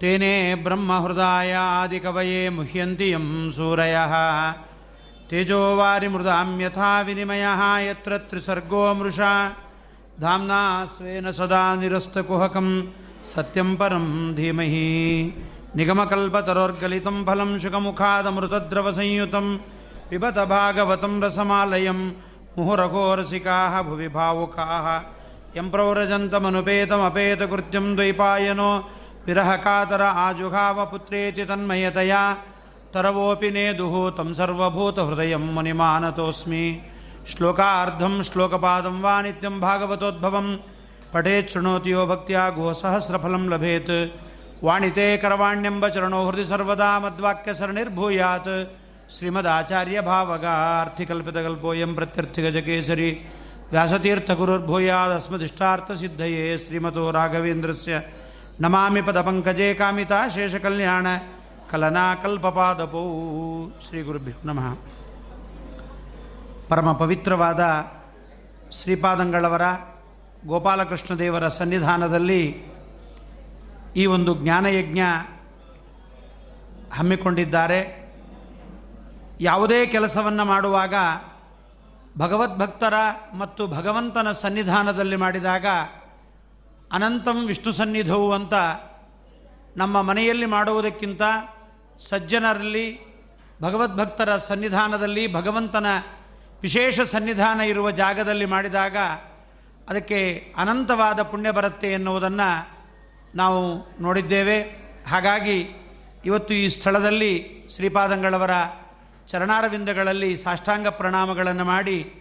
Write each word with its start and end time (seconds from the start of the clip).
तेने 0.00 0.54
ब्रह्महृदायादिकवये 0.54 2.50
मुह्यन्ति 2.50 3.14
यं 3.14 3.50
सूरयः। 3.50 4.52
तेजोवारिमृदां 5.30 6.60
यथा 6.60 7.00
विनिमयः 7.00 7.78
यत्र 7.78 8.18
त्रिसर्गो 8.18 8.94
मृषा 8.94 9.52
धाम्ना 10.22 10.60
स्वेन 10.94 11.26
सदा 11.32 11.62
निरस्तकुहकं 11.80 12.68
सत्यं 13.32 13.68
परं 13.80 14.06
धीमहि। 14.34 14.88
निगमकल्पतरोर्गलितं 15.76 17.16
फलं 17.26 17.50
शुकमुखादमृतद्रवसंयुतं 17.62 19.46
पिबत 20.10 20.38
भागवतं 20.52 21.12
रसमालयं 21.22 22.00
मुहुरघोरसिकाः 22.56 23.74
भुवि 23.88 24.08
भावुकाः 24.18 24.86
यं 25.56 25.66
प्रव्रजन्तमनुपेतमपेतकृत्यं 25.72 27.86
द्वैपायनो 27.96 28.70
विरहकातर 29.26 30.02
आजुघावपुत्रेति 30.26 31.44
तन्मयतया 31.50 32.22
तरवोऽपि 32.94 33.50
नेदुः 33.56 33.94
तं 34.18 34.28
सर्वभूतहृदयं 34.40 35.44
मुनिमानतोऽस्मि 35.56 36.64
श्लोकार्धं 37.28 38.22
श्लोकपादं 38.22 39.00
वा 39.00 39.22
नित्यं 39.22 39.60
भागवतोद्भवं। 39.60 40.58
पठेत् 41.14 41.50
शृणोति 41.50 41.92
यो 41.92 42.06
भक्त्या 42.06 42.50
गोसहस्रफलं 42.50 43.48
लभेत्। 43.48 44.12
वाणिते 44.64 45.16
करवाण्यम्बचरणो 45.16 46.24
हृदि 46.24 46.44
सर्वदा 46.44 47.00
मद्वाक्यसरणिर्भूयात्। 47.00 48.68
श्रीमदाचार्यभावगार्थिकल्पितकल्पोऽयं 49.10 51.94
प्रत्यर्थिगजकेसरी। 51.94 53.20
व्यासतीर्थगुरुर्भूयादस्मदिष्टार्थसिद्धये 53.72 56.58
श्रीमतो 56.58 57.10
राघवेन्द्रस्य। 57.10 58.02
नमामि 58.60 59.02
पदपङ्कजे 59.02 59.74
कामिता 59.74 60.28
शेषकल्याण। 60.28 61.18
कलनाकल्पपादपौ। 61.70 63.02
श्रीगुरुभ्यो 63.82 64.34
नमः। 64.44 64.74
ಪರಮ 66.68 66.92
ಪವಿತ್ರವಾದ 66.92 67.62
ಶ್ರೀಪಾದಂಗಳವರ 68.70 69.62
ಗೋಪಾಲಕೃಷ್ಣ 70.46 71.18
ದೇವರ 71.18 71.48
ಸನ್ನಿಧಾನದಲ್ಲಿ 71.48 72.64
ಈ 73.96 74.06
ಒಂದು 74.06 74.34
ಜ್ಞಾನಯಜ್ಞ 74.34 75.00
ಹಮ್ಮಿಕೊಂಡಿದ್ದಾರೆ. 76.92 77.80
ಯಾವುದೇ 79.40 79.86
ಕೆಲಸವನ್ನು 79.86 80.44
ಮಾಡುವಾಗ 80.44 80.94
ಭಗವದ್ಭಕ್ತರ 82.18 82.94
ಮತ್ತು 83.38 83.66
ಭಗವಂತನ 83.66 84.32
ಸನ್ನಿಧಾನದಲ್ಲಿ 84.32 85.16
ಮಾಡಿದಾಗ 85.16 85.66
ಅನಂತಂ 86.92 87.46
ವಿಷ್ಣು 87.46 87.72
ಸನ್ನಿಧವು 87.72 88.32
ಅಂತ 88.32 88.54
ನಮ್ಮ 89.76 90.02
ಮನೆಯಲ್ಲಿ 90.02 90.46
ಮಾಡುವುದಕ್ಕಿಂತ 90.46 91.22
ಸಜ್ಜನರಲ್ಲಿ 91.98 92.86
ಭಗವದ್ಭಕ್ತರ 93.62 94.36
ಸನ್ನಿಧಾನದಲ್ಲಿ 94.36 95.32
ಭಗವಂತನ 95.32 95.86
ವಿಶೇಷ 96.60 97.00
ಸನ್ನಿಧಾನ 97.00 97.60
ಇರುವ 97.60 97.90
ಜಾಗದಲ್ಲಿ 97.90 98.44
ಮಾಡಿದಾಗ 98.44 98.96
ಅದಕ್ಕೆ 99.88 100.52
ಅನಂತವಾದ 100.56 101.22
ಪುಣ್ಯ 101.22 101.50
ಬರುತ್ತೆ 101.50 101.92
ಎನ್ನುವುದನ್ನು 101.92 102.68
ನಾವು 103.34 103.86
ನೋಡಿದ್ದೇವೆ. 104.02 104.62
ಹಾಗಾಗಿ 105.08 105.76
ಇವತ್ತು 106.24 106.54
ಈ 106.54 106.68
ಸ್ಥಳದಲ್ಲಿ 106.68 107.62
ಶ್ರೀಪಾದಂಗಳವರ 107.74 108.50
ಚರಣಾರವಿಂದಗಳಲ್ಲಿ 109.26 110.36
ಸಾಷ್ಟಾಂಗ 110.36 110.88
ಪ್ರಣಾಮಗಳನ್ನು 110.88 111.64
ಮಾಡಿ 111.64 112.14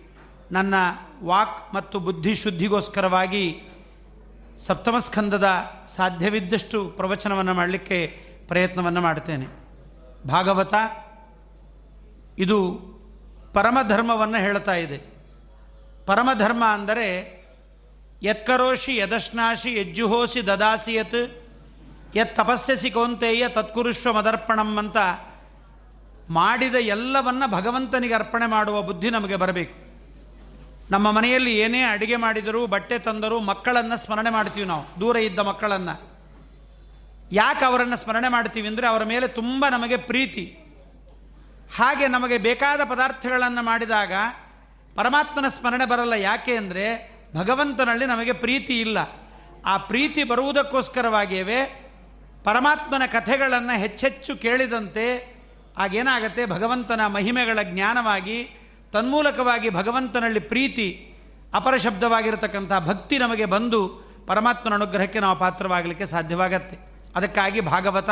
ನನ್ನ 0.51 0.73
ವಾಕ್ 1.23 1.73
ಮತ್ತು 1.73 1.99
ಬುದ್ಧಿ 1.99 2.35
ಶುದ್ಧಿಗೋಸ್ಕರವಾಗಿ 2.35 3.61
ಸಪ್ತಮಸ್ಕಂದದ 4.59 5.47
ಸಾಧ್ಯವಿದ್ದಷ್ಟು 5.95 6.89
ಪ್ರವಚನವನ್ನು 6.89 7.53
ಮಾಡಲಿಕ್ಕೆ 7.53 8.07
ಪ್ರಯತ್ನವನ್ನು 8.47 9.01
ಮಾಡ್ತೇನೆ 9.01 9.47
ಭಾಗವತ, 10.27 10.73
ಇದು 12.37 12.57
ಪರಮಧರ್ಮವನ್ನು 13.53 14.37
ಹೇಳ್ತಾ 14.37 14.75
ಇದೆ. 14.75 14.97
ಪರಮಧರ್ಮ 16.05 16.63
ಅಂದರೆ, 16.65 17.07
ಯತ್ಕರೋಷಿ 18.23 18.97
ಯದಶ್ನಾಶಿ 18.97 19.71
ಯಜ್ಜುಹೋಸಿ 19.79 20.47
ದದಾಸಿ 20.47 20.93
ಯತ್ 20.93 22.35
ತಪಸ್ಯಸಿ 22.35 22.89
ಕೌಂತೆಯ 22.91 23.47
ತತ್ಕುರುಷ್ವ 23.47 24.13
ಮದರ್ಪಣಂ 24.13 24.77
ಅಂತ 24.77 24.97
ಮಾಡಿದ 26.29 26.75
ಎಲ್ಲವನ್ನ 26.75 27.43
ಭಗವಂತನಿಗೆ 27.47 28.13
ಅರ್ಪಣೆ 28.13 28.45
ಮಾಡುವ 28.45 28.81
ಬುದ್ಧಿ 28.81 29.09
ನಮಗೆ 29.09 29.35
ಬರಬೇಕು. 29.35 29.75
ನಮ್ಮ 30.91 31.11
ಮನೆಯಲ್ಲಿ 31.11 31.57
ಏನೇ 31.57 31.81
ಅಡುಗೆ 31.81 32.15
ಮಾಡಿದರೂ, 32.15 32.67
ಬಟ್ಟೆ 32.67 32.99
ತಂದರೂ 32.99 33.39
ಮಕ್ಕಳನ್ನು 33.39 33.97
ಸ್ಮರಣೆ 33.97 34.29
ಮಾಡ್ತೀವಿ 34.29 34.67
ನಾವು, 34.67 34.99
ದೂರ 34.99 35.15
ಇದ್ದ 35.17 35.39
ಮಕ್ಕಳನ್ನು. 35.39 35.95
ಯಾಕೆ 37.31 37.65
ಅವರನ್ನು 37.65 37.97
ಸ್ಮರಣೆ 37.97 38.27
ಮಾಡ್ತೀವಿ 38.27 38.67
ಅಂದರೆ, 38.67 38.87
ಅವರ 38.87 39.03
ಮೇಲೆ 39.03 39.27
ತುಂಬ 39.27 39.65
ನಮಗೆ 39.71 39.97
ಪ್ರೀತಿ. 39.97 40.45
ಹಾಗೆ 41.75 42.07
ನಮಗೆ 42.07 42.37
ಬೇಕಾದ 42.37 42.81
ಪದಾರ್ಥಗಳನ್ನು 42.89 43.63
ಮಾಡಿದಾಗ 43.63 44.13
ಪರಮಾತ್ಮನ 44.95 45.47
ಸ್ಮರಣೆ 45.47 45.85
ಬರಲ್ಲ. 45.85 46.13
ಯಾಕೆ 46.13 46.55
ಅಂದರೆ 46.55 47.17
ಭಗವಂತನಲ್ಲಿ 47.35 48.05
ನಮಗೆ 48.05 48.31
ಪ್ರೀತಿ 48.31 48.81
ಇಲ್ಲ. 48.81 48.97
ಆ 49.65 49.77
ಪ್ರೀತಿ 49.77 50.23
ಬರುವುದಕ್ಕೋಸ್ಕರವಾಗಿಯೇ 50.23 51.83
ಪರಮಾತ್ಮನ 52.43 53.05
ಕಥೆಗಳನ್ನು 53.05 53.79
ಹೆಚ್ಚೆಚ್ಚು 53.79 54.35
ಕೇಳಿದಂತೆ 54.35 55.37
ಆಗೇನಾಗತ್ತೆ? 55.77 56.45
ಭಗವಂತನ 56.45 57.05
ಮಹಿಮೆಗಳ 57.05 57.59
ಜ್ಞಾನವಾಗಿ, 57.63 58.49
ತನ್ಮೂಲಕವಾಗಿ 58.93 59.69
ಭಗವಂತನಲ್ಲಿ 59.69 60.39
ಪ್ರೀತಿ 60.39 61.13
ಅಪರಶಬ್ದವಾಗಿರತಕ್ಕಂಥ 61.53 62.73
ಭಕ್ತಿ 62.85 63.17
ನಮಗೆ 63.17 63.45
ಬಂದು 63.45 63.87
ಪರಮಾತ್ಮನ 64.27 64.73
ಅನುಗ್ರಹಕ್ಕೆ 64.73 65.19
ನಾವು 65.19 65.39
ಪಾತ್ರವಾಗಲಿಕ್ಕೆ 65.39 66.05
ಸಾಧ್ಯವಾಗತ್ತೆ. 66.05 66.77
ಅದಕ್ಕಾಗಿ 67.15 67.61
ಭಾಗವತ 67.61 68.09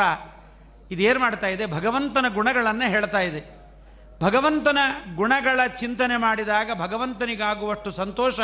ಇದೇನು 0.90 1.20
ಮಾಡ್ತಾ 1.20 1.46
ಇದೆ? 1.46 1.66
ಭಗವಂತನ 1.66 2.26
ಗುಣಗಳನ್ನು 2.34 2.88
ಹೇಳ್ತಾ 2.88 3.18
ಇದೆ. 3.18 3.56
ಭಗವಂತನ 4.22 4.78
ಗುಣಗಳ 5.14 5.66
ಚಿಂತನೆ 5.66 6.16
ಮಾಡಿದಾಗ 6.16 6.70
ಭಗವಂತನಿಗಾಗುವಷ್ಟು 6.74 7.90
ಸಂತೋಷ 7.90 8.40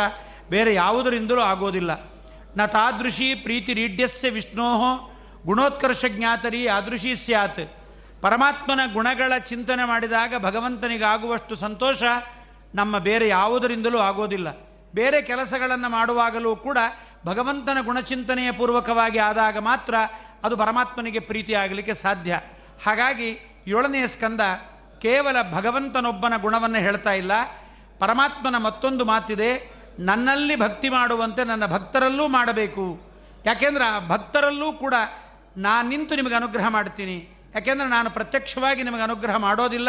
ಬೇರೆ 0.50 0.74
ಯಾವುದರಿಂದಲೂ 0.74 1.40
ಆಗೋದಿಲ್ಲ. 1.40 2.10
ನ 2.56 2.66
ತಾದೃಶಿ 2.66 3.34
ಪ್ರೀತಿ 3.34 3.74
ರೀಢ್ಯಸ್ಯ 3.74 4.30
ವಿಷ್ಣೋ 4.30 5.12
ಗುಣೋತ್ಕರ್ಷ 5.46 6.04
ಜ್ಞಾತರಿ 6.08 6.68
ಆದೃಶಿ 6.68 7.16
ಸ್ಯಾತ್. 7.16 7.76
ಪರಮಾತ್ಮನ 8.22 8.80
ಗುಣಗಳ 8.92 9.38
ಚಿಂತನೆ 9.38 9.84
ಮಾಡಿದಾಗ 9.84 10.34
ಭಗವಂತನಿಗಾಗುವಷ್ಟು 10.38 11.54
ಸಂತೋಷ 11.54 12.02
ನಮ್ಮ 12.74 12.98
ಬೇರೆ 12.98 13.28
ಯಾವುದರಿಂದಲೂ 13.28 13.98
ಆಗೋದಿಲ್ಲ. 13.98 14.48
ಬೇರೆ 14.94 15.22
ಕೆಲಸಗಳನ್ನು 15.22 15.88
ಮಾಡುವಾಗಲೂ 15.88 16.56
ಕೂಡ 16.56 16.78
ಭಗವಂತನ 17.26 17.78
ಗುಣಚಿಂತನೆಯ 17.80 18.52
ಪೂರ್ವಕವಾಗಿ 18.52 19.18
ಆದಾಗ 19.18 19.58
ಮಾತ್ರ 19.58 19.94
ಅದು 20.44 20.56
ಪರಮಾತ್ಮನಿಗೆ 20.56 21.18
ಪ್ರೀತಿ 21.18 21.54
ಆಗಲಿಕ್ಕೆ 21.54 21.94
ಸಾಧ್ಯ. 21.94 22.40
ಹಾಗಾಗಿ 22.86 23.28
ಏಳನೆಯ 23.66 24.06
ಸ್ಕಂದ 24.06 24.40
ಕೇವಲ 25.02 25.36
ಭಗವಂತನೊಬ್ಬನ 25.52 26.32
ಗುಣವನ್ನು 26.36 26.78
ಹೇಳ್ತಾ 26.78 27.12
ಇಲ್ಲ. 27.12 27.32
ಪರಮಾತ್ಮನ 27.98 28.56
ಮತ್ತೊಂದು 28.56 29.04
ಮಾತಿದೆ, 29.04 29.72
ನನ್ನಲ್ಲಿ 29.98 30.56
ಭಕ್ತಿ 30.56 30.88
ಮಾಡುವಂತೆ 30.88 31.44
ನನ್ನ 31.44 31.66
ಭಕ್ತರಲ್ಲೂ 31.66 32.28
ಮಾಡಬೇಕು. 32.28 33.00
ಯಾಕೆಂದ್ರೆ 33.46 33.84
ಆ 33.84 33.98
ಭಕ್ತರಲ್ಲೂ 34.08 34.72
ಕೂಡ 34.72 34.94
ನಾನು 35.56 35.88
ನಿಂತು 35.88 36.14
ನಿಮಗೆ 36.14 36.34
ಅನುಗ್ರಹ 36.34 36.68
ಮಾಡ್ತೀನಿ. 36.68 37.38
ಯಾಕೆಂದರೆ 37.54 37.88
ನಾನು 37.88 38.10
ಪ್ರತ್ಯಕ್ಷವಾಗಿ 38.10 38.82
ನಿಮಗೆ 38.82 39.02
ಅನುಗ್ರಹ 39.02 39.36
ಮಾಡೋದಿಲ್ಲ, 39.36 39.88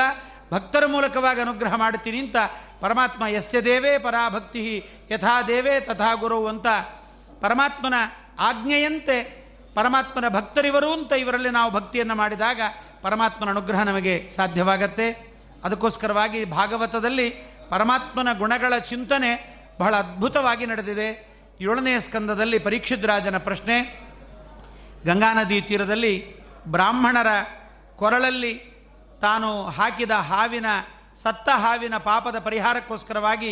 ಭಕ್ತರ 0.54 0.86
ಮೂಲಕವಾಗಿ 0.86 1.42
ಅನುಗ್ರಹ 1.42 1.76
ಮಾಡ್ತೀನಿ 1.76 2.18
ಅಂತ 2.18 2.36
ಪರಮಾತ್ಮ, 2.82 3.26
ಯಸ್ಯ 3.26 3.62
ದೇವೇ 3.62 3.98
ಪರಾಭಕ್ತಿ 3.98 4.86
ಯಥಾ 5.12 5.42
ದೇವೇ 5.42 5.80
ತಥಾ 5.80 6.14
ಗುರು 6.14 6.48
ಅಂತ 6.48 6.68
ಪರಮಾತ್ಮನ 7.44 7.94
ಆಜ್ಞೆಯಂತೆ 8.40 9.18
ಪರಮಾತ್ಮನ 9.76 10.28
ಭಕ್ತರಿವರು 10.28 10.94
ಅಂತ 10.94 11.12
ಇವರಲ್ಲಿ 11.12 11.50
ನಾವು 11.50 11.72
ಭಕ್ತಿಯನ್ನು 11.72 12.16
ಮಾಡಿದಾಗ 12.16 12.62
ಪರಮಾತ್ಮನ 13.02 13.50
ಅನುಗ್ರಹ 13.50 13.84
ನಮಗೆ 13.84 14.28
ಸಾಧ್ಯವಾಗತ್ತೆ. 14.28 15.08
ಅದಕ್ಕೋಸ್ಕರವಾಗಿ 15.64 16.46
ಭಾಗವತದಲ್ಲಿ 16.46 17.30
ಪರಮಾತ್ಮನ 17.70 18.28
ಗುಣಗಳ 18.38 18.78
ಚಿಂತನೆ 18.78 19.32
ಬಹಳ 19.80 19.96
ಅದ್ಭುತವಾಗಿ 19.96 20.66
ನಡೆದಿದೆ. 20.66 21.10
ಏಳನೆಯ 21.62 22.00
ಸ್ಕಂದದಲ್ಲಿ 22.00 22.60
ಪರೀಕ್ಷಿದ್ರಾಜನ 22.60 23.38
ಪ್ರಶ್ನೆ. 23.38 24.00
ಗಂಗಾ 25.06 25.34
ನದಿ 25.34 25.62
ತೀರದಲ್ಲಿ 25.62 26.44
ಬ್ರಾಹ್ಮಣರ 26.68 27.28
ಕೊರಳಲ್ಲಿ 27.96 28.54
ತಾನು 29.22 29.70
ಹಾಕಿದ 29.70 30.12
ಹಾವಿನ 30.12 30.66
ಸತ್ತ 31.24 31.50
ಹಾವಿನ 31.50 31.98
ಪಾಪದ 31.98 32.40
ಪರಿಹಾರಕ್ಕೋಸ್ಕರವಾಗಿ 32.40 33.52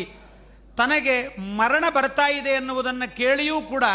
ತನಗೆ 0.78 1.16
ಮರಣ 1.58 1.86
ಬರ್ತಾ 1.94 2.28
ಇದೆ 2.30 2.50
ಎನ್ನುವುದನ್ನು 2.50 3.08
ಕೇಳಿಯೂ 3.16 3.62
ಕೂಡ 3.62 3.86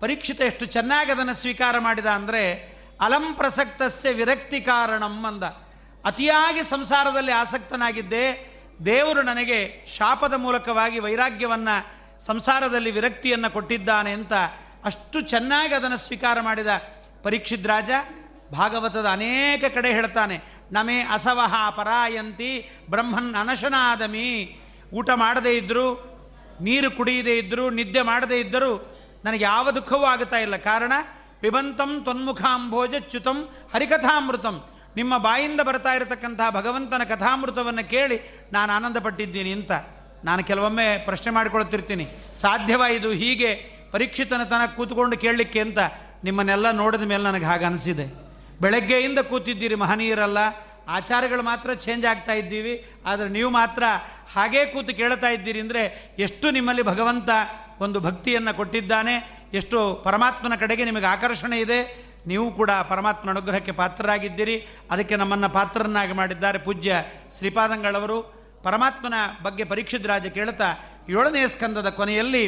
ಪರೀಕ್ಷಿತ 0.00 0.40
ಎಷ್ಟು 0.40 0.64
ಚೆನ್ನಾಗಿ 0.66 1.10
ಅದನ್ನು 1.12 1.34
ಸ್ವೀಕಾರ 1.34 1.78
ಮಾಡಿದ 1.78 2.06
ಅಂದರೆ, 2.06 2.42
ಅಲಂ 3.00 3.26
ಪ್ರಸಕ್ತಸ್ಯ 3.34 4.10
ವಿರಕ್ತಿ 4.10 4.58
ಕಾರಣಂ 4.60 5.14
ಅಂದ. 5.26 5.44
ಅತಿಯಾಗಿ 6.04 6.62
ಸಂಸಾರದಲ್ಲಿ 6.64 7.32
ಆಸಕ್ತನಾಗಿದ್ದೆ, 7.32 8.24
ದೇವರು 8.84 9.22
ನನಗೆ 9.22 9.58
ಶಾಪದ 9.96 10.34
ಮೂಲಕವಾಗಿ 10.36 10.98
ವೈರಾಗ್ಯವನ್ನು, 10.98 11.76
ಸಂಸಾರದಲ್ಲಿ 12.24 12.90
ವಿರಕ್ತಿಯನ್ನು 12.90 13.50
ಕೊಟ್ಟಿದ್ದಾನೆ 13.52 14.12
ಅಂತ 14.12 14.34
ಅಷ್ಟು 14.84 15.20
ಚೆನ್ನಾಗಿ 15.20 15.74
ಅದನ್ನು 15.74 15.96
ಸ್ವೀಕಾರ 15.96 16.40
ಮಾಡಿದ 16.40 16.72
ಪರೀಕ್ಷಿತ್ 17.22 17.66
ರಾಜ. 17.66 17.90
ಭಾಗವತದ 18.52 19.08
ಅನೇಕ 19.08 19.64
ಕಡೆ 19.74 19.90
ಹೇಳ್ತಾನೆ, 19.92 20.36
ನಮೇ 20.72 20.98
ಅಸವಹ 21.10 21.54
ಪರಾಯಂತಿ 21.70 22.52
ಬ್ರಹ್ಮನ್ 22.90 23.32
ಅನಶನಾದಮಿ. 23.34 24.28
ಊಟ 24.94 25.10
ಮಾಡದೇ 25.14 25.52
ಇದ್ದರು 25.52 25.86
ನೀರು 26.60 26.90
ಕುಡಿಯದೇ 26.90 27.38
ಇದ್ದರೂ, 27.38 27.70
ನಿದ್ದೆ 27.70 28.02
ಮಾಡದೇ 28.02 28.40
ಇದ್ದರೂ 28.40 28.92
ನನಗೆ 29.24 29.44
ಯಾವ 29.44 29.70
ದುಃಖವೂ 29.70 30.04
ಆಗುತ್ತಾ 30.04 30.36
ಇಲ್ಲ. 30.36 30.56
ಕಾರಣ, 30.56 30.92
ಪಿಬಂತಂ 31.40 32.02
ತ್ವನ್ಮುಖಾಂಭೋಜ 32.02 32.94
ಚ್ಯುತಂ 32.94 33.48
ಹರಿಕಥಾಮೃತಂ. 33.74 34.66
ನಿಮ್ಮ 34.96 35.18
ಬಾಯಿಂದ 35.18 35.60
ಬರ್ತಾ 35.60 35.94
ಇರತಕ್ಕಂತಹ 35.94 36.50
ಭಗವಂತನ 36.50 37.02
ಕಥಾಮೃತವನ್ನು 37.04 37.90
ಕೇಳಿ 37.90 38.48
ನಾನು 38.52 38.72
ಆನಂದಪಟ್ಟಿದ್ದೀನಿ 38.72 39.52
ಅಂತ. 39.52 39.72
ನಾನು 40.24 40.44
ಕೆಲವೊಮ್ಮೆ 40.44 40.98
ಪ್ರಶ್ನೆ 40.98 41.32
ಮಾಡಿಕೊಳ್ತಿರ್ತೀನಿ 41.32 42.06
ಸಾಧ್ಯವಾಯಿದು 42.34 43.12
ಹೀಗೆ 43.12 43.54
ಪರೀಕ್ಷಿತನ 43.92 44.44
ತನಕ 44.44 44.76
ಕೂತ್ಕೊಂಡು 44.76 45.16
ಕೇಳಲಿಕ್ಕೆ 45.16 45.60
ಅಂತ? 45.60 45.78
ನಿಮ್ಮನ್ನೆಲ್ಲ 46.24 46.70
ನೋಡಿದ 46.70 47.00
ಮೇಲೆ 47.00 47.22
ನನಗೆ 47.22 47.44
ಹಾಗೆ 47.44 47.64
ಅನಿಸಿದೆ 47.64 48.06
ಬೆಳಗ್ಗೆಯಿಂದ 48.60 49.18
ಕೂತಿದ್ದೀರಿ 49.18 49.74
ಮಹನೀಯರಲ್ಲ 49.74 50.38
ಆಚಾರಗಳು 50.96 51.42
ಮಾತ್ರ 51.50 51.68
ಚೇಂಜ್ 51.84 52.04
ಆಗ್ತಾ 52.12 52.34
ಇದ್ದೀವಿ. 52.40 52.74
ಆದರೆ 53.10 53.28
ನೀವು 53.36 53.50
ಮಾತ್ರ 53.60 53.84
ಹಾಗೇ 54.34 54.62
ಕೂತು 54.72 54.92
ಕೇಳ್ತಾ 55.00 55.28
ಇದ್ದೀರಿ 55.36 55.60
ಅಂದರೆ 55.64 55.82
ಎಷ್ಟು 56.26 56.46
ನಿಮ್ಮಲ್ಲಿ 56.56 56.84
ಭಗವಂತ 56.90 57.30
ಒಂದು 57.84 57.98
ಭಕ್ತಿಯನ್ನು 58.06 58.52
ಕೊಟ್ಟಿದ್ದಾನೆ, 58.60 59.14
ಎಷ್ಟು 59.60 59.78
ಪರಮಾತ್ಮನ 60.06 60.54
ಕಡೆಗೆ 60.62 60.84
ನಿಮಗೆ 60.90 61.08
ಆಕರ್ಷಣೆ 61.14 61.58
ಇದೆ, 61.64 61.80
ನೀವು 62.30 62.46
ಕೂಡ 62.58 62.70
ಪರಮಾತ್ಮನ 62.92 63.32
ಅನುಗ್ರಹಕ್ಕೆ 63.34 63.72
ಪಾತ್ರರಾಗಿದ್ದೀರಿ. 63.80 64.56
ಅದಕ್ಕೆ 64.92 65.16
ನಮ್ಮನ್ನು 65.22 65.48
ಪಾತ್ರರನ್ನಾಗಿ 65.58 66.14
ಮಾಡಿದ್ದಾರೆ 66.20 66.58
ಪೂಜ್ಯ 66.66 67.02
ಶ್ರೀಪಾದಂಗಳವರು. 67.36 68.18
ಪರಮಾತ್ಮನ 68.66 69.16
ಬಗ್ಗೆ 69.42 69.64
ಪರೀಕ್ಷಿತ್ 69.72 70.08
ರಾಜ 70.12 70.26
ಕೇಳ್ತಾ, 70.38 70.68
ಏಳನೇ 71.16 71.42
ಸ್ಕಂದದ 71.54 71.90
ಕೊನೆಯಲ್ಲಿ 72.00 72.44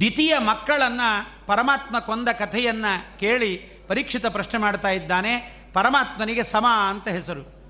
ದ್ವಿತೀಯ 0.00 0.34
ಮಕ್ಕಳನ್ನು 0.50 1.08
ಪರಮಾತ್ಮ 1.48 1.96
ಕೊಂದ 2.08 2.28
ಕಥೆಯನ್ನು 2.42 2.92
ಕೇಳಿ 3.22 3.50
ಪರೀಕ್ಷಿತ 3.88 4.26
ಪ್ರಶ್ನೆ 4.36 4.58
ಮಾಡ್ತಾ 4.64 4.90
ಇದ್ದಾನೆ. 4.98 5.32
ಪರಮಾತ್ಮನಿಗೆ 5.74 6.42
ಸಮ 6.42 6.66
ಅಂತ 6.88 7.08
ಹೆಸರು. 7.08 7.64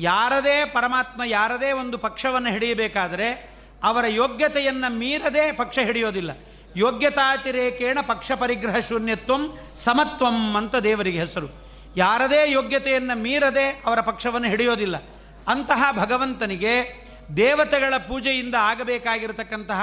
ಯಾರದೇ 0.00 0.64
ಪರಮಾತ್ಮ 0.64 1.22
ಯಾರದೇ 1.24 1.72
ಒಂದು 1.72 1.98
ಪಕ್ಷವನ್ನು 1.98 2.50
ಹಿಡಿಯಬೇಕಾದರೆ 2.50 3.58
ಅವರ 3.84 4.04
ಯೋಗ್ಯತೆಯನ್ನು 4.06 4.92
ಮೀರದೆ 4.92 5.52
ಪಕ್ಷ 5.52 5.78
ಹಿಡಿಯೋದಿಲ್ಲ. 5.82 6.30
ಯೋಗ್ಯತಾತಿರೇಕೇಣ 6.76 7.98
ಪಕ್ಷ 8.06 8.32
ಪರಿಗ್ರಹ 8.32 8.78
ಶೂನ್ಯತ್ವಂ 8.78 9.58
ಸಮತ್ವಂ 9.76 10.56
ಅಂತ 10.56 10.76
ದೇವರಿಗೆ 10.76 11.20
ಹೆಸರು. 11.20 11.46
ಯಾರದೇ 11.96 12.52
ಯೋಗ್ಯತೆಯನ್ನು 12.52 13.18
ಮೀರದೆ 13.18 13.82
ಅವರ 13.86 14.00
ಪಕ್ಷವನ್ನು 14.00 14.48
ಹಿಡಿಯೋದಿಲ್ಲ. 14.48 14.96
ಅಂತಹ 15.48 15.88
ಭಗವಂತನಿಗೆ 15.92 17.04
ದೇವತೆಗಳ 17.36 17.94
ಪೂಜೆಯಿಂದ 18.08 18.54
ಆಗಬೇಕಾಗಿರತಕ್ಕಂತಹ 18.58 19.82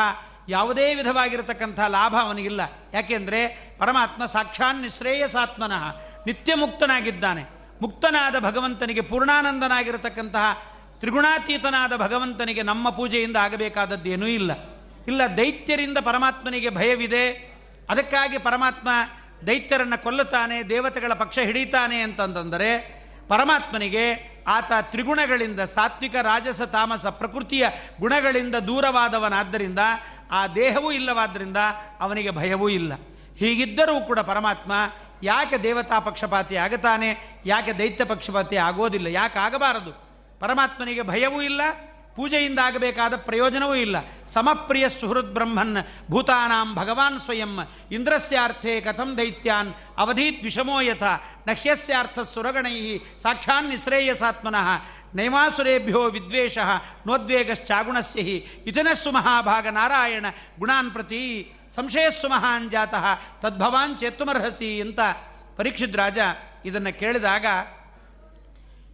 ಯಾವುದೇ 0.49 0.95
ವಿಧವಾಗಿರತಕ್ಕಂಥ 0.95 1.79
ಲಾಭ 1.79 2.15
ಅವನಿಗಿಲ್ಲ. 2.21 2.61
ಯಾಕೆಂದರೆ 2.93 3.75
ಪರಮಾತ್ಮ 3.79 4.25
ಸಾಕ್ಷಾನ್ 4.25 4.81
ನಿಶ್ರೇಯಸಾತ್ಮನಃ 4.81 5.83
ನಿತ್ಯ 6.25 6.55
ಮುಕ್ತನಾಗಿದ್ದಾನೆ 6.55 7.54
ಮುಕ್ತನಾದ 7.81 8.39
ಭಗವಂತನಿಗೆ 8.39 9.01
ಪೂರ್ಣಾನಂದನಾಗಿರತಕ್ಕಂತಹ 9.01 10.63
ತ್ರಿಗುಣಾತೀತನಾದ 10.99 11.95
ಭಗವಂತನಿಗೆ 11.97 12.61
ನಮ್ಮ 12.61 12.89
ಪೂಜೆಯಿಂದ 12.89 13.37
ಆಗಬೇಕಾದದ್ದೇನೂ 13.37 14.27
ಇಲ್ಲ. 14.27 14.51
ಇಲ್ಲ, 15.07 15.21
ದೈತ್ಯರಿಂದ 15.37 15.97
ಪರಮಾತ್ಮನಿಗೆ 15.97 16.69
ಭಯವಿದೆ. 16.69 17.55
ಅದಕ್ಕಾಗಿ 17.89 18.37
ಪರಮಾತ್ಮ 18.37 18.89
ದೈತ್ಯರನ್ನು 19.47 20.03
ಕೊಲ್ಲುತ್ತಾನೆ, 20.03 20.69
ದೇವತೆಗಳ 20.69 21.13
ಪಕ್ಷ 21.13 21.39
ಹಿಡಿತಾನೆ 21.39 22.01
ಅಂತಂದರೆ 22.01 23.05
ಪರಮಾತ್ಮನಿಗೆ 23.27 24.35
ಆತ 24.47 24.71
ತ್ರಿಗುಣಗಳಿಂದ 24.81 25.59
ಸಾತ್ವಿಕ, 25.59 26.15
ರಾಜಸ, 26.15 26.61
ತಾಮಸ, 26.61 27.05
ಪ್ರಕೃತಿಯ 27.05 27.67
ಗುಣಗಳಿಂದ 27.99 28.55
ದೂರವಾದವನಾದ್ದರಿಂದ 28.55 29.79
ಆ 30.31 30.47
ದೇಹವೂ 30.47 30.91
ಇಲ್ಲವಾದ್ದರಿಂದ 30.91 31.57
ಅವನಿಗೆ 31.99 32.31
ಭಯವೂ 32.31 32.69
ಇಲ್ಲ. 32.69 32.93
ಹೀಗಿದ್ದರೂ 33.37 34.01
ಕೂಡ 34.01 34.19
ಪರಮಾತ್ಮ 34.19 34.71
ಯಾಕೆ 35.23 35.57
ದೇವತಾ 35.57 35.99
ಪಕ್ಷಪಾತಿ 35.99 36.55
ಆಗತಾನೆ? 36.55 37.41
ಯಾಕೆ 37.45 37.71
ದೈತ್ಯ 37.71 38.05
ಪಕ್ಷಪಾತಿ 38.05 38.57
ಆಗೋದಿಲ್ಲ? 38.57 39.07
ಯಾಕೆ 39.07 39.39
ಆಗಬಾರದು? 39.39 39.91
ಪರಮಾತ್ಮನಿಗೆ 40.39 41.01
ಭಯವೂ 41.01 41.41
ಇಲ್ಲ, 41.41 41.61
ಪೂಜೆಯಿಂದ 42.15 42.59
ಆಗಬೇಕಾದ 42.59 43.15
ಪ್ರಯೋಜನವೂ 43.15 43.75
ಇಲ್ಲ. 43.75 43.95
ಸಮಪ್ರಿಯ 44.27 44.89
ಸುಹೃದ್ 44.89 45.33
ಬ್ರಹ್ಮನ್, 45.33 45.77
ಭೂತಾನಾಂ 46.11 46.75
ಭಗವಾನ್ 46.75 47.19
ಸ್ವಯಂ, 47.19 47.59
ಇಂದ್ರಸ್ಯಾರ್ಥೆ 47.91 48.81
ಕಥಂ 48.81 49.17
ದೈತ್ಯಾನ್, 49.17 49.73
ಅವಧೀತ್ 49.97 50.43
ವಿಷಮೋ 50.43 50.81
ಯಥ, 50.81 51.03
ನಹ್ಯಸ್ಯಾರ್ಥ 51.47 52.19
ಸುರಗಣೈ 52.19 52.97
ಸಾಕ್ಷಾನ್ 53.21 53.69
ನಿಶ್ರೇಯಸಾತ್ಮನಃ 53.69 54.67
ನೈಮಾಸುರೇಭ್ಯೋ 55.15 56.03
ವಿದ್ವೇಷ 56.03 56.57
ನೋದ್ವೇಗಶ್ಚಾಗುಣಸ್ಯ 57.07 58.21
ಇತನಸ್ಸು 58.21 59.11
ಮಹಾಭಾಗ 59.11 59.67
ನಾರಾಯಣ, 59.67 60.25
ಗುಣಾನ್ 60.59 60.91
ಪ್ರತಿ 60.91 61.54
ಸಂಶಯಸ್ಸು 61.75 62.29
ಮಹಾನ್ 62.29 62.71
ಜಾತಃ 62.71 63.05
ತದ್ಭವಾನ್ 63.41 63.99
ಚೇತ್ತುಮರ್ಹತಿ 63.99 64.81
ಅಂತ 64.81 64.99
ಪರೀಕ್ಷಿತ್ 65.57 65.95
ರಾಜ 65.95 66.19
ಇದನ್ನು 66.65 66.99
ಕೇಳಿದಾಗ 66.99 67.45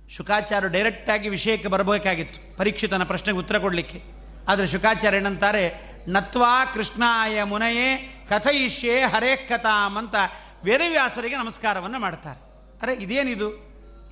ಶುಕಾಚಾರ್ಯ 0.10 0.70
ಡೈರೆಕ್ಟಾಗಿ 0.70 1.30
ವಿಷಯಕ್ಕೆ 1.30 1.68
ಬರಬೇಕಾಗಿತ್ತು, 1.68 2.58
ಪರೀಕ್ಷಿತನ 2.58 3.04
ಪ್ರಶ್ನೆಗೆ 3.04 3.40
ಉತ್ತರ 3.40 3.58
ಕೊಡಲಿಕ್ಕೆ. 3.58 4.00
ಆದರೆ 4.48 4.68
ಶುಕಾಚಾರ್ಯ 4.68 5.18
ಏನಂತಾರೆ, 5.18 5.64
ನತ್ವಾ 6.08 6.66
ಕೃಷ್ಣಾಯ 6.66 7.44
ಮುನಯೇ 7.44 7.88
ಕಥಯಿಷ್ಯೆ 8.30 9.02
ಹರೇ 9.02 9.36
ಕಥಾಂ 9.36 9.98
ಅಂತ 9.98 10.16
ವೇದವ್ಯಾಸರಿಗೆ 10.64 11.38
ನಮಸ್ಕಾರವನ್ನು 11.38 12.00
ಮಾಡ್ತಾರೆ. 12.00 12.40
ಅರೆ, 12.82 12.94
ಇದೇನಿದು? 12.94 13.50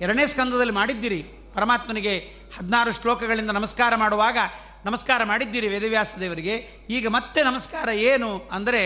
ಎರಡನೇ 0.00 0.26
ಸ್ಕಂದದಲ್ಲಿ 0.26 0.72
ಮಾಡಿದ್ದೀರಿ, 0.72 1.22
ಪರಮಾತ್ಮನಿಗೆ 1.54 2.18
ಹದಿನಾರು 2.56 2.92
ಶ್ಲೋಕಗಳಿಂದ 2.92 3.50
ನಮಸ್ಕಾರ 3.50 3.94
ಮಾಡುವಾಗ 3.96 4.38
ನಮಸ್ಕಾರ 4.84 5.24
ಮಾಡಿದ್ದೀರಿ 5.24 5.68
ವೇದವ್ಯಾಸ 5.68 6.18
ದೇವರಿಗೆ. 6.20 6.54
ಈಗ 6.96 7.06
ಮತ್ತೆ 7.08 7.40
ನಮಸ್ಕಾರ 7.42 7.88
ಏನು 7.88 8.28
ಅಂದರೆ 8.52 8.82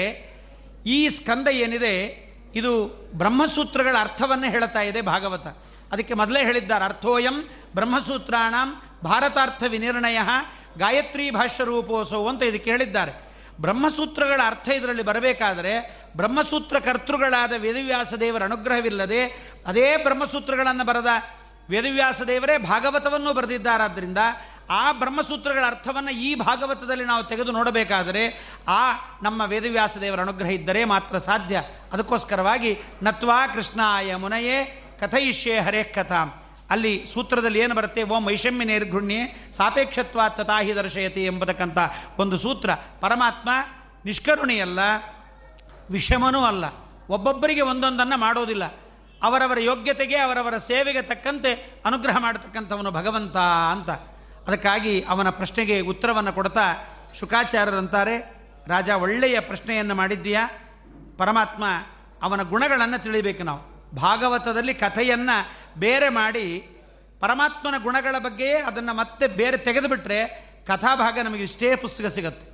ಈ 0.87 1.08
ಸ್ಕಂದ 1.08 1.49
ಏನಿದೆ, 1.64 1.93
ಇದು 2.55 2.73
ಬ್ರಹ್ಮಸೂತ್ರಗಳ 3.14 3.96
ಅರ್ಥವನ್ನು 4.00 4.49
ಹೇಳ್ತಾ 4.50 4.82
ಇದೆ 4.82 5.00
ಭಾಗವತ. 5.00 5.46
ಅದಕ್ಕೆ 5.93 6.14
ಮೊದಲೇ 6.14 6.41
ಹೇಳಿದ್ದಾರೆ, 6.44 6.85
ಅರ್ಥೋಯಂ 6.85 7.37
ಬ್ರಹ್ಮಸೂತ್ರಾಣ 7.75 8.55
ಭಾರತಾರ್ಥ 9.05 9.62
ವಿನಿರ್ಣಯ 9.69 10.19
ಗಾಯತ್ರಿ 10.79 11.31
ಭಾಷ್ಯ 11.31 11.64
ರೂಪೋಸೋ 11.64 12.20
ಅಂತ 12.26 12.43
ಇದಕ್ಕೆ 12.43 12.70
ಹೇಳಿದ್ದಾರೆ. 12.70 13.12
ಬ್ರಹ್ಮಸೂತ್ರಗಳ 13.61 14.40
ಅರ್ಥ 14.47 14.69
ಇದರಲ್ಲಿ 14.69 15.02
ಬರಬೇಕಾದರೆ 15.02 15.73
ಬ್ರಹ್ಮಸೂತ್ರ 16.17 16.76
ಕರ್ತೃಗಳಾದ 16.79 17.52
ವೇದವ್ಯಾಸ 17.56 18.14
ದೇವರ 18.14 18.43
ಅನುಗ್ರಹವಿಲ್ಲದೆ 18.43 19.20
ಅದೇ 19.67 19.88
ಬ್ರಹ್ಮಸೂತ್ರಗಳನ್ನು 19.97 20.85
ಬರೆದ 20.85 21.11
ವೇದವ್ಯಾಸ 21.70 22.22
ದೇವರೇ, 22.22 22.58
ಭಾಗವತವನ್ನು 22.58 23.32
ಬರೆದಿದ್ದಾರಾದ್ದರಿಂದ 23.32 24.19
ಆ 24.70 24.93
ಬ್ರಹ್ಮಸೂತ್ರಗಳ 24.93 25.64
ಅರ್ಥವನ್ನು 25.66 26.11
ಈ 26.11 26.34
ಭಾಗವತದಲ್ಲಿ 26.34 27.05
ನಾವು 27.05 27.25
ತೆಗೆದು 27.25 27.52
ನೋಡಬೇಕಾದರೆ 27.52 28.55
ಆ 28.69 28.93
ನಮ್ಮ 29.22 29.43
ವೇದವ್ಯಾಸ 29.46 29.96
ದೇವರ 29.96 30.20
ಅನುಗ್ರಹ 30.20 30.50
ಇದ್ದರೆ 30.50 30.84
ಮಾತ್ರ 30.84 31.19
ಸಾಧ್ಯ. 31.19 31.62
ಅದಕ್ಕೋಸ್ಕರವಾಗಿ 31.93 32.78
ನತ್ವಾ 33.02 33.47
ಕೃಷ್ಣಾಯ 33.47 34.16
ಮುನಯೇ 34.16 34.85
ಕಥಯಿಷ್ಯೆ 35.00 35.61
ಹರೇ 35.61 35.83
ಕಥಾ. 35.85 36.40
ಅಲ್ಲಿ 36.71 37.06
ಸೂತ್ರದಲ್ಲಿ 37.12 37.61
ಏನು 37.61 37.75
ಬರುತ್ತೆ? 37.75 38.02
ಓಂ 38.02 38.26
ವೈಷಮ್ಯ 38.26 38.64
ನಿರ್ಘುಣ್ಯೆ 38.64 39.52
ಸಾಪೇಕ್ಷತ್ವ 39.56 40.21
ತಥಾಹಿ 40.28 40.75
ದರ್ಶಯತಿ 40.75 41.25
ಎಂಬತಕ್ಕಂಥ 41.25 41.78
ಒಂದು 42.18 42.38
ಸೂತ್ರ. 42.38 42.71
ಪರಮಾತ್ಮ 43.00 43.49
ನಿಷ್ಕರುಣಿಯಲ್ಲ, 44.04 44.78
ವಿಷಮನೂ 45.90 46.44
ಅಲ್ಲ. 46.44 46.64
ಒಬ್ಬೊಬ್ಬರಿಗೆ 47.09 47.61
ಒಂದೊಂದನ್ನು 47.61 48.16
ಮಾಡೋದಿಲ್ಲ. 48.21 48.62
ಅವರವರ 49.25 49.59
ಯೋಗ್ಯತೆಗೆ, 49.61 50.16
ಅವರವರ 50.16 50.57
ಸೇವೆಗೆ 50.59 51.02
ತಕ್ಕಂತೆ 51.02 51.52
ಅನುಗ್ರಹ 51.85 52.19
ಮಾಡತಕ್ಕಂಥವನು 52.19 52.90
ಭಗವಂತ 52.90 53.37
ಅಂತ. 53.73 53.90
ಅದಕ್ಕಾಗಿ 54.49 55.02
ಅವನ 55.09 55.31
ಪ್ರಶ್ನೆಗೆ 55.31 55.81
ಉತ್ತರವನ್ನು 55.81 56.33
ಕೊಡ್ತಾ 56.33 56.66
ಶುಕಾಚಾರ್ಯರಂತಾರೆ, 57.14 58.16
ರಾಜ, 58.66 58.90
ಒಳ್ಳೆಯ 58.90 59.40
ಪ್ರಶ್ನೆಯನ್ನು 59.40 59.95
ಮಾಡಿದ್ದೀಯಾ? 59.95 60.43
ಪರಮಾತ್ಮ 61.19 61.64
ಅವನ 62.23 62.43
ಗುಣಗಳನ್ನು 62.43 63.02
ತಿಳಿಬೇಕು 63.02 63.43
ನಾವು. 63.45 63.61
ಭಾಗವತದಲ್ಲಿ 63.97 64.75
ಕಥೆಯನ್ನು 64.75 65.37
ಬೇರೆ 65.81 66.09
ಮಾಡಿ, 66.09 66.47
ಪರಮಾತ್ಮನ 67.21 67.75
ಗುಣಗಳ 67.83 68.16
ಬಗ್ಗೆಯೇ 68.19 68.59
ಅದನ್ನು 68.59 68.93
ಮತ್ತೆ 68.95 69.26
ಬೇರೆ 69.26 69.57
ತೆಗೆದುಬಿಟ್ರೆ 69.57 70.19
ಕಥಾಭಾಗ 70.66 71.19
ನಮಗೆ 71.25 71.43
ಇಷ್ಟೇ 71.43 71.76
ಪುಸ್ತಕ 71.76 72.07
ಸಿಗುತ್ತೆ. 72.07 72.47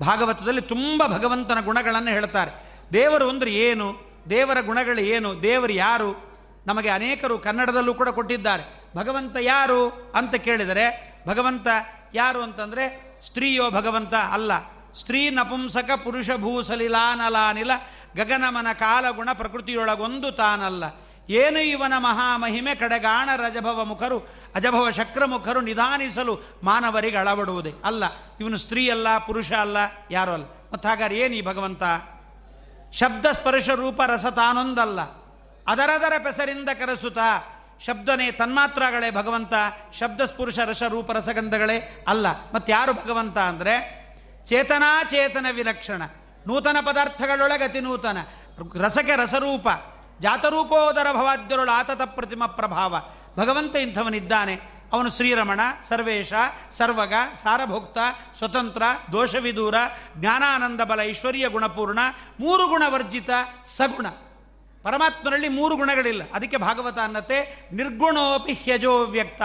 ಭಾಗವತದಲ್ಲಿ 0.00 0.60
ತುಂಬ 0.60 1.02
ಭಗವಂತನ 1.06 1.60
ಗುಣಗಳನ್ನು 1.60 2.10
ಹೇಳ್ತಾರೆ. 2.10 2.52
ದೇವರು 2.92 3.30
ಅಂದರೆ 3.30 3.50
ಏನು? 3.50 4.11
ದೇವರ 4.30 4.60
ಗುಣಗಳು 4.60 5.00
ಏನು? 5.00 5.42
ದೇವರು 5.42 5.72
ಯಾರು? 5.72 6.32
ನಮಗೆ 6.66 6.88
ಅನೇಕರು 6.88 7.38
ಕನ್ನಡದಲ್ಲೂ 7.38 7.94
ಕೂಡ 7.94 8.08
ಕೊಟ್ಟಿದ್ದಾರೆ. 8.08 8.90
ಭಗವಂತ 8.96 9.36
ಯಾರು 9.40 10.12
ಅಂತ 10.14 10.34
ಕೇಳಿದರೆ, 10.34 11.18
ಭಗವಂತ 11.28 11.68
ಯಾರು 12.14 12.42
ಅಂತಂದರೆ 12.42 13.16
ಸ್ತ್ರೀಯೋ 13.20 13.70
ಭಗವಂತ 13.70 14.14
ಅಲ್ಲ. 14.14 14.52
ಸ್ತ್ರೀ 14.94 15.30
ನಪುಂಸಕ 15.30 15.90
ಪುರುಷ 16.04 16.30
ಭೂಸಲಿಲಾನಲಾನಿಲ 16.36 17.70
ಗಗನಮನ 18.16 18.66
ಕಾಲಗುಣ 18.72 19.28
ಪ್ರಕೃತಿಯೊಳಗೊಂದು 19.32 20.32
ತಾನಲ್ಲ. 20.32 20.84
ಏನು 21.28 21.60
ಇವನ 21.60 21.92
ಮಹಾಮಹಿಮೆ 21.96 22.74
ಕಡೆಗಾಣ 22.74 23.28
ರಜಭವ 23.36 23.84
ಮುಖರು, 23.84 24.18
ಅಜಭವ 24.54 24.90
ಶಕ್ರಮುಖರು 24.90 25.60
ನಿಧಾನಿಸಲು 25.60 26.40
ಮಾನವರಿಗೆ 26.62 27.16
ಅಳವಡುವುದೇ 27.16 27.72
ಅಲ್ಲ. 27.84 28.04
ಇವನು 28.40 28.56
ಸ್ತ್ರೀ 28.56 28.90
ಅಲ್ಲ, 28.90 29.18
ಪುರುಷ 29.18 29.52
ಅಲ್ಲ, 29.52 29.76
ಯಾರು 30.10 30.32
ಅಲ್ಲ. 30.32 30.44
ಮತ್ತು 30.72 30.88
ಹಾಗಾದ್ರೆ 30.88 31.18
ಏನು 31.18 31.34
ಈ 31.34 31.42
ಭಗವಂತ? 31.42 31.82
ಶಬ್ದ 32.92 33.26
ಸ್ಪರ್ಶ 33.26 33.70
ರೂಪ 33.70 34.02
ರಸ 34.06 34.26
ತಾನೊಂದಲ್ಲ 34.26 35.00
ಅದರದರ 35.66 36.12
ಪೆಸರಿಂದ 36.18 36.68
ಕರೆಸುತ್ತ 36.68 37.18
ಶಬ್ದನೇ 37.80 38.30
ತನ್ಮಾತ್ರಗಳೇ 38.30 39.10
ಭಗವಂತ, 39.10 39.54
ಶಬ್ದ 39.92 40.20
ಸ್ಪುರುಷ 40.20 40.58
ರಸ 40.58 40.82
ರೂಪ 40.82 41.10
ರಸಗಂಧಗಳೇ 41.10 42.04
ಅಲ್ಲ. 42.08 42.26
ಮತ್ತೆ 42.54 42.72
ಯಾರು 42.72 42.92
ಭಗವಂತ 42.92 43.38
ಅಂದರೆ 43.38 43.74
ಚೇತನಾಚೇತನ 44.44 45.46
ವಿಲಕ್ಷಣ, 45.52 46.02
ನೂತನ 46.46 46.76
ಪದಾರ್ಥಗಳೊಳಗೆ 46.80 47.64
ಅತಿ 47.64 47.80
ನೂತನ, 47.80 48.18
ರಸಕ್ಕೆ 48.80 49.16
ರಸರೂಪ, 49.16 49.68
ಜಾತರೂಪೋದರ 50.20 51.06
ಭವಾದ್ಯರುಳು 51.12 51.70
ಆತತ 51.70 52.02
ಪ್ರತಿಮ 52.02 52.46
ಪ್ರಭಾವ. 52.46 52.96
ಭಗವಂತ 53.38 53.76
ಇಂಥವನಿದ್ದಾನೆ. 53.76 54.71
ಅವನು 54.92 55.10
ಶ್ರೀರಮಣ, 55.10 55.60
ಸರ್ವೇಶ, 55.82 56.32
ಸರ್ವಗ, 56.70 57.12
ಸಾರಭೋಕ್ತ, 57.34 57.98
ಸ್ವತಂತ್ರ, 58.38 58.82
ದೋಷವಿದೂರ, 59.12 59.74
ಜ್ಞಾನಾನಂದ 60.16 60.80
ಬಲ, 60.80 61.00
ಐಶ್ವರ್ಯ 61.00 61.48
ಗುಣಪೂರ್ಣ, 61.48 61.98
ಮೂರು 62.40 62.66
ಗುಣವರ್ಜಿತ 62.68 63.30
ಸಗುಣ. 63.64 64.06
ಪರಮಾತ್ಮನಲ್ಲಿ 64.82 65.48
ಮೂರು 65.48 65.76
ಗುಣಗಳಿಲ್ಲ. 65.76 66.22
ಅದಕ್ಕೆ 66.34 66.56
ಭಾಗವತ 66.56 66.98
ಅನ್ನತೆ 66.98 67.68
ನಿರ್ಗುಣೋಪಿ 67.72 68.52
ಹ್ಯಜೋ 68.52 69.04
ವ್ಯಕ್ತ. 69.04 69.42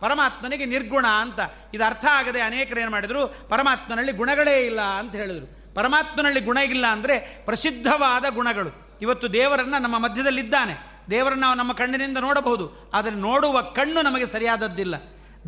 ಪರಮಾತ್ಮನಿಗೆ 0.00 0.66
ನಿರ್ಗುಣ 0.66 1.06
ಅಂತ. 1.06 1.40
ಇದು 1.74 1.84
ಅರ್ಥ 1.84 2.04
ಆಗದೆ 2.04 2.40
ಅನೇಕರು 2.40 2.80
ಏನು 2.80 2.90
ಮಾಡಿದರು? 2.90 3.48
ಪರಮಾತ್ಮನಲ್ಲಿ 3.48 4.12
ಗುಣಗಳೇ 4.12 4.66
ಇಲ್ಲ 4.66 4.80
ಅಂತ 4.80 5.14
ಹೇಳಿದರು. 5.14 5.74
ಪರಮಾತ್ಮನಲ್ಲಿ 5.74 6.40
ಗುಣ 6.40 6.56
ಇಲ್ಲ 6.56 6.86
ಅಂದರೆ 6.86 7.44
ಪ್ರಸಿದ್ಧವಾದ 7.44 8.24
ಗುಣಗಳು. 8.34 8.98
ಇವತ್ತು 9.02 9.32
ದೇವರನ್ನು 9.32 9.82
ನಮ್ಮ 9.82 9.98
ಮಧ್ಯದಲ್ಲಿದ್ದಾನೆ. 9.98 10.91
ದೇವರನ್ನು 11.10 11.40
ನಾವು 11.40 11.56
ನಮ್ಮ 11.56 11.72
ಕಣ್ಣಿನಿಂದ 11.72 12.18
ನೋಡಬಹುದು, 12.18 12.66
ಆದರೆ 12.94 13.14
ನೋಡುವ 13.16 13.60
ಕಣ್ಣು 13.60 14.02
ನಮಗೆ 14.02 14.26
ಸರಿಯಾದದ್ದಿಲ್ಲ. 14.26 14.94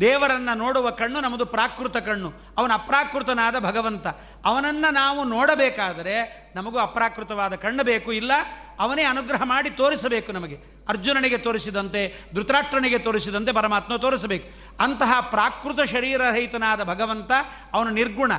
ದೇವರನ್ನು 0.01 0.53
ನೋಡುವ 0.57 0.89
ಕಣ್ಣು 0.91 1.21
ನಮ್ಮದು 1.21 1.45
ಪ್ರಾಕೃತ 1.45 1.97
ಕಣ್ಣು. 1.97 2.29
ಅವನ 2.57 2.71
ಅಪ್ರಾಕೃತನಾದ 2.73 3.59
ಭಗವಂತ. 3.59 4.07
ಅವನನ್ನು 4.45 4.89
ನಾವು 4.93 5.23
ನೋಡಬೇಕಾದರೆ 5.23 6.15
ನಮಗೂ 6.55 6.79
ಅಪ್ರಾಕೃತವಾದ 6.79 7.55
ಕಣ್ಣು 7.55 7.83
ಬೇಕು, 7.83 8.09
ಇಲ್ಲ 8.11 8.31
ಅವನೇ 8.79 9.03
ಅನುಗ್ರಹ 9.03 9.41
ಮಾಡಿ 9.43 9.69
ತೋರಿಸಬೇಕು 9.69 10.31
ನಮಗೆ. 10.31 10.57
ಅರ್ಜುನನಿಗೆ 10.89 11.37
ತೋರಿಸಿದಂತೆ, 11.37 12.01
ಧೃತರಾಷ್ಟ್ರನಿಗೆ 12.35 12.99
ತೋರಿಸಿದಂತೆ 12.99 13.51
ಪರಮಾತ್ಮ 13.51 13.95
ತೋರಿಸಬೇಕು. 13.95 14.47
ಅಂತಹ 14.83 15.19
ಪ್ರಾಕೃತ 15.19 15.79
ಶರೀರರಹಿತನಾದ 15.89 16.83
ಭಗವಂತ 16.83 17.31
ಅವನು 17.73 17.89
ನಿರ್ಗುಣ. 17.89 18.31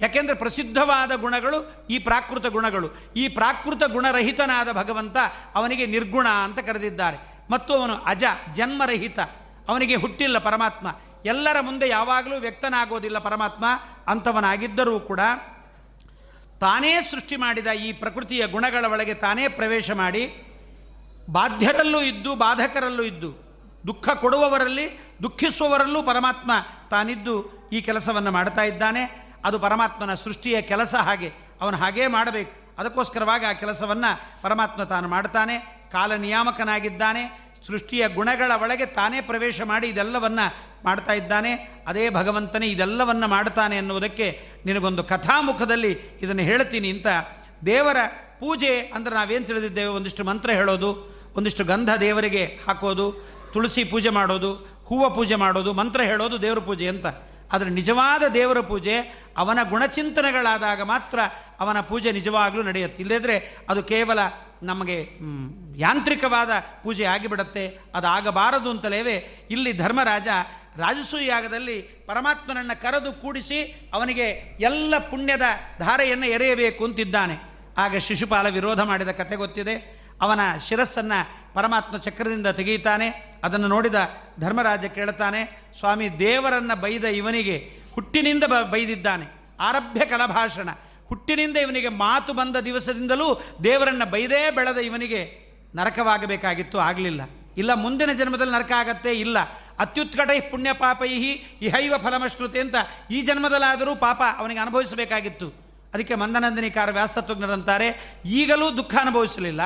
ಯಾಕೆಂದರೆ 0.00 0.36
ಪ್ರಸಿದ್ಧವಾದ 0.36 1.12
ಗುಣಗಳು 1.16 1.86
ಈ 1.90 1.98
ಪ್ರಾಕೃತ 1.98 2.46
ಗುಣಗಳು. 2.46 3.14
ಈ 3.16 3.28
ಪ್ರಾಕೃತ 3.28 3.82
ಗುಣರಹಿತನಾದ 3.84 4.72
ಭಗವಂತ 4.72 5.16
ಅವನಿಗೆ 5.54 5.86
ನಿರ್ಗುಣ 5.86 6.28
ಅಂತ 6.28 6.58
ಕರೆದಿದ್ದಾರೆ. 6.58 7.18
ಮತ್ತು 7.50 7.74
ಅವನು 7.74 7.94
ಅಜ, 7.94 8.24
ಜನ್ಮರಹಿತ. 8.52 9.20
ಅವನಿಗೆ 9.68 9.94
ಹುಟ್ಟಿಲ್ಲ 9.94 10.38
ಪರಮಾತ್ಮ. 10.38 10.96
ಎಲ್ಲರ 11.24 11.60
ಮುಂದೆ 11.60 11.88
ಯಾವಾಗಲೂ 11.88 12.36
ವ್ಯಕ್ತನಾಗೋದಿಲ್ಲ 12.36 13.18
ಪರಮಾತ್ಮ. 13.18 13.64
ಅಂಥವನಾಗಿದ್ದರೂ 14.06 15.00
ಕೂಡ 15.00 15.20
ತಾನೇ 16.60 17.02
ಸೃಷ್ಟಿ 17.02 17.36
ಮಾಡಿದ 17.36 17.66
ಈ 17.66 17.92
ಪ್ರಕೃತಿಯ 17.92 18.46
ಗುಣಗಳ 18.46 18.84
ಒಳಗೆ 18.90 19.14
ತಾನೇ 19.14 19.48
ಪ್ರವೇಶ 19.48 19.90
ಮಾಡಿ 19.90 20.50
ಬಾಧ್ಯರಲ್ಲೂ 21.30 22.02
ಇದ್ದು, 22.02 22.34
ಬಾಧಕರಲ್ಲೂ 22.34 23.02
ಇದ್ದು, 23.02 23.34
ದುಃಖ 23.86 24.08
ಕೊಡುವವರಲ್ಲಿ, 24.08 25.00
ದುಃಖಿಸುವವರಲ್ಲೂ 25.22 26.02
ಪರಮಾತ್ಮ 26.02 26.50
ತಾನಿದ್ದು 26.90 27.64
ಈ 27.72 27.80
ಕೆಲಸವನ್ನು 27.80 28.30
ಮಾಡ್ತಾ 28.30 28.62
ಇದ್ದಾನೆ. 28.62 29.23
ಅದು 29.44 29.58
ಪರಮಾತ್ಮನ 29.58 30.14
ಸೃಷ್ಟಿಯ 30.14 30.62
ಕೆಲಸ 30.62 30.94
ಹಾಗೆ. 30.94 31.32
ಅವನು 31.60 31.76
ಹಾಗೇ 31.76 32.06
ಮಾಡಬೇಕು. 32.06 32.74
ಅದಕ್ಕೋಸ್ಕರವಾಗಿ 32.78 33.44
ಆ 33.44 33.52
ಕೆಲಸವನ್ನು 33.52 34.42
ಪರಮಾತ್ಮ 34.42 34.82
ತಾನು 34.82 35.08
ಮಾಡ್ತಾನೆ. 35.08 35.88
ಕಾಲ 35.92 36.14
ನಿಯಾಮಕನಾಗಿದ್ದಾನೆ 36.14 37.44
ಸೃಷ್ಟಿಯ 37.66 38.08
ಗುಣಗಳ 38.08 38.52
ಒಳಗೆ 38.62 38.86
ತಾನೇ 38.86 39.20
ಪ್ರವೇಶ 39.20 39.60
ಮಾಡಿ 39.62 39.88
ಇದೆಲ್ಲವನ್ನು 39.88 40.74
ಮಾಡ್ತಾ 40.84 41.12
ಇದ್ದಾನೆ. 41.12 41.82
ಅದೇ 41.86 42.10
ಭಗವಂತನೇ 42.10 42.66
ಇದೆಲ್ಲವನ್ನು 42.66 43.28
ಮಾಡ್ತಾನೆ 43.28 43.76
ಎನ್ನುವುದಕ್ಕೆ 43.76 44.40
ನಿನಗೊಂದು 44.66 45.04
ಕಥಾಮುಖದಲ್ಲಿ 45.04 45.92
ಇದನ್ನು 46.22 46.42
ಹೇಳ್ತೀನಿ 46.42 46.90
ಅಂತ 46.90 47.06
ದೇವರ 47.66 47.96
ಪೂಜೆ 48.40 48.80
ಅಂದರೆ 48.80 49.14
ನಾವೇನು 49.14 49.44
ತಿಳಿದಿದ್ದೇವೆ? 49.44 49.90
ಒಂದಿಷ್ಟು 49.90 50.24
ಮಂತ್ರ 50.24 50.50
ಹೇಳೋದು, 50.50 51.16
ಒಂದಿಷ್ಟು 51.36 51.64
ಗಂಧ 51.64 51.90
ದೇವರಿಗೆ 52.00 52.44
ಹಾಕೋದು, 52.44 53.28
ತುಳಸಿ 53.52 53.84
ಪೂಜೆ 53.84 54.08
ಮಾಡೋದು, 54.08 54.54
ಹೂವು 54.84 55.14
ಪೂಜೆ 55.14 55.34
ಮಾಡೋದು, 55.34 55.72
ಮಂತ್ರ 55.72 56.00
ಹೇಳೋದು 56.00 56.42
ದೇವರ 56.42 56.58
ಪೂಜೆ 56.58 56.88
ಅಂತ. 56.88 57.06
ಆದರೆ 57.54 57.70
ನಿಜವಾದ 57.70 58.22
ದೇವರ 58.34 58.60
ಪೂಜೆ 58.60 58.96
ಅವನ 59.36 59.58
ಗುಣಚಿಂತನೆಗಳಾದಾಗ 59.68 60.82
ಮಾತ್ರ 60.82 61.18
ಅವನ 61.60 61.80
ಪೂಜೆ 61.80 62.12
ನಿಜವಾಗಲೂ 62.12 62.62
ನಡೆಯುತ್ತೆ. 62.62 63.02
ಇಲ್ಲದಿದ್ದರೆ 63.02 63.56
ಅದು 63.68 63.82
ಕೇವಲ 63.82 64.18
ನಮಗೆ 64.62 64.98
ಯಾಂತ್ರಿಕವಾದ 65.76 66.50
ಪೂಜೆ 66.82 67.04
ಆಗಿಬಿಡುತ್ತೆ. 67.04 67.78
ಅದಾಗಬಾರದು 67.94 68.70
ಅಂತಲೇವೆ 68.70 69.46
ಇಲ್ಲಿ 69.50 69.72
ಧರ್ಮರಾಜ 69.72 70.28
ರಾಜಸೂಯಾಗದಲ್ಲಿ 70.76 71.82
ಪರಮಾತ್ಮನನ್ನು 71.82 72.82
ಕರೆದು 72.82 73.12
ಕೂಡಿಸಿ 73.12 73.90
ಅವನಿಗೆ 73.94 74.26
ಎಲ್ಲ 74.60 74.98
ಪುಣ್ಯದ 74.98 75.42
ಧಾರೆಯನ್ನು 75.78 76.26
ಎರೆಯಬೇಕು 76.26 76.84
ಅಂತಿದ್ದಾನೆ. 76.84 77.36
ಆಗ 77.78 77.96
ಶಿಶುಪಾಲ 77.96 78.48
ವಿರೋಧ 78.48 78.80
ಮಾಡಿದ 78.80 79.08
ಕಥೆ 79.08 79.36
ಗೊತ್ತಿದೆ. 79.36 79.93
ಅವನ 80.20 80.40
ಶಿರಸ್ಸನ್ನು 80.68 81.54
ಪರಮಾತ್ಮ 81.54 81.96
ಚಕ್ರದಿಂದ 81.96 82.46
ತೆಗೆಯುತ್ತಾನೆ. 82.46 83.38
ಅದನ್ನು 83.44 83.68
ನೋಡಿದ 83.68 83.94
ಧರ್ಮರಾಜ 84.40 84.84
ಕೇಳುತ್ತಾನೆ, 84.84 85.72
ಸ್ವಾಮಿ, 85.78 86.18
ದೇವರನ್ನು 86.18 86.80
ಬೈದ 86.80 87.04
ಇವನಿಗೆ 87.04 87.72
ಹುಟ್ಟಿನಿಂದ 87.92 88.44
ಬ, 88.44 88.54
ಬೈದಿದ್ದಾನೆ. 88.70 89.26
ಆರಭ್ಯ 89.60 90.06
ಕಲಭಾಷಣ. 90.06 90.68
ಹುಟ್ಟಿನಿಂದ 91.06 91.56
ಇವನಿಗೆ 91.56 91.88
ಮಾತು 91.88 92.32
ಬಂದ 92.32 92.56
ದಿವಸದಿಂದಲೂ 92.56 93.42
ದೇವರನ್ನು 93.64 94.10
ಬೈದೇ 94.10 94.50
ಬೆಳೆದ 94.50 94.76
ಇವನಿಗೆ 94.76 95.44
ನರಕವಾಗಬೇಕಾಗಿತ್ತು, 95.74 96.78
ಆಗಲಿಲ್ಲ. 96.78 97.20
ಇಲ್ಲ, 97.56 97.74
ಮುಂದಿನ 97.74 98.12
ಜನ್ಮದಲ್ಲಿ 98.12 98.52
ನರಕ 98.52 98.72
ಆಗತ್ತೆ, 98.72 99.12
ಇಲ್ಲ. 99.12 99.38
ಅತ್ಯುತ್ಕಟೈ 99.78 100.40
ಪುಣ್ಯ 100.40 100.72
ಪಾಪೈಹಿ 100.72 101.58
ಇಹೈವ 101.62 101.94
ಫಲಮಶ್ರುತಿ 101.98 102.58
ಅಂತ 102.58 102.74
ಈ 103.10 103.22
ಜನ್ಮದಲ್ಲಾದರೂ 103.22 103.94
ಪಾಪ 103.94 104.22
ಅವನಿಗೆ 104.38 104.60
ಅನುಭವಿಸಬೇಕಾಗಿತ್ತು. 104.60 105.48
ಅದಕ್ಕೆ 105.94 106.14
ಮಂದನಂದಿನಿಕಾರ 106.14 106.90
ವ್ಯಾಸ್ತತ್ವಜ್ಞರಂತಾರೆ 106.90 108.18
ಈಗಲೂ 108.24 108.76
ದುಃಖ 108.76 108.94
ಅನುಭವಿಸಲಿಲ್ಲ. 109.00 109.60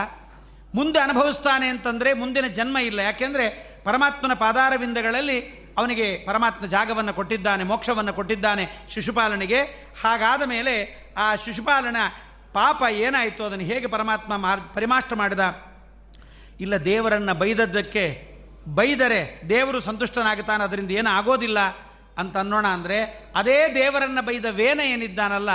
ಮುಂದೆ 0.75 0.99
ಅನುಭವಿಸ್ತಾನೆ 1.01 1.67
ಅಂತಂದರೆ 1.69 2.11
ಮುಂದಿನ 2.15 2.47
ಜನ್ಮ 2.59 2.77
ಇಲ್ಲ. 2.79 2.99
ಯಾಕೆಂದರೆ 3.01 3.47
ಪರಮಾತ್ಮನ 3.85 4.35
ಪಾದಾರವಿಂದಗಳಲ್ಲಿ 4.35 5.39
ಅವನಿಗೆ 5.79 6.07
ಪರಮಾತ್ಮ 6.27 6.67
ಜಾಗವನ್ನು 6.67 7.13
ಕೊಟ್ಟಿದ್ದಾನೆ, 7.15 7.65
ಮೋಕ್ಷವನ್ನು 7.65 8.13
ಕೊಟ್ಟಿದ್ದಾನೆ 8.15 8.65
ಶಿಶುಪಾಲನಿಗೆ. 8.95 9.61
ಹಾಗಾದ 10.03 10.43
ಮೇಲೆ 10.47 10.75
ಆ 11.17 11.27
ಶಿಶುಪಾಲನ 11.35 12.01
ಪಾಪ 12.53 12.83
ಏನಾಯಿತು? 13.07 13.43
ಅದನ್ನು 13.45 13.65
ಹೇಗೆ 13.65 13.87
ಪರಮಾತ್ಮ 13.87 14.37
ಮಾರ್, 14.37 14.63
ಪರಿಮಾಷ್ಟ 14.75 15.13
ಮಾಡಿದ? 15.13 15.45
ಇಲ್ಲ, 16.61 16.75
ದೇವರನ್ನು 16.85 17.35
ಬೈದದ್ದಕ್ಕೆ 17.35 18.05
ಬೈದರೆ 18.79 19.21
ದೇವರು 19.51 19.81
ಸಂತುಷ್ಟನಾಗುತ್ತಾನೆ, 19.81 20.63
ಅದರಿಂದ 20.65 20.91
ಏನು 20.91 21.11
ಆಗೋದಿಲ್ಲ 21.11 21.61
ಅಂತ 22.19 22.37
ಅನ್ನೋಣ 22.37 22.67
ಅಂದರೆ 22.67 22.99
ಅದೇ 23.37 23.59
ದೇವರನ್ನು 23.75 24.23
ಬೈದ 24.23 24.47
ವೇನ 24.61 24.81
ಏನಿದ್ದಾನಲ್ಲ, 24.95 25.51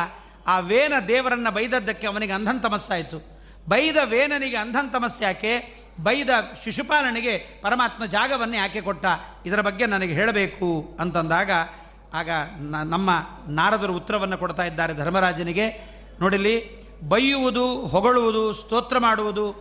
ಆ 0.47 0.59
ವೇನ 0.59 0.93
ದೇವರನ್ನು 1.07 1.51
ಬೈದದ್ದಕ್ಕೆ 1.51 2.07
ಅವನಿಗೆ 2.07 2.33
ಅಂಧನ್ 2.33 2.63
ತಮಸ್ಸಾಯಿತು. 2.63 3.32
ಬೈದ 3.69 3.97
ವೇನನಿಗೆ 4.05 4.55
ಅಂಧನ್ 4.55 5.21
ಯಾಕೆ? 5.21 5.83
ಬೈದ 6.03 6.29
ಶಿಶುಪಾಲನಿಗೆ 6.63 7.37
ಪರಮಾತ್ಮ 7.37 8.05
ಜಾಗವನ್ನೇ 8.05 8.57
ಯಾಕೆ 8.57 8.81
ಕೊಟ್ಟ? 8.81 9.05
ಇದರ 9.45 9.61
ಬಗ್ಗೆ 9.61 9.85
ನನಗೆ 9.85 10.13
ಹೇಳಬೇಕು 10.13 10.97
ಅಂತಂದಾಗ, 10.99 11.51
ಆಗ 12.13 12.29
ನಮ್ಮ 12.85 13.09
ನಾರದರು 13.47 13.93
ಉತ್ತರವನ್ನು 13.93 14.37
ಕೊಡ್ತಾ 14.37 14.63
ಇದ್ದಾರೆ 14.63 14.93
ಧರ್ಮರಾಜನಿಗೆ. 14.93 15.93
ನೋಡಿಲಿ 16.21 16.83
ಬೈಯುವುದು, 17.07 17.67
ಹೊಗಳುವುದು, 17.67 18.53
ಸ್ತೋತ್ರ 18.53 18.97
ಮಾಡುವುದು, 18.97 19.51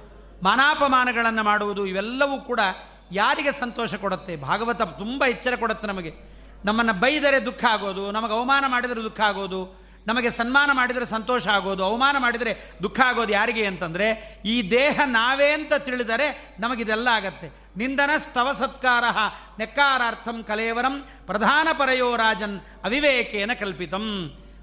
ಮಾನಾಪಮಾನಗಳನ್ನು 0.42 1.42
ಮಾಡುವುದು, 1.42 1.86
ಇವೆಲ್ಲವೂ 1.86 2.40
ಕೂಡ 2.40 2.60
ಯಾರಿಗೆ 3.12 3.52
ಸಂತೋಷ 3.52 3.94
ಕೊಡುತ್ತೆ? 3.94 4.36
ಭಾಗವತ 4.36 4.82
ತುಂಬ 4.82 5.24
ಎಚ್ಚರ 5.24 5.56
ಕೊಡುತ್ತೆ 5.56 5.86
ನಮಗೆ. 5.86 6.14
ನಮ್ಮನ್ನು 6.64 6.92
ಬೈದರೆ 6.92 7.46
ದುಃಖ 7.46 7.64
ಆಗೋದು, 7.64 8.10
ನಮಗೆ 8.10 8.32
ಅವಮಾನ 8.32 8.64
ಮಾಡಿದರೆ 8.68 9.02
ದುಃಖ 9.02 9.20
ಆಗೋದು 9.20 9.81
ನಮಗೆ 10.06 10.30
ಸನ್ಮಾನ 10.30 10.70
ಮಾಡಿದರೆ 10.72 11.06
ಸಂತೋಷ 11.06 11.44
ಆಗೋದು, 11.48 11.82
ಅವಮಾನ 11.84 12.16
ಮಾಡಿದರೆ 12.18 12.52
ದುಃಖ 12.82 12.98
ಆಗೋದು 13.06 13.32
ಯಾರಿಗೆ 13.32 13.64
ಅಂತಂದರೆ, 13.66 14.06
ಈ 14.44 14.70
ದೇಹ 14.70 15.00
ನಾವೇ 15.06 15.50
ಅಂತ 15.50 15.74
ತಿಳಿದರೆ 15.74 16.26
ನಮಗಿದೆಲ್ಲ 16.60 17.08
ಆಗತ್ತೆ. 17.12 17.48
ನಿಂದನ 17.76 18.12
ಸ್ತವ 18.18 18.48
ಸತ್ಕಾರ 18.52 19.04
ನೆಕ್ಕಾರಾರ್ಥಂ 19.58 20.38
ಕಲೇವರಂ 20.42 20.96
ಪ್ರಧಾನ 21.26 21.68
ಪರಯೋ 21.78 22.08
ರಾಜನ್ 22.16 22.56
ಅವಿವೇಕೇನ 22.84 23.52
ಕಲ್ಪಿತಂ. 23.60 24.06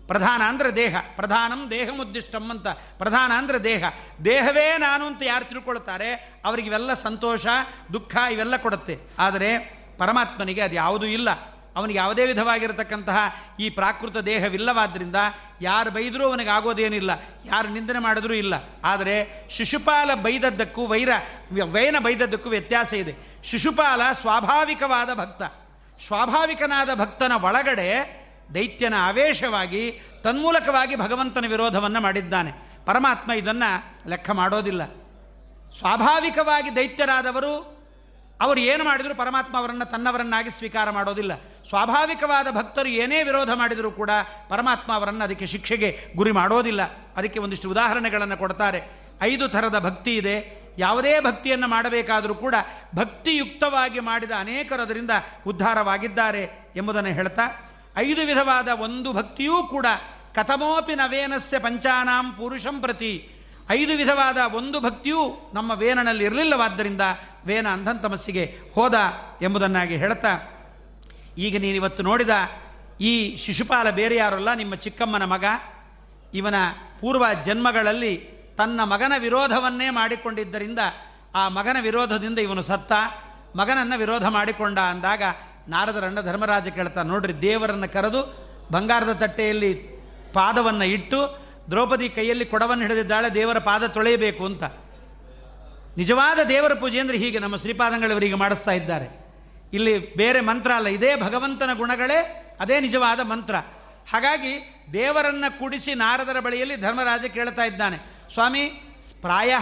ಪ್ರಧಾನ 0.08 0.42
ಅಂದರೆ 0.48 0.70
ದೇಹ, 0.76 0.96
ಪ್ರಧಾನಂ 1.16 1.60
ದೇಹಮುದ್ದಿಷ್ಟಂ 1.72 2.46
ಅಂತ. 2.50 2.68
ಪ್ರಧಾನ 2.98 3.32
ಅಂದರೆ 3.38 3.60
ದೇಹ. 3.64 3.84
ದೇಹವೇ 4.26 4.68
ನಾನು 4.78 5.04
ಅಂತ 5.06 5.22
ಯಾರು 5.26 5.46
ತಿಳ್ಕೊಳ್ತಾರೆ, 5.46 6.10
ಅವರಿಗೆ 6.46 6.68
ಇವೆಲ್ಲ 6.68 6.94
ಸಂತೋಷ, 6.94 7.46
ದುಃಖ 7.94 8.16
ಇವೆಲ್ಲ 8.32 8.58
ಕೊಡುತ್ತೆ. 8.58 8.98
ಆದರೆ 9.20 9.50
ಪರಮಾತ್ಮನಿಗೆ 10.00 10.62
ಅದು 10.62 10.76
ಯಾವುದೂ 10.76 11.06
ಇಲ್ಲ. 11.06 11.30
ಅವನಿಗೆ 11.80 12.00
ಯಾವುದೇ 12.00 12.26
ವಿಧವಾಗಿರತಕ್ಕಂತಹ 12.26 13.18
ಈ 13.60 13.70
ಪ್ರಾಕೃತ 13.70 14.18
ದೇಹವಿಲ್ಲವಾದ್ದರಿಂದ 14.18 15.16
ಯಾರು 15.62 15.92
ಬೈದರೂ 15.92 16.28
ಅವನಿಗೆ 16.28 16.50
ಆಗೋದೇನಿಲ್ಲ, 16.50 17.12
ಯಾರು 17.46 17.70
ನಿಂದನೆ 17.70 18.00
ಮಾಡಿದ್ರೂ 18.00 18.34
ಇಲ್ಲ. 18.34 18.54
ಆದರೆ 18.84 19.16
ಶಿಶುಪಾಲ 19.50 20.14
ಬೈದದ್ದಕ್ಕೂ 20.14 20.86
ವೈರ, 20.88 21.10
ವೈನ 21.64 21.96
ಬೈದದ್ದಕ್ಕೂ 22.00 22.50
ವ್ಯತ್ಯಾಸ 22.50 22.94
ಇದೆ. 22.94 23.16
ಶಿಶುಪಾಲ 23.44 24.02
ಸ್ವಾಭಾವಿಕವಾದ 24.14 25.10
ಭಕ್ತ. 25.14 25.44
ಸ್ವಾಭಾವಿಕನಾದ 26.08 26.90
ಭಕ್ತನ 26.96 27.32
ಒಳಗಡೆ 27.44 27.90
ದೈತ್ಯನ 28.54 28.94
ಆವೇಶವಾಗಿ, 28.98 29.84
ತನ್ಮೂಲಕವಾಗಿ 30.24 30.96
ಭಗವಂತನ 30.96 31.46
ವಿರೋಧವನ್ನು 31.48 32.02
ಮಾಡಿದ್ದಾನೆ. 32.02 32.52
ಪರಮಾತ್ಮ 32.86 33.32
ಇದನ್ನು 33.32 33.70
ಲೆಕ್ಕ 34.10 34.30
ಮಾಡೋದಿಲ್ಲ. 34.32 34.84
ಸ್ವಾಭಾವಿಕವಾಗಿ 35.78 36.76
ದೈತ್ಯರಾದವರು 36.76 37.79
ಅವರು 38.42 38.60
ಏನು 38.60 38.84
ಮಾಡಿದರೂ 38.84 39.16
ಪರಮಾತ್ಮ 39.16 39.58
ಅವರನ್ನು 39.58 39.86
ತನ್ನವರನ್ನಾಗಿ 39.86 40.50
ಸ್ವೀಕಾರ 40.50 40.90
ಮಾಡೋದಿಲ್ಲ. 40.90 41.36
ಸ್ವಾಭಾವಿಕವಾದ 41.70 42.48
ಭಕ್ತರು 42.52 42.88
ಏನೇ 42.88 43.24
ವಿರೋಧ 43.24 43.50
ಮಾಡಿದರೂ 43.56 43.92
ಕೂಡ 43.92 44.10
ಪರಮಾತ್ಮ 44.50 44.94
ಅವರನ್ನು 44.94 45.24
ಅದಕ್ಕೆ 45.24 45.46
ಶಿಕ್ಷೆಗೆ 45.46 46.14
ಗುರಿ 46.16 46.32
ಮಾಡೋದಿಲ್ಲ. 46.32 46.82
ಅದಕ್ಕೆ 47.16 47.40
ಒಂದಿಷ್ಟು 47.40 47.70
ಉದಾಹರಣೆಗಳನ್ನು 47.70 48.38
ಕೊಡ್ತಾರೆ. 48.38 48.82
ಐದು 49.22 49.50
ಥರದ 49.50 49.80
ಭಕ್ತಿ 49.80 50.16
ಇದೆ. 50.16 50.60
ಯಾವುದೇ 50.78 51.20
ಭಕ್ತಿಯನ್ನು 51.20 51.68
ಮಾಡಬೇಕಾದರೂ 51.68 52.36
ಕೂಡ 52.36 52.56
ಭಕ್ತಿಯುಕ್ತವಾಗಿ 52.96 54.00
ಮಾಡಿದ 54.00 54.32
ಅನೇಕರು 54.40 54.82
ಅದರಿಂದ 54.82 55.12
ಉದ್ಧಾರವಾಗಿದ್ದಾರೆ 55.48 56.72
ಎಂಬುದನ್ನು 56.76 57.10
ಹೇಳ್ತಾ, 57.10 57.42
ಐದು 57.98 58.22
ವಿಧವಾದ 58.22 58.68
ಒಂದು 58.68 59.14
ಭಕ್ತಿಯೂ 59.14 59.64
ಕೂಡ 59.64 59.86
ಕಥಮೋಪಿ 60.36 60.96
ನವೇನಸ್ಯ 60.96 61.60
ಪಂಚಾನಾಂ 61.60 62.34
ಪುರುಷಂ 62.34 62.82
ಪ್ರತಿ 62.82 63.39
ಐದು 63.70 63.94
ವಿಧವಾದ 63.98 64.38
ಒಂದು 64.54 64.80
ಭಕ್ತಿಯೂ 64.80 65.52
ನಮ್ಮ 65.54 65.72
ವೇನನಲ್ಲಿ 65.72 66.24
ಇರಲಿಲ್ಲವಾದ್ದರಿಂದ 66.24 67.02
ವೇನ 67.46 67.68
ಅಂಧಂತಮಸ್ಸಿಗೆ 67.68 68.60
ಹೋದ 68.76 68.96
ಎಂಬುದನ್ನಾಗಿ 69.42 69.96
ಹೇಳ್ತಾ 69.96 70.32
ಈಗ 71.38 71.62
ನೀನಿವತ್ತು 71.62 72.04
ನೋಡಿದ 72.04 72.30
ಈ 73.02 73.36
ಶಿಶುಪಾಲ 73.36 73.90
ಬೇರೆ 73.90 74.16
ಯಾರಲ್ಲ, 74.16 74.54
ನಿಮ್ಮ 74.54 74.76
ಚಿಕ್ಕಮ್ಮನ 74.76 75.24
ಮಗ, 75.24 75.46
ಇವನ 76.34 76.56
ಪೂರ್ವ 77.02 77.26
ಜನ್ಮಗಳಲ್ಲಿ 77.44 78.30
ತನ್ನ 78.58 78.84
ಮಗನ 78.84 79.14
ವಿರೋಧವನ್ನೇ 79.18 79.90
ಮಾಡಿಕೊಂಡಿದ್ದರಿಂದ 79.90 80.80
ಆ 81.36 81.50
ಮಗನ 81.50 81.78
ವಿರೋಧದಿಂದ 81.82 82.40
ಇವನು 82.40 82.62
ಸತ್ತ, 82.62 82.92
ಮಗನನ್ನು 83.56 83.98
ವಿರೋಧ 83.98 84.26
ಮಾಡಿಕೊಂಡ 84.28 84.80
ಅಂದಾಗ 84.80 85.24
ನಾರದರಣ್ಣ 85.68 86.22
ಧರ್ಮರಾಜ 86.22 86.68
ಕೇಳ್ತಾ, 86.68 87.04
ನೋಡ್ರಿ 87.04 87.42
ದೇವರನ್ನು 87.42 87.94
ಕರೆದು 87.94 88.22
ಬಂಗಾರದ 88.72 89.14
ತಟ್ಟೆಯಲ್ಲಿ 89.14 89.74
ಪಾದವನ್ನು 90.34 90.86
ಇಟ್ಟು 90.86 91.49
ದ್ರೌಪದಿ 91.72 92.10
ಕೈಯಲ್ಲಿ 92.10 92.46
ಕೊಡವನ್ನು 92.46 92.84
ಹಿಡಿದಿದ್ದಾಳೆ, 92.84 93.30
ದೇವರ 93.34 93.58
ಪಾದ 93.58 93.84
ತೊಳೆಯಬೇಕು 93.88 94.46
ಅಂತ. 94.46 94.64
ನಿಜವಾದ 95.98 96.40
ದೇವರ 96.44 96.74
ಪೂಜೆ 96.74 97.00
ಅಂದರೆ 97.00 97.18
ಹೀಗೆ 97.18 97.40
ನಮ್ಮ 97.40 97.56
ಶ್ರೀಪಾದಂಗಳವರಿಗೆ 97.56 98.36
ಮಾಡಿಸ್ತಾ 98.36 98.72
ಇದ್ದಾರೆ. 98.72 99.08
ಇಲ್ಲಿ 99.74 100.16
ಬೇರೆ 100.16 100.42
ಮಂತ್ರ 100.42 100.72
ಅಲ್ಲ, 100.72 100.88
ಇದೇ 100.88 101.16
ಭಗವಂತನ 101.16 101.74
ಗುಣಗಳೇ, 101.74 102.20
ಅದೇ 102.60 102.80
ನಿಜವಾದ 102.80 103.20
ಮಂತ್ರ. 103.20 103.56
ಹಾಗಾಗಿ 104.14 104.54
ದೇವರನ್ನು 104.94 105.60
ಕುಡಿಸಿ 105.60 105.94
ನಾರದರ 105.94 106.40
ಬಳಿಯಲ್ಲಿ 106.40 106.76
ಧರ್ಮರಾಜ 106.76 107.26
ಕೇಳ್ತಾ 107.26 107.64
ಇದ್ದಾನೆ, 107.64 107.98
ಸ್ವಾಮಿ, 108.34 108.64
ಪ್ರಾಯ 109.22 109.54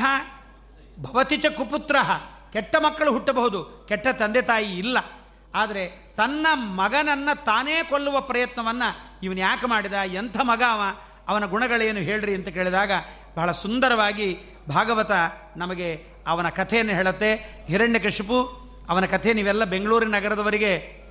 ಭವತಿಚ 1.02 1.46
ಕುಪುತ್ರ, 1.46 1.96
ಕೆಟ್ಟ 2.54 2.76
ಮಕ್ಕಳು 2.76 3.12
ಹುಟ್ಟಬಹುದು, 3.12 3.86
ಕೆಟ್ಟ 3.90 4.08
ತಂದೆ 4.08 4.42
ತಾಯಿ 4.42 4.78
ಇಲ್ಲ. 4.78 4.98
ಆದರೆ 5.56 5.84
ತನ್ನ 6.18 6.48
ಮಗನನ್ನು 6.54 7.46
ತಾನೇ 7.46 7.84
ಕೊಲ್ಲುವ 7.84 8.22
ಪ್ರಯತ್ನವನ್ನು 8.22 9.20
ಇವನು 9.24 9.40
ಯಾಕೆ 9.40 9.68
ಮಾಡಿದ, 9.68 9.94
ಎಂಥ 9.94 10.38
ಮಗ 10.44 10.64
ಅವ? 10.72 10.82
ಅವನ 11.28 11.46
ಗುಣಗಳೇನು 11.46 12.00
ಹೇಳ್ರಿ 12.00 12.36
ಅಂತ 12.36 12.48
ಕೇಳಿದಾಗ 12.48 12.92
ಬಹಳ 13.36 13.52
ಸುಂದರವಾಗಿ 13.52 14.38
ಭಾಗವತ 14.70 15.12
ನಮಗೆ 15.58 16.04
ಅವನ 16.28 16.50
ಕಥೆಯನ್ನು 16.50 16.94
ಹೇಳುತ್ತೆ. 16.94 17.36
ಹಿರಣ್ಯಕಶಿಪು 17.68 18.68
ಅವನ 18.90 19.06
ಕಥೆ 19.06 19.34
ನೀವೆಲ್ಲ 19.34 19.64
ಬೆಂಗಳೂರಿನ 19.64 20.16
ನಗರದವರಿಗೆ 20.16 21.04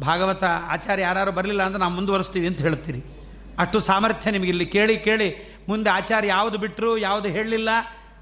ಭಾಗವತ 0.00 0.44
ಆಚಾರ್ಯ 0.44 1.02
ಯಾರು 1.02 1.32
ಬರಲಿಲ್ಲ 1.32 1.62
ಅಂತ 1.62 1.76
ನಾವು 1.76 1.92
ಮುಂದುವರಿಸ್ತೀವಿ 1.92 2.46
ಅಂತ 2.46 2.62
ಹೇಳ್ತೀರಿ. 2.62 3.02
ಅಷ್ಟು 3.58 3.80
ಸಾಮರ್ಥ್ಯ 3.80 4.30
ನಿಮಗೆ 4.30 4.48
ಇಲ್ಲಿ 4.48 4.66
ಕೇಳಿ 4.66 4.96
ಕೇಳಿ 4.96 5.58
ಮುಂದೆ 5.68 5.90
ಆಚಾರ್ಯ 5.90 6.28
ಯಾವುದು 6.28 6.58
ಬಿಟ್ಟರು 6.58 6.98
ಯಾವುದು 6.98 7.28
ಹೇಳಲಿಲ್ಲ 7.28 7.68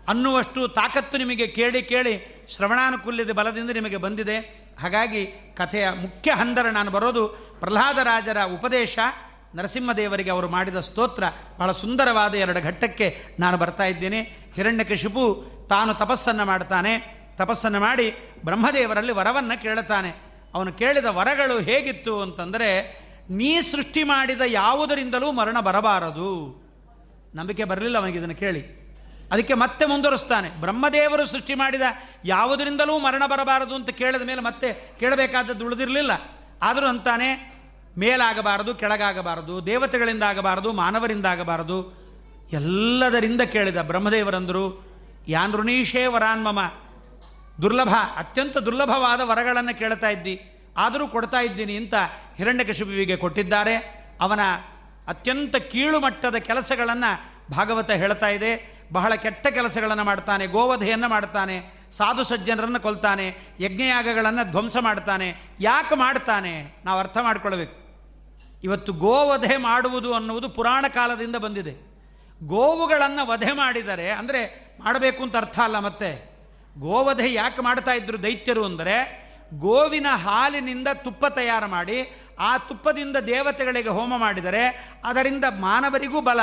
ಅನ್ನುವಷ್ಟು 0.08 0.68
ತಾಕತ್ತು 0.68 1.18
ನಿಮಗೆ 1.18 1.46
ಕೇಳಿ 1.46 1.82
ಕೇಳಿ 1.82 2.46
ಶ್ರವಣಾನುಕೂಲ್ಯದ 2.48 3.30
ಬಲದಿಂದ 3.30 3.70
ನಿಮಗೆ 3.70 3.96
ಬಂದಿದೆ. 3.96 4.38
ಹಾಗಾಗಿ 4.82 5.26
ಕಥೆಯ 5.56 5.90
ಮುಖ್ಯ 5.90 6.32
ಹಂದರ 6.32 6.62
ನಾನು 6.62 6.90
ಬರೋದು 6.90 7.28
ಪ್ರಹ್ಲಾದರಾಜರ 7.60 8.36
ಉಪದೇಶ. 8.44 8.98
ನರಸಿಂಹದೇವರಿಗೆ 9.54 10.30
ಅವರು 10.30 10.48
ಮಾಡಿದ 10.48 10.80
ಸ್ತೋತ್ರ 10.80 11.24
ಬಹಳ 11.58 11.72
ಸುಂದರವಾದ 11.72 12.34
ಎರಡು 12.34 12.62
ಘಟ್ಟಕ್ಕೆ 12.62 13.22
ನಾನು 13.40 13.56
ಬರ್ತಾ 13.56 13.84
ಇದ್ದೇನೆ. 13.84 14.20
ಹಿರಣ್ಯಕಶಿಪು 14.54 15.44
ತಾನು 15.70 15.94
ತಪಸ್ಸನ್ನು 15.94 16.44
ಮಾಡ್ತಾನೆ. 16.44 17.20
ತಪಸ್ಸನ್ನು 17.36 17.80
ಮಾಡಿ 17.80 18.14
ಬ್ರಹ್ಮದೇವರಲ್ಲಿ 18.44 19.12
ವರವನ್ನು 19.12 19.62
ಕೇಳುತ್ತಾನೆ. 19.62 20.12
ಅವನು 20.54 20.72
ಕೇಳಿದ 20.72 21.04
ವರಗಳು 21.04 21.60
ಹೇಗಿತ್ತು 21.60 22.22
ಅಂತಂದರೆ, 22.22 23.00
ನೀ 23.30 23.60
ಸೃಷ್ಟಿ 23.60 24.02
ಮಾಡಿದ 24.02 24.40
ಯಾವುದರಿಂದಲೂ 24.46 25.32
ಮರಣ 25.32 25.60
ಬರಬಾರದು. 25.60 26.60
ನಂಬಿಕೆ 27.34 27.64
ಬರಲಿಲ್ಲ 27.64 27.98
ಅವನಿಗೆ 27.98 28.18
ಇದನ್ನು 28.18 28.34
ಕೇಳಿ. 28.34 28.80
ಅದಕ್ಕೆ 29.32 29.54
ಮತ್ತೆ 29.54 29.86
ಮುಂದುವರಿಸ್ತಾನೆ. 29.86 30.48
ಬ್ರಹ್ಮದೇವರು 30.48 31.26
ಸೃಷ್ಟಿ 31.26 31.54
ಮಾಡಿದ 31.54 31.82
ಯಾವುದರಿಂದಲೂ 32.24 32.98
ಮರಣ 32.98 33.22
ಬರಬಾರದು 33.26 33.74
ಅಂತ 33.74 33.90
ಕೇಳಿದ 33.90 34.22
ಮೇಲೆ 34.22 34.40
ಮತ್ತೆ 34.40 34.96
ಕೇಳಬೇಕಾದದ್ದು 35.00 35.66
ಉಳಿದಿರಲಿಲ್ಲ. 35.66 36.10
ಆದರೂ 36.62 36.86
ಅಂತಾನೆ 36.86 37.59
ಮೇಲಾಗಬಾರದು, 37.98 38.74
ಕೆಳಗಾಗಬಾರದು 38.74 39.66
ದೇವತೆಗಳಿಂದ 39.66 40.22
ಆಗಬಾರದು 40.22 40.72
ಮಾನವರಿಂದ 40.72 41.26
ಆಗಬಾರದು 41.26 42.00
ಎಲ್ಲದರಿಂದ 42.52 43.40
ಕೇಳಿದ 43.40 43.82
ಬ್ರಹ್ಮದೇವರಂದರು 43.82 44.90
ಯಾನ್ 45.28 45.52
ಋಣೀಶೇ 45.52 46.06
ವರಾನ್ಮಮ 46.06 46.60
ದುರ್ಲಭ, 47.62 47.94
ಅತ್ಯಂತ 48.16 48.58
ದುರ್ಲಭವಾದ 48.58 49.20
ವರಗಳನ್ನು 49.20 49.78
ಕೇಳ್ತಾ 49.78 50.08
ಇದ್ದಿ, 50.08 50.40
ಆದರೂ 50.76 51.08
ಕೊಡ್ತಾ 51.08 51.40
ಇದ್ದೀನಿ 51.40 51.76
ಅಂತ 51.76 51.94
ಹಿರಣ್ಯಕಶಿಪುವಿಗೆ 52.36 53.16
ಕೊಟ್ಟಿದ್ದಾರೆ. 53.16 53.76
ಅವನ 54.20 54.40
ಅತ್ಯಂತ 55.08 55.56
ಕೀಳುಮಟ್ಟದ 55.56 56.36
ಕೆಲಸಗಳನ್ನು 56.36 57.10
ಭಾಗವತ 57.50 57.90
ಹೇಳ್ತಾ 57.90 58.28
ಇದೆ. 58.28 58.80
ಬಹಳ 58.92 59.14
ಕೆಟ್ಟ 59.14 59.46
ಕೆಲಸಗಳನ್ನು 59.46 60.04
ಮಾಡ್ತಾನೆ, 60.04 60.46
ಗೋವಧೆಯನ್ನು 60.46 61.08
ಮಾಡ್ತಾನೆ, 61.08 61.88
ಸಾಧು 61.96 62.24
ಸಜ್ಜನರನ್ನು 62.24 62.80
ಕೊಲ್ತಾನೆ, 62.80 63.36
ಯಜ್ಞಯಾಗಗಳನ್ನು 63.60 64.50
ಧ್ವಂಸ 64.50 64.76
ಮಾಡ್ತಾನೆ, 64.80 65.36
ಯಾಕೆ 65.60 65.94
ಮಾಡ್ತಾನೆ? 65.94 66.80
ನಾವು 66.84 67.00
ಅರ್ಥ 67.00 67.18
ಮಾಡ್ಕೊಳ್ಬೇಕು. 67.22 67.79
ಇವತ್ತು 68.64 68.92
ಗೋವಧೆ 68.92 69.56
ಮಾಡುವುದು 69.56 70.14
ಅನ್ನುವುದು 70.14 70.48
ಪುರಾಣ 70.48 70.84
ಕಾಲದಿಂದ 70.88 71.36
ಬಂದಿದೆ. 71.36 71.90
ಗೋವುಗಳನ್ನು 72.44 73.26
ವಧೆ 73.26 73.52
ಮಾಡಿದರೆ, 73.52 74.10
ಅಂದರೆ 74.10 74.70
ಮಾಡಬೇಕು 74.80 75.22
ಅಂತ 75.22 75.36
ಅರ್ಥ 75.36 75.58
ಅಲ್ಲ 75.58 75.78
ಮತ್ತೆ. 75.78 76.30
ಗೋವಧೆ 76.78 77.32
ಯಾಕೆ 77.32 77.62
ಮಾಡ್ತಾ 77.62 77.92
ಇದ್ರು 77.92 78.22
ದೈತ್ಯರು 78.22 78.64
ಅಂದರೆ, 78.64 78.96
ಗೋವಿನ 79.58 80.06
ಹಾಲಿನಿಂದ 80.10 80.88
ತುಪ್ಪ 80.94 81.26
ತಯಾರು 81.26 81.68
ಮಾಡಿ, 81.68 81.98
ಆ 82.38 82.58
ತುಪ್ಪದಿಂದ 82.58 83.16
ದೇವತೆಗಳಿಗೆ 83.16 83.88
ಹೋಮ 83.88 84.16
ಮಾಡಿದರೆ, 84.16 84.62
ಅದರಿಂದ 85.04 85.44
ಮಾನವರಿಗೂ 85.58 86.20
ಬಲ, 86.20 86.40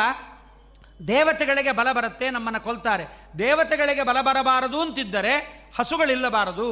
ದೇವತೆಗಳಿಗೆ 1.07 1.71
ಬಲ 1.71 1.91
ಬರುತ್ತೆ, 1.91 2.29
ನಮ್ಮನ್ನು 2.29 2.61
ಕೊಲ್ತಾರೆ. 2.61 3.05
ದೇವತೆಗಳಿಗೆ 3.37 4.03
ಬಲ 4.03 4.21
ಬರಬಾರದು 4.21 4.81
ಅಂತಿದ್ದರೆ, 4.81 5.33
ಹಸುಗಳಿಲ್ಲಬಾರದು. 5.77 6.67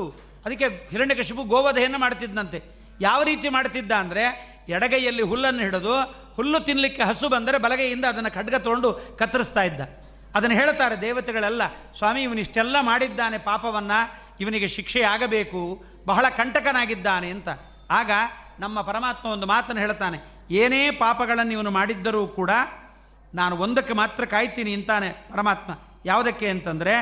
ಅದಕ್ಕೆ 0.46 0.66
ಹಿರಣ್ಯಕಶಿಪು 0.66 1.44
ಗೋವಧೆಯನ್ನು 1.44 1.98
ಮಾಡ್ತಿದ್ದಂತೆ 2.00 2.60
ಯಾವ 3.02 3.24
ರೀತಿ 3.24 3.50
ಮಾಡ್ತಿದ್ದ 3.50 3.92
ಅಂದರೆ 3.92 4.55
ಎಡಗೈಯಲ್ಲಿ 4.73 5.25
ಹುಲ್ಲನ್ನು 5.32 5.63
ಹಿಡಿದು 5.67 5.95
ಹುಲ್ಲು 6.38 6.60
ತಿನ್ನಲಿಕ್ಕೆ 6.67 7.04
ಹಸು 7.10 7.25
ಬಂದರೆ 7.34 7.58
ಬಲಗೈಯಿಂದ 7.65 8.06
ಅದನ್ನು 8.13 8.32
ಖಡ್ಗ 8.38 8.56
ತೊಗೊಂಡು 8.65 8.89
ಕತ್ತರಿಸ್ತಾ 9.19 9.63
ಇದ್ದ. 9.69 9.82
ಅದನ್ನು 10.38 10.56
ಹೇಳ್ತಾರೆ 10.60 10.95
ದೇವತೆಗಳೆಲ್ಲ, 11.01 11.63
ಸ್ವಾಮಿ 11.97 12.21
ಇವನಿಷ್ಟೆಲ್ಲ 12.21 12.75
ಮಾಡಿದ್ದಾನೆ 12.89 13.38
ಪಾಪವನ್ನು, 13.49 13.99
ಇವನಿಗೆ 14.43 14.67
ಶಿಕ್ಷೆ 14.78 15.01
ಆಗಬೇಕು, 15.13 15.62
ಬಹಳ 16.06 16.25
ಕಂಟಕನಾಗಿದ್ದಾನೆ 16.38 17.30
ಅಂತ. 17.36 17.49
ಆಗ 17.99 18.12
ನಮ್ಮ 18.60 18.82
ಪರಮಾತ್ಮ 18.89 19.30
ಒಂದು 19.36 19.47
ಮಾತನ್ನು 19.54 19.82
ಹೇಳ್ತಾನೆ, 19.82 20.17
ಏನೇ 20.62 20.82
ಪಾಪಗಳನ್ನು 21.04 21.54
ಇವನು 21.58 21.71
ಮಾಡಿದ್ದರೂ 21.78 22.23
ಕೂಡ 22.39 22.51
ನಾನು 23.34 23.56
ಒಂದಕ್ಕೆ 23.58 23.93
ಮಾತ್ರ 23.93 24.25
ಕಾಯ್ತೀನಿ 24.34 24.73
ಅಂತಾನೆ 24.73 25.10
ಪರಮಾತ್ಮ. 25.32 25.71
ಯಾವುದಕ್ಕೆ 26.06 26.47
ಅಂತಂದರೆ 26.49 26.93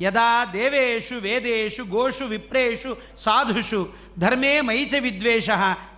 ಯದಾ 0.00 0.44
ದೇವೇಶು 0.44 1.20
ವೇದೇಶು 1.20 1.84
ಗೋಷು 1.84 2.24
ವಿಪ್ರೇಷು 2.26 3.02
ಸಾಧುಷು 3.18 3.96
ಧರ್ಮೇ 4.18 4.60
ಮೈಚ 4.60 4.94
ವಿದ್ವೇಷ 5.00 5.50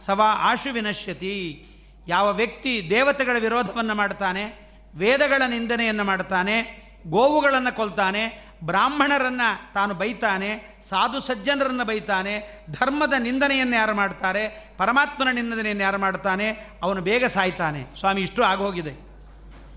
ಸವಾ 0.06 0.30
ಆಶು 0.30 0.72
ವಿನಶ್ಯತಿ. 0.72 1.66
ಯಾವ 2.08 2.32
ವ್ಯಕ್ತಿ 2.32 2.86
ದೇವತೆಗಳ 2.90 3.36
ವಿರೋಧವನ್ನು 3.38 3.94
ಮಾಡ್ತಾನೆ 3.94 4.64
ವೇದಗಳ 4.96 5.42
ನಿಂದನೆಯನ್ನು 5.48 6.04
ಮಾಡ್ತಾನೆ 6.04 6.84
ಗೋವುಗಳನ್ನು 7.08 7.76
ಕೊಲ್ತಾನೆ, 7.76 8.52
ಬ್ರಾಹ್ಮಣರನ್ನು 8.64 9.74
ತಾನು 9.74 9.94
ಬೈತಾನೆ, 9.94 10.80
ಸಾಧು 10.88 11.20
ಸಜ್ಜನರನ್ನು 11.20 11.84
ಬೈತಾನೆ, 11.84 12.64
ಧರ್ಮದ 12.70 13.12
ನಿಂದನೆಯನ್ನು 13.18 13.76
ಯಾರು 13.76 13.94
ಮಾಡ್ತಾರೆ, 13.94 14.74
ಪರಮಾತ್ಮನ 14.78 15.28
ನಿಂದನೆಯನ್ನು 15.32 15.82
ಯಾರು 15.82 15.98
ಮಾಡ್ತಾನೆ, 15.98 16.50
ಅವನು 16.82 17.00
ಬೇಗ 17.00 17.24
ಸಾಯ್ತಾನೆ. 17.24 17.84
ಸ್ವಾಮಿ, 18.00 18.20
ಇಷ್ಟು 18.20 18.42
ಆಗೋಗಿದೆ. 18.42 19.06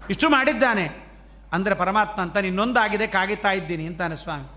ಇಷ್ಟು 0.09 0.29
ಮಾಡಿದ್ದಾನೆ. 0.29 1.06
ಅಂದರೆ 1.53 1.75
ಪರಮಾತ್ಮ 1.75 2.21
ಅಂತ 2.21 2.37
ನಿನ್ನೊಂದಾಗಿದೆ, 2.37 3.07
ಕಾಗಿತಾ 3.07 3.51
ಇದ್ದೀನಿ 3.51 3.85
ಅಂತಾನೆ 3.85 4.15
ಸ್ವಾಮಿ. 4.15 4.47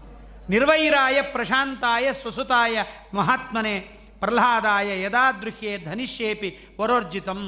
ನಿರ್ವೈರಾಯ 0.50 1.16
ಪ್ರಶಾಂತಾಯ 1.22 2.12
ಸ್ವಸುತಾಯ 2.12 2.83
ಮಹಾತ್ಮನೆ 3.14 3.74
ಪ್ರಹ್ಲಾದಾಯ 4.20 4.88
ಯದಾದೃಹ್ಯೆ 5.03 5.72
ಧನಿಷ್ಯೇಪಿ 5.85 6.48
ವರೋರ್ಜಿತಂ. 6.81 7.42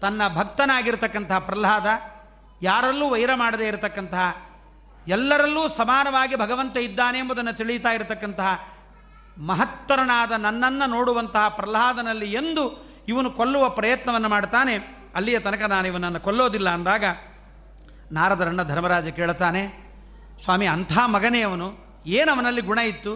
ತನ್ನ 0.00 0.22
ಭಕ್ತನಾಗಿರ್ತಕ್ಕಂತಹ 0.34 1.38
ಪ್ರಹ್ಲಾದ 1.38 1.86
ಯಾರಲ್ಲೂ 2.62 3.06
ವೈರ 3.08 3.32
ಮಾಡದೇ 3.34 3.66
ಇರತಕ್ಕಂತಹ 3.68 4.24
ಎಲ್ಲರಲ್ಲೂ 5.08 5.62
ಸಮಾನವಾಗಿ 5.68 6.34
ಭಗವಂತ 6.36 6.76
ಇದ್ದಾನೆ 6.76 7.18
ಎಂಬುದನ್ನು 7.18 7.52
ತಿಳಿಯುತ್ತಾ 7.56 7.92
ಇರತಕ್ಕಂತಹ 7.92 8.50
ಮಹತ್ತರನಾದ 9.38 10.32
ನನ್ನನ್ನು 10.32 10.86
ನೋಡುವಂತಹ 10.90 11.48
ಪ್ರಹ್ಲಾದನಲ್ಲಿ 11.48 12.28
ಎಂದು 12.32 12.64
ಇವನು 13.08 13.30
ಕೊಲ್ಲುವ 13.30 13.64
ಪ್ರಯತ್ನವನ್ನು 13.68 14.28
ಮಾಡ್ತಾನೆ. 14.28 14.74
ಅಲ್ಲಿಯ 15.14 15.38
ತನಕ 15.38 15.62
ನಾನು 15.62 15.86
ಇವನನ್ನು 15.86 16.20
ಕೊಲ್ಲೋದಿಲ್ಲ 16.20 16.68
ಅಂದಾಗ 16.70 17.04
ನಾರದರನ್ನ 18.12 18.62
ಧರ್ಮರಾಜ 18.62 19.08
ಕೇಳುತ್ತಾನೆ, 19.08 19.62
ಸ್ವಾಮಿ, 20.44 20.66
ಅಂಥ 20.66 20.92
ಮಗನೇ 21.06 21.40
ಅವನು. 21.42 21.68
ಏನು 22.06 22.30
ಅವನಲ್ಲಿ 22.32 22.62
ಗುಣ 22.62 22.78
ಇತ್ತು? 22.78 23.12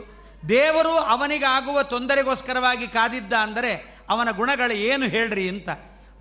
ದೇವರು 0.49 0.95
ಅವನಿಗಾಗುವ 1.15 1.83
ತೊಂದರೆಗೋಸ್ಕರವಾಗಿ 1.83 2.87
ಕಾದಿದ್ದ 2.89 3.33
ಅಂದರೆ 3.33 3.73
ಅವನ 4.09 4.29
ಗುಣಗಳು 4.31 4.75
ಏನು 4.89 5.07
ಹೇಳ್ರಿ 5.07 5.45
ಅಂತ. 5.49 5.69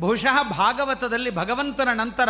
ಬಹುಶಃ 0.02 0.36
ಭಾಗವತದಲ್ಲಿ 0.50 1.32
ಭಗವಂತನ 1.36 1.90
ನಂತರ 1.94 2.30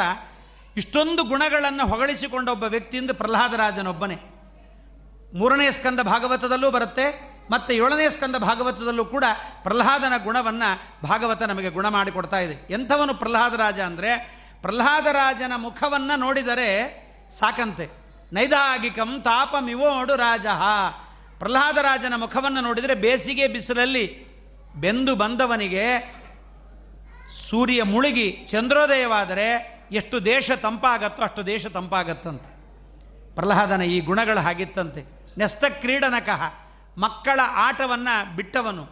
ಇಷ್ಟೊಂದು 0.78 1.22
ಗುಣಗಳನ್ನು 1.24 1.84
ಹೊಗಳಿಸಿಕೊಂಡ 1.88 2.48
ಒಬ್ಬ 2.50 2.64
ವ್ಯಕ್ತಿಯಿಂದ 2.64 3.12
ಪ್ರಹ್ಲಾದರಾಜನೊಬ್ಬನೇ. 3.12 4.18
ಮೂರನೇ 5.34 5.68
ಸ್ಕಂದ 5.72 6.00
ಭಾಗವತದಲ್ಲೂ 6.00 6.70
ಬರುತ್ತೆ, 6.72 7.06
ಮತ್ತು 7.52 7.72
ಏಳನೇ 7.74 8.08
ಸ್ಕಂದ 8.10 8.36
ಭಾಗವತದಲ್ಲೂ 8.36 9.04
ಕೂಡ 9.06 9.26
ಪ್ರಹ್ಲಾದನ 9.64 10.16
ಗುಣವನ್ನು 10.24 10.70
ಭಾಗವತ 11.08 11.42
ನಮಗೆ 11.44 11.70
ಗುಣ 11.70 11.88
ಮಾಡಿಕೊಡ್ತಾ 11.88 12.40
ಇದೆ. 12.40 12.56
ಎಂಥವನು 12.70 13.14
ಪ್ರಹ್ಲಾದರಾಜ 13.14 13.80
ಅಂದರೆ 13.80 14.12
ಪ್ರಹ್ಲಾದರಾಜನ 14.62 15.52
ಮುಖವನ್ನು 15.56 16.20
ನೋಡಿದರೆ 16.20 16.70
ಸಾಕಂತೆ. 17.32 17.90
ನೈದಾಗಿಕಂ 18.34 19.22
ತಾಪಮಿವೋಡು 19.22 20.16
ರಾಜ. 20.16 20.46
ಪ್ರಹ್ಲಾದರಾಜನ 21.40 22.14
ಮುಖವನ್ನು 22.16 22.62
ನೋಡಿದರೆ 22.62 22.96
ಬೇಸಿಗೆ 22.96 23.48
ಬಿಸಿಲಲ್ಲಿ 23.48 24.26
ಬೆಂದು 24.76 25.16
ಬಂದವನಿಗೆ 25.16 25.86
ಸೂರ್ಯ 27.50 27.84
ಮುಳುಗಿ 27.84 28.32
ಚಂದ್ರೋದಯವಾದರೆ 28.32 29.48
ಎಷ್ಟು 29.92 30.26
ದೇಶ 30.26 30.52
ತಂಪಾಗತ್ತೋ 30.52 31.24
ಅಷ್ಟು 31.24 31.46
ದೇಶ 31.46 31.68
ತಂಪಾಗತ್ತಂತೆ. 31.68 32.50
ಪ್ರಹ್ಲಾದನ 33.36 33.82
ಈ 33.82 34.00
ಗುಣಗಳು 34.00 34.40
ಹಾಗಿತ್ತಂತೆ. 34.40 35.02
ನೆಸ್ತ 35.38 35.64
ಕ್ರೀಡನಕಃ 35.70 36.42
ಮಕ್ಕಳ 36.98 37.40
ಆಟವನ್ನು 37.44 38.36
ಬಿಟ್ಟವನು 38.36 38.86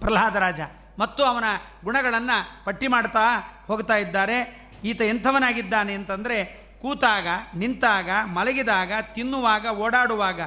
ಪ್ರಹ್ಲಾದ 0.00 0.36
ರಾಜ 0.36 0.60
ಮತ್ತು 0.98 1.24
ಅವನ 1.24 1.44
ಗುಣಗಳನ್ನು 1.84 2.64
ಪಟ್ಟಿ 2.64 2.86
ಮಾಡ್ತಾ 2.86 3.24
ಹೋಗ್ತಾ 3.66 3.96
ಇದ್ದಾರೆ. 3.96 4.67
ಈತ 4.84 5.00
ಎಂಥವನಾಗಿದ್ದಾನೆ 5.00 5.94
ಅಂತಂದರೆ 5.94 6.68
ಕೂತಾಗ, 6.82 7.26
ನಿಂತಾಗ, 7.56 8.10
ಮಲಗಿದಾಗ, 8.24 8.92
ತಿನ್ನುವಾಗ, 9.14 9.66
ಓಡಾಡುವಾಗ, 9.66 10.40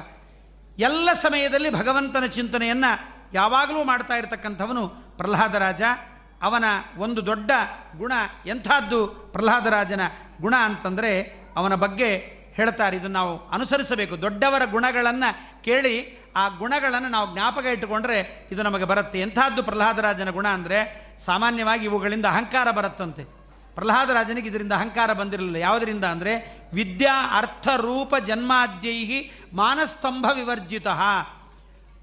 ಎಲ್ಲ 0.78 1.12
ಸಮಯದಲ್ಲಿ 1.12 1.70
ಭಗವಂತನ 1.70 2.26
ಚಿಂತನೆಯನ್ನು 2.26 3.12
ಯಾವಾಗಲೂ 3.34 3.84
ಮಾಡ್ತಾ 3.84 4.14
ಇರತಕ್ಕಂಥವನು 4.14 4.88
ಪ್ರಹ್ಲಾದರಾಜ 4.88 5.82
ಅವನ 6.42 6.64
ಒಂದು 6.98 7.26
ದೊಡ್ಡ 7.26 7.50
ಗುಣ 7.96 8.12
ಎಂಥದ್ದು 8.46 9.06
ಪ್ರಹ್ಲಾದರಾಜನ 9.06 10.00
ಗುಣ 10.40 10.54
ಅಂತಂದರೆ 10.56 11.40
ಅವನ 11.56 11.74
ಬಗ್ಗೆ 11.74 12.42
ಹೇಳ್ತಾರೆ. 12.54 12.96
ಇದನ್ನು 12.96 13.12
ನಾವು 13.12 13.48
ಅನುಸರಿಸಬೇಕು. 13.48 14.22
ದೊಡ್ಡವರ 14.22 14.62
ಗುಣಗಳನ್ನು 14.64 15.62
ಕೇಳಿ 15.64 16.22
ಆ 16.36 16.48
ಗುಣಗಳನ್ನು 16.48 17.08
ನಾವು 17.08 17.34
ಜ್ಞಾಪಕ 17.34 17.64
ಇಟ್ಟುಕೊಂಡ್ರೆ 17.64 18.48
ಇದು 18.52 18.62
ನಮಗೆ 18.62 18.84
ಬರುತ್ತೆ. 18.84 19.20
ಎಂಥದ್ದು 19.20 19.62
ಪ್ರಹ್ಲಾದರಾಜನ 19.62 20.30
ಗುಣ 20.30 20.48
ಅಂದರೆ 20.48 21.08
ಸಾಮಾನ್ಯವಾಗಿ 21.18 21.84
ಇವುಗಳಿಂದ 21.84 22.26
ಅಹಂಕಾರ 22.26 22.70
ಬರುತ್ತಂತೆ. 22.70 23.41
ಪ್ರಹ್ಲಾದರಾಜನಿಗೆ 23.74 24.48
ಇದರಿಂದ 24.48 24.72
ಅಹಂಕಾರ 24.72 25.12
ಬಂದಿರಲಿಲ್ಲ. 25.12 25.56
ಯಾವುದರಿಂದ 25.56 26.04
ಅಂದರೆ, 26.04 26.32
ವಿದ್ಯಾ 26.74 27.38
ಅರ್ಥ 27.38 27.68
ರೂಪ 27.68 28.16
ಜನ್ಮಾದ್ಯೈಹಿ 28.16 29.32
ಮಾನಸ್ತಂಭ 29.52 30.26
ವಿವರ್ಜಿತ. 30.34 30.86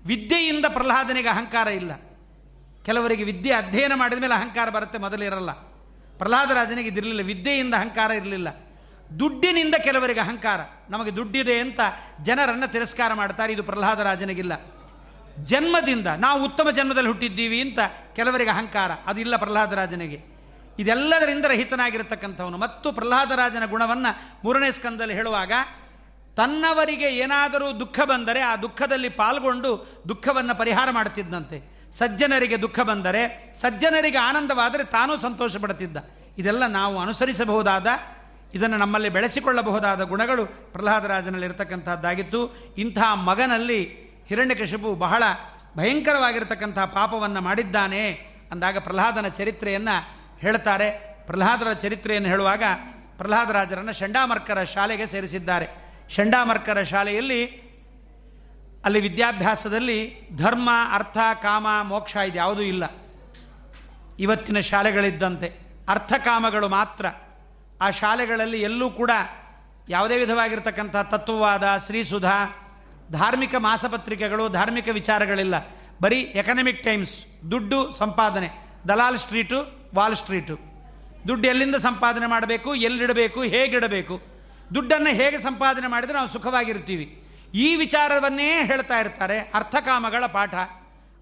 ವಿದ್ಯೆಯಿಂದ 0.06 0.66
ಪ್ರಹ್ಲಾದನಿಗೆ 0.70 1.28
ಅಹಂಕಾರ 1.28 1.68
ಇಲ್ಲ. 1.68 1.92
ಕೆಲವರಿಗೆ 2.86 3.24
ವಿದ್ಯೆ 3.24 3.54
ಅಧ್ಯಯನ 3.54 3.94
ಮಾಡಿದ 3.96 4.20
ಮೇಲೆ 4.20 4.34
ಅಹಂಕಾರ 4.34 4.70
ಬರುತ್ತೆ 4.70 4.98
ಮೊದಲಿರಲ್ಲ 4.98 5.52
ಪ್ರಹ್ಲಾದರಾಜನಿಗೆ 6.18 6.90
ಇದಿರಲಿಲ್ಲ, 6.90 7.22
ವಿದ್ಯೆಯಿಂದ 7.22 7.74
ಅಹಂಕಾರ 7.74 8.12
ಇರಲಿಲ್ಲ. 8.12 8.50
ದುಡ್ಡಿನಿಂದ 9.20 9.76
ಕೆಲವರಿಗೆ 9.76 10.20
ಅಹಂಕಾರ. 10.20 10.60
ನಮಗೆ 10.90 11.16
ದುಡ್ಡಿದೆ 11.16 11.60
ಅಂತ 11.60 11.80
ಜನರನ್ನು 12.22 12.72
ತಿರಸ್ಕಾರ 12.72 13.14
ಮಾಡ್ತಾರೆ, 13.14 13.54
ಇದು 13.54 13.64
ಪ್ರಹ್ಲಾದರಾಜನಿಗಿಲ್ಲ. 13.64 14.54
ಜನ್ಮದಿಂದ, 15.46 16.08
ನಾವು 16.08 16.46
ಉತ್ತಮ 16.46 16.70
ಜನ್ಮದಲ್ಲಿ 16.70 17.10
ಹುಟ್ಟಿದ್ದೀವಿ 17.10 17.62
ಅಂತ 17.62 17.80
ಕೆಲವರಿಗೆ 18.16 18.50
ಅಹಂಕಾರ. 18.50 18.92
ಅದಿಲ್ಲ 19.06 19.36
ಪ್ರಹ್ಲಾದರಾಜನಿಗೆ. 19.36 20.38
ಇದೆಲ್ಲದರಿಂದ 20.80 21.46
ರಹಿತನಾಗಿರತಕ್ಕಂಥವನು 21.46 22.58
ಮತ್ತು 22.58 22.92
ಪ್ರಹ್ಲಾದರಾಜನ 22.92 23.65
ಗುಣವನ್ನು 23.65 24.12
ಮೂರನೇ 24.44 24.72
ಸ್ಕಂದಲ್ಲಿ 24.72 25.13
ಹೇಳುವಾಗ, 25.13 25.52
ತನ್ನವರಿಗೆ 26.38 27.06
ಏನಾದರೂ 27.06 27.80
ದುಃಖ 27.80 28.00
ಬಂದರೆ 28.04 28.42
ಆ 28.42 28.56
ದುಃಖದಲ್ಲಿ 28.56 29.10
ಪಾಲ್ಗೊಂಡು 29.10 29.72
ದುಃಖವನ್ನು 30.08 30.56
ಪರಿಹಾರ 30.58 30.89
ಮಾಡುತ್ತಿದ್ದಂತೆ. 30.92 31.58
ಸಜ್ಜನರಿಗೆ 31.94 32.62
ದುಃಖ 32.62 32.80
ಬಂದರೆ, 32.80 33.54
ಸಜ್ಜನರಿಗೆ 33.62 34.18
ಆನಂದವಾದರೆ 34.18 34.84
ತಾನೂ 34.84 35.18
ಸಂತೋಷ 35.18 35.58
ಪಡುತ್ತಿದ್ದ 35.58 35.98
ಇದೆಲ್ಲ 36.38 36.68
ನಾವು 36.68 37.00
ಅನುಸರಿಸಬಹುದಾದ, 37.00 37.88
ಇದನ್ನು 38.54 38.78
ನಮ್ಮಲ್ಲಿ 38.78 39.10
ಬೆಳೆಸಿಕೊಳ್ಳಬಹುದಾದ 39.10 40.02
ಗುಣಗಳು 40.02 40.46
ಪ್ರಹ್ಲಾದರಾಜನಲ್ಲಿ 40.46 41.46
ಇರತಕ್ಕಂಥದ್ದಾಗಿತ್ತು 41.46 42.39
ಇಂಥ 42.78 43.00
ಮಗನಲ್ಲಿ 43.13 43.82
ಹಿರಣ್ಯಕಶಿಪು 44.28 44.96
ಬಹಳ 44.96 45.24
ಭಯಂಕರವಾಗಿರತಕ್ಕಂಥ 45.78 46.80
ಪಾಪವನ್ನು 46.80 47.42
ಮಾಡಿದ್ದಾನೆ 47.42 48.04
ಅಂದಾಗ 48.52 48.78
ಪ್ರಹ್ಲಾದನ 48.78 49.28
ಚರಿತ್ರೆಯನ್ನು 49.28 50.19
ಹೇಳ್ತಾರೆ. 50.41 50.89
ಪ್ರಹ್ಲಾದರ 51.25 51.73
ಚರಿತ್ರೆಯನ್ನು 51.73 52.30
ಹೇಳುವಾಗ 52.30 52.63
ಪ್ರಹ್ಲಾದರಾಜರನ್ನು 53.17 53.93
ಷಂಡಾಮರ್ಕರ 53.93 54.63
ಶಾಲೆಗೆ 54.63 55.06
ಸೇರಿಸಿದ್ದಾರೆ. 55.06 55.67
ಷಂಡಾಮರ್ಕರ 56.10 56.84
ಶಾಲೆಯಲ್ಲಿ 56.84 57.69
ಅಲ್ಲಿ 58.86 59.02
ವಿದ್ಯಾಭ್ಯಾಸದಲ್ಲಿ 59.02 60.30
ಧರ್ಮ, 60.36 60.69
ಅರ್ಥ, 60.93 61.17
ಕಾಮ, 61.34 61.67
ಮೋಕ್ಷ 61.82 62.15
ಇದು 62.15 62.36
ಯಾವುದೂ 62.36 62.62
ಇಲ್ಲ. 62.62 62.84
ಇವತ್ತಿನ 64.19 64.60
ಶಾಲೆಗಳಿದ್ದಂತೆ 64.60 65.54
ಅರ್ಥಕಾಮಗಳು 65.89 66.67
ಮಾತ್ರ. 66.67 67.06
ಆ 67.82 67.89
ಶಾಲೆಗಳಲ್ಲಿ 67.89 68.62
ಎಲ್ಲೂ 68.62 68.89
ಕೂಡ 68.89 69.12
ಯಾವುದೇ 69.89 70.17
ವಿಧವಾಗಿರ್ತಕ್ಕಂಥ 70.17 70.95
ತತ್ವವಾದ 70.95 71.78
ಶ್ರೀಸುಧಾ, 71.86 72.65
ಧಾರ್ಮಿಕ 73.12 73.56
ಮಾಸಪತ್ರಿಕೆಗಳು, 73.56 74.49
ಧಾರ್ಮಿಕ 74.49 74.89
ವಿಚಾರಗಳಿಲ್ಲ. 74.91 75.56
ಬರೀ 76.02 76.19
ಎಕನಾಮಿಕ್ 76.21 76.84
ಟೈಮ್ಸ್ 76.84 77.25
ದುಡ್ಡು 77.52 77.91
ಸಂಪಾದನೆ, 77.91 78.49
ದಲಾಲ್ 78.88 79.17
ಸ್ಟ್ರೀಟು 79.17 79.79
ವಾಲ್ 79.95 80.15
ಸ್ಟ್ರೀಟು. 80.15 80.60
ದುಡ್ಡು 81.28 81.47
ಎಲ್ಲಿಂದ 81.47 81.75
ಸಂಪಾದನೆ 81.75 82.25
ಮಾಡಬೇಕು, 82.25 82.75
ಎಲ್ಲಿಡಬೇಕು, 82.75 83.43
ಹೇಗಿಡಬೇಕು? 83.43 84.21
ದುಡ್ಡನ್ನು 84.75 85.10
ಹೇಗೆ 85.10 85.38
ಸಂಪಾದನೆ 85.38 85.88
ಮಾಡಿದರೆ 85.88 86.15
ನಾವು 86.15 86.28
ಸುಖವಾಗಿರ್ತೀವಿ 86.28 87.23
ಈ 87.54 87.75
ವಿಚಾರವನ್ನೇ 87.75 88.63
ಹೇಳ್ತಾ 88.63 88.99
ಇರ್ತಾರೆ 88.99 89.39
ಅರ್ಥಕಾಮಗಳ 89.39 90.25
ಪಾಠ. 90.25 90.56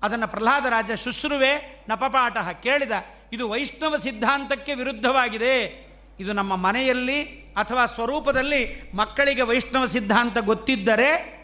ಅದನ್ನು 0.04 0.28
ಪ್ರಹ್ಲಾದರಾಜ 0.28 0.92
ಶುಶ್ರುವೆ 0.92 1.84
ನಪಪಾಠ 1.90 2.38
ಕೇಳಿದ. 2.38 2.92
ಇದು 3.34 3.50
ವೈಷ್ಣವ 3.50 3.98
ಸಿದ್ಧಾಂತಕ್ಕೆ 3.98 4.74
ವಿರುದ್ಧವಾಗಿದೆ. 4.74 5.88
ಇದು 6.20 6.34
ನಮ್ಮ 6.34 6.56
ಮನೆಯಲ್ಲಿ 6.56 7.24
ಅಥವಾ 7.42 7.86
ಸ್ವರೂಪದಲ್ಲಿ 7.86 8.92
ಮಕ್ಕಳಿಗೆ 8.96 9.42
ವೈಷ್ಣವ 9.42 9.86
ಸಿದ್ಧಾಂತ 9.86 10.38
ಗೊತ್ತಿದ್ದರೆ 10.38 11.38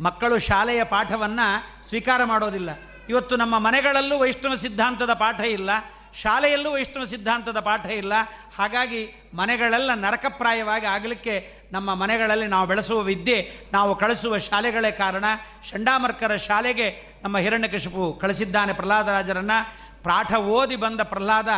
ಮಕ್ಕಳು 0.00 0.38
ಶಾಲೆಯ 0.38 0.84
ಪಾಠವನ್ನು 0.84 1.88
ಸ್ವೀಕಾರ 1.88 2.24
ಮಾಡೋದಿಲ್ಲ. 2.24 2.70
ಇವತ್ತು 3.08 3.36
ನಮ್ಮ 3.36 3.58
ಮನೆಗಳಲ್ಲೂ 3.58 4.18
ವೈಷ್ಣವ 4.18 4.54
ಸಿದ್ಧಾಂತದ 4.54 5.12
ಪಾಠ 5.12 5.40
ಇಲ್ಲ. 5.40 5.70
ಶಾಲೆಯಲ್ಲೂ 6.14 6.72
ವೈಷ್ಣವ 6.72 7.04
ಸಿದ್ಧಾಂತದ 7.04 7.60
ಪಾಠ 7.60 7.86
ಇಲ್ಲ. 7.86 8.12
ಹಾಗಾಗಿ 8.58 9.30
ಮನೆಗಳೆಲ್ಲ 9.34 9.94
ನರಕಪ್ರಾಯವಾಗಿ 9.94 10.86
ಆಗಲಿಕ್ಕೆ 10.86 11.54
ನಮ್ಮ 11.72 11.94
ಮನೆಗಳಲ್ಲಿ 11.94 12.46
ನಾವು 12.46 12.66
ಬೆಳೆಸುವ 12.66 13.00
ವಿದ್ಯೆ, 13.00 13.52
ನಾವು 13.72 13.94
ಕಳಿಸುವ 13.94 14.38
ಶಾಲೆಗಳೇ 14.38 14.90
ಕಾರಣ. 14.90 15.24
ಶಂಡಾಮರ್ಕರ 15.70 16.36
ಶಾಲೆಗೆ 16.36 17.18
ನಮ್ಮ 17.22 17.38
ಹಿರಣ್ಯಕಶಿಪು 17.38 18.18
ಕಳಿಸಿದ್ದಾನೆ 18.20 18.72
ಪ್ರಹ್ಲಾದರಾಜರನ್ನು. 18.72 19.80
ಪಾಠ 20.02 20.32
ಓದಿ 20.34 20.76
ಬಂದ 20.76 21.00
ಪ್ರಹ್ಲಾದ, 21.00 21.48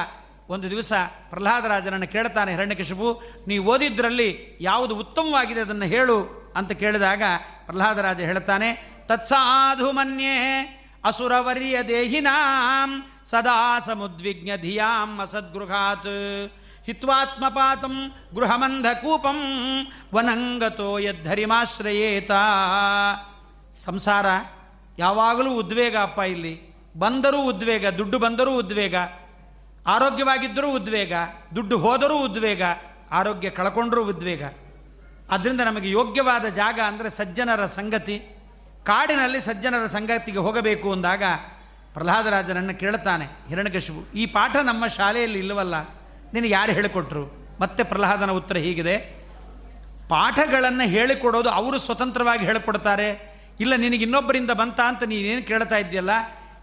ಒಂದು 0.49 0.71
ದಿವಸ 0.71 0.93
ಪ್ರಹ್ಲಾದರಾಜನನ್ನು 1.31 2.07
ಕೇಳ್ತಾನೆ, 2.07 2.53
ಹಿರಣ್ಯಕಶಿಪು 2.53 3.23
ನೀವು 3.47 3.73
ಓದಿದ್ರಲ್ಲಿ 3.73 4.59
ಯಾವುದು 4.61 4.97
ಉತ್ತಮವಾಗಿದೆ 4.97 5.61
ಅದನ್ನು 5.61 5.85
ಹೇಳು 5.85 6.53
ಅಂತ 6.57 6.73
ಕೇಳಿದಾಗ 6.73 7.23
ಪ್ರಹ್ಲಾದರಾಜ 7.67 8.21
ಹೇಳ್ತಾನೆ 8.21 8.93
ತತ್ಸಾಧು 9.07 9.93
ಮನ್ಯೇ 9.93 10.39
ಅಸುರವರ್ಯ 11.05 11.83
ದೇಹಿನಾಂ 11.83 13.12
ಸದಾ 13.31 13.79
ಸಮುದ್ವಿಗ್ನ 13.79 14.51
ಧಿಯಾಂ 14.61 15.21
ಅಸದ್ಗೃಹಾತ್. 15.21 16.53
ಹಿತ್ವಾತ್ಮಪಾತಂ 16.87 18.13
ಗೃಹಮಂಧಕೂಪಂ 18.35 19.39
ವನಂಗತೋ 20.15 20.99
ಯದ್ಧರಿಮಾಶ್ರಯೇತ. 20.99 22.31
ಸಂಸಾರ, 23.85 24.27
ಯಾವಾಗಲೂ 24.99 25.51
ಉದ್ವೇಗ 25.55 25.97
ಅಪ್ಪ 26.03 26.19
ಇಲ್ಲಿ. 26.19 26.55
ಬಂದರೂ 26.99 27.43
ಉದ್ವೇಗ, 27.43 27.87
ದುಡ್ಡು 27.89 28.19
ಬಂದರೂ 28.19 28.59
ಉದ್ವೇಗ, 28.59 28.95
ಆರೋಗ್ಯವಾಗಿದ್ದರೂ 29.87 30.73
ಉದ್ವೇಗ, 30.73 31.13
ದುಡ್ಡು 31.55 31.79
ಹೋದರೂ 31.79 32.19
ಉದ್ವೇಗ, 32.19 32.63
ಆರೋಗ್ಯ 33.11 33.51
ಕಳ್ಕೊಂಡ್ರೂ 33.51 34.05
ಉದ್ವೇಗ. 34.05 34.45
ಅದರಿಂದ 35.31 35.61
ನಮಗೆ 35.61 35.91
ಯೋಗ್ಯವಾದ 35.91 36.45
ಜಾಗ 36.45 36.81
ಅಂದರೆ 36.87 37.11
ಸಜ್ಜನರ 37.11 37.67
ಸಂಗತಿ. 37.67 38.17
ಕಾಡಿನಲ್ಲಿ 38.85 39.41
ಸಜ್ಜನರ 39.41 39.87
ಸಂಗತಿಗೆ 39.87 40.39
ಹೋಗಬೇಕು 40.39 40.93
ಅಂದಾಗ 40.93 41.23
ಪ್ರಹ್ಲಾದರಾಜನನ್ನು 41.95 42.75
ಕೇಳ್ತಾನೆ 42.81 43.25
ಹಿರಣ್ಯಕಶಿಪು 43.49 44.13
ಈ 44.13 44.27
ಪಾಠ 44.27 44.57
ನಮ್ಮ 44.57 44.87
ಶಾಲೆಯಲ್ಲಿ 44.87 45.39
ಇಲ್ಲವಲ್ಲ? 45.39 45.81
ನಿನಗೆ 46.33 46.49
ಯಾರು 46.49 46.73
ಹೇಳಿಕೊಟ್ರು? 46.73 47.25
ಮತ್ತೆ 47.61 47.83
ಪ್ರಹ್ಲಾದನ 47.83 48.31
ಉತ್ತರ 48.31 48.57
ಹೀಗಿದೆ, 48.57 48.97
ಪಾಠಗಳನ್ನು 50.09 50.89
ಹೇಳಿಕೊಡೋದು 50.89 51.49
ಅವರು 51.49 51.79
ಸ್ವತಂತ್ರವಾಗಿ 51.79 52.45
ಹೇಳಿಕೊಡ್ತಾರೆ. 52.45 53.09
ಇಲ್ಲ, 53.61 53.77
ನಿನಗೆ 53.77 54.03
ಇನ್ನೊಬ್ಬರಿಂದ 54.03 54.51
ಬಂತ 54.51 54.81
ಅಂತ 54.81 55.03
ನೀನೇನು 55.03 55.43
ಕೇಳ್ತಾ 55.43 55.77
ಇದ್ದೀಯಲ್ಲ? 55.77 56.11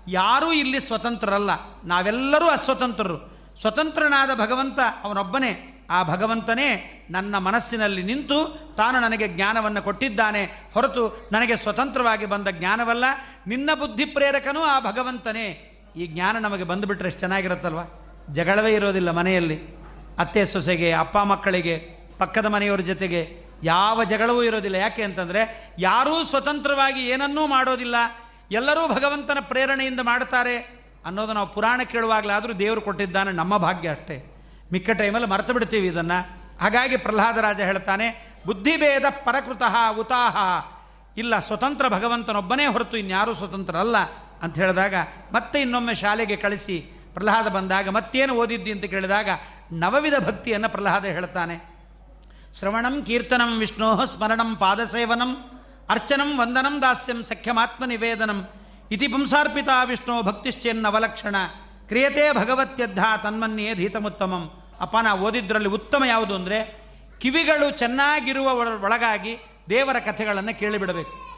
ಯಾರೂ 0.07 0.51
ಇಲ್ಲಿ 0.51 0.79
ಸ್ವತಂತ್ರರಲ್ಲ. 0.79 1.51
ನಾವೆಲ್ಲರೂ 1.85 2.47
ಅಸ್ವತಂತ್ರರು. 2.47 3.17
ಸ್ವತಂತ್ರನಾದ 3.61 4.31
ಭಗವಂತ 4.35 4.79
ಅವನೊಬ್ಬನೇ. 5.03 5.51
ಆ 5.89 6.03
ಭಗವಂತನೇ 6.03 6.95
ನನ್ನ 7.09 7.37
ಮನಸ್ಸಿನಲ್ಲಿ 7.37 8.03
ನಿಂತು 8.03 8.69
ತಾನು 8.77 8.99
ನನಗೆ 8.99 9.27
ಜ್ಞಾನವನ್ನು 9.27 9.81
ಕೊಟ್ಟಿದ್ದಾನೆ 9.81 10.43
ಹೊರತು 10.73 11.29
ನನಗೆ 11.31 11.55
ಸ್ವತಂತ್ರವಾಗಿ 11.55 12.25
ಬಂದ 12.25 12.47
ಜ್ಞಾನವಲ್ಲ, 12.47 13.05
ನಿನ್ನ 13.47 13.69
ಬುದ್ಧಿ 13.73 14.05
ಪ್ರೇರಕನೂ 14.05 14.61
ಆ 14.61 14.79
ಭಗವಂತನೇ. 14.79 15.75
ಈ 15.95 16.05
ಜ್ಞಾನ 16.05 16.37
ನಮಗೆ 16.37 16.63
ಬಂದುಬಿಟ್ರೆ 16.63 17.07
ಎಷ್ಟು 17.07 17.19
ಚೆನ್ನಾಗಿರುತ್ತಲ್ವ? 17.19 17.79
ಜಗಳವೇ 18.33 18.73
ಇರೋದಿಲ್ಲ 18.73 19.11
ಮನೆಯಲ್ಲಿ. 19.11 19.59
ಅತ್ತೆ 20.19 20.45
ಸೊಸೆಗೆ, 20.45 20.91
ಅಪ್ಪ 20.91 21.17
ಮಕ್ಕಳಿಗೆ, 21.17 21.77
ಪಕ್ಕದ 22.17 22.45
ಮನೆಯವರ 22.45 22.79
ಜೊತೆಗೆ 22.79 23.43
ಯಾವ 23.63 24.03
ಜಗಳವೂ 24.03 24.43
ಇರೋದಿಲ್ಲ. 24.43 24.75
ಯಾಕೆ 24.75 25.03
ಅಂತಂದರೆ 25.03 25.73
ಯಾರೂ 25.79 26.23
ಸ್ವತಂತ್ರವಾಗಿ 26.23 27.09
ಏನನ್ನೂ 27.09 27.47
ಮಾಡೋದಿಲ್ಲ. 27.47 27.95
ಎಲ್ಲರೂ 28.51 28.87
ಭಗವಂತನ 28.87 29.37
ಪ್ರೇರಣೆಯಿಂದ 29.41 29.99
ಮಾಡ್ತಾರೆ 29.99 30.57
ಅನ್ನೋದು 31.05 31.33
ನಾವು 31.33 31.53
ಪುರಾಣ 31.53 31.81
ಕೇಳುವಾಗಲಾದರೂ 31.83 32.53
ದೇವರು 32.53 32.81
ಕೊಟ್ಟಿದ್ದಾನೆ 32.81 33.31
ನಮ್ಮ 33.31 33.57
ಭಾಗ್ಯ 33.57 33.89
ಅಷ್ಟೇ. 33.89 34.28
ಮಿಕ್ಕ 34.71 34.89
ಟೈಮಲ್ಲಿ 34.89 35.27
ಮರೆತು 35.27 35.53
ಬಿಡ್ತೀವಿ 35.53 35.87
ಇದನ್ನು. 35.87 36.17
ಹಾಗಾಗಿ 36.61 36.97
ಪ್ರಹ್ಲಾದರಾಜ 36.97 37.61
ಹೇಳ್ತಾನೆ, 37.61 38.37
ಬುದ್ಧಿಭೇದ 38.45 39.05
ಪರಕೃತಃ 39.09 39.75
ಉತಾಹ. 39.99 40.37
ಇಲ್ಲ, 41.17 41.39
ಸ್ವತಂತ್ರ 41.39 41.87
ಭಗವಂತನೊಬ್ಬನೇ 41.87 42.65
ಹೊರತು 42.65 42.97
ಇನ್ಯಾರೂ 42.97 43.33
ಸ್ವತಂತ್ರ 43.33 43.75
ಅಲ್ಲ 43.75 43.97
ಅಂತ 44.43 44.57
ಹೇಳಿದಾಗ, 44.57 44.95
ಮತ್ತೆ 45.31 45.61
ಇನ್ನೊಮ್ಮೆ 45.61 45.93
ಶಾಲೆಗೆ 45.93 46.35
ಕಳಿಸಿ 46.35 46.77
ಪ್ರಹ್ಲಾದ 47.13 47.47
ಬಂದಾಗ, 47.47 47.89
ಮತ್ತೇನು 47.89 48.33
ಓದಿದ್ದಿ? 48.33 48.71
ಅಂತ 48.71 48.85
ಕೇಳಿದಾಗ, 48.85 49.29
ನವವಿಧ 49.71 50.13
ಭಕ್ತಿಯನ್ನು 50.27 50.69
ಪ್ರಹ್ಲಾದ 50.69 51.05
ಹೇಳ್ತಾನೆ. 51.05 51.69
ಶ್ರವಣಂ 52.59 53.03
ಕೀರ್ತನಂ 53.03 53.59
ವಿಷ್ಣೋ 53.59 54.05
ಸ್ಮರಣಂ 54.05 54.55
ಪಾದಸೇವನಂ 54.55 55.61
ಅರ್ಚನಂ 55.89 56.39
ವಂದನಂ 56.39 56.81
ದಾಸ್ಯಂ 56.81 57.23
ಸಖ್ಯಮಾತ್ಮ 57.23 57.85
ನಿವೇದನಂ 57.85 58.49
ಇತಿ 58.91 59.07
ಪುಂಸಾರ್ಪಿತ 59.07 59.69
ವಿಷ್ಣು 59.85 60.23
ಭಕ್ತಿಶ್ಚೇನ್ನವಲಕ್ಷಣ 60.23 61.35
ಕ್ರಿಯತೆ 61.87 62.33
ಭಗವತ್ಯದ್ಧ 62.33 62.99
ತನ್ಮನ್ಯೇ 63.23 63.75
ಧೀತಮುತ್ತಮಂ 63.75 64.58
ಅಪ್ಪ, 64.79 64.97
ನಾ 64.97 65.15
ಓದಿದ್ರಲ್ಲಿ 65.15 65.69
ಉತ್ತಮ 65.69 66.03
ಯಾವುದು 66.03 66.35
ಅಂದರೆ 66.35 66.79
ಕಿವಿಗಳು 67.19 67.71
ಚೆನ್ನಾಗಿರುವ 67.71 68.53
ಒಳ- 68.53 68.83
ಒಳಗಾಗಿ 68.83 69.37
ದೇವರ 69.69 69.99
ಕಥೆಗಳನ್ನು 69.99 70.59
ಕೇಳಿಬಿಡಬೇಕು. 70.59 71.29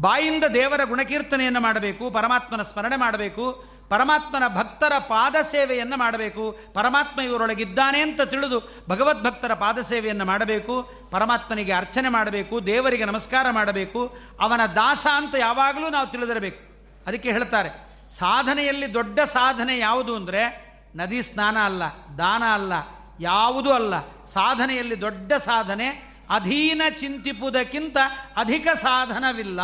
ಬಾಯಿಂದ 0.00 0.44
ದೇವರ 0.44 0.84
ಗುಣಕೀರ್ತನೆಯನ್ನು 0.84 1.60
ಮಾಡಬೇಕು, 1.60 2.10
ಪರಮಾತ್ಮನ 2.10 2.62
ಸ್ಮರಣೆ 2.62 2.96
ಮಾಡಬೇಕು, 2.96 3.64
ಪರಮಾತ್ಮನ 3.88 4.42
ಭಕ್ತರ 4.48 4.92
ಪಾದ 4.98 5.36
ಸೇವೆಯನ್ನು 5.42 5.96
ಮಾಡಬೇಕು, 5.96 6.58
ಪರಮಾತ್ಮ 6.74 7.20
ಇವರೊಳಗಿದ್ದಾನೆ 7.20 8.00
ಅಂತ 8.00 8.22
ತಿಳಿದು 8.22 8.84
ಭಗವದ್ಭಕ್ತರ 8.88 9.54
ಪಾದ 9.54 9.78
ಸೇವೆಯನ್ನು 9.78 10.24
ಮಾಡಬೇಕು, 10.24 10.90
ಪರಮಾತ್ಮನಿಗೆ 11.10 11.72
ಅರ್ಚನೆ 11.72 12.08
ಮಾಡಬೇಕು, 12.08 12.66
ದೇವರಿಗೆ 12.66 13.04
ನಮಸ್ಕಾರ 13.04 13.46
ಮಾಡಬೇಕು, 13.50 14.18
ಅವನ 14.40 14.60
ದಾಸ 14.76 15.06
ಅಂತ 15.14 15.34
ಯಾವಾಗಲೂ 15.38 15.88
ನಾವು 15.88 16.06
ತಿಳಿದಿರಬೇಕು. 16.06 16.88
ಅದಕ್ಕೆ 17.06 17.32
ಹೇಳ್ತಾರೆ, 17.32 17.68
ಸಾಧನೆಯಲ್ಲಿ 18.10 18.94
ದೊಡ್ಡ 18.94 19.20
ಸಾಧನೆ 19.20 19.78
ಯಾವುದು 19.78 20.16
ಅಂದರೆ 20.16 20.71
ನದಿ 20.94 21.20
ಸ್ನಾನ 21.22 21.56
ಅಲ್ಲ, 21.64 21.82
ದಾನ 22.18 22.42
ಅಲ್ಲ, 22.54 22.72
ಯಾವುದೂ 23.20 23.70
ಅಲ್ಲ. 23.72 23.94
ಸಾಧನೆಯಲ್ಲಿ 24.26 24.96
ದೊಡ್ಡ 25.00 25.32
ಸಾಧನೆ, 25.32 25.88
ಅಧೀನ 26.30 26.82
ಚಿಂತಿಪುದಕ್ಕಿಂತ 27.00 27.96
ಅಧಿಕ 28.36 28.66
ಸಾಧನವಿಲ್ಲ. 28.82 29.60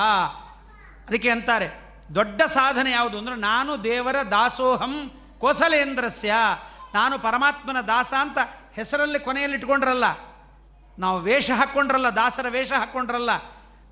ಅದಕ್ಕೆ 1.07 1.31
ಅಂತಾರೆ, 1.31 1.69
ದೊಡ್ಡ 2.15 2.41
ಸಾಧನೆ 2.43 2.91
ಯಾವುದು 2.91 3.17
ಅಂದರೆ, 3.19 3.37
ನಾನು 3.41 3.73
ದೇವರ 3.85 4.17
ದಾಸೋಹಂ 4.31 4.95
ಕೋಸಲೇಂದ್ರಸ್ಯ, 5.41 6.33
ನಾನು 6.95 7.15
ಪರಮಾತ್ಮನ 7.19 7.81
ದಾಸ 7.87 8.13
ಅಂತ 8.21 8.39
ಹೆಸರಲ್ಲಿ 8.73 9.19
ಕೊನೆಯಲ್ಲಿ 9.19 9.57
ಇಟ್ಕೊಂಡ್ರಲ್ಲ, 9.57 10.07
ನಾವು 10.99 11.17
ವೇಷ 11.21 11.49
ಹಾಕ್ಕೊಂಡ್ರಲ್ಲ, 11.51 12.09
ದಾಸರ 12.17 12.47
ವೇಷ 12.49 12.73
ಹಾಕ್ಕೊಂಡ್ರಲ್ಲ, 12.73 13.33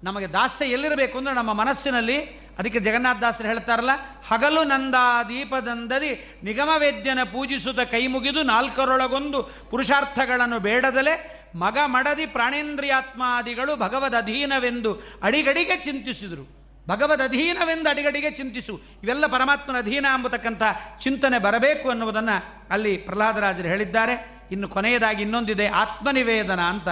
ನಮಗೆ 0.03 0.29
ದಾಸ್ಯ 0.33 0.65
ಎಲ್ಲಿರಬೇಕು 0.67 1.17
ಅಂದರೆ 1.19 1.35
ನಮ್ಮ 1.35 1.53
ಮನಸ್ಸಿನಲ್ಲಿ 1.53 2.19
ಅದಕ್ಕೆ 2.59 2.81
ಜಗನ್ನಾಥ 2.81 3.19
ದಾಸರು 3.19 3.49
ಹೇಳ್ತಾರಲ್ಲ, 3.49 3.91
ಹಗಲು 4.29 4.65
ನಂದ 4.65 4.95
ದೀಪದಂದದಿ 5.29 6.41
ನಿಗಮವೇದ್ಯನ 6.43 7.23
ಪೂಜಿಸುತ್ತ 7.23 7.81
ಕೈ 7.81 8.07
ಮುಗಿದು 8.07 8.43
ನಾಲ್ಕರೊಳಗೊಂದು 8.43 9.43
ಪುರುಷಾರ್ಥಗಳನ್ನು 9.71 10.59
ಬೇಡದಲೆ, 10.59 11.47
ಮಗ 11.55 11.79
ಮಡದಿ 11.85 12.27
ಪ್ರಾಣೇಂದ್ರಿಯಾತ್ಮಾದಿಗಳು 12.27 13.77
ಭಗವದ್ 13.77 14.15
ಅಧೀನವೆಂದು 14.15 15.19
ಅಡಿಗಡಿಗೆ 15.23 15.77
ಚಿಂತಿಸಿದರು. 15.77 16.57
ಭಗವದ್ 16.89 17.23
ಅಧೀನವೆಂದು 17.23 17.91
ಅಡಿಗಡಿಗೆ 17.91 18.31
ಚಿಂತಿಸು. 18.31 18.81
ಇವೆಲ್ಲ 19.03 19.27
ಪರಮಾತ್ಮನ 19.27 19.79
ಅಧೀನ 19.79 20.07
ಎಂಬತಕ್ಕಂಥ 20.15 20.63
ಚಿಂತನೆ 21.01 21.39
ಬರಬೇಕು 21.39 21.91
ಅನ್ನುವುದನ್ನು 21.91 22.65
ಅಲ್ಲಿ 22.71 22.97
ಪ್ರಹ್ಲಾದರಾಜರು 22.97 23.69
ಹೇಳಿದ್ದಾರೆ. 23.69 24.43
ಇನ್ನು 24.53 24.69
ಕೊನೆಯದಾಗಿ 24.69 25.23
ಇನ್ನೊಂದಿದೆ 25.23 25.67
ಆತ್ಮನಿವೇದನ 25.67 26.61
ಅಂತ. 26.61 26.89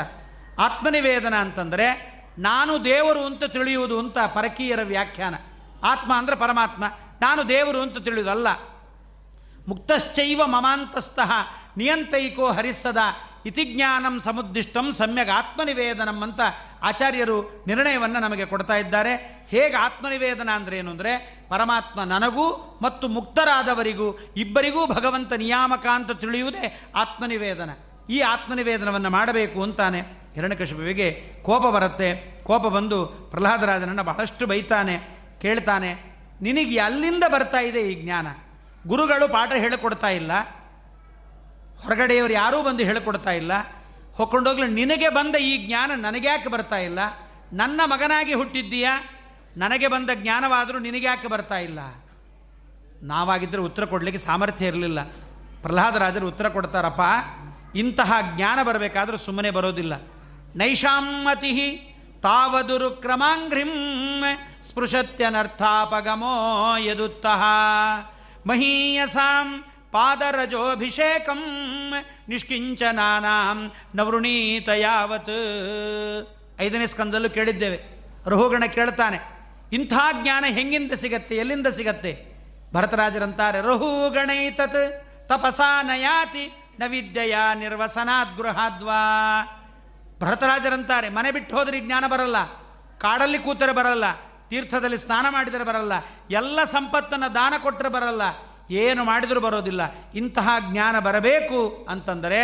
ಆತ್ಮನಿವೇದನ 0.58 1.34
ಅಂತಂದರೆ, 1.34 2.14
ನಾನು 2.38 2.84
ದೇವರು 2.84 3.24
ಅಂತ 3.24 3.44
ತಿಳಿಯುವುದು 3.44 3.98
ಅಂತ 3.98 4.18
ಪರಕೀಯರ 4.18 4.82
ವ್ಯಾಖ್ಯಾನ. 4.82 5.34
ಆತ್ಮ 5.84 6.10
ಅಂದರೆ 6.18 6.36
ಪರಮಾತ್ಮ. 6.36 6.84
ನಾನು 7.20 7.48
ದೇವರು 7.48 7.80
ಅಂತ 7.82 7.98
ತಿಳಿಯುವುದಲ್ಲ 7.98 8.48
ಮುಕ್ತಶ್ಚೈವ 9.68 10.40
ಮಮಾಂತಸ್ಥಃ 10.46 11.30
ನಿಯಂತೈಕೋ 11.76 12.46
ಹರಿಸದ 12.50 13.00
ಇತಿಜ್ಞಾನಂ 13.46 14.20
ಸಮುದ್ದಿಷ್ಟಂ 14.20 14.92
ಸಮ್ಯಗ್ 14.92 15.30
ಆತ್ಮನಿವೇದನಂ 15.30 16.22
ಅಂತ 16.22 16.40
ಆಚಾರ್ಯರು 16.82 17.64
ನಿರ್ಣಯವನ್ನು 17.66 18.20
ನಮಗೆ 18.20 18.46
ಕೊಡ್ತಾ 18.46 18.76
ಇದ್ದಾರೆ. 18.76 19.12
ಹೇಗೆ 19.50 19.76
ಆತ್ಮನಿವೇದನ 19.76 20.50
ಅಂದರೆ 20.54 20.78
ಏನು 20.78 20.90
ಅಂದರೆ 20.90 21.12
ಪರಮಾತ್ಮ 21.48 22.04
ನನಗೂ 22.04 22.46
ಮತ್ತು 22.82 23.08
ಮುಕ್ತರಾದವರಿಗೂ 23.08 24.18
ಇಬ್ಬರಿಗೂ 24.36 24.86
ಭಗವಂತ 24.86 25.32
ನಿಯಾಮಕ 25.32 25.86
ಅಂತ 25.94 26.12
ತಿಳಿಯುವುದೇ 26.12 26.90
ಆತ್ಮನಿವೇದನ. 26.94 27.70
ಈ 28.10 28.20
ಆತ್ಮನಿವೇದನವನ್ನು 28.20 29.10
ಮಾಡಬೇಕು 29.10 29.62
ಅಂತಾನೆ 29.62 30.00
ಹಿರಣ್ಯಕಶಿಪುವಿಗೆ 30.34 31.10
ಕೋಪ 31.42 31.66
ಬರುತ್ತೆ. 31.66 32.08
ಕೋಪ 32.46 32.66
ಬಂದು 32.66 33.06
ಪ್ರಹ್ಲಾದರಾಜನನ್ನು 33.06 34.04
ಬಹಳಷ್ಟು 34.04 34.46
ಬೈತಾನೆ. 34.46 35.13
ಕೇಳ್ತಾನೆ, 35.44 35.90
ನಿನಗೆ 36.42 36.76
ಅಲ್ಲಿಂದ 36.78 37.24
ಬರ್ತಾ 37.28 37.60
ಇದೆ 37.60 37.80
ಈ 37.90 37.94
ಜ್ಞಾನ? 38.02 38.26
ಗುರುಗಳು 38.86 39.26
ಪಾಠ 39.28 39.50
ಹೇಳಿಕೊಡ್ತಾ 39.54 40.10
ಇಲ್ಲ. 40.10 40.32
ಹೊರಗಡೆಯವರು 41.82 42.32
ಯಾರೂ 42.32 42.58
ಬಂದು 42.62 42.82
ಹೇಳಿಕೊಡ್ತಾ 42.84 43.32
ಇಲ್ಲ. 43.32 43.52
ಹೊಕ್ಕೊಂಡೋಗ್ಲಿ, 44.14 44.68
ನಿನಗೆ 44.70 45.08
ಬಂದ 45.08 45.34
ಈ 45.36 45.52
ಜ್ಞಾನ 45.66 45.90
ನನಗೆ 45.96 46.26
ಯಾಕೆ 46.28 46.48
ಬರ್ತಾ 46.48 46.78
ಇಲ್ಲ? 46.78 47.00
ನನ್ನ 47.52 47.80
ಮಗನಾಗಿ 47.84 48.34
ಹುಟ್ಟಿದ್ದೀಯಾ? 48.34 48.94
ನನಗೆ 49.56 49.88
ಬಂದ 49.88 50.10
ಜ್ಞಾನವಾದರೂ 50.14 50.78
ನಿನಗ್ಯಾಕೆ 50.78 51.28
ಬರ್ತಾ 51.28 51.58
ಇಲ್ಲ? 51.58 51.80
ನಾವಾಗಿದ್ದರೆ 53.02 53.60
ಉತ್ತರ 53.60 53.84
ಕೊಡಲಿಕ್ಕೆ 53.84 54.20
ಸಾಮರ್ಥ್ಯ 54.22 54.66
ಇರಲಿಲ್ಲ. 54.66 55.00
ಪ್ರಹ್ಲಾದರಾಜರು 55.62 56.26
ಉತ್ತರ 56.28 56.48
ಕೊಡ್ತಾರಪ್ಪ, 56.48 57.02
ಇಂತಹ 57.76 58.12
ಜ್ಞಾನ 58.36 58.58
ಬರಬೇಕಾದ್ರೂ 58.62 59.16
ಸುಮ್ಮನೆ 59.16 59.50
ಬರೋದಿಲ್ಲ. 59.50 59.94
ನೈಷಾಮತಿ 60.56 61.52
ತಾವದುರು 62.22 62.90
ಕ್ರಮಾಂಘ್ರಿಂ 62.90 63.72
ಸ್ಪೃಶತ್ಯನರ್ಥಾಪಗಮೋ 64.68 66.34
ಯದುತ್ತಃ. 66.78 67.42
ಮಹೀಯಸಾಂ 68.46 69.48
ಪಾದರಜೋಭಿಷೇಕಂ 69.92 71.40
ನಿಷ್ಕಿಂಚನಾನಾಂ 72.28 73.58
ನವೃಣೀತ 73.94 74.68
ಯಾವತ್. 74.68 75.36
ಐದನೇ 76.60 76.86
ಸ್ಕಂದಲ್ಲೂ 76.86 77.30
ಕೇಳಿದ್ದೇವೆ. 77.30 77.78
ರಹುಗಣ 78.26 78.64
ಕೇಳ್ತಾನೆ, 78.64 79.18
ಇಂಥ 79.72 79.94
ಜ್ಞಾನ 80.22 80.44
ಹೆಂಗಿಂದ 80.48 80.92
ಸಿಗತ್ತೆ, 80.92 81.34
ಎಲ್ಲಿಂದ 81.36 81.68
ಸಿಗತ್ತೆ? 81.68 82.12
ಭರತರಾಜರಂತಾರೆ 82.74 83.58
ರಹುಗಣೈತತ್ 83.60 84.82
ತಪಸಾ 85.28 85.70
ನಯಾತಿ 85.82 86.44
ನ 86.80 86.82
ವಿದ್ಯೆಯ 86.86 87.36
ನಿರ್ವಸನಾದ್ 87.54 88.36
ಗೃಹಾದ್ವಾ. 88.36 89.00
ಭರತರಾಜರಂತಾರೆ, 90.20 91.08
ಮನೆ 91.08 91.30
ಬಿಟ್ಟು 91.30 91.52
ಹೋದ್ರೆ 91.56 91.80
ಜ್ಞಾನ 91.80 92.04
ಬರಲ್ಲ, 92.06 92.38
ಕಾಡಲ್ಲಿ 92.98 93.38
ಕೂತರೆ 93.38 93.72
ಬರಲ್ಲ 93.72 94.06
ತೀರ್ಥದಲ್ಲಿ 94.50 94.98
ಸ್ನಾನ 94.98 95.26
ಮಾಡಿದರೆ 95.36 95.64
ಬರಲ್ಲ, 95.64 95.94
ಎಲ್ಲ 96.30 96.58
ಸಂಪತ್ತನ್ನು 96.74 97.28
ದಾನ 97.34 97.54
ಕೊಟ್ಟರೆ 97.62 97.90
ಬರಲ್ಲ, 97.96 98.22
ಏನು 98.82 99.02
ಮಾಡಿದರೂ 99.04 99.40
ಬರೋದಿಲ್ಲ. 99.40 99.82
ಇಂತಹ 100.14 100.48
ಜ್ಞಾನ 100.70 100.94
ಬರಬೇಕು 101.06 101.60
ಅಂತಂದರೆ 101.88 102.40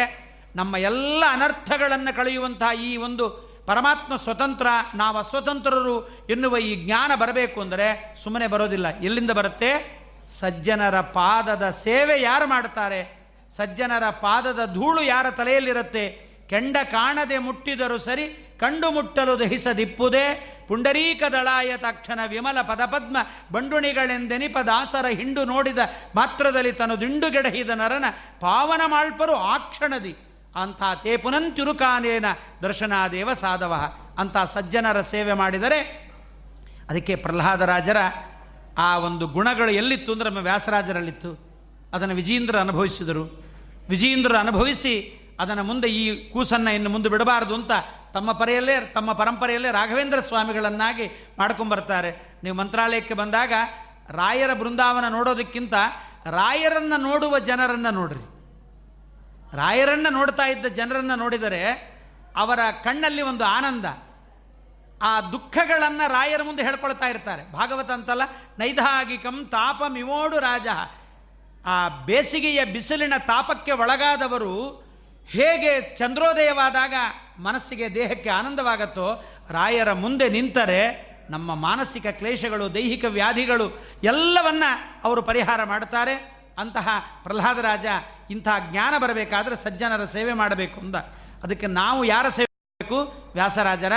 ನಮ್ಮ 0.56 0.76
ಎಲ್ಲ 0.90 1.22
ಅನರ್ಥಗಳನ್ನು 1.32 2.12
ಕಳೆಯುವಂತಹ 2.16 2.70
ಈ 2.88 2.90
ಒಂದು 3.06 3.24
ಪರಮಾತ್ಮ 3.66 4.12
ಸ್ವತಂತ್ರ, 4.16 4.68
ನಾವು 4.94 5.16
ಅಸ್ವತಂತ್ರರು 5.18 5.96
ಎನ್ನುವ 6.34 6.58
ಈ 6.68 6.72
ಜ್ಞಾನ 6.84 7.10
ಬರಬೇಕು 7.22 7.58
ಅಂದರೆ 7.64 7.86
ಸುಮ್ಮನೆ 8.22 8.46
ಬರೋದಿಲ್ಲ. 8.54 8.88
ಎಲ್ಲಿಂದ 9.00 9.32
ಬರುತ್ತೆ? 9.38 9.70
ಸಜ್ಜನರ 10.40 10.96
ಪಾದದ 11.16 11.64
ಸೇವೆ 11.84 12.16
ಯಾರು 12.22 12.46
ಮಾಡ್ತಾರೆ 12.46 13.00
ಸಜ್ಜನರ 13.52 14.06
ಪಾದದ 14.24 14.64
ಧೂಳು 14.74 15.02
ಯಾರ 15.02 15.26
ತಲೆಯಲ್ಲಿರುತ್ತೆ? 15.38 16.04
ಕೆಂಡ 16.50 16.76
ಕಾಣದೆ 16.92 17.36
ಮುಟ್ಟಿದರೂ 17.46 17.96
ಸರಿ 18.06 18.24
ಕಂಡು 18.60 18.90
ಮುಟ್ಟಲು 18.90 19.38
ದಹಿಸದಿಪ್ಪುದೇ 19.38 20.24
ಪುಂಡರೀಕ 20.68 21.22
ದಳಾಯ 21.32 21.76
ತಕ್ಷಣ 21.76 22.20
ವಿಮಲ 22.26 22.58
ಪದಪದ್ಮ 22.62 23.16
ಬಂಡುಣಿಗಳೆಂದೆನಿಪ 23.52 24.58
ದಾಸರ 24.66 25.06
ಹಿಂಡು 25.06 25.44
ನೋಡಿದ 25.44 25.78
ಮಾತ್ರದಲ್ಲಿ 26.14 26.72
ತನು 26.72 27.00
ದಿಂಡುಗೆಡಹಿದ 27.00 27.70
ನರನ 27.70 28.04
ಪಾವನ 28.40 28.80
ಮಾಳ್ಪರು 28.86 29.34
ಆ 29.34 29.58
ಕ್ಷಣದಿ. 29.58 30.16
ಅಂಥ 30.56 30.82
ತೇ 31.02 31.16
ಪುನಂತಿರುಕಾನೇನ 31.16 32.24
ದರ್ಶನಾದೇವ 32.62 33.32
ಸಾಧವ 33.32 33.74
ಅಂಥ 34.18 34.36
ಸಜ್ಜನರ 34.36 35.00
ಸೇವೆ 35.00 35.32
ಮಾಡಿದರೆ 35.32 35.80
ಅದಕ್ಕೆ 36.88 37.14
ಪ್ರಹ್ಲಾದರಾಜರ 37.14 37.96
ಆ 38.78 38.98
ಒಂದು 38.98 39.26
ಗುಣಗಳು 39.26 39.70
ಎಲ್ಲಿತ್ತು 39.70 40.12
ಅಂದರೆ 40.12 40.28
ನಮ್ಮ 40.28 40.38
ವ್ಯಾಸರಾಜರಲ್ಲಿತ್ತು. 40.38 41.30
ಅದನ್ನು 41.92 42.14
ವಿಜೇಂದ್ರ 42.14 42.56
ಅನುಭವಿಸಿದರು. 42.58 43.24
ವಿಜೇಂದ್ರ 43.88 44.36
ಅನುಭವಿಸಿ 44.36 44.94
ಅದನ್ನು 45.40 45.62
ಮುಂದೆ 45.62 45.88
ಈ 45.88 46.30
ಕೂಸನ್ನು 46.30 46.70
ಇನ್ನು 46.74 46.90
ಮುಂದೆ 46.90 47.08
ಬಿಡಬಾರದು 47.08 47.54
ಅಂತ 47.54 47.72
ತಮ್ಮ 48.14 48.32
ಪರೆಯಲ್ಲೇ, 48.32 48.80
ತಮ್ಮ 48.80 49.12
ಪರಂಪರೆಯಲ್ಲೇ 49.12 49.72
ರಾಘವೇಂದ್ರ 49.72 50.20
ಸ್ವಾಮಿಗಳನ್ನಾಗಿ 50.20 51.32
ಮಾಡ್ಕೊಂಬರ್ತಾರೆ. 51.38 52.38
ನೀವು 52.42 52.56
ಮಂತ್ರಾಲಯಕ್ಕೆ 52.56 53.14
ಬಂದಾಗ 53.14 53.52
ರಾಯರ 54.10 54.54
ಬೃಂದಾವನ 54.54 55.08
ನೋಡೋದಕ್ಕಿಂತ 55.08 55.74
ರಾಯರನ್ನು 56.30 57.00
ನೋಡುವ 57.00 57.38
ಜನರನ್ನು 57.38 57.90
ನೋಡ್ರಿ. 57.90 58.40
ರಾಯರನ್ನು 59.56 60.10
ನೋಡ್ತಾ 60.10 60.44
ಇದ್ದ 60.44 60.66
ಜನರನ್ನು 60.66 61.16
ನೋಡಿದರೆ 61.16 61.90
ಅವರ 62.36 62.58
ಕಣ್ಣಲ್ಲಿ 62.84 63.22
ಒಂದು 63.22 63.44
ಆನಂದ. 63.44 63.84
ಆ 65.02 65.20
ದುಃಖಗಳನ್ನು 65.20 66.12
ರಾಯರ 66.12 66.42
ಮುಂದೆ 66.42 66.62
ಹೇಳ್ಕೊಳ್ತಾ 66.62 67.06
ಇರ್ತಾರೆ. 67.06 67.52
ಭಾಗವತ 67.52 67.90
ಅಂತಲ್ಲ 67.90 68.22
ನೈಧಾಗಿಕಂ 68.58 69.46
ತಾಪಮಿವೋಡು 69.46 70.38
ರಾಜ. 70.38 70.66
ಆ 71.66 71.88
ಬೇಸಿಗೆಯ 71.88 72.64
ಬಿಸಿಲಿನ 72.64 73.12
ತಾಪಕ್ಕೆ 73.18 73.72
ಒಳಗಾದವರು 73.72 74.84
ಹೇಗೆ 75.30 75.96
ಚಂದ್ರೋದಯವಾದಾಗ 75.96 76.94
ಮನಸ್ಸಿಗೆ 77.38 77.94
ದೇಹಕ್ಕೆ 77.94 78.30
ಆನಂದವಾಗತ್ತೋ, 78.30 79.24
ರಾಯರ 79.50 79.92
ಮುಂದೆ 79.92 80.28
ನಿಂತರೆ 80.28 81.10
ನಮ್ಮ 81.30 81.54
ಮಾನಸಿಕ 81.54 82.06
ಕ್ಲೇಶಗಳು, 82.06 82.74
ದೈಹಿಕ 82.74 83.04
ವ್ಯಾಧಿಗಳು 83.08 83.78
ಎಲ್ಲವನ್ನ 84.04 84.64
ಅವರು 85.04 85.22
ಪರಿಹಾರ 85.22 85.64
ಮಾಡುತ್ತಾರೆ. 85.64 86.40
ಅಂತಹ 86.58 86.88
ಪ್ರಹ್ಲಾದರಾಜ 87.22 87.86
ಇಂತಹ 88.30 88.68
ಜ್ಞಾನ 88.70 88.98
ಬರಬೇಕಾದ್ರೆ 88.98 89.56
ಸಜ್ಜನರ 89.56 90.04
ಸೇವೆ 90.04 90.32
ಮಾಡಬೇಕು 90.32 90.80
ಅಂದ 90.80 90.96
ಅದಕ್ಕೆ 91.44 91.66
ನಾವು 91.66 92.04
ಯಾರ 92.04 92.28
ಸೇವೆ 92.28 92.54
ಮಾಡಬೇಕು? 92.54 93.30
ವ್ಯಾಸರಾಜರ 93.32 93.92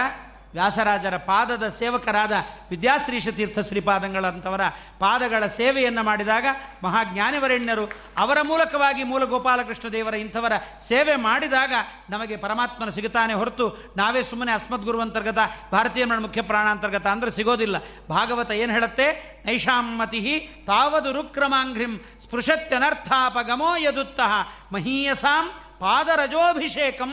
ವ್ಯಾಸರಾಜರ 0.53 1.17
ಪಾದದ 1.17 1.67
ಸೇವಕರಾದ 1.67 2.31
ವಿದ್ಯಾಶ್ರೀಶ 2.69 3.27
ತೀರ್ಥ 3.27 3.59
ಶ್ರೀಪಾದಂಗಳಂಥವರ 3.59 4.61
ಪಾದಗಳ 4.99 5.47
ಸೇವೆಯನ್ನು 5.47 6.03
ಮಾಡಿದಾಗ 6.03 6.45
ಮಹಾಜ್ಞಾನಿವರೆಣ್ಯರು 6.83 7.85
ಅವರ 8.17 8.41
ಮೂಲಕವಾಗಿ 8.41 9.03
ಮೂಲ 9.03 9.23
ಗೋಪಾಲಕೃಷ್ಣ 9.23 9.89
ದೇವರ 9.89 10.13
ಇಂಥವರ 10.13 10.53
ಸೇವೆ 10.87 11.15
ಮಾಡಿದಾಗ 11.15 11.73
ನಮಗೆ 12.09 12.37
ಪರಮಾತ್ಮನ 12.37 12.89
ಸಿಗುತ್ತಾನೆ 12.89 13.33
ಹೊರತು 13.33 13.93
ನಾವೇ 13.97 14.23
ಸುಮ್ಮನೆ 14.23 14.51
ಅಸ್ಮದ್ಗುರು 14.51 14.93
ಗುರುವಂತರ್ಗತ 14.93 15.37
ಭಾರತೀಯ 15.71 16.05
ಮುಖ್ಯ 16.05 16.41
ಪ್ರಾಣಾಂತರ್ಗತ 16.41 17.07
ಅಂದರೆ 17.07 17.31
ಸಿಗೋದಿಲ್ಲ. 17.31 17.75
ಭಾಗವತ 18.09 18.51
ಏನು 18.51 18.73
ಹೇಳುತ್ತೆ? 18.73 19.07
ನೈಷಾಮತಿ 19.45 20.49
ತಾವದು 20.67 21.11
ರುಕ್ರಮಾಂಘ್ರಿಂ 21.11 21.97
ಸ್ಪೃಶತ್ಯನರ್ಥಾಪಗಮೋ 21.97 23.75
ಯದುತ್ತಃ 23.75 24.31
ಮಹೀಯಸಾಂ 24.71 25.49
ಪಾದರಜೋಭಿಷೇಕಂ. 25.79 27.11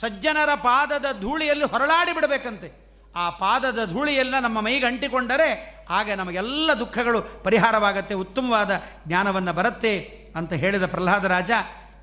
ಸಜ್ಜನರ 0.00 0.54
ಪಾದದ 0.54 1.06
ಧೂಳಿಯಲ್ಲಿ 1.20 1.64
ಹೊರಳಾಡಿ 1.64 2.12
ಬಿಡಬೇಕಂತೆ. 2.12 2.86
ಆ 3.16 3.30
ಪಾದದ 3.30 3.84
ಧೂಳಿಯೆಲ್ಲ 3.84 4.38
ನಮ್ಮ 4.38 4.60
ಮೈಗೆ 4.60 4.86
ಅಂಟಿಕೊಂಡರೆ 4.86 5.76
ಆಗ 5.90 6.10
ನಮಗೆಲ್ಲ 6.10 6.70
ದುಃಖಗಳು, 6.72 7.22
ಪರಿಹಾರವಾಗತ್ತೆ, 7.22 8.14
ಉತ್ತಮವಾದ 8.14 8.82
ಜ್ಞಾನವನ್ನು 9.08 9.52
ಬರುತ್ತೆ 9.52 9.98
ಅಂತ 10.36 10.52
ಹೇಳಿದ 10.52 10.86
ಪ್ರಹ್ಲಾದ 10.86 11.24
ರಾಜ, 11.24 11.50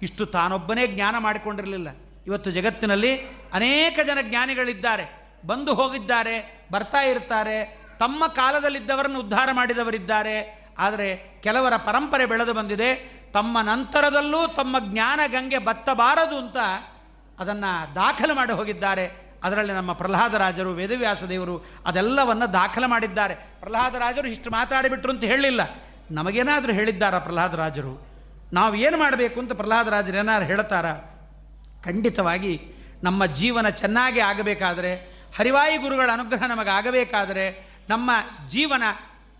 ಇಷ್ಟು 0.02 0.26
ತಾನೊಬ್ಬನೇ 0.26 0.88
ಜ್ಞಾನ 0.88 1.18
ಮಾಡಿಕೊಂಡಿರಲಿಲ್ಲ. 1.18 1.88
ಇವತ್ತು 2.28 2.52
ಜಗತ್ತಿನಲ್ಲಿ 2.52 3.26
ಅನೇಕ 3.54 4.00
ಜನ 4.06 4.18
ಜ್ಞಾನಿಗಳಿದ್ದಾರೆ. 4.22 5.06
ಬಂದು 5.46 5.74
ಹೋಗಿದ್ದಾರೆ, 5.74 6.66
ಬರ್ತಾ 6.72 7.02
ಇರ್ತಾರೆ, 7.02 7.78
ತಮ್ಮ 8.00 8.28
ಕಾಲದಲ್ಲಿದ್ದವರನ್ನು 8.28 9.20
ಉದ್ಧಾರ 9.20 9.50
ಮಾಡಿದವರಿದ್ದಾರೆ. 9.52 10.68
ಆದರೆ 10.78 11.40
ಕೆಲವರ 11.44 11.76
ಪರಂಪರೆ 11.76 12.26
ಬೆಳೆದು 12.26 12.54
ಬಂದಿದೆ. 12.54 12.96
ತಮ್ಮ 13.34 13.62
ನಂತರದಲ್ಲೂ 13.62 14.48
ತಮ್ಮ 14.48 14.76
ಜ್ಞಾನ 14.80 15.20
ಗಂಗೆ 15.28 15.58
ಬತ್ತಬಾರದು 15.58 16.38
ಅಂತ 16.38 16.58
ಅದನ್ನು 17.40 17.96
ದಾಖಲು 17.96 18.36
ಮಾಡಿ 18.36 18.54
ಹೋಗಿದ್ದಾರೆ. 18.54 19.24
ಅದರಲ್ಲಿ 19.44 19.74
ನಮ್ಮ 19.74 19.94
ಪ್ರಹ್ಲಾದರಾಜರು 19.94 20.72
ವೇದವ್ಯಾಸ 20.72 21.24
ದೇವರು, 21.24 21.66
ಅದೆಲ್ಲವನ್ನು 21.86 22.54
ದಾಖಲು 22.54 22.88
ಮಾಡಿದ್ದಾರೆ. 22.88 23.36
ಪ್ರಹ್ಲಾದರಾಜರು 23.36 24.28
ಇಷ್ಟು 24.28 24.50
ಮಾತಾಡಿಬಿಟ್ರು 24.50 25.12
ಅಂತ 25.12 25.24
ಹೇಳಲಿಲ್ಲ 25.24 25.62
ನಮಗೇನಾದರೂ 26.12 26.74
ಹೇಳಿದ್ದಾರ 26.74 27.18
ಪ್ರಹ್ಲಾದರಾಜರು 27.20 28.08
ನಾವು 28.54 28.76
ಏನು 28.76 28.98
ಮಾಡಬೇಕು 28.98 29.40
ಅಂತ 29.40 29.54
ಪ್ರಹ್ಲಾದರಾಜರು 29.54 30.18
ಏನಾದ್ರು 30.18 30.46
ಹೇಳ್ತಾರ? 30.46 30.94
ಖಂಡಿತವಾಗಿ 31.86 32.62
ನಮ್ಮ 33.04 33.26
ಜೀವನ 33.26 33.70
ಚೆನ್ನಾಗಿ 33.70 34.20
ಆಗಬೇಕಾದರೆ, 34.20 34.96
ಹರಿವಾಯಿ 35.38 35.78
ಗುರುಗಳ 35.78 36.10
ಅನುಗ್ರಹ 36.14 36.48
ನಮಗೆ 36.48 36.70
ಆಗಬೇಕಾದರೆ, 36.70 37.68
ನಮ್ಮ 37.90 38.12
ಜೀವನ 38.50 38.84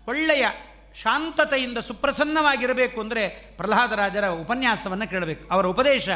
ಒಳ್ಳೆಯ 0.08 0.46
ಶಾಂತತೆಯಿಂದ 0.94 1.78
ಸುಪ್ರಸನ್ನವಾಗಿರಬೇಕು 1.78 3.00
ಅಂದರೆ 3.00 3.28
ಪ್ರಹ್ಲಾದರಾಜರ 3.28 4.26
ಉಪನ್ಯಾಸವನ್ನು 4.26 5.08
ಕೇಳಬೇಕು. 5.08 5.50
ಅವರ 5.50 5.66
ಉಪದೇಶ 5.66 6.08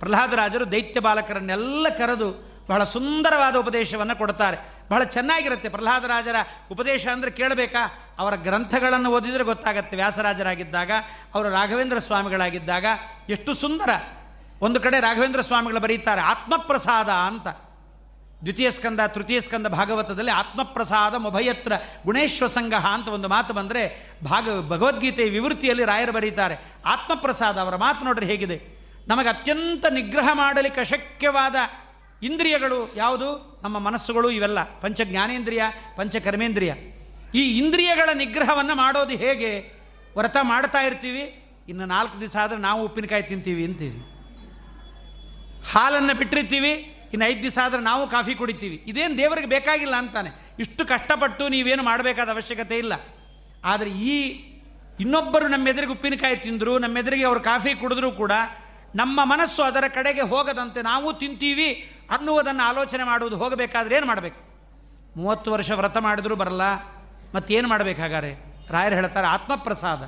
ಪ್ರಹ್ಲಾದರಾಜರು 0.00 0.72
ದೈತ್ಯ 0.72 1.00
ಬಾಲಕರನ್ನೆಲ್ಲ 1.00 1.88
ಕರೆದು 1.88 2.54
ಬಹಳ 2.68 2.84
ಸುಂದರವಾದ 2.84 3.56
ಉಪದೇಶವನ್ನು 3.56 4.18
ಕೊಡ್ತಾರೆ 4.18 4.74
ಬಹಳ 4.90 5.04
ಚೆನ್ನಾಗಿರುತ್ತೆ 5.04 5.68
ಪ್ರಹ್ಲಾದರಾಜರ 5.68 6.36
ಉಪದೇಶ 6.70 7.06
ಅಂದರೆ 7.06 7.30
ಕೇಳಬೇಕಾ? 7.30 8.14
ಅವರ 8.18 8.34
ಗ್ರಂಥಗಳನ್ನು 8.34 9.10
ಓದಿದರೆ 9.10 9.44
ಗೊತ್ತಾಗತ್ತೆ. 9.44 9.96
ವ್ಯಾಸರಾಜರಾಗಿದ್ದಾಗ, 9.96 10.90
ಅವರು 11.34 11.48
ರಾಘವೇಂದ್ರ 11.48 11.98
ಸ್ವಾಮಿಗಳಾಗಿದ್ದಾಗ 11.98 12.86
ಎಷ್ಟು 13.28 13.54
ಸುಂದರ. 13.54 13.90
ಒಂದು 14.60 14.80
ಕಡೆ 14.80 15.00
ರಾಘವೇಂದ್ರ 15.00 15.40
ಸ್ವಾಮಿಗಳು 15.40 15.80
ಬರೀತಾರೆ, 15.80 16.20
ಆತ್ಮಪ್ರಸಾದ 16.20 17.08
ಅಂತ. 17.08 17.48
ದ್ವಿತೀಯ 18.42 18.70
ಸ್ಕಂದ, 18.70 19.00
ತೃತೀಯ 19.06 19.40
ಸ್ಕಂದ 19.40 19.66
ಭಾಗವತದಲ್ಲಿ 19.66 20.30
ಆತ್ಮಪ್ರಸಾದ 20.30 21.14
ಮೊಭಯತ್ರ 21.14 21.72
ಗುಣೇಶ್ವ 22.04 22.46
ಸಂಘ 22.46 22.74
ಅಂತ 22.74 23.08
ಒಂದು 23.08 23.28
ಮಾತು 23.28 23.54
ಬಂದರೆ 23.54 24.12
ಭಾಗ, 24.24 24.68
ಭಗವದ್ಗೀತೆಯ 24.68 25.30
ವಿವೃತ್ತಿಯಲ್ಲಿ 25.30 25.84
ರಾಯರು 25.84 26.12
ಬರೀತಾರೆ, 26.12 26.56
ಆತ್ಮಪ್ರಸಾದ 26.86 27.58
ಅವರ 27.58 27.76
ಮಾತು 27.76 28.04
ನೋಡ್ರಿ 28.04 28.26
ಹೇಗಿದೆ. 28.26 28.73
ನಮಗೆ 29.08 29.28
ಅತ್ಯಂತ 29.28 29.86
ನಿಗ್ರಹ 29.86 30.28
ಮಾಡಲಿಕ್ಕೆ 30.32 30.80
ಅಶಕ್ಯವಾದ 30.80 31.56
ಇಂದ್ರಿಯಗಳು 32.22 32.78
ಯಾವುದು? 32.96 33.60
ನಮ್ಮ 33.62 33.78
ಮನಸ್ಸುಗಳು 33.78 34.30
ಇವೆಲ್ಲ. 34.30 34.80
ಪಂಚ 34.80 35.00
ಜ್ಞಾನೇಂದ್ರಿಯ 35.04 35.62
ಪಂಚ 35.96 36.16
ಕರ್ಮೇಂದ್ರಿಯ 36.16 36.74
ಈ 37.34 37.58
ಇಂದ್ರಿಯಗಳ 37.58 38.08
ನಿಗ್ರಹವನ್ನು 38.14 38.74
ಮಾಡೋದು 38.74 39.14
ಹೇಗೆ? 39.16 39.50
ವ್ರತ 40.16 40.36
ಮಾಡ್ತಾ 40.42 40.80
ಇರ್ತೀವಿ, 40.80 41.44
ಇನ್ನು 41.68 41.86
ನಾಲ್ಕು 41.86 42.20
ದಿವಸ 42.20 42.36
ಆದರೆ 42.36 42.58
ನಾವು 42.58 42.84
ಉಪ್ಪಿನಕಾಯಿ 42.84 43.22
ತಿಂತೀವಿ 43.22 43.64
ಅಂತೀವಿ. 43.64 43.98
ಹಾಲನ್ನು 45.72 46.14
ಬಿಟ್ಟಿರ್ತೀವಿ, 46.14 46.72
ಇನ್ನು 47.12 47.24
ಐದು 47.26 47.42
ದಿವಸ 47.42 47.58
ಆದರೆ 47.64 47.80
ನಾವು 47.80 48.10
ಕಾಫಿ 48.10 48.34
ಕುಡಿತೀವಿ. 48.34 48.84
ಇದೇನು 48.86 49.18
ದೇವರಿಗೆ 49.18 49.46
ಬೇಕಾಗಿಲ್ಲ 49.46 49.96
ಅಂತಾನೆ. 49.96 50.30
ಇಷ್ಟು 50.58 50.86
ಕಷ್ಟಪಟ್ಟು 50.86 51.48
ನೀವೇನು 51.48 51.82
ಮಾಡಬೇಕಾದ 51.82 52.28
ಅವಶ್ಯಕತೆ 52.28 52.78
ಇಲ್ಲ. 52.78 52.92
ಆದರೆ 53.64 53.90
ಈ 53.90 54.16
ಇನ್ನೊಬ್ಬರು 55.00 55.48
ನಮ್ಮೆದುರಿಗೆ 55.48 55.92
ಉಪ್ಪಿನಕಾಯಿ 55.92 56.36
ತಿಂದರು, 56.36 56.78
ನಮ್ಮೆದುರಿಗೆ 56.78 57.24
ಅವರು 57.24 57.40
ಕಾಫಿ 57.40 57.74
ಕುಡಿದ್ರೂ 57.74 58.10
ಕೂಡ 58.12 58.32
ನಮ್ಮ 58.94 59.20
ಮನಸ್ಸು 59.24 59.62
ಅದರ 59.62 59.84
ಕಡೆಗೆ 59.88 60.20
ಹೋಗದಂತೆ 60.20 60.82
ನಾವು 60.82 61.12
ತಿಂತೀವಿ 61.12 61.98
ಅನ್ನುವುದನ್ನು 62.10 62.68
ಆಲೋಚನೆ 62.68 63.04
ಮಾಡುವುದು 63.04 63.36
ಹೋಗಬೇಕಾದ್ರೆ 63.36 63.96
ಏನು 63.96 64.06
ಮಾಡಬೇಕು? 64.06 64.40
ಮೂವತ್ತು 65.16 65.52
ವರ್ಷ 65.52 65.70
ವ್ರತ 65.70 65.96
ಮಾಡಿದರೂ 65.96 66.36
ಬರಲ್ಲ. 66.36 66.74
ಮತ್ತೇನು 67.34 67.68
ಮಾಡಬೇಕಾಗಾರೆ? 67.68 68.34
ರಾಯರು 68.70 68.94
ಹೇಳ್ತಾರೆ, 68.94 69.26
ಆತ್ಮಪ್ರಸಾದ. 69.26 70.02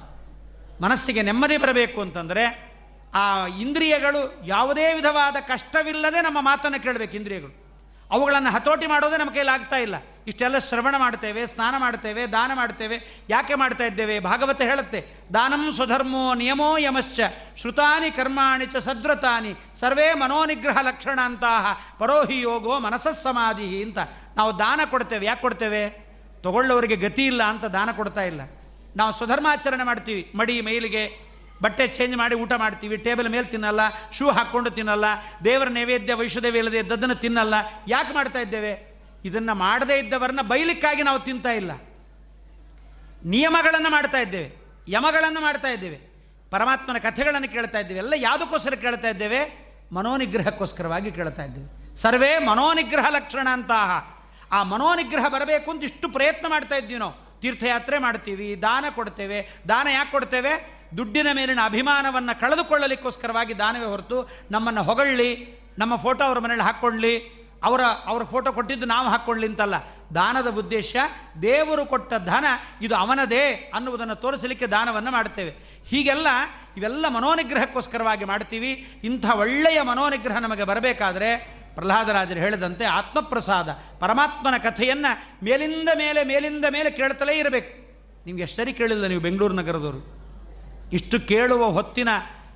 ಮನಸ್ಸಿಗೆ 0.84 1.22
ನೆಮ್ಮದಿ 1.22 1.56
ಬರಬೇಕು 1.56 2.00
ಅಂತಂದರೆ 2.00 2.72
ಆ 3.14 3.46
ಇಂದ್ರಿಯಗಳು 3.46 4.46
ಯಾವುದೇ 4.46 4.92
ವಿಧವಾದ 4.92 5.36
ಕಷ್ಟವಿಲ್ಲದೆ 5.48 6.20
ನಮ್ಮ 6.20 6.38
ಮಾತನ್ನು 6.40 6.82
ಕೇಳಬೇಕು 6.82 7.16
ಇಂದ್ರಿಯಗಳು. 7.16 7.65
ಅವುಗಳನ್ನು 8.10 8.50
ಹತೋಟಿ 8.50 8.86
ಮಾಡೋದೇ 8.86 9.16
ನಮ್ಮ 9.16 9.32
ಕೈಯಲ್ಲಿ 9.32 9.54
ಆಗ್ತಾ 9.54 9.76
ಇಲ್ಲ. 9.76 9.96
ಇಷ್ಟೆಲ್ಲ 10.26 10.58
ಶ್ರವಣ 10.58 10.94
ಮಾಡ್ತೇವೆ 10.96 11.46
ಸ್ನಾನ 11.46 11.74
ಮಾಡ್ತೇವೆ 11.78 12.26
ದಾನ 12.26 12.50
ಮಾಡ್ತೇವೆ 12.54 12.96
ಯಾಕೆ 13.30 13.54
ಮಾಡ್ತಾ 13.54 13.84
ಇದ್ದೇವೆ? 13.84 14.20
ಭಾಗವತ 14.20 14.62
ಹೇಳುತ್ತೆ, 14.62 15.00
ದಾನಂ 15.34 15.72
ಸ್ವಧರ್ಮೋ 15.72 16.34
ನಿಯಮೋ 16.34 16.78
ಯಮಶ್ಚ, 16.78 17.20
ಶ್ರುತಾನಿ 17.60 18.10
ಕರ್ಮಾಣಿ 18.10 18.66
ಚ 18.66 18.76
ಸದ್ರತಾನಿ, 18.76 19.52
ಸರ್ವೇ 19.80 20.14
ಮನೋನಿಗ್ರಹ 20.14 20.78
ಲಕ್ಷಣ 20.82 21.18
ಅಂತಹ 21.24 21.94
ಪರೋಹಿ 21.98 22.40
ಯೋಗೋ 22.40 22.78
ಮನಸ್ಸಮಾಧಿ 22.78 23.82
ಅಂತ. 23.82 23.98
ನಾವು 24.36 24.58
ದಾನ 24.58 24.80
ಕೊಡ್ತೇವೆ, 24.90 25.26
ಯಾಕೆ 25.26 25.40
ಕೊಡ್ತೇವೆ? 25.40 25.84
ತಗೊಳ್ಳೋರಿಗೆ 26.42 26.96
ಗತಿ 26.96 27.26
ಇಲ್ಲ 27.26 27.42
ಅಂತ 27.42 27.64
ದಾನ 27.64 27.90
ಕೊಡ್ತಾ 27.92 28.22
ಇಲ್ಲ. 28.22 28.40
ನಾವು 28.96 29.12
ಸ್ವಧರ್ಮಾಚರಣೆ 29.12 29.82
ಮಾಡ್ತೀವಿ, 29.82 30.32
ಮಡಿ, 30.34 30.60
ಮೈಲಿಗೆ 30.60 31.25
ಬಟ್ಟೆ 31.62 31.86
ಚೇಂಜ್ 31.86 32.16
ಮಾಡಿ 32.16 32.34
ಊಟ 32.34 32.52
ಮಾಡ್ತೀವಿ, 32.52 32.96
ಟೇಬಲ್ 32.96 33.28
ಮೇಲೆ 33.28 33.46
ತಿನ್ನಲ್ಲ 33.46 33.80
ಶೂ 34.12 34.30
ಹಾಕ್ಕೊಂಡು 34.30 34.70
ತಿನ್ನಲ್ಲ, 34.70 35.04
ದೇವರ 35.44 35.68
ನೈವೇದ್ಯ, 35.68 36.14
ವೈಷ್ಣದೇವ 36.14 36.56
ಇಲ್ಲದೆ 36.56 36.78
ಇದ್ದದ್ದನ್ನು 36.78 37.14
ತಿನ್ನಲ್ಲ. 37.14 37.54
ಯಾಕೆ 37.88 38.14
ಮಾಡ್ತಾ 38.14 38.38
ಇದ್ದೇವೆ? 38.38 38.72
ಇದನ್ನು 39.24 39.54
ಮಾಡದೇ 39.54 39.98
ಇದ್ದವರನ್ನ 39.98 40.42
ಬೈಲಿಕ್ಕಾಗಿ 40.42 41.02
ನಾವು 41.02 41.18
ತಿಂತಾ 41.18 41.52
ಇಲ್ಲ. 41.52 41.72
ನಿಯಮಗಳನ್ನು 43.24 43.90
ಮಾಡ್ತಾ 43.90 44.18
ಇದ್ದೇವೆ, 44.18 44.48
ಯಮಗಳನ್ನು 44.88 45.40
ಮಾಡ್ತಾ 45.40 45.68
ಇದ್ದೇವೆ, 45.68 45.98
ಪರಮಾತ್ಮನ 46.50 46.98
ಕಥೆಗಳನ್ನು 46.98 47.48
ಕೇಳ್ತಾ 47.52 47.78
ಇದ್ದೇವೆ, 47.78 47.98
ಎಲ್ಲ 47.98 48.14
ಯಾವುದಕ್ಕೋಸ್ಕರ 48.16 48.74
ಕೇಳ್ತಾ 48.74 49.08
ಇದ್ದೇವೆ? 49.08 49.40
ಮನೋನಿಗ್ರಹಕ್ಕೋಸ್ಕರವಾಗಿ 49.92 51.12
ಕೇಳ್ತಾ 51.12 51.44
ಇದ್ದೇವೆ. 51.44 51.96
ಸರ್ವೇ 51.96 52.38
ಮನೋನಿಗ್ರಹ 52.38 53.06
ಲಕ್ಷಣ 53.10 53.48
ಅಂತಹ. 53.52 53.90
ಆ 54.52 54.62
ಮನೋನಿಗ್ರಹ 54.62 55.28
ಬರಬೇಕು 55.28 55.70
ಅಂತ 55.70 55.84
ಇಷ್ಟು 55.84 56.08
ಪ್ರಯತ್ನ 56.08 56.46
ಮಾಡ್ತಾ 56.48 56.76
ಇದ್ದೀವಿ 56.76 57.00
ನಾವು. 57.00 57.40
ತೀರ್ಥಯಾತ್ರೆ 57.40 57.98
ಮಾಡ್ತೀವಿ, 57.98 58.62
ದಾನ 58.62 58.84
ಕೊಡ್ತೇವೆ. 58.94 59.38
ದಾನ 59.68 59.86
ಯಾಕೆ 59.92 60.10
ಕೊಡ್ತೇವೆ? 60.10 60.75
ದುಡ್ಡಿನ 60.96 61.28
ಮೇಲಿನ 61.32 61.60
ಅಭಿಮಾನವನ್ನು 61.64 62.40
ಕಳೆದುಕೊಳ್ಳಲಿಕ್ಕೋಸ್ಕರವಾಗಿ 62.40 63.58
ದಾನವೇ 63.58 63.84
ಹೊರತು 63.84 64.18
ನಮ್ಮನ್ನು 64.50 64.82
ಹೊಗಳ್ಳಿ, 64.82 65.30
ನಮ್ಮ 65.78 65.96
ಫೋಟೋ 65.96 66.24
ಅವ್ರ 66.24 66.38
ಮನೇಲಿ 66.38 66.62
ಹಾಕ್ಕೊಳ್ಳಿ, 66.62 67.14
ಅವರ 67.66 67.82
ಅವರ 68.10 68.22
ಫೋಟೋ 68.22 68.52
ಕೊಟ್ಟಿದ್ದು 68.52 68.86
ನಾವು 68.86 69.08
ಹಾಕ್ಕೊಳ್ಳಿ 69.08 69.46
ಅಂತಲ್ಲ. 69.46 69.76
ದಾನದ 70.14 70.48
ಉದ್ದೇಶ 70.56 70.96
ದೇವರು 71.42 71.86
ಕೊಟ್ಟ 71.86 72.12
ಧನ 72.14 72.44
ಇದು 72.82 72.94
ಅವನದೇ 72.94 73.44
ಅನ್ನುವುದನ್ನು 73.74 74.14
ತೋರಿಸಲಿಕ್ಕೆ 74.14 74.66
ದಾನವನ್ನು 74.66 75.10
ಮಾಡ್ತೇವೆ 75.10 75.52
ಹೀಗೆಲ್ಲ 75.90 76.28
ಇವೆಲ್ಲ 76.76 77.08
ಮನೋನಿಗ್ರಹಕ್ಕೋಸ್ಕರವಾಗಿ 77.08 78.24
ಮಾಡ್ತೀವಿ. 78.24 78.70
ಇಂಥ 79.04 79.24
ಒಳ್ಳೆಯ 79.34 79.82
ಮನೋನಿಗ್ರಹ 79.82 80.38
ನಮಗೆ 80.38 80.64
ಬರಬೇಕಾದರೆ 80.64 81.30
ಪ್ರಹ್ಲಾದರಾಜರು 81.76 82.40
ಹೇಳಿದಂತೆ 82.40 82.84
ಆತ್ಮಪ್ರಸಾದ, 82.84 83.68
ಪರಮಾತ್ಮನ 84.00 84.56
ಕಥೆಯನ್ನು 84.56 85.10
ಮೇಲಿಂದ 85.44 85.88
ಮೇಲೆ 85.94 86.24
ಮೇಲಿಂದ 86.24 86.64
ಮೇಲೆ 86.70 86.90
ಕೇಳ್ತಲೇ 86.90 87.38
ಇರಬೇಕು. 87.38 87.72
ನಿಮ್ಗೆ 88.26 88.42
ಎಷ್ಟು 88.42 88.56
ಸರಿ 88.56 88.72
ಕೇಳಿಲ್ಲ 88.72 89.06
ನೀವು 89.06 89.20
ಬೆಂಗಳೂರು 89.20 89.54
ನಗರದವರು. 89.54 90.15
ಇಷ್ಟು 90.92 91.20
ಕೇಳುವ 91.20 91.64
ಹೊತ್ತಿನ 91.64 92.08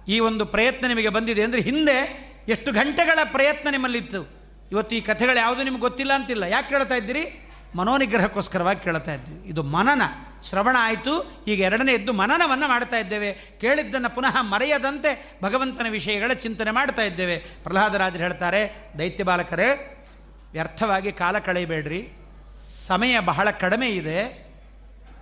ಈ 0.09 0.21
ಒಂದು 0.21 0.47
ಪ್ರಯತ್ನ 0.47 0.87
ನಿಮಗೆ 0.87 1.09
ಬಂದಿದೆ 1.09 1.43
ಅಂದರೆ 1.43 1.61
ಹಿಂದೆ 1.61 2.31
ಎಷ್ಟು 2.49 2.73
ಗಂಟೆಗಳ 2.73 3.19
ಪ್ರಯತ್ನ 3.25 3.71
ನಿಮ್ಮಲ್ಲಿತ್ತು. 3.71 4.29
ಇವತ್ತು 4.73 4.97
ಈ 4.97 5.01
ಕಥೆಗಳು 5.01 5.37
ಯಾವುದು 5.37 5.63
ನಿಮ್ಗೆ 5.63 5.81
ಗೊತ್ತಿಲ್ಲ 5.81 6.13
ಅಂತಿಲ್ಲ. 6.13 6.43
ಯಾಕೆ 6.43 6.69
ಕೇಳ್ತಾ 6.69 6.95
ಇದ್ದೀರಿ? 6.95 7.51
ಮನೋನಿಗ್ರಹಕ್ಕೋಸ್ಕರವಾಗಿ 7.75 8.81
ಕೇಳ್ತಾ 8.81 9.15
ಇದ್ದೀವಿ 9.15 9.49
ಇದು 9.49 9.63
ಮನನ. 9.63 10.03
ಶ್ರವಣ 10.49 10.77
ಆಯಿತು. 10.81 11.45
ಈಗ 11.49 11.61
ಎರಡನೇ 11.61 11.93
ಎದ್ದು 11.93 12.13
ಮನನವನ್ನು 12.13 12.69
ಮಾಡ್ತಾ 12.69 12.97
ಇದ್ದೇವೆ. 12.97 13.33
ಕೇಳಿದ್ದನ್ನು 13.33 14.15
ಪುನಃ 14.15 14.41
ಮರೆಯದಂತೆ 14.41 15.39
ಭಗವಂತನ 15.43 15.87
ವಿಷಯಗಳ 15.91 16.33
ಚಿಂತನೆ 16.33 16.71
ಮಾಡ್ತಾ 16.71 17.03
ಇದ್ದೇವೆ. 17.03 17.39
ಪ್ರಹ್ಲಾದರಾಜರು 17.39 18.19
ಹೇಳ್ತಾರೆ, 18.19 18.93
ದೈತ್ಯ 18.99 19.25
ಬಾಲಕರೇ, 19.25 19.97
ವ್ಯರ್ಥವಾಗಿ 20.53 21.13
ಕಾಲ 21.13 21.39
ಕಳೆಯಬೇಡ್ರಿ. 21.39 22.09
ಸಮಯ 22.87 23.19
ಬಹಳ 23.19 23.51
ಕಡಿಮೆ 23.51 23.89
ಇದೆ. 23.89 24.51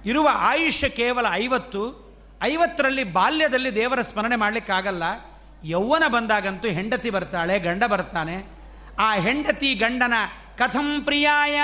ಇರುವ 0.06 0.28
ಆಯುಷ್ಯ 0.32 0.88
ಕೇವಲ 0.88 1.26
ಐವತ್ತು. 1.32 2.07
ಐವತ್ತರಲ್ಲಿ 2.42 3.04
ಬಾಲ್ಯದಲ್ಲಿ 3.04 3.74
ದೇವರ 3.74 4.00
ಸ್ಮರಣೆ 4.00 4.36
ಮಾಡಲಿಕ್ಕಾಗಲ್ಲ. 4.36 5.04
ಯೌವನ 5.64 6.04
ಬಂದಾಗಂತೂ 6.06 6.68
ಹೆಂಡತಿ 6.68 7.10
ಬರ್ತಾಳೆ, 7.10 7.58
ಗಂಡ 7.58 7.84
ಬರ್ತಾನೆ. 7.84 8.36
ಆ 8.98 9.08
ಹೆಂಡತಿ 9.14 9.74
ಗಂಡನ 9.74 10.14
ಕಥಂ 10.58 11.00
ಪ್ರಿಯಾಯ 11.04 11.60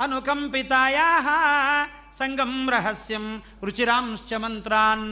ಅನುಕಂಪಿತಾಯ 0.00 0.96
ಸಂಗಂ 2.12 2.70
ರಹಸ್ಯಂ 2.70 3.42
ರುಚಿರಾಂಶ್ಚ 3.64 4.32
ಮಂತ್ರಾನ್. 4.32 5.08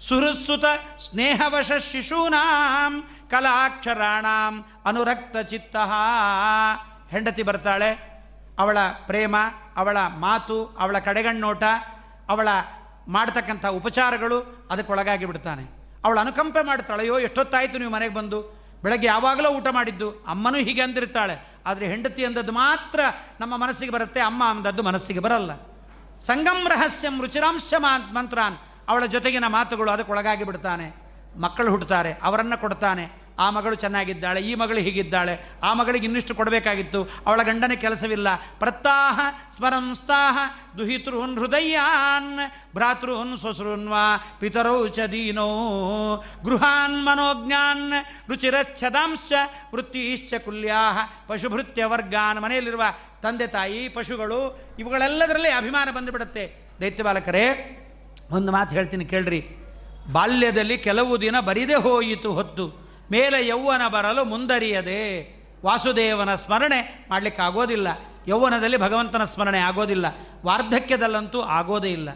ಸುಹೃತ್ಸುತ 0.00 0.64
ಸ್ನೇಹವಶ 0.98 1.70
ಶಿಶೂನಾಂ, 1.72 2.92
ಕಲಾಕ್ಷರಾಣಾಂ 3.30 4.54
ಅನುರಕ್ತ 4.84 5.36
ಚಿತ್ತ. 5.36 5.76
ಹೆಂಡತಿ 7.10 7.42
ಬರ್ತಾಳೆ, 7.42 7.90
ಅವಳ 8.58 8.78
ಪ್ರೇಮ, 9.06 9.36
ಅವಳ 9.76 9.96
ಮಾತು, 9.96 10.64
ಅವಳ 10.66 10.98
ಕಡೆಗಣ್ಣೋಟ, 10.98 11.64
ಅವಳ 12.28 12.48
ಮಾಡ್ತಕ್ಕಂಥ 13.08 13.66
ಉಪಚಾರಗಳು 13.66 14.66
ಅದಕ್ಕೊಳಗಾಗಿ 14.70 15.26
ಬಿಡ್ತಾನೆ. 15.26 15.64
ಅವಳು 16.04 16.20
ಅನುಕಂಪೆ 16.20 16.66
ಮಾಡ್ತಾಳೆ 16.66 17.00
ಅಯ್ಯೋ, 17.00 17.18
ಎಷ್ಟೊತ್ತಾಯಿತು 17.18 17.78
ನೀವು 17.78 17.92
ಮನೆಗೆ 17.92 18.14
ಬಂದು? 18.14 18.58
ಬೆಳಗ್ಗೆ 18.82 19.06
ಯಾವಾಗಲೂ 19.06 19.48
ಊಟ 19.48 19.66
ಮಾಡಿದ್ದು. 19.70 20.10
ಅಮ್ಮನೂ 20.10 20.58
ಹೀಗೆ 20.58 20.82
ಅಂದಿರ್ತಾಳೆ 20.82 21.58
ಆದರೆ 21.66 21.86
ಹೆಂಡತಿ 21.86 22.24
ಅಂದದ್ದು 22.24 22.52
ಮಾತ್ರ 22.52 23.00
ನಮ್ಮ 23.40 23.56
ಮನಸ್ಸಿಗೆ 23.56 23.92
ಬರುತ್ತೆ, 23.92 24.20
ಅಮ್ಮ 24.20 24.44
ಅಂದದ್ದು 24.44 24.82
ಮನಸ್ಸಿಗೆ 24.82 25.18
ಬರಲ್ಲ. 25.18 25.52
ಸಂಗಮ್ 26.20 26.68
ರಹಸ್ಯಂ 26.68 27.20
ರುಚಿರಾಂಶ 27.20 27.74
ಮಂತ್ರಾನ್. 28.12 28.56
ಅವಳ 28.88 29.06
ಜೊತೆಗಿನ 29.06 29.44
ಮಾತುಗಳು 29.46 29.90
ಅದಕ್ಕೊಳಗಾಗಿ 29.90 30.44
ಬಿಡ್ತಾನೆ. 30.44 30.86
ಮಕ್ಕಳು 31.40 31.70
ಹುಟ್ಟುತ್ತಾರೆ 31.70 32.12
ಅವರನ್ನು 32.12 32.60
ಕೊಡ್ತಾನೆ. 32.60 33.27
ಆ 33.38 33.50
ಮಗಳು 33.50 33.74
ಚೆನ್ನಾಗಿದ್ದಾಳೆ, 33.74 34.40
ಈ 34.40 34.54
ಮಗಳು 34.54 34.78
ಹೀಗಿದ್ದಾಳೆ, 34.78 35.34
ಆ 35.62 35.74
ಮಗಳಿಗೆ 35.74 36.06
ಇನ್ನಿಷ್ಟು 36.06 36.34
ಕೊಡಬೇಕಾಗಿತ್ತು, 36.34 37.00
ಅವಳ 37.26 37.42
ಗಂಡನ 37.42 37.72
ಕೆಲಸವಿಲ್ಲ. 37.72 38.28
ಪ್ರತ್ತಾಹ 38.58 39.20
ಸ್ಮರಂಸ್ತಾಹ 39.56 40.38
ದುಹಿತೃನ್ 40.78 41.38
ಹೃದಯಾನ್ 41.38 42.32
ಭ್ರಾತೃನ್ 42.74 43.36
ಸ್ವಸೃನ್ವಾ 43.36 44.04
ಪಿತರೌ 44.40 44.88
ಚ 44.88 45.00
ದೀನೋ 45.00 45.48
ಗೃಹಾನ್ 46.44 47.06
ಮನೋಜ್ಞಾನ್ 47.06 47.86
ರುಚಿರಚ್ಛದಾಂಶ್ಚ 48.28 49.32
ವೃತ್ತಿಶ್ಚ 49.74 50.34
ಕುಲ್ಯಾಹ 50.34 50.98
ಪಶುಭೃತ್ಯ 51.28 51.84
ವರ್ಗಾನ್ 51.84 52.40
ಮನೆಯಲ್ಲಿರುವ 52.40 52.82
ತಂದೆ 53.22 53.46
ತಾಯಿ, 53.46 53.88
ಪಶುಗಳು, 53.88 54.40
ಇವುಗಳೆಲ್ಲದರಲ್ಲೇ 54.78 55.50
ಅಭಿಮಾನ 55.50 55.88
ಬಂದುಬಿಡುತ್ತೆ. 55.90 56.44
ದೈತ್ಯ 56.80 57.02
ಬಾಲಕರೇ, 57.02 57.44
ಒಂದು 58.30 58.52
ಮಾತು 58.52 58.76
ಹೇಳ್ತೀನಿ 58.76 59.04
ಕೇಳ್ರಿ. 59.04 59.40
ಬಾಲ್ಯದಲ್ಲಿ 60.12 60.78
ಕೆಲವು 60.78 61.20
ದಿನ 61.20 61.40
ಬರಿದೇ 61.40 61.74
ಹೋಯಿತು 61.74 62.32
ಹೊತ್ತು. 62.32 62.87
ಮೇಲೆ 63.10 63.46
ಯೌವನ 63.46 63.88
ಬರಲು 63.88 64.24
ಮುಂದರಿಯದೆ 64.24 65.00
ವಾಸುದೇವನ 65.64 66.34
ಸ್ಮರಣೆ 66.34 67.06
ಮಾಡಲಿಕ್ಕೆ 67.10 67.42
ಆಗೋದಿಲ್ಲ 67.42 67.88
ಯೌವನದಲ್ಲಿ 68.28 68.76
ಭಗವಂತನ 68.76 69.24
ಸ್ಮರಣೆ 69.24 69.58
ಆಗೋದಿಲ್ಲ. 69.58 70.06
ವಾರ್ಧಕ್ಯದಲ್ಲಂತೂ 70.44 71.40
ಆಗೋದೇ 71.40 71.88
ಇಲ್ಲ. 71.88 72.08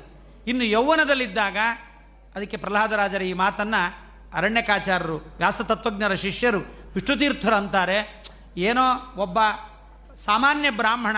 ಇನ್ನು 0.46 0.64
ಯೌವನದಲ್ಲಿದ್ದಾಗ 0.64 1.56
ಅದಕ್ಕೆ 2.34 2.56
ಪ್ರಹ್ಲಾದರಾಜರ 2.56 3.22
ಈ 3.22 3.32
ಮಾತನ್ನು 3.32 3.80
ಅರಣ್ಯಕಾಚಾರ್ಯರು, 4.34 5.16
ವ್ಯಾಸತತ್ವಜ್ಞರ 5.16 6.14
ಶಿಷ್ಯರು, 6.14 6.60
ವಿಷ್ಣುತೀರ್ಥರು 6.94 7.54
ಅಂತಾರೆ. 7.54 8.24
ಏನೋ 8.56 9.14
ಒಬ್ಬ 9.16 9.38
ಸಾಮಾನ್ಯ 10.24 10.70
ಬ್ರಾಹ್ಮಣ 10.70 11.16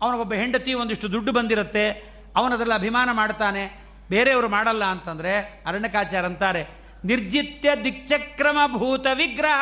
ಅವನಿಗೊಬ್ಬ 0.00 0.34
ಹೆಂಡತಿ 0.34 0.74
ಒಂದಿಷ್ಟು 0.74 1.12
ದುಡ್ಡು 1.12 1.32
ಬಂದಿರುತ್ತೆ 1.32 1.90
ಅವನದೆಲ್ಲ 2.36 2.74
ಅಭಿಮಾನ 2.74 3.08
ಮಾಡ್ತಾನೆ, 3.12 3.80
ಬೇರೆಯವರು 4.10 4.48
ಮಾಡಲ್ಲ 4.48 4.84
ಅಂತಂದರೆ 4.84 5.62
ಅರಣ್ಯಕಾಚಾರ 5.66 6.26
ಅಂತಾರೆ. 6.26 6.83
ನಿರ್ಜಿತ್ಯ 7.04 7.70
ದಿಕ್ಚಕ್ರಮ 7.84 8.58
ಭೂತ 8.66 9.06
ವಿಗ್ರಹ, 9.14 9.60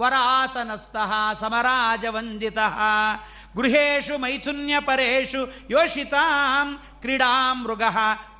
ವರಾಸನಸ್ಥಃ 0.00 1.12
ಸಮರಾಜವಂದಿತ. 1.40 2.58
ಗೃಹೇಶು 3.56 4.18
ಮೈಥುನ್ಯ 4.18 4.74
ಪರೇಶು 4.80 5.40
ಯೋಷಿತಾಂ 5.70 6.68
ಕ್ರೀಡಾ 7.00 7.54
ಮೃಗ, 7.54 7.82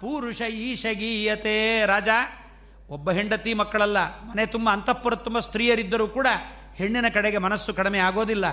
ಪೂರುಷ 0.00 0.40
ಈಶಗೀಯತೆ 0.40 1.86
ರಾಜ. 1.86 2.08
ಒಬ್ಬ 2.90 3.10
ಹೆಂಡತಿ 3.10 3.54
ಮಕ್ಕಳಲ್ಲ, 3.54 3.98
ಮನೆ 4.22 4.46
ತುಂಬ 4.46 4.70
ಅಂತಃಪುರ 4.70 5.14
ತುಂಬ 5.14 5.38
ಸ್ತ್ರೀಯರಿದ್ದರೂ 5.38 6.08
ಕೂಡ 6.08 6.26
ಹೆಣ್ಣಿನ 6.76 7.08
ಕಡೆಗೆ 7.08 7.38
ಮನಸ್ಸು 7.38 7.74
ಕಡಿಮೆ 7.74 7.98
ಆಗೋದಿಲ್ಲ. 7.98 8.46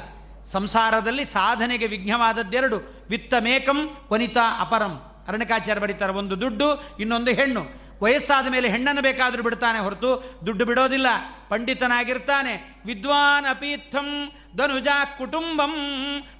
ಸಂಸಾರದಲ್ಲಿ 0.45 1.25
ಸಾಧನೆಗೆ 1.25 1.87
ವಿಘ್ನವಾದದ್ದೆರಡು, 1.87 2.77
ವಿತ್ತಮೇಕಂ 3.09 3.79
ವನಿತಾ 4.11 4.45
ಅಪರಂ. 4.59 4.93
ಅರಣ್ಯಕಾಚಾರ್ಯ 5.27 5.81
ಬರೀತಾರೆ, 5.81 6.13
ಒಂದು 6.13 6.41
ದುಡ್ಡು, 6.41 6.97
ಇನ್ನೊಂದು 6.99 7.31
ಹೆಣ್ಣು. 7.31 7.84
ವಯಸ್ಸಾದ 8.01 8.47
ಮೇಲೆ 8.47 8.69
ಹೆಣ್ಣನ್ನು 8.69 9.01
ಬೇಕಾದರೂ 9.01 9.43
ಬಿಡ್ತಾನೆ 9.43 9.79
ಹೊರತು 9.79 10.39
ದುಡ್ಡು 10.45 10.65
ಬಿಡೋದಿಲ್ಲ. 10.65 11.07
ಪಂಡಿತನಾಗಿರ್ತಾನೆ. 11.49 12.81
ವಿದ್ವಾನ್ 12.85 13.45
ಅಪೀಥಂ 13.45 14.31
ಧನುಜ 14.57 14.87
ಕುಟುಂಬಂ 15.17 15.75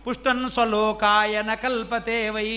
ಪುಷ್ಟನ್ 0.03 0.49
ಸ್ವಲೋಕಾಯನ 0.49 1.49
ಕಲ್ಪತೆ 1.61 2.29
ವೈ 2.29 2.49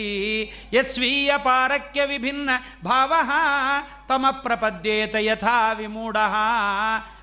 ಯತ್ಸ್ವೀಯ 0.73 1.33
ಪಾರಕ್ಯ 1.37 2.05
ವಿಭಿನ್ನ 2.05 2.51
ಭಾವ 2.85 3.13
ತಮ 4.09 4.27
ಪ್ರಪದ್ಯೇತ 4.31 5.15
ಯಥಾ 5.15 5.73
ವಿಮೂಢ. 5.73 6.17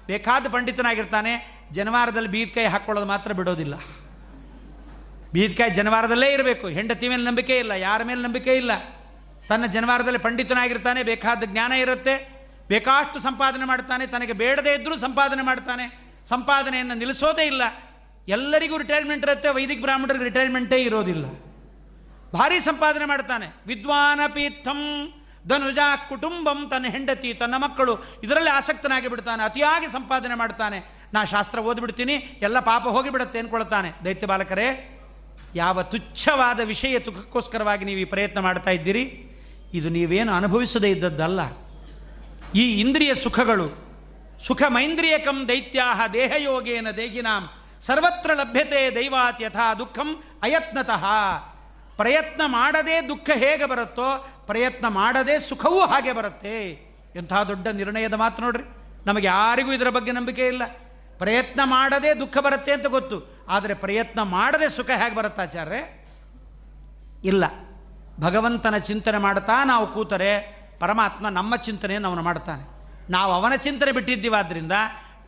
ಬೇಕಾದ 0.08 0.46
ಪಂಡಿತನಾಗಿರ್ತಾನೆ. 0.52 1.62
ಜನವಾರದಲ್ಲಿ 1.72 2.30
ಬೀದ್ಕಾಯಿ 2.30 2.68
ಹಾಕ್ಕೊಳ್ಳೋದು 2.68 3.08
ಮಾತ್ರ 3.08 3.32
ಬಿಡೋದಿಲ್ಲ. 3.32 3.76
ಬೀದ್ಕಾಯಿ 5.34 5.72
ಜನವಾರದಲ್ಲೇ 5.72 6.34
ಇರಬೇಕು. 6.34 6.68
ಹೆಂಡತಿ 6.68 7.10
ಮೇಲೆ 7.10 7.24
ನಂಬಿಕೆ 7.24 7.58
ಇಲ್ಲ, 7.58 7.72
ಯಾರ 7.72 8.04
ಮೇಲೆ 8.04 8.22
ನಂಬಿಕೆ 8.22 8.56
ಇಲ್ಲ. 8.56 8.72
ತನ್ನ 9.50 9.66
ಜನವಾರದಲ್ಲಿ 9.76 10.22
ಪಂಡಿತನಾಗಿರ್ತಾನೆ, 10.28 11.00
ಬೇಕಾದ 11.12 11.43
ಜ್ಞಾನ 11.54 11.72
ಇರುತ್ತೆ, 11.84 12.16
ಬೇಕಾಷ್ಟು 12.72 13.18
ಸಂಪಾದನೆ 13.26 13.66
ಮಾಡ್ತಾನೆ 13.72 14.04
ತನಗೆ 14.14 14.34
ಬೇಡದೇ 14.43 14.72
ಇದ್ದರೂ 14.78 14.96
ಸಂಪಾದನೆ 15.06 15.43
ಮಾಡ್ತಾನೆ 15.50 15.86
ಸಂಪಾದನೆಯನ್ನು 16.30 16.96
ನಿಲ್ಲಿಸೋದೇ 17.02 17.43
ಇಲ್ಲ. 17.52 17.64
ಎಲ್ಲರಿಗೂ 18.36 18.76
ರಿಟೈರ್ಮೆಂಟ್ 18.84 19.26
ಇರುತ್ತೆ, 19.28 19.50
ವೈದಿಕ 19.58 19.82
ಬ್ರಾಹ್ಮಣರಿಗೆ 19.86 20.26
ರಿಟೈರ್ಮೆಂಟೇ 20.30 20.78
ಇರೋದಿಲ್ಲ. 20.88 21.26
ಭಾರಿ 22.34 22.58
ಸಂಪಾದನೆ 22.70 23.06
ಮಾಡ್ತಾನೆ 23.12 23.48
ವಿದ್ವಾನಪೀಥಂ 23.68 24.80
ಧನುಜ 25.50 25.80
ಕುಟುಂಬಂ 26.10 26.60
ತನ್ನ 26.72 26.86
ಹೆಂಡತಿ, 26.96 27.30
ತನ್ನ 27.41 27.56
ಮಕ್ಕಳು, 27.66 27.93
ಇದರಲ್ಲಿ 28.26 28.52
ಆಸಕ್ತನಾಗಿ 28.60 29.08
ಬಿಡ್ತಾನೆ, 29.14 29.41
ಅತಿಯಾಗಿ 29.50 29.88
ಸಂಪಾದನೆ 29.98 30.36
ಮಾಡ್ತಾನೆ 30.41 30.80
ನಾ 31.14 31.22
ಶಾಸ್ತ್ರ 31.34 31.60
ಓದ್ಬಿಡ್ತೀನಿ, 31.70 32.16
ಎಲ್ಲ 32.48 32.58
ಪಾಪ 32.72 32.84
ಹೋಗಿಬಿಡುತ್ತೆ 32.96 33.39
ಅಂದ್ಕೊಳ್ತಾನೆ 33.39 33.89
ದೈತ್ಯ 34.06 34.28
ಬಾಲಕರೇ, 34.32 34.68
ಯಾವ 35.56 35.82
ತುಚ್ಛವಾದ 35.91 36.60
ವಿಷಯ 36.74 37.00
ತುಖಕ್ಕೋಸ್ಕರವಾಗಿ 37.08 37.84
ನೀವು 37.89 38.00
ಈ 38.00 38.08
ಪ್ರಯತ್ನ 38.14 38.39
ಮಾಡ್ತಾ 38.39 38.72
ಇದ್ದೀರಿ? 38.78 39.04
ಇದು 39.78 39.90
ನೀವೇನು 39.90 40.34
ಅನುಭವಿಸದೇ 40.34 40.90
ಇದ್ದದ್ದಲ್ಲ. 40.90 41.40
ಈ 42.56 42.80
ಇಂದ್ರಿಯ 42.80 43.16
ಸುಖಗಳು, 43.16 43.68
ಸುಖ 44.48 44.62
ಮೈಂದ್ರಿಯಕಂ 44.68 45.48
ದೈತ್ಯಾಹ 45.50 46.08
ದೇಹಯೋಗೇನ 46.14 46.92
ದೇಹಿನಾಂ, 46.92 47.50
ಸರ್ವತ್ರ 47.82 48.34
ಲಭ್ಯತೆ 48.34 48.96
ದೈವಾತ್ 48.96 49.42
ಯಥಾ 49.42 49.74
ದುಃಖಂ 49.74 50.24
ಅಯತ್ನತಃ. 50.44 51.06
ಪ್ರಯತ್ನ 51.98 52.42
ಮಾಡದೇ 52.46 53.02
ದುಃಖ 53.02 53.30
ಹೇಗೆ 53.34 53.66
ಬರುತ್ತೋ, 53.66 54.28
ಪ್ರಯತ್ನ 54.46 54.88
ಮಾಡದೇ 54.88 55.40
ಸುಖವೂ 55.40 55.80
ಹಾಗೆ 55.80 56.14
ಬರುತ್ತೆ. 56.14 56.56
ಎಂಥ 57.16 57.34
ದೊಡ್ಡ 57.34 57.68
ನಿರ್ಣಯದ 57.68 58.14
ಮಾತು 58.14 58.42
ನೋಡ್ರಿ. 58.42 58.64
ನಮಗೆ 59.06 59.28
ಯಾರಿಗೂ 59.28 59.72
ಇದರ 59.74 59.90
ಬಗ್ಗೆ 59.90 60.12
ನಂಬಿಕೆ 60.12 60.48
ಇಲ್ಲ. 60.48 60.62
ಪ್ರಯತ್ನ 61.18 61.62
ಮಾಡದೇ 61.64 62.14
ದುಃಖ 62.14 62.38
ಬರುತ್ತೆ 62.38 62.72
ಅಂತ 62.72 62.86
ಗೊತ್ತು. 62.86 63.46
ಆದರೆ 63.50 63.74
ಪ್ರಯತ್ನ 63.74 64.22
ಮಾಡದೆ 64.22 64.70
ಸುಖ 64.70 64.90
ಹೇಗೆ 64.90 65.16
ಬರುತ್ತೆ 65.16 65.42
ಆಚಾರ್ಯ 65.42 65.78
ಇಲ್ಲ. 67.24 67.46
ಭಗವಂತನ 68.20 68.78
ಚಿಂತನೆ 68.78 69.18
ಮಾಡ್ತಾ 69.18 69.63
ನಾವು 69.63 69.88
ಕೂತರೆ 69.88 70.55
ಪರಮಾತ್ಮ 70.80 71.30
ನಮ್ಮ 71.30 71.55
ಚಿಂತನೆಯನ್ನು 71.55 72.07
ಅವನು 72.07 72.22
ಮಾಡ್ತಾನೆ 72.22 72.76
ನಾವು 73.11 73.34
ಅವನ 73.34 73.55
ಚಿಂತನೆ 73.55 73.91
ಬಿಟ್ಟಿದ್ದೀವಾದ್ದರಿಂದ 73.91 74.72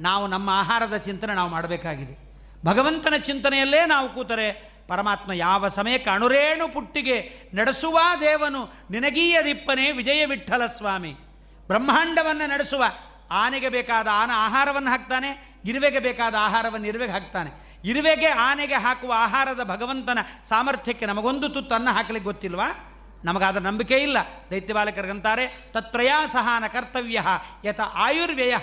ನಾವು 0.01 0.27
ನಮ್ಮ 0.27 0.49
ಆಹಾರದ 0.53 0.97
ಚಿಂತನೆ 0.97 1.33
ನಾವು 1.33 1.49
ಮಾಡಬೇಕಾಗಿದೆ. 1.49 2.27
ಭಗವಂತನ 2.65 3.13
ಚಿಂತನೆಯಲ್ಲೇ 3.17 3.85
ನಾವು 3.85 4.09
ಕೂತರೆ 4.09 4.77
ಪರಮಾತ್ಮ 4.87 5.31
ಯಾವ 5.31 5.67
ಸಮಯಕ್ಕೆ 5.67 6.09
ಅಣುರೇಣು 6.09 6.73
ಪುಟ್ಟಿಗೆ 6.73 7.29
ನಡೆಸುವ 7.53 7.99
ದೇವನು 8.21 8.73
ನಿನಗೀಯ 8.91 9.43
ದಿಪ್ಪನೆ 9.45 9.91
ವಿಜಯ 9.91 10.25
ವಿಠಲ 10.25 10.65
ಸ್ವಾಮಿ. 10.65 11.11
ಬ್ರಹ್ಮಾಂಡವನ್ನು 11.67 12.49
ನಡೆಸುವ 12.49 12.83
ಆನೆಗೆ 13.31 13.69
ಬೇಕಾದ 13.69 14.07
ಆನ 14.13 14.31
ಆಹಾರವನ್ನು 14.33 14.89
ಹಾಕ್ತಾನೆ 14.89 15.59
ಇರುವೆಗೆ 15.65 15.99
ಬೇಕಾದ 15.99 16.35
ಆಹಾರವನ್ನು 16.39 16.87
ಇರುವೆಗೆ 16.87 17.11
ಹಾಕ್ತಾನೆ. 17.11 17.66
ಇರುವೆಗೆ 17.85 18.27
ಆನೆಗೆ 18.27 18.75
ಹಾಕುವ 18.75 19.13
ಆಹಾರದ 19.17 19.63
ಭಗವಂತನ 19.63 20.19
ಸಾಮರ್ಥ್ಯಕ್ಕೆ 20.43 21.05
ನಮಗೊಂದು 21.05 21.49
ತುತ್ತು 21.49 21.75
ಅನ್ನ 21.75 21.89
ಹಾಕಲಿಕ್ಕೆ 21.91 22.23
ಗೊತ್ತಿಲ್ವಾ? 22.23 22.93
ನಮಗಾದ 23.25 23.57
ನಂಬಿಕೆ 23.57 23.95
ಇಲ್ಲ. 23.95 24.17
ದೈತ್ಯ 24.51 24.73
ಬಾಲಕರಿಗಂತಾರೆ 24.73 25.67
ತತ್ಪ್ರಯಾಸಹಾನ 25.73 26.63
ಕರ್ತವ್ಯ 26.67 27.21
ಯಥ 27.65 27.79
ಆಯುರ್ವ್ಯಯ. 27.93 28.55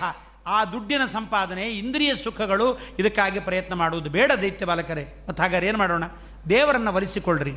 ಆ 0.46 0.64
ದುಡ್ಡಿನ 0.64 1.04
ಸಂಪಾದನೆ, 1.04 1.62
ಇಂದ್ರಿಯ 1.62 2.14
ಸುಖಗಳು, 2.14 2.78
ಇದಕ್ಕಾಗಿ 2.98 3.40
ಪ್ರಯತ್ನ 3.40 3.74
ಮಾಡುವುದು 3.74 4.10
ಬೇಡ 4.10 4.32
ದೈತ್ಯ 4.32 4.66
ಬಾಲಕರೇ. 4.66 5.26
ಮತ್ತು 5.28 5.42
ಹಾಗಾದ್ರೆ 5.42 5.66
ಏನು 5.66 5.78
ಮಾಡೋಣ? 5.78 6.04
ದೇವರನ್ನು 6.48 6.92
ಒಲಿಸಿಕೊಳ್ಳ್ರಿ. 6.92 7.52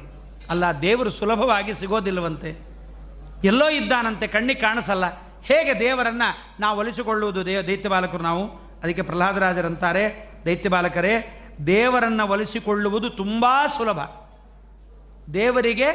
ಅಲ್ಲ, 0.50 0.64
ದೇವರು 0.82 1.10
ಸುಲಭವಾಗಿ 1.10 1.74
ಸಿಗೋದಿಲ್ಲವಂತೆ. 1.74 2.50
ಎಲ್ಲೋ 3.44 3.70
ಇದ್ದಾನಂತೆ, 3.70 4.28
ಕಣ್ಣಿಗೆ 4.28 4.60
ಕಾಣಿಸಲ್ಲ. 4.60 5.06
ಹೇಗೆ 5.44 5.80
ದೇವರನ್ನು 5.80 6.62
ನಾವು 6.62 6.80
ಒಲಿಸಿಕೊಳ್ಳುವುದು 6.80 7.46
ದೇವ 7.46 7.62
ದೈತ್ಯ 7.62 7.90
ಬಾಲಕರು 7.90 8.24
ನಾವು? 8.24 8.48
ಅದಕ್ಕೆ 8.84 9.02
ಪ್ರಹ್ಲಾದರಾಜರಂತಾರೆ, 9.02 10.32
ದೈತ್ಯ 10.46 10.70
ಬಾಲಕರೇ 10.70 11.37
ದೇವರನ್ನು 11.66 12.28
ಒಲಿಸಿಕೊಳ್ಳುವುದು 12.28 13.10
ತುಂಬ 13.10 13.46
ಸುಲಭ. 13.78 14.00
ದೇವರಿಗೆ 15.34 15.90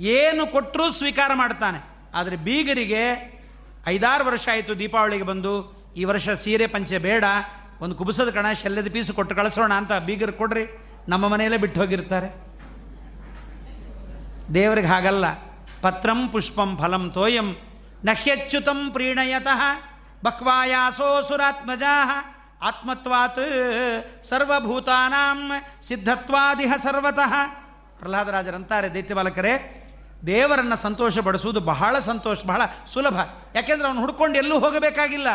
ಏನು 0.00 0.46
ಕೊಟ್ಟರೂ 0.46 0.90
ಸ್ವೀಕಾರ 0.90 1.30
ಮಾಡ್ತಾನೆ 1.34 1.78
ಆದರೆ 2.14 2.36
ಬೀಗರಿಗೆ 2.36 3.02
ಐದಾರು 3.86 4.24
ವರ್ಷ 4.24 4.48
ಆಯಿತು 4.52 4.78
ದೀಪಾವಳಿಗೆ 4.78 5.22
ಬಂದು, 5.22 5.52
ಈ 5.96 6.04
ವರ್ಷ 6.04 6.28
ಸೀರೆ 6.28 6.66
ಪಂಚೆ 6.66 6.98
ಬೇಡ, 6.98 7.24
ಒಂದು 7.80 7.94
ಕುಬಸದ 7.94 8.30
ಕಣ, 8.30 8.52
ಶಲ್ಯದ 8.52 8.92
ಪೀಸು 8.92 9.14
ಕೊಟ್ಟು 9.14 9.36
ಕಳಿಸೋಣ 9.36 9.72
ಅಂತ 9.72 9.92
ಬೀಗರು 9.92 10.32
ಕೊಡ್ರಿ, 10.32 10.64
ನಮ್ಮ 11.08 11.28
ಮನೆಯಲ್ಲೇ 11.28 11.58
ಬಿಟ್ಟು 11.58 11.80
ಹೋಗಿರ್ತಾರೆ. 11.80 12.28
ದೇವರಿಗೆ 14.54 14.86
ಹಾಗಲ್ಲ. 14.86 15.24
ಪತ್ರಂ 15.82 16.28
ಪುಷ್ಪಂ 16.28 16.76
ಫಲಂ 16.76 17.10
ತೋಯಂ, 17.10 17.56
ನಹ್ಯಚ್ಯುತಂ 18.04 18.90
ಪ್ರೀಣಯತಃ 18.90 19.60
ಬಕ್ವಾಯಾಸೋಸುರಾತ್ಮಜಾ 20.24 21.94
ಆತ್ಮತ್ವಾತ್ 22.62 23.38
ಸರ್ವಭೂತಾನಾಂ 24.24 25.52
ಸಿದ್ಧತ್ವಾದಿಹ 25.82 26.72
ಸರ್ವತಃ. 26.82 27.32
ಪ್ರಹ್ಲಾದರಾಜರಂತಾರೆ 27.98 28.94
ದೈತ್ಯ 28.94 29.14
ಬಾಲಕರೇ 29.14 29.76
ದೇವರನ್ನು 30.26 30.76
ಸಂತೋಷಪಡಿಸುವುದು 30.76 31.60
ಬಹಳ 31.60 31.98
ಸಂತೋಷ, 31.98 32.38
ಬಹಳ 32.46 32.62
ಸುಲಭ. 32.92 33.18
ಯಾಕೆಂದ್ರೆ 33.54 33.88
ಅವನು 33.88 34.00
ಹುಡ್ಕೊಂಡು 34.00 34.38
ಎಲ್ಲೂ 34.38 34.58
ಹೋಗಬೇಕಾಗಿಲ್ಲ. 34.58 35.28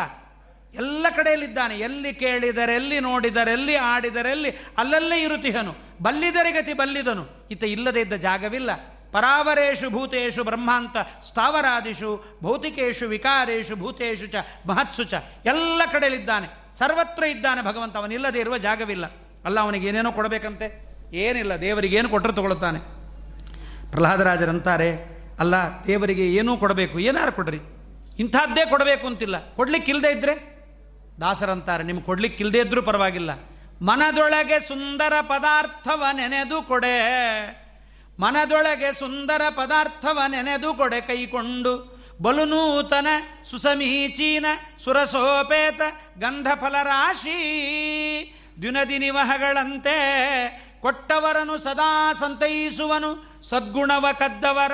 ಎಲ್ಲ 0.74 1.06
ಕಡೆಯಲ್ಲಿದ್ದಾನೆ. 1.16 1.74
ಎಲ್ಲಿ 1.74 2.14
ಕೇಳಿದರೆ, 2.14 2.74
ಎಲ್ಲಿ 2.74 3.00
ನೋಡಿದರೆ, 3.00 3.52
ಎಲ್ಲಿ 3.52 3.76
ಆಡಿದರೆ, 3.76 4.30
ಎಲ್ಲಿ 4.30 4.50
ಅಲ್ಲಲ್ಲೇ 4.78 5.22
ಇರುತಿಹನು 5.22 5.74
ಬಲ್ಲಿದರೆ 6.02 6.52
ಗತಿ 6.52 6.72
ಬಲ್ಲಿದನು. 6.72 7.48
ಈತ 7.50 7.64
ಇಲ್ಲದೇ 7.64 8.00
ಇದ್ದ 8.00 8.12
ಜಾಗವಿಲ್ಲ. 8.12 8.70
ಪರಾವರೇಶು 9.12 9.90
ಭೂತೇಶು 9.90 10.44
ಬ್ರಹ್ಮಾಂತ 10.44 10.96
ಸ್ಥಾವರಾದಿಷು 11.22 12.38
ಭೌತಿಕೇಶು 12.42 13.06
ವಿಕಾರೇಶು 13.08 13.76
ಭೂತೇಶು 13.76 14.26
ಚ 14.26 14.34
ಮಹತ್ಸು 14.66 15.04
ಚ 15.04 15.14
ಎಲ್ಲ 15.44 15.82
ಕಡೆಯಲ್ಲಿದ್ದಾನೆ 15.92 16.48
ಸರ್ವತ್ರ 16.78 17.24
ಇದ್ದಾನೆ 17.24 17.62
ಭಗವಂತ 17.62 17.96
ಅವನಿಲ್ಲದೇ 17.96 18.40
ಇರುವ 18.40 18.58
ಜಾಗವಿಲ್ಲ. 18.58 19.06
ಅಲ್ಲ, 19.44 19.60
ಅವನಿಗೆ 19.60 19.88
ಏನೇನೋ 19.88 20.12
ಕೊಡಬೇಕಂತೆ? 20.12 20.66
ಏನಿಲ್ಲ, 21.12 21.60
ದೇವರಿಗೆ 21.60 21.96
ಏನು 21.96 22.08
ಕೊಟ್ಟರು 22.08 22.32
ತಗೊಳ್ತಾನೆ 22.32 22.78
ಪ್ರಹ್ಲಾದರಾಜರಂತಾರೆ, 23.90 24.90
ಅಲ್ಲ, 25.40 25.54
ದೇವರಿಗೆ 25.86 26.34
ಏನೂ 26.34 26.56
ಕೊಡಬೇಕು, 26.56 26.98
ಏನಾರು 26.98 27.32
ಕೊಡ್ರಿ. 27.32 27.58
ಇಂಥದ್ದೇ 28.18 28.64
ಕೊಡಬೇಕು 28.64 29.06
ಅಂತಿಲ್ಲ. 29.06 29.54
ಕೊಡ್ಲಿಕ್ಕೆ 29.54 29.92
ಇಲ್ಲದೆ 29.92 30.12
ಇದ್ದರೆ 30.12 30.34
ದಾಸರಂತಾರೆ, 31.20 31.84
ನಿಮ್ಗೆ 31.84 32.04
ಕೊಡ್ಲಿಕ್ಕೆ 32.04 32.44
ಇದ್ದರೂ 32.44 32.82
ಪರವಾಗಿಲ್ಲ. 32.82 33.30
ಮನದೊಳಗೆ 33.82 34.60
ಸುಂದರ 34.60 35.12
ಪದಾರ್ಥವ 35.20 36.04
ನೆನೆದು 36.12 36.62
ಕೊಡೆ. 36.62 37.65
ಮನದೊಳಗೆ 38.20 38.92
ಸುಂದರ 38.98 39.42
ಪದಾರ್ಥವ 39.50 40.18
ನೆನೆದು 40.28 40.74
ಕೊಡೆ 40.74 41.00
ಕೈಕೊಂಡು 41.00 41.96
ಬಲು 42.22 42.44
ನೂತನ 42.44 43.06
ಸುಸಮೀಚೀನ 43.44 44.46
ಸುರಸೋಪೇತ 44.84 45.80
ಗಂಧಫಲರಾಶಿ 46.18 47.38
ದಿನದಿನಿವಹಗಳಂತೆ 48.62 49.96
ಕೊಟ್ಟವರನು 50.80 51.58
ಸದಾ 51.58 52.12
ಸಂತೈಸುವನು, 52.12 53.42
ಸದ್ಗುಣವ 53.42 54.06
ಕದ್ದವರ, 54.18 54.72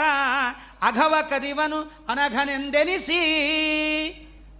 ಅಘವ 0.82 1.14
ಕದಿವನು, 1.30 1.80
ಅನಘನೆಂದೆನಿಸಿ. 2.09 3.20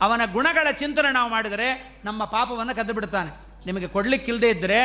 ಅವನ 0.03 0.21
ಗುಣಗಳ 0.33 0.71
ಚಿಂತನೆ 0.71 1.13
ನಾವು 1.13 1.31
ಮಾಡಿದರೆ 1.31 2.01
ನಮ್ಮ 2.05 2.25
ಪಾಪವನ್ನು 2.25 2.75
ಕದ್ದು 2.75 2.93
ಬಿಡ್ತಾನೆ 2.95 3.31
ನಿಮಗೆ 3.67 3.89
ಕೊಡ್ಲಿಕ್ಕಿಲ್ಲದೆ 3.89 4.49
ಇದ್ದರೆ 4.49 4.81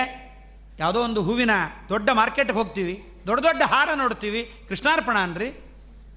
ಯಾವುದೋ 0.80 1.00
ಒಂದು 1.00 1.24
ಹೂವಿನ 1.24 1.52
ದೊಡ್ಡ 1.90 2.10
ಮಾರ್ಕೆಟ್ಗೆ 2.10 2.54
ಹೋಗ್ತೀವಿ. 2.54 3.17
ದೊಡ್ಡ 3.28 3.46
ದೊಡ್ಡ 3.46 3.64
ಹಾರ 3.64 3.90
ನೋಡ್ತೀವಿ, 3.96 4.66
ಕೃಷ್ಣಾರ್ಪಣ 4.70 5.18
ಅನ್ರಿ. 5.18 5.50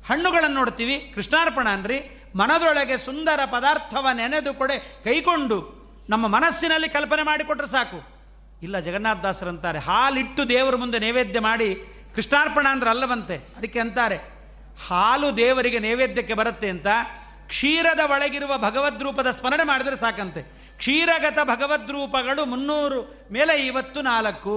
ಹಣ್ಣುಗಳನ್ನು 0.07 0.57
ನೋಡ್ತೀವಿ, 0.57 1.13
ಕೃಷ್ಣಾರ್ಪಣ 1.15 1.69
ಅನ್ರಿ. 1.69 1.99
ಮನದೊಳಗೆ 2.37 2.97
ಸುಂದರ 2.99 3.41
ಪದಾರ್ಥವ 3.53 4.09
ನೆನೆದು 4.13 4.55
ಕೊಡೆ, 4.55 4.79
ಕೈಕೊಂಡು 5.05 5.81
ನಮ್ಮ 6.11 6.27
ಮನಸ್ಸಿನಲ್ಲಿ 6.27 6.89
ಕಲ್ಪನೆ 6.89 7.23
ಮಾಡಿಕೊಟ್ರೆ 7.23 7.67
ಸಾಕು. 7.67 7.99
ಇಲ್ಲ 8.63 8.79
ಜಗನ್ನಾಥದಾಸರಂತಾರೆ 8.79 9.79
ಹಾಲಿಟ್ಟು 9.79 10.49
ದೇವರ 10.49 10.77
ಮುಂದೆ 10.77 10.99
ನೈವೇದ್ಯ 10.99 11.41
ಮಾಡಿ, 11.41 11.75
ಕೃಷ್ಣಾರ್ಪಣ 12.15 12.67
ಅಂದ್ರೆ 12.71 12.91
ಅಲ್ಲವಂತೆ. 12.91 13.37
ಅದಕ್ಕೆ 13.37 13.81
ಅಂತಾರೆ, 13.81 14.17
ಹಾಲು 14.89 15.37
ದೇವರಿಗೆ 15.37 15.79
ನೈವೇದ್ಯಕ್ಕೆ 15.79 16.35
ಬರುತ್ತೆ 16.35 16.69
ಅಂತ, 16.69 16.87
ಕ್ಷೀರದ 17.47 18.01
ಒಳಗಿರುವ 18.05 18.59
ಭಗವದ್ರೂಪದ 18.59 19.31
ಸ್ಮರಣೆ 19.31 19.63
ಮಾಡಿದರೆ 19.63 19.97
ಸಾಕಂತೆ. 19.97 20.43
ಕ್ಷೀರಗತ 20.79 21.39
ಭಗವದ್ರೂಪಗಳು 21.45 22.45
ಮುನ್ನೂರು, 22.45 23.29
ಮೇಲೆ 23.33 23.67
ಇವತ್ತು 23.67 24.03
ನಾಲ್ಕು. 24.03 24.55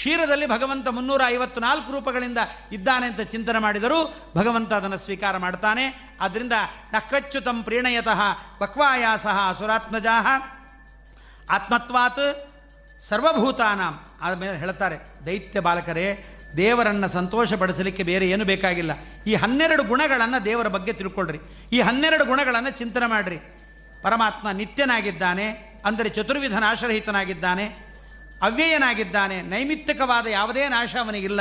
ಕ್ಷೀರದಲ್ಲಿ 0.00 0.46
ಭಗವಂತ 0.46 0.88
ಮುನ್ನೂರ 0.88 1.22
ಐವತ್ತು 1.26 1.60
ನಾಲ್ಕು 1.60 1.88
ರೂಪಗಳಿಂದ 1.92 2.40
ಇದ್ದಾನೆ 2.72 3.06
ಅಂತ 3.06 3.22
ಚಿಂತನೆ 3.32 3.60
ಮಾಡಿದರೂ 3.64 3.98
ಭಗವಂತ 4.36 4.70
ಅದನ್ನು 4.72 4.98
ಸ್ವೀಕಾರ 4.98 5.34
ಮಾಡ್ತಾನೆ. 5.36 5.84
ಆದ್ದರಿಂದ 6.20 6.54
ನಕ್ರಚ್ಯುತಂ 6.92 7.58
ಪ್ರೀಣಯತಃ 7.62 8.20
ಬಕ್ವಾಯಾಸಃ 8.60 9.38
ಅಸುರಾತ್ಮಜಾಹ 9.48 10.26
ಆತ್ಮತ್ವಾತ್ 11.50 12.24
ಸರ್ವಭೂತಾನಾಂ. 13.08 13.94
ಆದಮೇಲೆ 14.22 14.56
ಹೇಳ್ತಾರೆ, 14.56 14.96
ದೈತ್ಯ 15.26 15.60
ಬಾಲಕರೇ, 15.60 16.06
ದೇವರನ್ನು 16.56 17.08
ಸಂತೋಷಪಡಿಸಲಿಕ್ಕೆ 17.08 18.02
ಬೇರೆ 18.02 18.24
ಏನು 18.28 18.44
ಬೇಕಾಗಿಲ್ಲ. 18.44 18.92
ಈ 19.26 19.34
ಹನ್ನೆರಡು 19.34 19.82
ಗುಣಗಳನ್ನು 19.82 20.38
ದೇವರ 20.44 20.68
ಬಗ್ಗೆ 20.68 20.92
ತಿಳ್ಕೊಳ್ರಿ. 20.92 21.38
ಈ 21.72 21.80
ಹನ್ನೆರಡು 21.80 22.24
ಗುಣಗಳನ್ನು 22.24 22.72
ಚಿಂತನೆ 22.80 23.06
ಮಾಡಿರಿ. 23.06 23.38
ಪರಮಾತ್ಮ 24.02 24.50
ನಿತ್ಯನಾಗಿದ್ದಾನೆ, 24.50 25.46
ಅಂದರೆ 25.86 26.08
ಚತುರ್ವಿಧನ 26.08 26.58
ನಾಶರಹಿತನಾಗಿದ್ದಾನೆ. 26.58 27.89
ಅವ್ಯಯನಾಗಿದ್ದಾನೆ, 28.42 29.42
ನೈಮಿತ್ತಿಕವಾದ 29.42 30.26
ಯಾವುದೇ 30.26 30.68
ನಾಶ 30.68 30.96
ಅವನಿಗಿಲ್ಲ, 30.96 31.40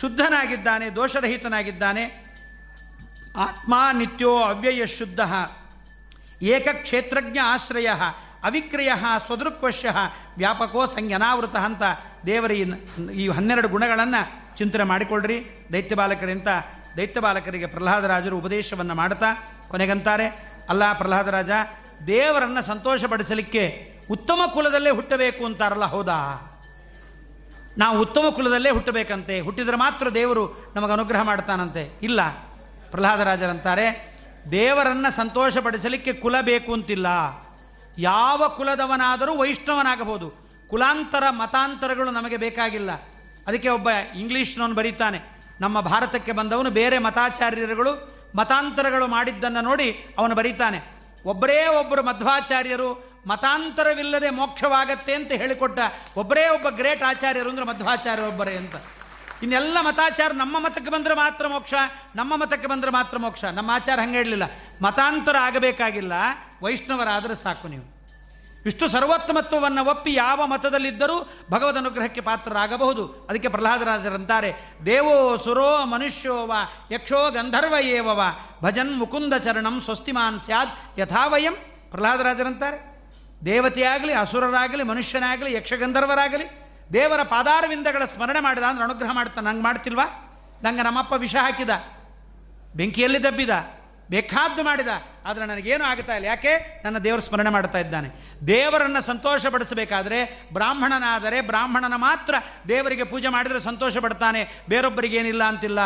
ಶುದ್ಧನಾಗಿದ್ದಾನೆ, 0.00 0.94
ದೋಷರಹಿತನಾಗಿದ್ದಾನೆ. 0.94 2.04
ಆತ್ಮ 3.36 3.74
ನಿತ್ಯೋ 3.92 4.32
ಅವ್ಯಯ 4.38 4.86
ಶುದ್ಧ, 4.86 5.20
ಏಕಕ್ಷೇತ್ರಜ್ಞ 6.42 7.38
ಆಶ್ರಯ, 7.44 7.88
ಅವಿಕ್ರಯ 8.44 8.90
ಸ್ವದೃಕ್ವಶ್ಯ, 9.26 9.88
ವ್ಯಾಪಕೋ 10.38 10.86
ಸಂಜ್ಞನಾವೃತ 10.86 11.56
ಅಂತ 11.56 11.82
ದೇವರ 12.26 12.50
ಈ 12.50 13.28
ಹನ್ನೆರಡು 13.28 13.68
ಗುಣಗಳನ್ನು 13.68 14.56
ಚಿಂತನೆ 14.56 14.82
ಮಾಡಿಕೊಳ್ಳ್ರಿ 14.82 15.38
ದೈತ್ಯ 15.72 15.94
ಬಾಲಕರಿಂತ 15.94 16.48
ದೈತ್ಯ 16.96 17.20
ಬಾಲಕರಿಗೆ 17.20 17.66
ಪ್ರಹ್ಲಾದರಾಜರು 17.66 18.38
ಉಪದೇಶವನ್ನು 18.38 18.94
ಮಾಡ್ತಾ 18.94 19.30
ಕೊನೆಗಂತಾರೆ. 19.68 20.26
ಅಲ್ಲ 20.68 20.92
ಪ್ರಹ್ಲಾದರಾಜ, 20.92 21.50
ದೇವರನ್ನು 22.06 22.62
ಸಂತೋಷಪಡಿಸಲಿಕ್ಕೆ 22.62 23.97
ಉತ್ತಮ 24.10 24.40
ಕುಲದಲ್ಲೇ 24.54 24.90
ಹುಟ್ಟಬೇಕು 24.90 25.44
ಅಂತಾರಲ್ಲ, 25.44 25.84
ಹೌದಾ? 25.84 26.18
ನಾವು 27.78 28.00
ಉತ್ತಮ 28.00 28.24
ಕುಲದಲ್ಲೇ 28.30 28.70
ಹುಟ್ಟಬೇಕಂತೆ. 28.70 29.40
ಹುಟ್ಟಿದರೆ 29.40 29.76
ಮಾತ್ರ 29.76 30.08
ದೇವರು 30.08 30.72
ನಮಗೆ 30.76 30.92
ಅನುಗ್ರಹ 30.92 31.22
ಮಾಡ್ತಾನಂತೆ. 31.22 31.98
ಇಲ್ಲ, 32.02 32.20
ಪ್ರಹ್ಲಾದರಾಜರಂತಾರೆ, 32.90 33.86
ದೇವರನ್ನು 34.50 35.10
ಸಂತೋಷಪಡಿಸಲಿಕ್ಕೆ 35.10 36.12
ಕುಲ 36.12 36.40
ಬೇಕು 36.40 36.72
ಅಂತಿಲ್ಲ. 36.72 37.06
ಯಾವ 37.98 38.48
ಕುಲದವನಾದರೂ 38.56 39.36
ವೈಷ್ಣವನಾಗಬಹುದು. 39.36 40.28
ಕುಲಾಂತರ 40.70 41.24
ಮತಾಂತರಗಳು 41.30 42.10
ನಮಗೆ 42.10 42.36
ಬೇಕಾಗಿಲ್ಲ. 42.36 42.90
ಅದಕ್ಕೆ 43.46 43.68
ಒಬ್ಬ 43.68 43.88
ಇಂಗ್ಲೀಷ್ನವನು 44.16 44.74
ಬರೀತಾನೆ, 44.74 45.20
ನಮ್ಮ 45.60 45.80
ಭಾರತಕ್ಕೆ 45.80 46.32
ಬಂದವನು 46.32 46.70
ಬೇರೆ 46.70 46.98
ಮತಾಚಾರ್ಯರುಗಳು 46.98 47.92
ಮತಾಂತರಗಳು 48.36 49.06
ಮಾಡಿದ್ದನ್ನು 49.06 49.60
ನೋಡಿ 49.60 50.06
ಅವನು 50.18 50.34
ಬರೀತಾನೆ. 50.34 50.97
ಒಬ್ಬರೇ 51.26 51.66
ಒಬ್ಬರು 51.66 52.02
ಮಧ್ವಾಚಾರ್ಯರು, 52.02 53.20
ಮತಾಂತರವಿಲ್ಲದೆ 53.26 54.30
ಮೋಕ್ಷವಾಗತ್ತೆ 54.30 55.14
ಅಂತ 55.14 55.32
ಹೇಳಿಕೊಟ್ಟ 55.32 55.78
ಒಬ್ಬರೇ 56.16 56.48
ಒಬ್ಬ 56.48 56.68
ಗ್ರೇಟ್ 56.68 57.02
ಆಚಾರ್ಯರು 57.02 57.50
ಅಂದರೆ 57.50 57.64
ಮಧ್ವಾಚಾರ್ಯ 57.64 58.22
ಒಬ್ಬರೇ 58.22 58.56
ಅಂತ. 58.56 58.74
ಇನ್ನೆಲ್ಲ 59.42 59.76
ಮತಾಚಾರ 59.80 60.32
ನಮ್ಮ 60.32 60.58
ಮತಕ್ಕೆ 60.58 60.90
ಬಂದರೆ 60.90 61.14
ಮಾತ್ರ 61.14 61.48
ಮೋಕ್ಷ, 61.48 61.74
ನಮ್ಮ 62.16 62.36
ಮತಕ್ಕೆ 62.36 62.68
ಬಂದರೆ 62.68 62.90
ಮಾತ್ರ 62.90 63.18
ಮೋಕ್ಷ. 63.18 63.44
ನಮ್ಮ 63.44 63.70
ಆಚಾರ 63.70 64.00
ಹಂಗೆ 64.00 64.16
ಹೇಳಲಿಲ್ಲ. 64.16 64.42
ಮತಾಂತರ 64.82 65.36
ಆಗಬೇಕಾಗಿಲ್ಲ. 65.40 66.12
ವೈಷ್ಣವರಾದರೆ 66.62 67.42
ಸಾಕು 67.42 67.68
ನೀವು. 67.68 67.97
ಇಷ್ಟು 68.66 68.88
ಸರ್ವೋತ್ತಮತ್ವವನ್ನು 68.88 69.84
ಒಪ್ಪಿ 69.84 70.14
ಯಾವ 70.14 70.46
ಮತದಲ್ಲಿದ್ದರೂ 70.46 71.28
ಭಗವದ್ 71.50 71.76
ಅನುಗ್ರಹಕ್ಕೆ 71.76 72.20
ಪಾತ್ರರಾಗಬಹುದು. 72.20 73.26
ಅದಕ್ಕೆ 73.30 73.48
ಪ್ರಹ್ಲಾದರಾಜರಂತಾರೆ, 73.48 74.54
ದೇವೋ 74.86 75.36
ಸುರೋ 75.36 75.84
ಮನುಷ್ಯೋ 75.84 76.46
ವ 76.46 76.52
ಯಕ್ಷೋ 76.92 77.30
ಗಂಧರ್ವ 77.30 77.74
ಏವವ 77.80 78.22
ಭಜನ್ 78.62 78.98
ಮುಕುಂದ 78.98 79.34
ಚರಣಂ 79.34 79.80
ಸ್ವಸ್ತಿಮಾನ್ 79.80 80.40
ಸ್ಯಾದ್ 80.40 81.00
ಯಥಾವಯಂ. 81.00 81.54
ಪ್ರಹ್ಲಾದರಾಜರಂತಾರೆ, 81.90 82.98
ದೇವತೆಯಾಗಲಿ, 83.46 84.12
ಅಸುರರಾಗಲಿ, 84.12 84.82
ಮನುಷ್ಯನಾಗಲಿ, 84.82 85.54
ಯಕ್ಷಗಂಧರ್ವರಾಗಲಿ, 85.54 86.44
ದೇವರ 86.92 87.22
ಪಾದಾರವಿಂದಗಳ 87.22 88.04
ಸ್ಮರಣೆ 88.04 88.40
ಮಾಡಿದ 88.40 88.62
ಅಂದ್ರೆ 88.62 88.84
ಅನುಗ್ರಹ 88.84 89.12
ಮಾಡ್ತಾನೆ, 89.12 89.46
ನಂಗೆ 89.46 89.62
ಮಾಡ್ತಿಲ್ವಾ? 89.62 90.04
ನಂಗೆ 90.62 90.82
ನಮ್ಮಪ್ಪ 90.82 91.12
ವಿಷ 91.12 91.36
ಹಾಕಿದ, 91.36 91.70
ಬೆಂಕಿಯಲ್ಲಿ 92.76 93.24
ದಬ್ಬಿದ, 93.24 93.50
ಬೇಕಾದ್ದು 94.10 94.62
ಮಾಡಿದ 94.62 94.88
ಆದರೆ 95.28 95.46
ನನಗೇನು 95.46 95.84
ಆಗ್ತಾ 95.84 96.14
ಇಲ್ಲ. 96.14 96.26
ಯಾಕೆ? 96.26 96.82
ನನ್ನ 96.84 96.98
ದೇವರು 96.98 97.22
ಸ್ಮರಣೆ 97.22 97.50
ಮಾಡ್ತಾ 97.50 97.78
ಇದ್ದಾನೆ. 97.78 98.08
ದೇವರನ್ನು 98.46 99.00
ಸಂತೋಷ 99.00 99.46
ಪಡಿಸಬೇಕಾದ್ರೆ 99.46 100.48
ಬ್ರಾಹ್ಮಣನಾದರೆ 100.52 101.40
ಬ್ರಾಹ್ಮಣನ 101.40 101.92
ಮಾತ್ರ 101.96 102.34
ದೇವರಿಗೆ 102.68 103.04
ಪೂಜೆ 103.04 103.28
ಮಾಡಿದರೆ 103.28 103.60
ಸಂತೋಷ 103.60 103.98
ಪಡ್ತಾನೆ 103.98 104.48
ಬೇರೊಬ್ಬರಿಗೇನಿಲ್ಲ 104.68 105.44
ಅಂತಿಲ್ಲ. 105.44 105.78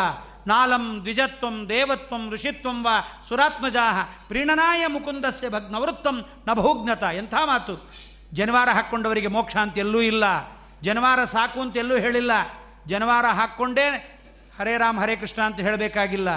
ನಾಲಂ 0.47 1.01
ದ್ವಿಜತ್ವಂ 1.01 1.69
ದೇವತ್ವಂ 1.69 2.31
ಋಷಿತ್ವಂ 2.31 2.83
ವ 2.83 2.87
ಸುರಾತ್ಮಜಾಹ 3.29 4.03
ಪ್ರೀಣನಾಯ 4.27 4.87
ಮುಕುಂದಸ್ಯ 4.87 5.49
ಭಗ್ನವೃತ್ತಂ 5.49 6.25
ನ 6.47 6.53
ಬಹುಜ್ಞತ 6.53 7.03
ಎಂಥ 7.03 7.33
ಮಾತು. 7.45 7.91
ಜನವಾರ 8.33 8.69
ಹಾಕ್ಕೊಂಡವರಿಗೆ 8.69 9.27
ಮೋಕ್ಷ 9.27 9.55
ಅಂತ 9.55 9.77
ಎಲ್ಲೂ 9.77 10.01
ಇಲ್ಲ. 10.01 10.23
ಜನವಾರ 10.81 11.23
ಸಾಕು 11.23 11.61
ಅಂತ 11.61 11.77
ಎಲ್ಲೂ 11.77 11.97
ಹೇಳಿಲ್ಲ. 11.97 12.31
ಜನವಾರ 12.87 13.25
ಹಾಕ್ಕೊಂಡೇ 13.25 14.19
ಹರೇ 14.59 14.77
ರಾಮ್ 14.77 14.99
ಹರೇ 14.99 15.15
ಕೃಷ್ಣ 15.15 15.41
ಅಂತ 15.41 15.59
ಹೇಳಬೇಕಾಗಿಲ್ಲ. 15.59 16.29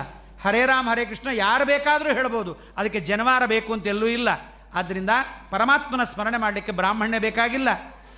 ಹರೇ 0.45 0.67
ರಾಮ್, 0.67 0.89
ಹರೇ 0.89 1.05
ಕೃಷ್ಣ, 1.05 1.29
ಯಾರು 1.33 1.65
ಬೇಕಾದರೂ 1.65 2.13
ಹೇಳ್ಬೋದು. 2.13 2.57
ಅದಕ್ಕೆ 2.77 3.01
ಜನವಾರ 3.01 3.47
ಬೇಕು 3.47 3.73
ಅಂತ 3.73 3.87
ಎಲ್ಲೂ 3.87 4.07
ಇಲ್ಲ. 4.07 4.29
ಆದ್ದರಿಂದ 4.75 5.11
ಪರಮಾತ್ಮನ 5.51 6.05
ಸ್ಮರಣೆ 6.05 6.37
ಮಾಡಲಿಕ್ಕೆ 6.37 6.73
ಬ್ರಾಹ್ಮಣ್ಯ 6.73 7.19
ಬೇಕಾಗಿಲ್ಲ. 7.19 7.69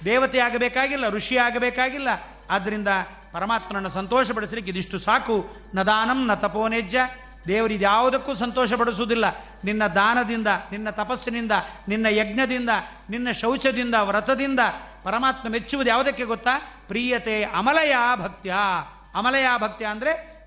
ದೇವತೆ 0.05 0.39
ಆಗಬೇಕಾಗಿಲ್ಲ 0.39 1.09
ಋಷಿ 1.09 1.37
ಆಗಬೇಕಾಗಿಲ್ಲ 1.37 2.09
ಆದ್ದರಿಂದ 2.51 2.89
ಪರಮಾತ್ಮನನ್ನು 3.33 3.89
ಸಂತೋಷಪಡಿಸಲಿಕ್ಕೆ 3.89 4.71
ಇದಿಷ್ಟು 4.71 4.99
ಸಾಕು. 4.99 5.49
ನ 5.75 5.83
ದಾನಂ, 5.83 6.27
ನ 6.27 6.35
ತಪೋನೇಜ್ಯ 6.35 7.01
ದೇವರು 7.49 7.73
ಇದ್ಯಾವುದಕ್ಕೂ 7.73 8.35
ಸಂತೋಷಪಡಿಸುವುದಿಲ್ಲ. 8.35 9.25
ನಿನ್ನ 9.64 9.87
ದಾನದಿಂದ, 9.87 10.47
ನಿನ್ನ 10.47 10.91
ತಪಸ್ಸಿನಿಂದ, 10.91 11.53
ನಿನ್ನ 11.89 12.07
ಯಜ್ಞದಿಂದ, 12.07 12.71
ನಿನ್ನ 13.11 13.31
ಶೌಚದಿಂದ, 13.31 13.95
ವ್ರತದಿಂದ 13.95 14.61
ಪರಮಾತ್ಮ 15.05 15.49
ಮೆಚ್ಚುವುದು 15.49 15.91
ಯಾವುದಕ್ಕೆ 15.91 16.25
ಗೊತ್ತಾ? 16.25 16.59
ಪ್ರಿಯತೆ 16.89 17.45
ಅಮಲಯ 17.45 17.97
ಭಕ್ತ್ಯ. 18.16 18.55
ಅಮಲಯ 19.14 19.47
ಭಕ್ತ್ಯ 19.57 19.87
ಅಂದರೆ 19.87 20.38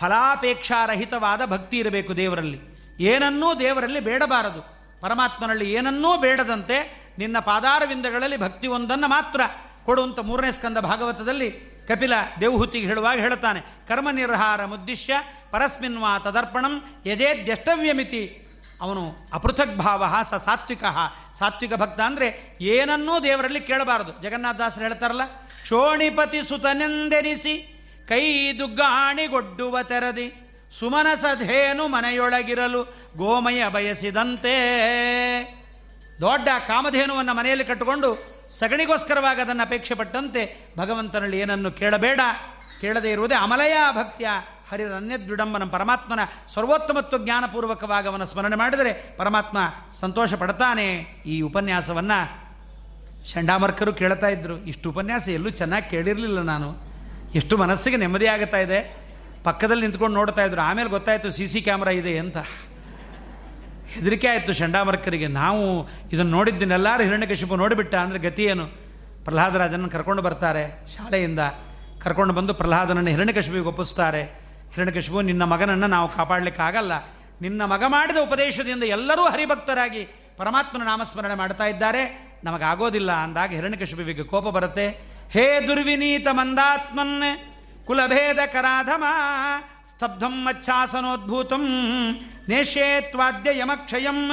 ಫಲಾಪೇಕ್ಷಾರಹಿತವಾದ 0.00 1.44
ಭಕ್ತಿ 1.44 1.76
ಇರಬೇಕು 1.78 2.12
ದೇವರಲ್ಲಿ. 2.16 2.58
ಏನನ್ನೂ 3.04 3.48
ದೇವರಲ್ಲಿ 3.54 4.00
ಬೇಡಬಾರದು. 4.00 4.60
ಪರಮಾತ್ಮನಲ್ಲಿ 5.00 5.66
ಏನನ್ನೂ 5.72 6.10
ಬೇಡದಂತೆ 6.18 6.78
ನಿನ್ನ 7.18 7.38
ಪಾದಾರವಿಂದಗಳಲ್ಲಿ 7.38 8.36
ಭಕ್ತಿ 8.36 8.66
ಒಂದನ್ನು 8.66 9.08
ಮಾತ್ರ 9.08 9.40
ಕೊಡುವಂಥ 9.84 10.18
ಮೂರನೇ 10.18 10.52
ಸ್ಕಂದ 10.52 10.78
ಭಾಗವತದಲ್ಲಿ 10.78 11.50
ಕಪಿಲ 11.88 12.14
ದೇವಹುತಿಗೆ 12.40 12.86
ಹೇಳುವಾಗ 12.86 13.18
ಹೇಳುತ್ತಾನೆ. 13.18 13.60
ಕರ್ಮ 13.88 14.08
ನಿರ್ಹಾರ 14.10 14.64
ಮುದ್ದಿಶ್ಯ 14.64 15.14
ಪರಸ್ಮಿನ್ವಾ 15.50 16.12
ತದರ್ಪಣಂ 16.18 16.74
ಯಜೇದ್ಯಷ್ಟವ್ಯಮಿತಿ. 17.06 18.22
ಅವನು 18.80 19.02
ಅಪೃಥಕ್ 19.32 19.76
ಭಾವ 19.76 20.04
ಸ 20.22 20.34
ಸಾತ್ವಿಕ. 20.34 20.84
ಸಾತ್ವಿಕ 21.38 21.74
ಭಕ್ತ 21.74 22.00
ಅಂದರೆ 22.00 22.28
ಏನನ್ನೂ 22.60 23.14
ದೇವರಲ್ಲಿ 23.20 23.60
ಕೇಳಬಾರದು. 23.60 24.12
ಜಗನ್ನಾಥದಾಸರು 24.22 24.84
ಹೇಳ್ತಾರಲ್ಲ, 24.84 25.24
ಕ್ಷೋಣಿಪತಿ 25.62 26.40
ಸುತನೆಂದೆನಿಸಿ 26.48 27.54
ಕೈ 28.10 28.52
ದುಗ್ಗಾಣಿಗೊಡ್ಡುವ 28.58 29.82
ತೆರದಿ 29.82 30.32
ಸುಮನಸಧೇನು 30.78 31.88
ಮನೆಯೊಳಗಿರಲು 31.88 32.82
ಗೋಮಯ 33.16 33.68
ಬಯಸಿದಂತೆ. 33.68 34.54
ದೊಡ್ಡ 36.20 36.48
ಕಾಮಧೇನುವನ್ನು 36.68 37.34
ಮನೆಯಲ್ಲಿ 37.34 37.64
ಕಟ್ಟಿಕೊಂಡು 37.64 38.14
ಸಗಣಿಗೋಸ್ಕರವಾಗಿ 38.58 39.40
ಅದನ್ನು 39.40 39.62
ಅಪೇಕ್ಷೆ 39.62 39.94
ಪಟ್ಟಂತೆ 39.94 40.72
ಭಗವಂತನಲ್ಲಿ 40.78 41.38
ಏನನ್ನು 41.38 41.72
ಕೇಳಬೇಡ. 41.72 42.20
ಕೇಳದೇ 42.80 43.10
ಇರುವುದೇ 43.10 43.34
ಅಮಲಯ 43.34 43.76
ಭಕ್ತಿಯ 43.92 44.28
ಹರಿರನ್ಯದ್ವಿಡಂಬನ 44.70 45.64
ಪರಮಾತ್ಮನ 45.64 46.20
ಸರ್ವೋತ್ತಮತ್ವ 46.54 47.18
ಜ್ಞಾನಪೂರ್ವಕವಾಗಿ 47.18 48.08
ಅವನ 48.08 48.24
ಸ್ಮರಣೆ 48.24 48.56
ಮಾಡಿದರೆ 48.56 49.16
ಪರಮಾತ್ಮ 49.16 49.58
ಸಂತೋಷ 50.00 50.34
ಪಡ್ತಾನೆ. 50.34 50.94
ಈ 51.26 51.40
ಉಪನ್ಯಾಸವನ್ನು 51.40 52.50
ಚಂಡಾಮರ್ಕರು 53.32 53.92
ಕೇಳ್ತಾ 53.92 54.28
ಇದ್ರು. 54.28 54.56
ಇಷ್ಟು 54.56 54.90
ಉಪನ್ಯಾಸ 54.90 55.28
ಎಲ್ಲೂ 55.28 55.50
ಚೆನ್ನಾಗಿ 55.50 55.90
ಕೇಳಿರಲಿಲ್ಲ 55.90 56.42
ನಾನು. 56.42 56.89
ಎಷ್ಟು 57.34 57.56
ಮನಸ್ಸಿಗೆ 57.56 57.96
ನೆಮ್ಮದಿ 57.96 58.26
ಆಗುತ್ತಾ 58.26 58.58
ಇದೆ? 58.58 58.96
ಪಕ್ಕದಲ್ಲಿ 59.44 59.82
ನಿಂತ್ಕೊಂಡು 59.82 60.16
ನೋಡ್ತಾ 60.16 60.44
ಇದ್ರು. 60.44 60.60
ಆಮೇಲೆ 60.60 60.88
ಗೊತ್ತಾಯಿತು 60.88 61.30
ಸಿ 61.30 61.48
ಸಿ 61.48 61.60
ಕ್ಯಾಮ್ರಾ 61.62 61.90
ಇದೆ 61.90 62.18
ಅಂತ. 62.18 62.36
ಹೆದರಿಕೆ 63.88 64.28
ಆಯಿತು 64.28 64.52
ಶಂಡಾಮರ್ಕರಿಗೆ 64.52 65.26
ನಾವು 65.26 65.88
ಇದನ್ನು 66.12 66.30
ನೋಡಿದ್ದನ್ನೆಲ್ಲರೂ 66.30 67.02
ಹಿರಣ್ಯಕಶಿಪು 67.02 67.56
ನೋಡಿಬಿಟ್ಟ. 67.56 67.94
ಅಂದರೆ 67.94 68.18
ಗತಿ 68.18 68.44
ಏನು? 68.44 68.66
ಪ್ರಹ್ಲಾದರಾಜನನ್ನು 69.24 69.90
ಕರ್ಕೊಂಡು 69.90 70.22
ಬರ್ತಾರೆ 70.22 70.86
ಶಾಲೆಯಿಂದ. 70.96 71.38
ಕರ್ಕೊಂಡು 72.02 72.34
ಬಂದು 72.34 72.54
ಪ್ರಹ್ಲಾದನನ್ನು 72.54 73.10
ಹಿರಣ್ಯಕಶಿಪಿಗೆ 73.10 73.64
ಒಪ್ಪಿಸ್ತಾರೆ. 73.64 74.22
ಹಿರಣ್ಯಕಶಿಪು 74.74 75.20
ನಿನ್ನ 75.20 75.42
ಮಗನನ್ನು 75.42 75.86
ನಾವು 75.86 76.08
ಕಾಪಾಡಲಿಕ್ಕಾಗಲ್ಲ 76.08 76.92
ನಿನ್ನ 77.40 77.62
ಮಗ 77.64 77.84
ಮಾಡಿದ 77.86 78.16
ಉಪದೇಶದಿಂದ 78.16 78.82
ಎಲ್ಲರೂ 78.82 79.22
ಹರಿಭಕ್ತರಾಗಿ 79.22 80.08
ಪರಮಾತ್ಮನ 80.36 80.82
ನಾಮಸ್ಮರಣೆ 80.82 81.34
ಮಾಡ್ತಾ 81.34 81.64
ಇದ್ದಾರೆ. 81.64 82.32
ನಮಗಾಗೋದಿಲ್ಲ 82.44 83.12
ಅಂದಾಗ 83.12 83.50
ಹಿರಣ್ಯಕಶಿಪಿಗೆ 83.50 84.24
ಕೋಪ 84.24 84.48
ಬರುತ್ತೆ. 84.48 85.10
ಹೇ 85.32 85.60
ದುರ್ವಿನೀತ 85.68 86.26
ಮಂದಾತ್ಮನ್ 86.30 87.22
ಕುಲಭೇದ 87.86 88.38
ಕರಾಧಮ 88.52 89.04
ಸ್ತಬ್ಧಂ 89.90 90.44
ಮಚ್ಛಾಸನೋದ್ಭೂತಂ 90.44 91.66
ನೇಷೇತ್ವಾದ್ಯ 92.48 93.58
ಯಮಕ್ಷಯಂ. 93.58 94.32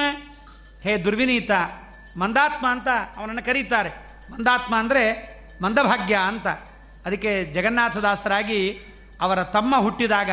ಹೇ 0.83 0.97
ದುರ್ವಿನೀತ 0.97 1.51
ಮಂದಾತ್ಮ 2.19 2.67
ಅಂತ 2.67 2.87
ಅವನನ್ನು 3.17 3.45
ಕರೀತಾರೆ. 3.45 3.89
ಮಂದಾತ್ಮ 4.33 4.75
ಅಂದರೆ 4.75 5.03
ಮಂದಭಾಗ್ಯ 5.63 6.19
ಅಂತ. 6.27 6.47
ಅದಕ್ಕೆ 7.05 7.45
ಜಗನ್ನಾಥದಾಸರಾಗಿ 7.45 8.79
ಅವರ 9.21 9.43
ತಮ್ಮ 9.43 9.77
ಹುಟ್ಟಿದಾಗ 9.77 10.31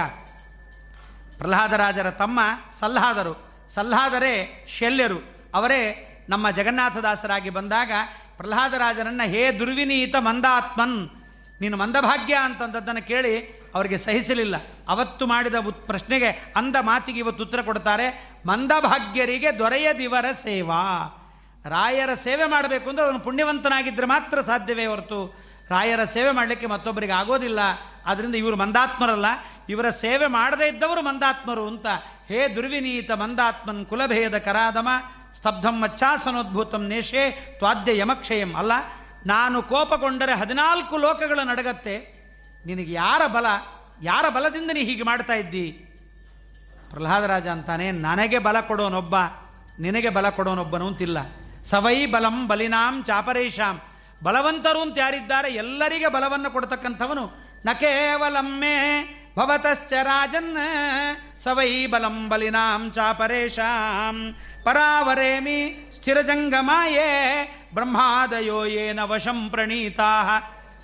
ಪ್ರಹ್ಲಾದರಾಜರ 1.38 2.10
ತಮ್ಮ 2.10 2.40
ಸಲ್ಲಾದರು. 2.80 3.34
ಸಲ್ಲಾದರೆ 3.74 4.64
ಶಲ್ಯರು. 4.78 5.20
ಅವರೇ 5.54 6.10
ನಮ್ಮ 6.28 6.50
ಜಗನ್ನಾಥದಾಸರಾಗಿ 6.50 7.50
ಬಂದಾಗ 7.50 7.90
ಪ್ರಹ್ಲಾದರಾಜರನ್ನು 8.36 9.26
ಹೇ 9.30 9.42
ದುರ್ವಿನೀತ 9.58 10.16
ಮಂದಾತ್ಮನ್, 10.20 10.98
ನೀನು 11.60 11.76
ಮಂದಭಾಗ್ಯ 11.76 12.34
ಅಂತಂದದ್ದನ್ನು 12.44 13.02
ಕೇಳಿ 13.06 13.34
ಅವರಿಗೆ 13.74 13.98
ಸಹಿಸಲಿಲ್ಲ. 13.98 14.56
ಅವತ್ತು 14.88 15.24
ಮಾಡಿದ 15.26 15.54
ಪ್ರಶ್ನೆಗೆ 15.86 16.30
ಅಂದ 16.56 16.76
ಮಾತಿಗೆ 16.80 17.18
ಇವತ್ತು 17.18 17.44
ಉತ್ತರ 17.44 17.60
ಕೊಡ್ತಾರೆ, 17.60 18.06
ಮಂದಭಾಗ್ಯರಿಗೆ 18.46 19.50
ದೊರೆಯದಿವರ 19.58 20.26
ಸೇವಾ. 20.42 20.82
ರಾಯರ 21.64 22.12
ಸೇವೆ 22.14 22.46
ಮಾಡಬೇಕು 22.46 22.86
ಅಂದರೆ 22.90 23.04
ಅವನು 23.04 23.20
ಪುಣ್ಯವಂತನಾಗಿದ್ದರೆ 23.20 24.06
ಮಾತ್ರ 24.06 24.40
ಸಾಧ್ಯವೇ 24.40 24.86
ಹೊರತು. 24.86 25.20
ರಾಯರ 25.70 26.02
ಸೇವೆ 26.04 26.30
ಮಾಡಲಿಕ್ಕೆ 26.30 26.66
ಮತ್ತೊಬ್ಬರಿಗೆ 26.66 27.12
ಆಗೋದಿಲ್ಲ. 27.12 27.60
ಆದ್ದರಿಂದ 28.06 28.34
ಇವರು 28.34 28.56
ಮಂದಾತ್ಮರಲ್ಲ. 28.56 29.28
ಇವರ 29.68 29.88
ಸೇವೆ 29.90 30.26
ಮಾಡದೇ 30.26 30.66
ಇದ್ದವರು 30.68 31.02
ಮಂದಾತ್ಮರು 31.02 31.64
ಅಂತ. 31.66 31.86
ಹೇ 32.28 32.40
ದುರ್ವಿನೀತ 32.56 33.10
ಮಂದಾತ್ಮನ್, 33.12 33.80
ಕುಲಭೇದ 33.86 34.38
ಕರಾದಮ 34.38 34.88
ಸ್ತಬ್ಧಂ 35.44 35.76
ಮಚ್ಚಾಸನೋದ್ಭೂತಂ 35.80 36.82
ನೇಷೇ 36.88 37.54
ತ್ವಾದ್ಯ 37.56 37.98
ಯಮಕ್ಷಯಂ. 37.98 38.50
ಅಲ್ಲ, 38.56 38.72
ನಾನು 39.26 39.62
ಕೋಪಗೊಂಡರೆ 39.62 40.34
ಹದಿನಾಲ್ಕು 40.34 40.96
ಲೋಕಗಳು 40.96 41.42
ನಡಗತ್ತೆ. 41.46 41.96
ನಿನಗೆ 42.66 42.92
ಯಾರ 42.92 43.22
ಬಲ, 43.26 43.46
ಯಾರ 44.02 44.24
ಬಲದಿಂದ 44.28 44.70
ನೀ 44.70 44.80
ಹೀಗೆ 44.80 45.02
ಮಾಡ್ತಾ 45.02 45.34
ಇದ್ದಿ? 45.34 45.66
ಪ್ರಹ್ಲಾದರಾಜ 46.90 47.46
ಅಂತಾನೆ, 47.46 47.92
ನನಗೆ 47.92 48.38
ಬಲ 48.38 48.60
ಕೊಡೋನೊಬ್ಬ, 48.60 49.16
ನಿನಗೆ 49.80 50.08
ಬಲ 50.08 50.30
ಕೊಡೋನೊಬ್ಬನು 50.30 50.86
ಅಂತಿಲ್ಲ. 50.86 51.18
ಸವೈ 51.64 52.06
ಬಲಂ 52.06 52.48
ಬಲಿನಾಂ 52.48 53.04
ಚಾಪರೇಶಾಂ. 53.04 53.80
ಬಲವಂತರು 54.24 54.80
ಅಂತ 54.80 54.98
ಯಾರಿದ್ದಾರೆ, 54.98 55.50
ಎಲ್ಲರಿಗೆ 55.54 56.08
ಬಲವನ್ನು 56.08 56.50
ಕೊಡ್ತಕ್ಕಂಥವನು. 56.50 57.26
ನ 57.64 57.68
ಕೇವಲಮ್ಮೆ 57.72 58.74
ಭವತಶ್ಚ 59.36 59.92
ರಾಜನ್, 59.92 60.56
ಸವೈ 61.44 61.86
ಬಲಂ 61.86 62.28
ಬಲಿನಾಂ 62.28 62.90
ಚಾಪರೇಶಾಂ. 62.90 64.16
ಪರಾವರೇಮಿ 64.64 65.58
ಸ್ಥಿರಜಂಗಮಾಯೇ 65.96 67.08
ಬ್ರಹ್ಮಾದಯೋ 67.74 68.58
ಏನ 68.66 69.00
ವಶಂ 69.02 69.50
ಪ್ರಣೀತಾ. 69.50 70.10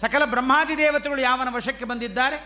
ಸಕಲ 0.01 0.24
ಬ್ರಹ್ಮಾದಿ 0.24 0.74
ದೇವತೆಗಳು 0.78 1.20
ಯಾವನ 1.20 1.49
ವಶಕ್ಕೆ 1.57 1.85
ಬಂದಿದ್ದಾರೆ? 1.85 2.39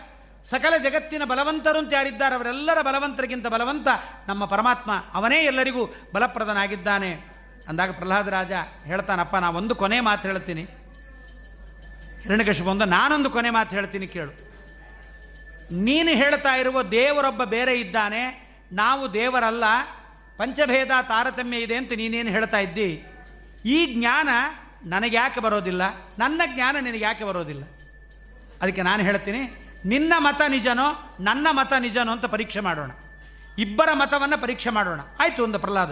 ಸಕಲ 0.49 0.73
ಜಗತ್ತಿನ 0.77 1.23
ಬಲವಂತರು 1.23 1.77
ಅಂತ 1.79 1.93
ಯಾರಿದ್ದಾರೆ? 1.93 2.35
ಅವರೆಲ್ಲರ 2.35 2.81
ಬಲವಂತರಿಗಿಂತ 2.81 3.47
ಬಲವಂತ 3.47 3.87
ನಮ್ಮ 4.27 4.45
ಪರಮಾತ್ಮ 4.45 4.91
ಅವನೇ 5.13 5.39
ಎಲ್ಲರಿಗೂ 5.43 5.83
ಬಲಪ್ರದನಾಗಿದ್ದಾನೆ. 6.15 7.11
ಅಂದಾಗ 7.69 7.91
ಪ್ರಹ್ಲಾದ 7.91 8.27
ರಾಜ 8.27 8.51
ಹೇಳ್ತಾನಪ್ಪ, 8.85 9.35
ನಾ 9.35 9.49
ಒಂದು 9.49 9.75
ಕೊನೆ 9.75 9.99
ಮಾತು 9.99 10.27
ಹೇಳ್ತೀನಿ. 10.27 10.63
ಹಿರಣ್ಯಕಶಿಪ 12.23 12.67
ಒಂದು, 12.67 12.85
ನಾನೊಂದು 12.85 13.29
ಕೊನೆ 13.29 13.49
ಮಾತು 13.49 13.75
ಹೇಳ್ತೀನಿ 13.75 14.07
ಕೇಳು. 14.07 14.33
ನೀನು 15.83 16.09
ಹೇಳ್ತಾ 16.09 16.55
ಇರುವ 16.55 16.81
ದೇವರೊಬ್ಬ 16.81 17.43
ಬೇರೆ 17.43 17.79
ಇದ್ದಾನೆ, 17.79 18.23
ನಾವು 18.71 19.13
ದೇವರಲ್ಲ 19.13 19.63
ಪಂಚಭೇದ 20.37 20.91
ತಾರತಮ್ಯ 21.01 21.57
ಇದೆ 21.57 21.75
ಅಂತ 21.75 21.91
ನೀನೇನು 21.95 22.29
ಹೇಳ್ತಾ 22.29 22.59
ಇದ್ದಿ? 22.59 23.05
ಈ 23.65 23.99
ಜ್ಞಾನ 23.99 24.29
ನನಗೆ 24.85 25.15
ಯಾಕೆ 25.15 25.39
ಬರೋದಿಲ್ಲ? 25.39 25.81
ನನ್ನ 26.19 26.41
ಜ್ಞಾನ 26.53 26.77
ನಿನಗೆ 26.81 27.03
ಯಾಕೆ 27.03 27.23
ಬರೋದಿಲ್ಲ? 27.23 27.63
ಅದಕ್ಕೆ 28.61 28.81
ನಾನು 28.81 29.03
ಹೇಳ್ತೀನಿ, 29.03 29.39
ನಿನ್ನ 29.85 30.13
ಮತ 30.17 30.41
ನಿಜನೋ, 30.47 31.17
ನನ್ನ 31.19 31.47
ಮತ 31.51 31.73
ನಿಜನೋ 31.79 32.11
ಅಂತ 32.11 32.25
ಪರೀಕ್ಷೆ 32.25 32.59
ಮಾಡೋಣ. 32.59 32.91
ಇಬ್ಬರ 33.57 33.89
ಮತವನ್ನು 33.93 34.41
ಪರೀಕ್ಷೆ 34.41 34.69
ಮಾಡೋಣ. 34.69 34.99
ಆಯಿತು 35.19 35.43
ಒಂದು 35.43 35.59
ಪ್ರಹ್ಲಾದ. 35.59 35.91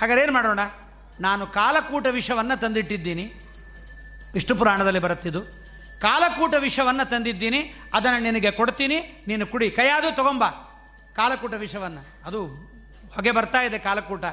ಹಾಗಾದ್ರೆ 0.00 0.22
ಏನು 0.22 0.32
ಮಾಡೋಣ? 0.32 0.60
ನಾನು 1.20 1.46
ಕಾಲಕೂಟ 1.46 2.06
ವಿಷವನ್ನು 2.06 2.60
ತಂದಿಟ್ಟಿದ್ದೀನಿ. 2.60 3.32
ವಿಷ್ಣು 4.34 4.56
ಪುರಾಣದಲ್ಲಿ 4.56 4.98
ಬರುತ್ತಿದ್ದು. 4.98 5.40
ಕಾಲಕೂಟ 6.00 6.54
ವಿಷವನ್ನು 6.54 7.10
ತಂದಿದ್ದೀನಿ. 7.10 7.74
ಅದನ್ನು 7.94 8.22
ನಿನಗೆ 8.22 8.50
ಕೊಡ್ತೀನಿ. 8.50 9.24
ನೀನು 9.28 9.46
ಕುಡಿ. 9.46 9.70
ಕೈಯಾದು 9.70 10.16
ತಗೊಂಬ. 10.16 10.44
ಕಾಲಕೂಟ 11.16 11.54
ವಿಷವನ್ನು 11.54 12.26
ಅದು 12.26 12.71
ಹೊಗೆ 13.16 13.30
ಬರ್ತಾ 13.30 13.60
ಇದೆ 13.62 13.78
ಕಾಲಕೂಟ. 13.78 14.24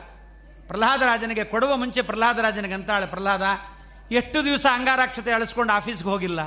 ಪ್ರಹ್ಲಾದರಾಜನಿಗೆ 0.67 1.43
ಕೊಡುವ 1.43 1.75
ಮುಂಚೆ 1.75 2.01
ಪ್ರಹ್ಲಾದರಾಜನಿಗೆ 2.01 2.73
ಅಂತಾಳೆ, 2.73 3.05
ಪ್ರಹ್ಲಾದ, 3.05 3.45
ಎಷ್ಟು 4.11 4.45
ದಿವಸ 4.45 4.65
ಅಂಗಾರಾಕ್ಷತೆ 4.71 5.31
ಅಳಿಸ್ಕೊಂಡು 5.31 5.73
ಆಫೀಸ್ಗೆ 5.73 6.09
ಹೋಗಿಲ್ಲ? 6.09 6.41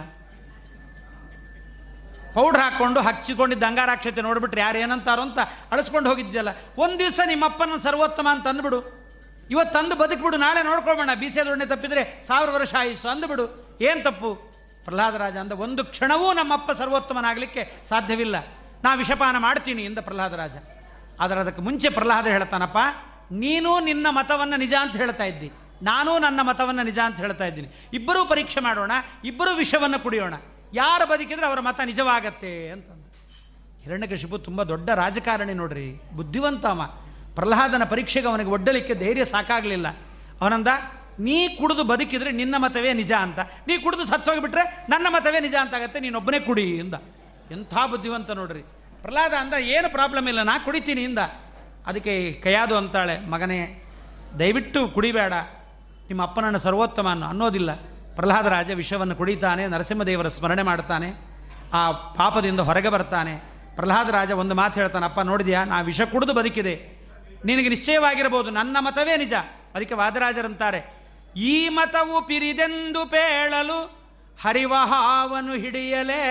ಪೌಡ್ರ್ 2.34 2.62
ಹಾಕ್ಕೊಂಡು 2.62 3.00
ಹಚ್ಚಿಕೊಂಡಿದ್ದ 3.00 3.62
ಅಂಗಾರಾಕ್ಷತೆ 3.62 4.22
ನೋಡ್ಬಿಟ್ರೆ 4.22 4.60
ಯಾರು 4.60 4.78
ಏನಂತಾರೋ 4.78 5.22
ಅಂತ 5.22 5.38
ಅಳಿಸ್ಕೊಂಡು 5.70 6.10
ಹೋಗಿದ್ಯಲ್ಲ. 6.10 6.48
ಒಂದು 6.78 6.98
ದಿವಸ 6.98 7.20
ನಿಮ್ಮಪ್ಪನ 7.26 7.78
ಸರ್ವೋತ್ತಮ 7.82 8.28
ಅಂತ 8.30 8.46
ಅಂದ್ಬಿಡು. 8.46 8.78
ಇವತ್ತು 9.50 9.72
ತಂದು 9.74 9.94
ಬದುಕ್ಬಿಡು, 9.96 10.36
ನಾಳೆ 10.36 10.62
ನೋಡ್ಕೊಳ್ಬೇಡ 10.62 11.10
ಬೀಸೆದೊಣ್ಣೆ 11.18 11.66
ತಪ್ಪಿದ್ರೆ 11.66 12.24
ಸಾವಿರ 12.26 12.50
ವರ್ಷ 12.50 12.74
ಆಯಿಸು 12.78 13.08
ಅಂದ್ಬಿಡು. 13.08 13.44
ಏನು 13.80 14.02
ತಪ್ಪು? 14.02 14.34
ಪ್ರಹ್ಲಾದರಾಜ 14.84 15.36
ಅಂದ, 15.36 15.52
ಒಂದು 15.52 15.84
ಕ್ಷಣವೂ 15.84 16.32
ನಮ್ಮಪ್ಪ 16.32 16.70
ಸರ್ವೋತ್ತಮನಾಗಲಿಕ್ಕೆ 16.70 17.84
ಸಾಧ್ಯವಿಲ್ಲ. 17.88 18.36
ನಾ 18.84 18.94
ವಿಷಪಾನ 18.94 19.38
ಮಾಡ್ತೀನಿ 19.38 19.84
ಎಂದ 19.84 19.98
ಪ್ರಹ್ಲಾದರಾಜ 19.98 20.56
ಆದರೆ 21.22 21.38
ಅದಕ್ಕೆ 21.44 21.62
ಮುಂಚೆ 21.66 21.88
ಪ್ರಹ್ಲಾದ 21.96 22.26
ಹೇಳ್ತಾನಪ್ಪ, 22.36 22.78
ನೀನು 23.42 23.72
ನಿನ್ನ 23.88 24.06
ಮತವನ್ನು 24.18 24.56
ನಿಜ 24.64 24.74
ಅಂತ 24.84 24.96
ಹೇಳ್ತಾ 25.02 25.26
ಇದ್ದಿ. 25.32 25.48
ನಾನು 25.90 26.10
ನನ್ನ 26.24 26.40
ಮತವನ್ನು 26.48 26.82
ನಿಜ 26.88 26.98
ಅಂತ 27.08 27.18
ಹೇಳ್ತಾ 27.24 27.46
ಇದ್ದೀನಿ. 27.50 27.68
ಇಬ್ಬರೂ 27.98 28.20
ಪರೀಕ್ಷೆ 28.32 28.60
ಮಾಡೋಣ, 28.66 28.92
ಇಬ್ಬರೂ 29.30 29.52
ವಿಷವನ್ನು 29.60 29.98
ಕುಡಿಯೋಣ. 30.04 30.34
ಯಾರು 30.80 31.04
ಬದುಕಿದ್ರೆ 31.12 31.46
ಅವರ 31.50 31.60
ಮತ 31.68 31.80
ನಿಜವಾಗತ್ತೆ 31.90 32.52
ಅಂತಂದು. 32.74 33.08
ಹಿರಣ್ಯಕಶಿಪು 33.84 34.36
ತುಂಬ 34.48 34.62
ದೊಡ್ಡ 34.72 34.88
ರಾಜಕಾರಣಿ 35.02 35.54
ನೋಡ್ರಿ, 35.60 35.86
ಬುದ್ಧಿವಂತ 36.18 36.66
ಅವ. 36.74 36.82
ಪ್ರಹ್ಲಾದನ 37.36 37.84
ಪರೀಕ್ಷೆಗೆ 37.92 38.28
ಅವನಿಗೆ 38.32 38.50
ಒಡ್ಡಲಿಕ್ಕೆ 38.56 38.94
ಧೈರ್ಯ 39.02 39.24
ಸಾಕಾಗಲಿಲ್ಲ. 39.32 39.88
ಅವನಂದ, 40.42 40.68
ನೀ 41.26 41.36
ಕುಡಿದು 41.58 41.82
ಬದುಕಿದ್ರೆ 41.90 42.30
ನಿನ್ನ 42.40 42.54
ಮತವೇ 42.64 42.92
ನಿಜ 43.00 43.12
ಅಂತ. 43.26 43.40
ನೀ 43.66 43.74
ಕುಡಿದು 43.84 44.04
ಸತ್ತೋಗಿಬಿಟ್ರೆ 44.12 44.64
ನನ್ನ 44.92 45.06
ಮತವೇ 45.16 45.40
ನಿಜ 45.46 45.56
ಅಂತ 45.64 45.74
ಆಗತ್ತೆ, 45.80 45.98
ನೀನೊಬ್ಬನೇ 46.06 46.40
ಕುಡಿ 46.48 46.66
ಎಂದ 46.82 46.94
ಎಂಥ 47.56 47.74
ಬುದ್ಧಿವಂತ 47.92 48.30
ನೋಡ್ರಿ. 48.40 48.62
ಪ್ರಹ್ಲಾದ 49.02 49.32
ಅಂದ, 49.32 49.54
ಏನು 49.54 49.88
ಪ್ರಾಬ್ಲಮ್ 49.90 50.28
ಇಲ್ಲ, 50.28 50.42
ನಾ 50.42 50.58
ಕುಡಿತೀನಿ 50.58 51.02
ಇಂದ. 51.02 51.18
ಅದಕ್ಕೆ 51.86 52.32
ಕೈಯಾದು 52.32 52.76
ಅಂತಾಳೆ, 52.76 53.14
ಮಗನೇ, 53.26 53.60
ದಯವಿಟ್ಟು 54.38 54.88
ಕುಡಿಬೇಡ. 54.88 55.32
ನಿಮ್ಮ 56.08 56.22
ಅಪ್ಪನನ್ನು 56.22 56.58
ಸರ್ವೋತ್ತಮ 56.58 57.08
ಅನ್ನೋ 57.08 57.26
ಅನ್ನೋದಿಲ್ಲ. 57.26 57.74
ಪ್ರಹ್ಲಾದರಾಜ 58.14 58.70
ವಿಷವನ್ನು 58.70 59.14
ಕುಡಿತಾನೆ, 59.16 59.66
ನರಸಿಂಹದೇವರ 59.66 60.28
ಸ್ಮರಣೆ 60.28 60.62
ಮಾಡ್ತಾನೆ, 60.62 61.08
ಆ 61.72 61.90
ಪಾಪದಿಂದ 61.90 62.60
ಹೊರಗೆ 62.60 62.88
ಬರ್ತಾನೆ. 62.88 63.34
ಪ್ರಹ್ಲಾದ 63.74 64.08
ರಾಜ 64.08 64.30
ಒಂದು 64.30 64.54
ಮಾತು 64.54 64.80
ಹೇಳ್ತಾನೆ, 64.80 65.04
ಅಪ್ಪ, 65.04 65.20
ನೋಡಿದ್ಯಾ? 65.20 65.64
ನಾ 65.64 65.80
ವಿಷ 65.80 66.00
ಕುಡಿದು 66.00 66.34
ಬದುಕಿದೆ. 66.34 66.74
ನಿನಗೆ 67.44 67.68
ನಿಶ್ಚಯವಾಗಿರಬಹುದು. 67.68 68.50
ನನ್ನ 68.50 68.76
ಮತವೇ 68.80 69.16
ನಿಜ. 69.16 69.32
ಅದಕ್ಕೆ 69.74 69.94
ವಾದರಾಜರಂತಾರೆ, 69.94 70.80
ಈ 71.36 71.68
ಮತವು 71.68 72.26
ಪಿರಿದೆಂದು 72.26 73.06
ಪೇಳಲು 73.06 73.78
ಹರಿವಹಾವನು 74.42 75.54
ಹಿಡಿಯಲೇ 75.54 76.22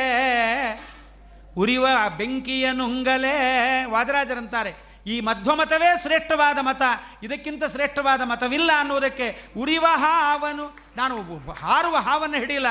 ಉರಿವ 1.57 1.87
ಬೆಂಕಿಯ 2.17 2.71
ನುಂಗಲೇ 2.71 3.83
ವಾದರಾಜರಂತಾರೆ. 3.85 4.91
ಈ 5.07 5.21
ಮಧ್ವಮತವೇ 5.21 5.99
ಶ್ರೇಷ್ಠವಾದ 6.01 6.57
ಮತ. 6.61 6.81
ಇದಕ್ಕಿಂತ 7.23 7.63
ಶ್ರೇಷ್ಠವಾದ 7.65 8.21
ಮತವಿಲ್ಲ 8.21 8.71
ಅನ್ನುವುದಕ್ಕೆ 8.79 9.41
ಉರಿವ 9.57 9.85
ಹಾವನು, 9.87 10.79
ನಾನು 10.97 11.15
ಹಾರುವ 11.53 11.95
ಹಾವನ್ನು 11.95 12.37
ಹಿಡಿಯಲ್ಲ. 12.37 12.67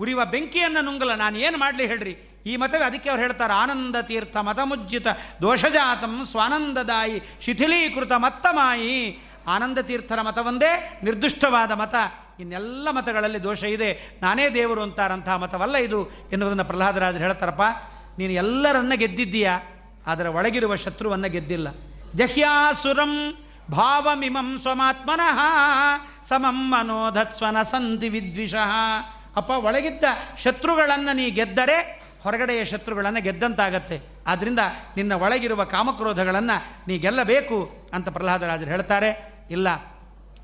ಉರಿವ 0.00 0.24
ಬೆಂಕಿಯನ್ನು 0.24 0.80
ನುಂಗಲ 0.80 1.14
ನಾನು 1.14 1.38
ಏನು 1.38 1.58
ಮಾಡಲಿ 1.58 1.86
ಹೇಳ್ರಿ? 1.86 2.42
ಈ 2.46 2.56
ಮತವೇ 2.56 2.84
ಅದಕ್ಕೆ 2.84 3.10
ಅವ್ರು 3.10 3.22
ಹೇಳ್ತಾರೆ, 3.22 3.52
ಆನಂದ 3.52 3.96
ತೀರ್ಥ 3.96 4.36
ಮತಮುಜ್ಜಿತ 4.36 5.06
ದೋಷಜಾತಂ 5.42 6.24
ಸ್ವಾನಂದದಾಯಿ, 6.24 7.22
ಶಿಥಿಲೀಕೃತ 7.44 8.12
ಮತ್ತಮಾಯಿ 8.12 9.18
ಆನಂದ 9.48 9.78
ತೀರ್ಥರ 9.78 10.20
ಮತವೊಂದೇ 10.20 11.00
ನಿರ್ದುಷ್ಟವಾದ 11.02 11.72
ಮತ. 11.72 11.94
ಇನ್ನೆಲ್ಲ 12.40 12.90
ಮತಗಳಲ್ಲಿ 12.90 13.42
ದೋಷ 13.42 13.62
ಇದೆ. 13.62 14.18
ನಾನೇ 14.22 14.48
ದೇವರು 14.48 14.82
ಅಂತಾರಂತಹ 14.82 15.36
ಮತವಲ್ಲ 15.36 15.76
ಇದು 15.76 16.10
ಎನ್ನುವುದನ್ನು 16.32 16.64
ಪ್ರಹ್ಲಾದರಾಜರು 16.64 17.20
ಹೇಳ್ತಾರಪ್ಪ. 17.20 17.62
ನೀನು 18.18 18.32
ಎಲ್ಲರನ್ನ 18.32 18.92
ಗೆದ್ದಿದ್ದೀಯಾ? 18.94 19.60
ಆದರೆ 20.06 20.28
ಒಳಗಿರುವ 20.28 20.76
ಶತ್ರುವನ್ನು 20.76 21.28
ಗೆದ್ದಿಲ್ಲ. 21.28 21.68
ಜಹ್ಯಾಸುರಂ 22.14 23.34
ಭಾವಮಿಮಂ 23.72 24.58
ಸ್ವಮಾತ್ಮನಃ 24.58 25.38
ಸಮಂ 26.24 26.70
ಮನೋಧತ್ಸ್ವನ 26.70 27.62
ಸಂತಿ 27.62 28.08
ವಿದ್ವಿಷಃ. 28.08 28.72
ಅಪ್ಪ, 29.36 29.50
ಒಳಗಿದ್ದ 29.50 30.04
ಶತ್ರುಗಳನ್ನು 30.38 31.16
ನೀ 31.16 31.30
ಗೆದ್ದರೆ 31.30 32.02
ಹೊರಗಡೆಯ 32.22 32.64
ಶತ್ರುಗಳನ್ನು 32.64 33.22
ಗೆದ್ದಂತಾಗತ್ತೆ. 33.22 34.00
ಆದ್ದರಿಂದ 34.26 34.58
ನಿನ್ನ 34.96 35.12
ಒಳಗಿರುವ 35.12 35.64
ಕಾಮಕ್ರೋಧಗಳನ್ನು 35.64 36.56
ನೀ 36.88 36.98
ಗೆಲ್ಲಬೇಕು 36.98 37.88
ಅಂತ 37.94 38.08
ಪ್ರಹ್ಲಾದರಾಜರು 38.08 38.70
ಹೇಳ್ತಾರೆ. 38.70 39.10
ಇಲ್ಲ, 39.50 39.68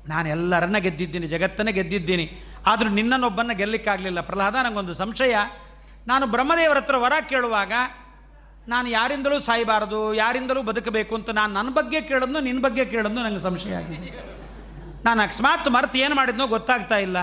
ನಾನು 0.07 0.29
ಎಲ್ಲರನ್ನ 0.29 0.77
ಗೆದ್ದಿದ್ದೀನಿ, 0.77 1.27
ಜಗತ್ತನ್ನೇ 1.27 1.71
ಗೆದ್ದಿದ್ದೀನಿ. 1.71 2.43
ಆದರೂ 2.65 2.89
ನಿನ್ನನ್ನೊಬ್ಬನ 2.89 3.51
ಗೆಲ್ಲಿಕ್ಕಾಗಲಿಲ್ಲ. 3.53 4.21
ಪ್ರಹ್ಲಾದ 4.21 4.55
ನನಗೊಂದು 4.55 4.93
ಸಂಶಯ. 4.93 5.35
ನಾನು 6.07 6.27
ಬ್ರಹ್ಮದೇವರ 6.27 6.77
ಹತ್ರ 6.77 6.97
ವರ 6.97 7.13
ಕೇಳುವಾಗ, 7.29 7.73
ನಾನು 8.67 8.89
ಯಾರಿಂದಲೂ 8.89 9.39
ಸಾಯಬಾರದು, 9.39 10.13
ಯಾರಿಂದಲೂ 10.13 10.61
ಬದುಕಬೇಕು 10.61 11.15
ಅಂತ 11.15 11.29
ನಾನು 11.29 11.53
ನನ್ನ 11.53 11.69
ಬಗ್ಗೆ 11.69 12.01
ಕೇಳೋದು 12.01 12.39
ನಿನ್ನ 12.39 12.61
ಬಗ್ಗೆ 12.61 12.85
ಕೇಳೋದು 12.85 13.15
ನನಗೆ 13.15 13.39
ಸಂಶಯ 13.39 13.75
ಆಗಿದೆ. 13.75 14.29
ನಾನು 15.05 15.21
ಅಕಸ್ಮಾತ್ 15.21 15.69
ಮರೆತು 15.69 15.97
ಏನು 15.97 16.15
ಮಾಡಿದ್ನೋ 16.15 16.47
ಗೊತ್ತಾಗ್ತಾ 16.47 16.97
ಇಲ್ಲ. 16.97 17.17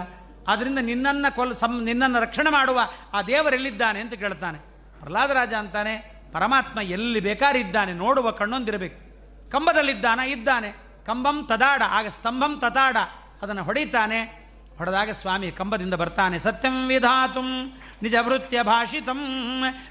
ಆದ್ದರಿಂದ 0.49 0.79
ನಿನ್ನನ್ನು 0.79 1.35
ಕೊಲ್, 1.35 1.57
ಸಂ, 1.57 1.85
ನಿನ್ನನ್ನು 1.85 2.21
ರಕ್ಷಣೆ 2.21 2.51
ಮಾಡುವ 2.51 2.81
ಆ 3.15 3.23
ದೇವರೆಲ್ಲಿದ್ದಾನೆ 3.23 4.01
ಅಂತ 4.01 4.15
ಕೇಳ್ತಾನೆ. 4.15 4.59
ಪ್ರಹ್ಲಾದರಾಜ 4.99 5.55
ಅಂತಾನೆ, 5.55 6.23
ಪರಮಾತ್ಮ 6.33 6.81
ಎಲ್ಲಿ 6.81 7.21
ಬೇಕಾರಿದ್ದಾನೆ 7.21 7.93
ನೋಡುವ 7.93 8.31
ಕಣ್ಣೊಂದಿರಬೇಕು. 8.31 9.07
ಕಂಬದಲ್ಲಿದ್ದಾನ? 9.51 10.21
ಇದ್ದಾನೆ. 10.21 10.69
ಕಂಬಂ 11.07 11.47
ತದಾಡ, 11.49 11.83
ಆಗ 11.89 12.07
ಸ್ತಂಭಂ 12.07 12.61
ತತಾಡ. 12.61 12.97
ಅದನ್ನು 13.43 13.63
ಹೊಡಿತಾನೆ. 13.63 14.47
ಹೊಡೆದಾಗ 14.79 15.11
ಸ್ವಾಮಿ 15.11 15.51
ಕಂಬದಿಂದ 15.51 15.95
ಬರ್ತಾನೆ, 15.95 16.39
ಸತ್ಯಂ 16.39 16.89
ವಿಧಾತುಂ. 16.89 17.79
ನಿಜ 18.03 18.15
ಭೃತ್ಯ 18.23 18.63
ಭಾಷಿತಂ 18.63 19.21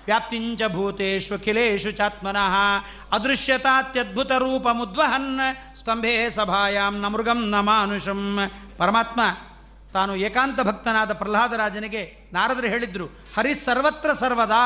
ವ್ಯಾಪ್ತಿಂಚ 0.06 0.62
ಭೂತೇಶು 0.68 1.44
ಖಿಲೇಶು 1.44 1.92
ಚಾತ್ಮನಃ 1.92 2.56
ಅದೃಶ್ಯತಾತ್ಯದ್ಭುತ 3.12 4.32
ರೂಪ 4.32 4.68
ಮುದ್ವಹನ್ 4.72 5.40
ಸ್ತಂಭೆ 5.80 6.30
ಸಭಾಯಾಂ 6.30 6.98
ನ 6.98 7.08
ಮೃಗಂ 7.08 7.50
ನ 7.50 7.56
ಮಾನುಷಂ 7.60 8.40
ಪರಮಾತ್ಮ, 8.78 9.22
ತಾನು 9.94 10.16
ಏಕಾಂತ 10.16 10.60
ಭಕ್ತನಾದ 10.62 11.14
ಪ್ರಹ್ಲಾದರಾಜನಿಗೆ 11.14 12.30
ನಾರದರು 12.34 12.68
ಹೇಳಿದ್ರು, 12.68 13.06
ಹರಿ 13.06 13.56
ಸರ್ವತ್ರ 13.56 14.14
ಸರ್ವದಾ, 14.14 14.64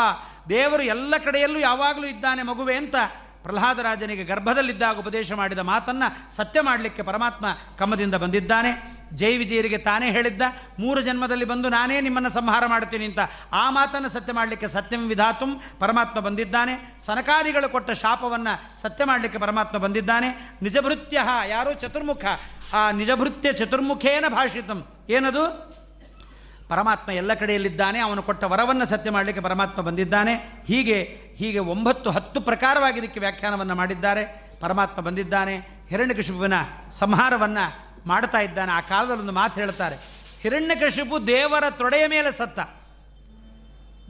ದೇವರು 0.49 0.83
ಎಲ್ಲ 0.83 1.13
ಕಡೆಯಲ್ಲೂ 1.25 1.59
ಯಾವಾಗಲೂ 1.59 2.07
ಇದ್ದಾನೆ 2.07 2.43
ಮಗುವೆ 2.43 2.75
ಅಂತ 2.75 2.95
ಪ್ರಹ್ಲಾದರಾಜನಿಗೆ 3.43 4.23
ಗರ್ಭದಲ್ಲಿದ್ದಾಗ 4.23 4.99
ಉಪದೇಶ 4.99 5.31
ಮಾಡಿದ 5.31 5.59
ಮಾತನ್ನು 5.59 6.35
ಸತ್ಯ 6.35 6.61
ಮಾಡಲಿಕ್ಕೆ 6.61 7.01
ಪರಮಾತ್ಮ 7.01 7.45
ಕಮ್ಮದಿಂದ 7.77 8.15
ಬಂದಿದ್ದಾನೆ. 8.15 8.71
ಜೈ 9.13 9.37
ವಿಜಯರಿಗೆ 9.37 9.77
ತಾನೇ 9.77 10.11
ಹೇಳಿದ್ದ, 10.11 10.41
ಮೂರು 10.79 11.01
ಜನ್ಮದಲ್ಲಿ 11.01 11.45
ಬಂದು 11.45 11.69
ನಾನೇ 11.69 12.01
ನಿಮ್ಮನ್ನು 12.01 12.29
ಸಂಹಾರ 12.29 12.65
ಮಾಡ್ತೀನಿ 12.65 13.05
ಅಂತ 13.05 13.19
ಆ 13.53 13.69
ಮಾತನ್ನು 13.69 14.09
ಸತ್ಯ 14.09 14.33
ಮಾಡಲಿಕ್ಕೆ 14.33 14.67
ಸತ್ಯಂ 14.67 15.07
ವಿಧಾತುಂ 15.07 15.61
ಪರಮಾತ್ಮ 15.79 16.19
ಬಂದಿದ್ದಾನೆ. 16.19 16.97
ಸನಕಾದಿಗಳು 17.05 17.69
ಕೊಟ್ಟ 17.69 17.91
ಶಾಪವನ್ನು 17.91 18.81
ಸತ್ಯ 18.81 19.05
ಮಾಡಲಿಕ್ಕೆ 19.05 19.39
ಪರಮಾತ್ಮ 19.39 19.77
ಬಂದಿದ್ದಾನೆ. 19.77 20.57
ನಿಜಭೃತ್ಯ 20.61 21.19
ಯಾರು 21.47 21.73
ಚತುರ್ಮುಖ? 21.73 22.25
ಆ 22.73 22.91
ನಿಜಭೃತ್ಯ 22.91 23.53
ಚತುರ್ಮುಖೇನ 23.53 24.25
ಭಾಷಿತಂ. 24.29 24.87
ಏನದು? 25.09 25.78
ಪರಮಾತ್ಮ 26.69 27.11
ಎಲ್ಲ 27.11 27.33
ಕಡೆಯಲ್ಲಿದ್ದಾನೆ, 27.33 27.99
ಅವನು 27.99 28.23
ಕೊಟ್ಟ 28.23 28.43
ವರವನ್ನು 28.43 28.85
ಸತ್ಯ 28.85 29.11
ಮಾಡಲಿಕ್ಕೆ 29.11 29.43
ಪರಮಾತ್ಮ 29.43 29.81
ಬಂದಿದ್ದಾನೆ. 29.81 30.33
ಹೀಗೆ 30.67 30.97
ಹೀಗೆ 31.35 31.59
ಒಂಬತ್ತು 31.59 32.09
ಹತ್ತು 32.09 32.41
ಪ್ರಕಾರವಾಗಿ 32.41 32.99
ಇದಕ್ಕೆ 32.99 33.19
ವ್ಯಾಖ್ಯಾನವನ್ನು 33.19 33.75
ಮಾಡಿದ್ದಾರೆ. 33.75 34.23
ಪರಮಾತ್ಮ 34.59 35.01
ಬಂದಿದ್ದಾನೆ, 35.01 35.55
ಹಿರಣ್ಯಕಶಿಪುವಿನ 35.89 36.53
ಸಂಹಾರವನ್ನು 36.91 37.65
ಮಾಡ್ತಾ 38.05 38.39
ಇದ್ದಾನೆ. 38.39 38.71
ಆ 38.71 38.79
ಕಾಲದಲ್ಲಿ 38.79 39.21
ಒಂದು 39.21 39.31
ಮಾತು 39.31 39.59
ಹೇಳ್ತಾರೆ, 39.59 39.95
ಹಿರಣ್ಯಕಶಿಪು 40.41 41.27
ದೇವರ 41.27 41.63
ತೊಡೆಯ 41.69 42.07
ಮೇಲೆ 42.07 42.31
ಸತ್ತ. 42.31 42.59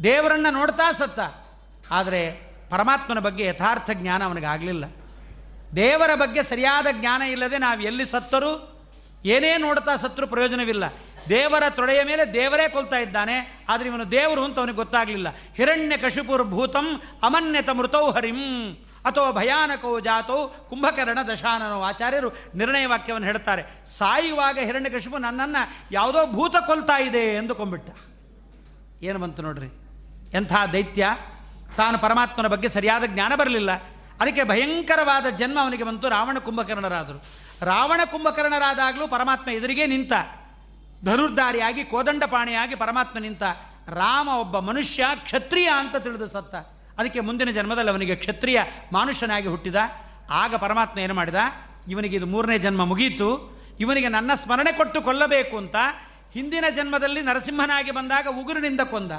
ದೇವರನ್ನು 0.04 0.54
ನೋಡ್ತಾ 0.54 0.92
ಸತ್ತ. 0.92 1.20
ಆದರೆ 1.92 2.22
ಪರಮಾತ್ಮನ 2.70 3.20
ಬಗ್ಗೆ 3.20 3.46
ಯಥಾರ್ಥ 3.46 3.90
ಜ್ಞಾನ 3.94 4.24
ಅವನಿಗೆ 4.24 4.46
ಆಗಲಿಲ್ಲ 4.46 4.86
ದೇವರ 5.76 6.16
ಬಗ್ಗೆ 6.16 6.44
ಸರಿಯಾದ 6.44 6.88
ಜ್ಞಾನ 6.92 7.22
ಇಲ್ಲದೆ 7.22 7.58
ನಾವು 7.58 7.82
ಎಲ್ಲಿ 7.82 8.06
ಸತ್ತರೂ 8.06 8.79
ಏನೇ 9.26 9.58
ನೋಡ್ತಾ 9.58 9.96
ಸತ್ರು 9.96 10.28
ಪ್ರಯೋಜನವಿಲ್ಲ. 10.28 10.84
ದೇವರ 11.30 11.64
ತೊಡೆಯ 11.70 12.04
ಮೇಲೆ 12.04 12.34
ದೇವರೇ 12.34 12.70
ಕೊಲ್ತಾ 12.70 12.98
ಇದ್ದಾನೆ, 12.98 13.66
ಆದರೆ 13.70 13.88
ಇವನು 13.88 14.12
ದೇವರು 14.12 14.44
ಅಂತ 14.44 14.60
ಅವನಿಗೆ 14.60 14.76
ಗೊತ್ತಾಗಲಿಲ್ಲ. 14.76 15.28
ಹಿರಣ್ಯ 15.56 15.98
ಕಶುಪುರ್ 15.98 16.44
ಭೂತಂ 16.44 17.02
ಅಮನ್ಯತ 17.24 17.70
ಮೃತೌ 17.70 18.12
ಹರಿಂ. 18.12 18.74
ಅಥವಾ 19.06 19.32
ಭಯಾನಕೋ 19.32 20.00
ಜಾತೋ 20.00 20.68
ಕುಂಭಕರ್ಣ 20.70 21.20
ದಶಾನನೋ 21.32 21.82
ಆಚಾರ್ಯರು 21.82 22.30
ನಿರ್ಣಯ 22.56 22.86
ವಾಕ್ಯವನ್ನು 22.86 23.28
ಹೇಳ್ತಾರೆ. 23.28 23.64
ಸಾಯುವಾಗ 23.86 24.58
ಹಿರಣ್ಯಕಶಿಪು 24.60 25.18
ನನ್ನನ್ನು 25.18 25.62
ಯಾವುದೋ 25.92 26.26
ಭೂತ 26.26 26.56
ಕೊಲ್ತಾ 26.66 27.00
ಇದೆ 27.00 27.36
ಎಂದುಕೊಂಡ್ಬಿಟ್ಟ. 27.36 27.90
ಏನು 29.04 29.20
ಬಂತು 29.20 29.42
ನೋಡ್ರಿ? 29.42 29.68
ಎಂಥ 30.34 30.54
ದೈತ್ಯ? 30.74 31.08
ತಾನು 31.78 32.00
ಪರಮಾತ್ಮನ 32.00 32.48
ಬಗ್ಗೆ 32.48 32.70
ಸರಿಯಾದ 32.70 33.04
ಜ್ಞಾನ 33.06 33.36
ಬರಲಿಲ್ಲ. 33.36 33.72
ಅದಕ್ಕೆ 34.20 34.44
ಭಯಂಕರವಾದ 34.44 35.26
ಜನ್ಮ 35.26 35.62
ಅವನಿಗೆ 35.62 35.84
ಬಂತು, 35.84 36.10
ರಾವಣ 36.10 36.38
ಕುಂಭಕರ್ಣರಾದರು. 36.38 37.49
ರಾವಣ 37.62 38.02
ಕುಂಭಕರ್ಣರಾದಾಗಲೂ 38.06 39.08
ಪರಮಾತ್ಮ 39.08 39.52
ಎದುರಿಗೆ 39.52 39.86
ನಿಂತ, 39.86 40.14
ಧನುರ್ಧಾರಿಯಾಗಿ, 41.06 41.84
ಕೋದಂಡಪಾಣಿಯಾಗಿ 41.84 42.76
ಪರಮಾತ್ಮ 42.76 43.20
ನಿಂತ, 43.20 43.44
ರಾಮ 43.88 44.30
ಒಬ್ಬ 44.30 44.60
ಮನುಷ್ಯ, 44.60 45.06
ಕ್ಷತ್ರಿಯ 45.16 45.70
ಅಂತ 45.78 45.96
ತಿಳಿದು 45.96 46.28
ಸತ್ತ. 46.28 46.56
ಅದಕ್ಕೆ 47.00 47.20
ಮುಂದಿನ 47.20 47.50
ಜನ್ಮದಲ್ಲಿ 47.50 47.92
ಅವನಿಗೆ 47.92 48.16
ಕ್ಷತ್ರಿಯ 48.16 48.62
ಮಾನುಷ್ಯನಾಗಿ 48.94 49.48
ಹುಟ್ಟಿದ. 49.48 49.76
ಆಗ 50.30 50.56
ಪರಮಾತ್ಮ 50.56 51.00
ಏನು 51.00 51.14
ಮಾಡಿದ? 51.14 51.36
ಇವನಿಗೆ 51.88 52.16
ಇದು 52.16 52.26
ಮೂರನೇ 52.26 52.58
ಜನ್ಮ 52.58 52.86
ಮುಗೀತು. 52.86 53.60
ಇವನಿಗೆ 53.80 54.08
ನನ್ನ 54.08 54.34
ಸ್ಮರಣೆ 54.34 54.72
ಕೊಟ್ಟು 54.72 55.02
ಕೊಲ್ಲಬೇಕು 55.02 55.58
ಅಂತ 55.58 55.76
ಹಿಂದಿನ 56.34 56.66
ಜನ್ಮದಲ್ಲಿ 56.76 57.22
ನರಸಿಂಹನಾಗಿ 57.22 57.92
ಬಂದಾಗ 57.92 58.28
ಉಗುರಿನಿಂದ 58.28 58.82
ಕೊಂದ. 58.82 59.12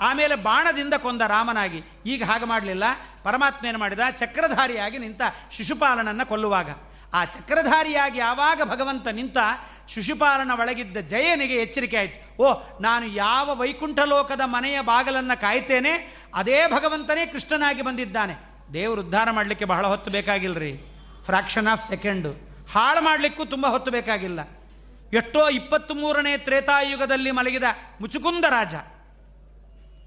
ಆಮೇಲೆ 0.00 0.34
ಬಾಣದಿಂದ 0.34 0.94
ಕೊಂದ 0.94 1.22
ರಾಮನಾಗಿ. 1.26 1.82
ಈಗ 2.06 2.24
ಹಾಗೆ 2.24 2.44
ಮಾಡಲಿಲ್ಲ. 2.44 2.84
ಪರಮಾತ್ಮ 3.22 3.66
ಏನು 3.66 3.78
ಮಾಡಿದ? 3.78 4.00
ಚಕ್ರಧಾರಿಯಾಗಿ 4.10 4.98
ನಿಂತ 4.98 5.20
ಶಿಶುಪಾಲನನ್ನು 5.52 6.26
ಕೊಲ್ಲುವಾಗ. 6.28 6.70
ಆ 7.14 7.24
ಚಕ್ರಧಾರಿಯಾಗಿ 7.24 8.18
ಯಾವಾಗ 8.18 8.60
ಭಗವಂತ 8.64 9.08
ನಿಂತ 9.08 9.38
ಶಿಶುಪಾಲನ 9.88 10.50
ಒಳಗಿದ್ದ 10.50 10.96
ಜಯನಿಗೆ 10.96 11.54
ಎಚ್ಚರಿಕೆ 11.54 11.96
ಆಯಿತು. 11.96 12.42
ಓ, 12.42 12.54
ನಾನು 12.80 13.06
ಯಾವ 13.06 13.50
ವೈಕುಂಠ 13.54 13.98
ಲೋಕದ 13.98 14.40
ಮನೆಯ 14.44 14.80
ಬಾಗಲನ್ನು 14.80 15.40
ಕಾಯ್ತೇನೆ, 15.40 15.92
ಅದೇ 16.34 16.66
ಭಗವಂತನೇ 16.66 17.26
ಕೃಷ್ಣನಾಗಿ 17.26 17.82
ಬಂದಿದ್ದಾನೆ. 17.82 18.34
ದೇವರು 18.72 19.00
ಉದ್ಧಾರ 19.00 19.30
ಮಾಡಲಿಕ್ಕೆ 19.30 19.64
ಬಹಳ 19.64 19.86
ಹೊತ್ತು 19.86 20.10
ಬೇಕಾಗಿಲ್ಲರಿ 20.10 20.72
ಫ್ರಾಕ್ಷನ್ 21.24 21.66
ಆಫ್ 21.66 21.88
ಸೆಕೆಂಡು. 21.88 22.30
ಹಾಳು 22.72 23.00
ಮಾಡಲಿಕ್ಕೂ 23.04 23.44
ತುಂಬ 23.44 23.66
ಹೊತ್ತು 23.66 23.90
ಬೇಕಾಗಿಲ್ಲ. 23.90 24.40
ಎಷ್ಟೋ 25.12 25.48
ಇಪ್ಪತ್ತ್ 25.48 25.92
ಮೂರನೇ 25.92 26.36
ತ್ರೇತಾಯುಗದಲ್ಲಿ 26.36 27.30
ಮಲಗಿದ 27.30 27.62
ಮುಚುಕುಂದ 28.00 28.44
ರಾಜ. 28.48 28.74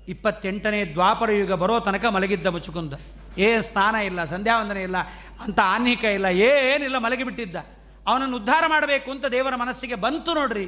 ಇಪ್ಪತ್ತೆಂಟನೇ 0.07 0.85
ದ್ವಾಪರ 0.85 1.31
ಯುಗ 1.31 1.51
ಬರೋ 1.51 1.79
ತನಕ 1.79 2.05
ಮಲಗಿದ್ದ 2.05 2.47
ಮುಚುಕುಂದ. 2.47 2.93
ಏನು 3.37 3.61
ಸ್ನಾನ 3.61 3.95
ಇಲ್ಲ, 3.95 4.25
ಸಂಧ್ಯಾವಂದನೆ 4.25 4.83
ಇಲ್ಲ, 4.83 4.97
ಅಂತ 5.41 5.59
ಆನ್ಹಿಕ 5.63 6.03
ಇಲ್ಲ, 6.03 6.25
ಏನಿಲ್ಲ, 6.25 6.97
ಮಲಗಿಬಿಟ್ಟಿದ್ದ. 6.97 7.55
ಅವನನ್ನು 8.07 8.35
ಉದ್ಧಾರ 8.35 8.63
ಮಾಡಬೇಕು 8.67 9.11
ಅಂತ 9.11 9.25
ದೇವರ 9.25 9.55
ಮನಸ್ಸಿಗೆ 9.55 9.95
ಬಂತು 9.95 10.33
ನೋಡ್ರಿ. 10.33 10.67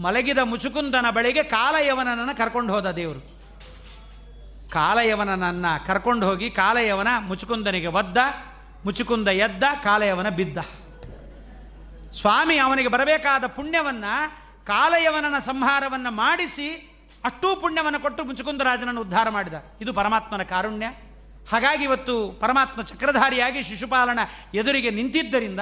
ಮಲಗಿದ 0.00 0.38
ಮುಚುಕುಂದನ 0.38 1.10
ಬಳಿಗೆ 1.10 1.42
ಕಾಲಯವನನ್ನು 1.42 2.36
ಕರ್ಕೊಂಡು 2.36 2.72
ಹೋದ 2.72 2.90
ದೇವರು. 2.90 3.20
ಕಾಲಯವನನ್ನು 4.70 5.86
ಕರ್ಕೊಂಡು 5.86 6.26
ಹೋಗಿ 6.26 6.50
ಕಾಲಯವನ 6.50 7.08
ಮುಚುಕುಂದನಿಗೆ 7.18 7.86
ಒದ್ದ, 7.86 8.18
ಮುಚುಕುಂದ 8.84 9.28
ಎದ್ದ 9.28 9.64
ಕಾಲಯವನ 9.84 10.28
ಬಿದ್ದ. 10.28 10.58
ಸ್ವಾಮಿ 12.12 12.56
ಅವನಿಗೆ 12.58 12.88
ಬರಬೇಕಾದ 12.88 13.46
ಪುಣ್ಯವನ್ನು 13.46 14.30
ಕಾಲಯವನನ 14.66 15.38
ಸಂಹಾರವನ್ನು 15.38 16.10
ಮಾಡಿಸಿ 16.10 16.68
ಅಷ್ಟೂ 17.24 17.56
ಪುಣ್ಯವನ್ನು 17.56 18.00
ಕೊಟ್ಟು 18.00 18.24
ಮುಚುಕುಂದರಾಜನನ್ನು 18.24 19.00
ಉದ್ಧಾರ 19.00 19.28
ಮಾಡಿದ. 19.28 19.54
ಇದು 19.80 19.92
ಪರಮಾತ್ಮನ 19.92 20.42
ಕಾರುಣ್ಯ. 20.42 20.86
ಹಾಗಾಗಿ 21.48 21.84
ಇವತ್ತು 21.84 22.14
ಪರಮಾತ್ಮ 22.40 22.82
ಚಕ್ರಧಾರಿಯಾಗಿ 22.82 23.62
ಶಿಶುಪಾಲನ 23.62 24.18
ಎದುರಿಗೆ 24.54 24.90
ನಿಂತಿದ್ದರಿಂದ 24.90 25.60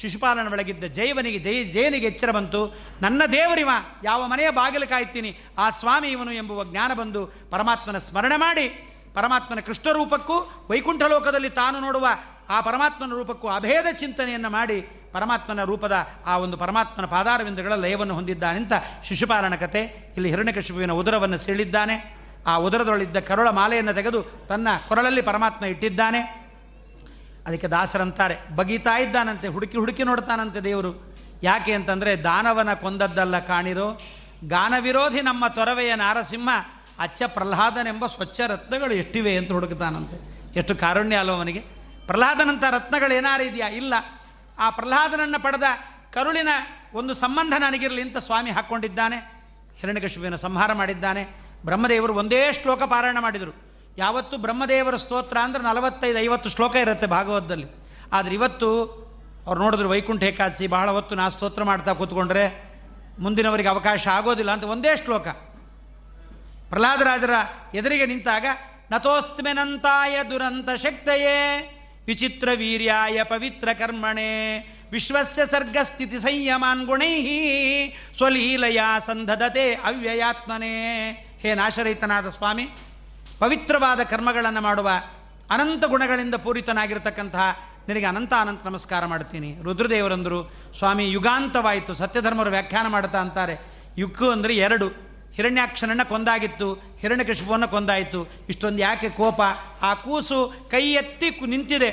ಶಿಶುಪಾಲನ 0.00 0.52
ಒಳಗಿದ್ದ 0.52 0.84
ಜೈವನಿಗೆ, 0.84 1.38
ಜೈ 1.38 1.64
ಜಯನಿಗೆ 1.64 2.06
ಎಚ್ಚರ 2.06 2.30
ಬಂತು. 2.30 2.76
ನನ್ನ 3.02 3.22
ದೇವರಿವ, 3.32 3.70
ಯಾವ 4.04 4.26
ಮನೆಯ 4.26 4.50
ಬಾಗಿಲು 4.50 4.86
ಕಾಯ್ತೀನಿ, 4.86 5.38
ಆ 5.58 5.70
ಸ್ವಾಮಿ 5.70 6.08
ಇವನು 6.08 6.32
ಎಂಬುವ 6.32 6.64
ಜ್ಞಾನ 6.64 6.94
ಬಂದು 6.94 7.26
ಪರಮಾತ್ಮನ 7.26 7.98
ಸ್ಮರಣೆ 7.98 8.36
ಮಾಡಿ, 8.36 8.68
ಪರಮಾತ್ಮನ 9.14 9.60
ಕೃಷ್ಣ 9.60 9.92
ರೂಪಕ್ಕೂ 9.92 10.66
ವೈಕುಂಠ 10.70 11.02
ಲೋಕದಲ್ಲಿ 11.02 11.50
ತಾನು 11.50 11.80
ನೋಡುವ 11.80 12.06
ಆ 12.48 12.60
ಪರಮಾತ್ಮನ 12.60 13.10
ರೂಪಕ್ಕೂ 13.10 13.48
ಅಭೇದ 13.48 13.86
ಚಿಂತನೆಯನ್ನು 13.92 14.50
ಮಾಡಿ 14.50 14.80
ಪರಮಾತ್ಮನ 15.12 15.64
ರೂಪದ 15.64 16.08
ಆ 16.26 16.38
ಒಂದು 16.38 16.56
ಪರಮಾತ್ಮನ 16.56 17.04
ಪಾದಾರವಿಂದಗಳ 17.04 17.72
ಲಯವನ್ನು 17.74 18.14
ಹೊಂದಿದ್ದಾನೆಂತ 18.14 18.72
ಶಿಶುಪಾಲನ 19.04 19.54
ಕತೆ. 19.54 20.12
ಇಲ್ಲಿ 20.16 20.30
ಹಿರಣ್ಯಕಶಿಪುವಿನ 20.30 20.92
ಉದರವನ್ನು 20.92 21.38
ಸೀಳಿದ್ದಾನೆ 21.38 22.25
ಆ 22.46 22.56
ಉದರದೊಳಿದ್ದ 22.56 23.16
ಕರುಳ 23.16 23.48
ಮಾಲೆಯನ್ನು 23.48 23.94
ತೆಗೆದು 23.94 24.22
ತನ್ನ 24.22 24.68
ಕೊರಳಲ್ಲಿ 24.88 25.22
ಪರಮಾತ್ಮ 25.22 25.64
ಇಟ್ಟಿದ್ದಾನೆ. 25.64 26.20
ಅದಕ್ಕೆ 27.46 27.66
ದಾಸರಂತಾರೆ 27.66 28.56
ಬಗೀತಾ 28.56 28.98
ಇದ್ದಾನಂತೆ, 28.98 29.48
ಹುಡುಕಿ 29.48 29.78
ಹುಡುಕಿ 29.78 30.04
ನೋಡ್ತಾನಂತೆ 30.04 30.60
ದೇವರು. 30.60 31.16
ಯಾಕೆ 31.42 31.72
ಅಂತಂದರೆ 31.72 32.24
ದಾನವನ 32.24 32.74
ಕೊಂದದ್ದಲ್ಲ 32.74 33.38
ಕಾಣಿರೋ, 33.38 34.00
ಗಾನವಿರೋಧಿ 34.48 35.20
ನಮ್ಮ 35.20 35.46
ತೊರವೆಯ 35.46 35.94
ನಾರಸಿಂಹ 35.94 36.48
ಅಚ್ಚ 36.98 37.22
ಪ್ರಹ್ಲಾದನೆಂಬ 37.26 38.06
ಸ್ವಚ್ಛ 38.06 38.40
ರತ್ನಗಳು 38.40 38.94
ಎಷ್ಟಿವೆ 38.94 39.36
ಅಂತ 39.36 39.52
ಹುಡುಕ್ತಾನಂತೆ 39.52 40.36
ಎಷ್ಟು 40.58 40.76
ಕಾರುಣ್ಯ 40.76 41.16
ಅಲ್ವ 41.16 41.32
ಅವನಿಗೆ. 41.32 41.60
ಪ್ರಹ್ಲಾದನಂಥ 42.06 42.64
ರತ್ನಗಳು 42.70 43.14
ಏನಾರು 43.14 43.42
ಇದೆಯಾ? 43.42 43.68
ಇಲ್ಲ. 43.68 43.94
ಆ 44.58 44.70
ಪ್ರಹ್ಲಾದನನ್ನು 44.70 45.42
ಪಡೆದ 45.42 45.62
ಕರುಳಿನ 46.12 46.48
ಒಂದು 46.94 47.14
ಸಂಬಂಧ 47.14 47.54
ನನಗಿರಲಿ 47.58 48.02
ಅಂತ 48.02 48.16
ಸ್ವಾಮಿ 48.16 48.50
ಹಾಕ್ಕೊಂಡಿದ್ದಾನೆ 48.50 49.16
ಹಿರಣ್ಯಕಶಿಪಿಯನ್ನು 49.76 50.38
ಸಂಹಾರ 50.38 50.72
ಮಾಡಿದ್ದಾನೆ. 50.72 51.45
ಬ್ರಹ್ಮದೇವರು 51.66 52.14
ಒಂದೇ 52.14 52.52
ಶ್ಲೋಕ 52.52 52.82
ಪಾರಾಯಣ 52.82 53.18
ಮಾಡಿದರು. 53.20 53.52
ಯಾವತ್ತು 53.98 54.38
ಬ್ರಹ್ಮದೇವರ 54.38 54.96
ಸ್ತೋತ್ರ 54.96 55.36
ಅಂದರೆ 55.42 55.62
ನಲವತ್ತೈದು, 55.62 56.18
ಐವತ್ತು 56.18 56.48
ಶ್ಲೋಕ 56.48 56.76
ಇರುತ್ತೆ 56.76 57.06
ಭಾಗವತದಲ್ಲಿ. 57.06 57.66
ಆದರೆ 58.12 58.34
ಇವತ್ತು 58.34 58.68
ಅವ್ರು 59.46 59.60
ನೋಡಿದ್ರು 59.60 59.88
ವೈಕುಂಠ 59.88 60.22
ಏಕಾದಶಿ, 60.22 60.66
ಬಹಳ 60.66 60.90
ಹೊತ್ತು 60.90 61.14
ನಾ 61.14 61.28
ಸ್ತೋತ್ರ 61.28 61.64
ಮಾಡ್ತಾ 61.64 61.92
ಕೂತ್ಕೊಂಡ್ರೆ 61.92 62.76
ಮುಂದಿನವರಿಗೆ 63.18 63.68
ಅವಕಾಶ 63.68 64.08
ಆಗೋದಿಲ್ಲ 64.08 64.50
ಅಂತ 64.50 64.64
ಒಂದೇ 64.64 64.96
ಶ್ಲೋಕ. 64.96 65.28
ಪ್ರಹ್ಲಾದರಾಜರ 66.68 67.30
ಎದುರಿಗೆ 67.74 68.06
ನಿಂತಾಗ 68.06 68.46
ನತೋಸ್ತ್ಮೆನಂತಾಯ 68.90 70.16
ದುರಂತ 70.30 70.70
ಶಕ್ತಯೇ, 70.70 71.36
ವಿಚಿತ್ರ 72.06 72.48
ವೀರ್ಯಾಯ 72.54 73.24
ಪವಿತ್ರ 73.24 73.68
ಕರ್ಮಣೆ, 73.72 74.58
ವಿಶ್ವಸ್ಯ 74.92 75.46
ಸರ್ಗಸ್ಥಿತಿ 75.46 76.18
ಸಂಯಮಾನ್ 76.18 76.86
ಗುಣೈ 76.86 77.14
ಸ್ವಲೀಲಯ 78.16 78.80
ಸಂಧದತೆ 79.06 79.74
ಅವ್ಯಯಾತ್ಮನೇ. 79.74 80.74
ಹೇ 81.38 81.54
ನಾಶರಹಿತನಾದ 81.54 82.28
ಸ್ವಾಮಿ, 82.28 82.64
ಪವಿತ್ರವಾದ 83.38 84.02
ಕರ್ಮಗಳನ್ನು 84.02 84.60
ಮಾಡುವ 84.60 84.90
ಅನಂತ 85.50 85.84
ಗುಣಗಳಿಂದ 85.84 86.34
ಪೂರಿತನಾಗಿರ್ತಕ್ಕಂತಹ 86.34 87.58
ನಿನಗೆ 87.88 88.04
ಅನಂತ 88.04 88.32
ಅನಂತ 88.40 88.66
ನಮಸ್ಕಾರ 88.66 89.06
ಮಾಡ್ತೀನಿ 89.06 89.62
ರುದ್ರದೇವರಂದರು, 89.62 90.52
ಸ್ವಾಮಿ 90.78 91.10
ಯುಗಾಂತವಾಯಿತು, 91.10 91.94
ಸತ್ಯಧರ್ಮರು 91.94 92.50
ವ್ಯಾಖ್ಯಾನ 92.50 92.86
ಮಾಡ್ತಾ 92.86 93.18
ಅಂತಾರೆ. 93.18 93.58
ಯುಕ್ಕು 93.98 94.30
ಅಂದರೆ 94.30 94.56
ಎರಡು. 94.56 94.88
ಹಿರಣ್ಯಾಕ್ಷನನ್ನು 95.34 96.08
ಕೊಂದಾಗಿತ್ತು, 96.08 96.72
ಹಿರಣ್ಯಕಶಿಪವನ್ನು 96.72 97.68
ಕೊಂದಾಯಿತು. 97.68 98.26
ಇಷ್ಟೊಂದು 98.48 98.78
ಯಾಕೆ 98.78 99.08
ಕೋಪ? 99.08 99.40
ಆ 99.82 99.94
ಕೂಸು 99.94 100.52
ಕೈ 100.70 100.92
ಎತ್ತಿ 100.92 101.46
ನಿಂತಿದೆ. 101.46 101.90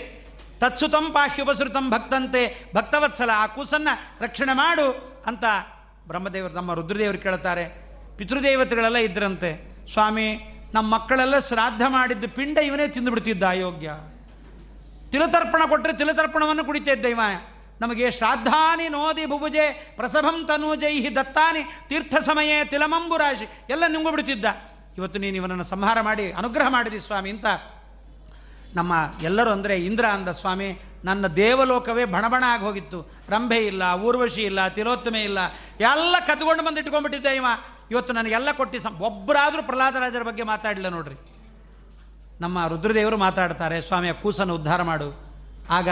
ತತ್ಸುತಂ 0.59 1.11
ಪಾಹ್ಯುಪಸೃತಂ 1.11 1.89
ಭಕ್ತಂತೆ, 1.89 2.71
ಭಕ್ತವತ್ಸಲ, 2.75 3.29
ಆ 3.35 3.47
ಕೂಸನ್ನು 3.47 4.23
ರಕ್ಷಣೆ 4.23 4.53
ಮಾಡು 4.53 5.21
ಅಂತ 5.27 5.43
ಬ್ರಹ್ಮದೇವರು 6.07 6.53
ನಮ್ಮ 6.53 6.73
ರುದ್ರದೇವರು 6.73 7.17
ಕೇಳ್ತಾರೆ 7.17 7.82
ಪಿತೃದೇವತೆಗಳೆಲ್ಲ 8.17 8.97
ಇದ್ರಂತೆ. 8.97 9.51
ಸ್ವಾಮಿ 9.93 10.27
ನಮ್ಮ 10.73 10.95
ಮಕ್ಕಳೆಲ್ಲ 10.95 11.39
ಶ್ರಾದ್ದ 11.39 11.81
ಮಾಡಿದ್ದು 11.87 12.27
ಪಿಂಡ 12.27 12.57
ಇವನೇ 12.57 12.87
ತಿಂದುಬಿಡ್ತಿದ್ದ 12.87 13.43
ಅಯೋಗ್ಯ. 13.43 13.93
ತಿಲತರ್ಪಣ 15.11 15.61
ಕೊಟ್ಟರೆ 15.69 15.93
ತಿಲತರ್ಪಣವನ್ನು 15.97 16.65
ಕುಡಿತಾ 16.65 16.91
ಇದ್ದ 16.91 17.05
ಇವ. 17.05 17.19
ನಮಗೆ 17.81 18.11
ಶ್ರಾದ್ದಾನಿ 18.11 18.89
ನೋದಿ 18.89 19.25
ಭುಭುಜೆ 19.25 19.93
ಪ್ರಸಭಂ 19.95 20.45
ತನೂಜೈಹಿ 20.45 21.15
ದತ್ತಾನಿ 21.15 21.63
ತೀರ್ಥ 21.89 22.15
ಸಮಯೇ 22.15 22.65
ತಿಲಮಂಬುರಾಶಿ 22.65 23.45
ಎಲ್ಲ 23.69 23.83
ನಿಂಗು 23.87 24.11
ಬಿಡ್ತಿದ್ದ 24.11 24.45
ಇವತ್ತು 24.97 25.19
ನೀನು 25.19 25.35
ಇವನನ್ನು 25.35 25.63
ಸಂಹಾರ 25.63 26.01
ಮಾಡಿ, 26.01 26.31
ಅನುಗ್ರಹ 26.31 26.67
ಮಾಡಿದಿ 26.69 26.99
ಸ್ವಾಮಿ 26.99 27.29
ಅಂತ. 27.29 27.45
ನಮ್ಮ 28.75 28.93
ಎಲ್ಲರೂ 29.21 29.51
ಅಂದರೆ 29.51 29.75
ಇಂದ್ರ 29.77 30.05
ಅಂದ 30.05 30.29
ಸ್ವಾಮಿ, 30.29 30.79
ನನ್ನ 31.05 31.27
ದೇವಲೋಕವೇ 31.27 32.05
ಬಣಬಣ 32.05 32.43
ಆಗಿ 32.47 32.63
ಹೋಗಿತ್ತು. 32.63 32.99
ರಂಭೆ 33.29 33.57
ಇಲ್ಲ, 33.57 33.83
ಊರ್ವಶಿ 33.93 34.41
ಇಲ್ಲ, 34.41 34.67
ತಿಲೋತ್ತಮೆ 34.67 35.23
ಇಲ್ಲ. 35.23 35.39
ಎಲ್ಲ 35.79 36.15
ಕತ್ಕೊಂಡು 36.27 36.63
ಬಂದು 36.63 36.79
ಇಟ್ಕೊಂಡ್ಬಿಟ್ಟಿದ್ದೆ 36.79 37.35
ಇವ. 37.35 37.45
ಇವತ್ತು 37.91 38.13
ನನಗೆಲ್ಲ 38.13 38.51
ಕೊಟ್ಟು 38.51 38.79
ಸಂ 38.79 38.93
ಒಬ್ಬರಾದರೂ 38.93 39.63
ಪ್ರಹ್ಲಾದರಾಜರ 39.63 40.23
ಬಗ್ಗೆ 40.23 40.43
ಮಾತಾಡಲಿಲ್ಲ 40.43 40.89
ನೋಡ್ರಿ. 40.89 41.15
ನಮ್ಮ 42.41 42.67
ರುದ್ರದೇವರು 42.67 43.17
ಮಾತಾಡ್ತಾರೆ 43.17 43.81
ಸ್ವಾಮಿಯ 43.81 44.13
ಕೂಸನ್ನು 44.13 44.55
ಉದ್ಧಾರ 44.55 44.81
ಮಾಡು. 44.81 45.09
ಆಗ 45.69 45.89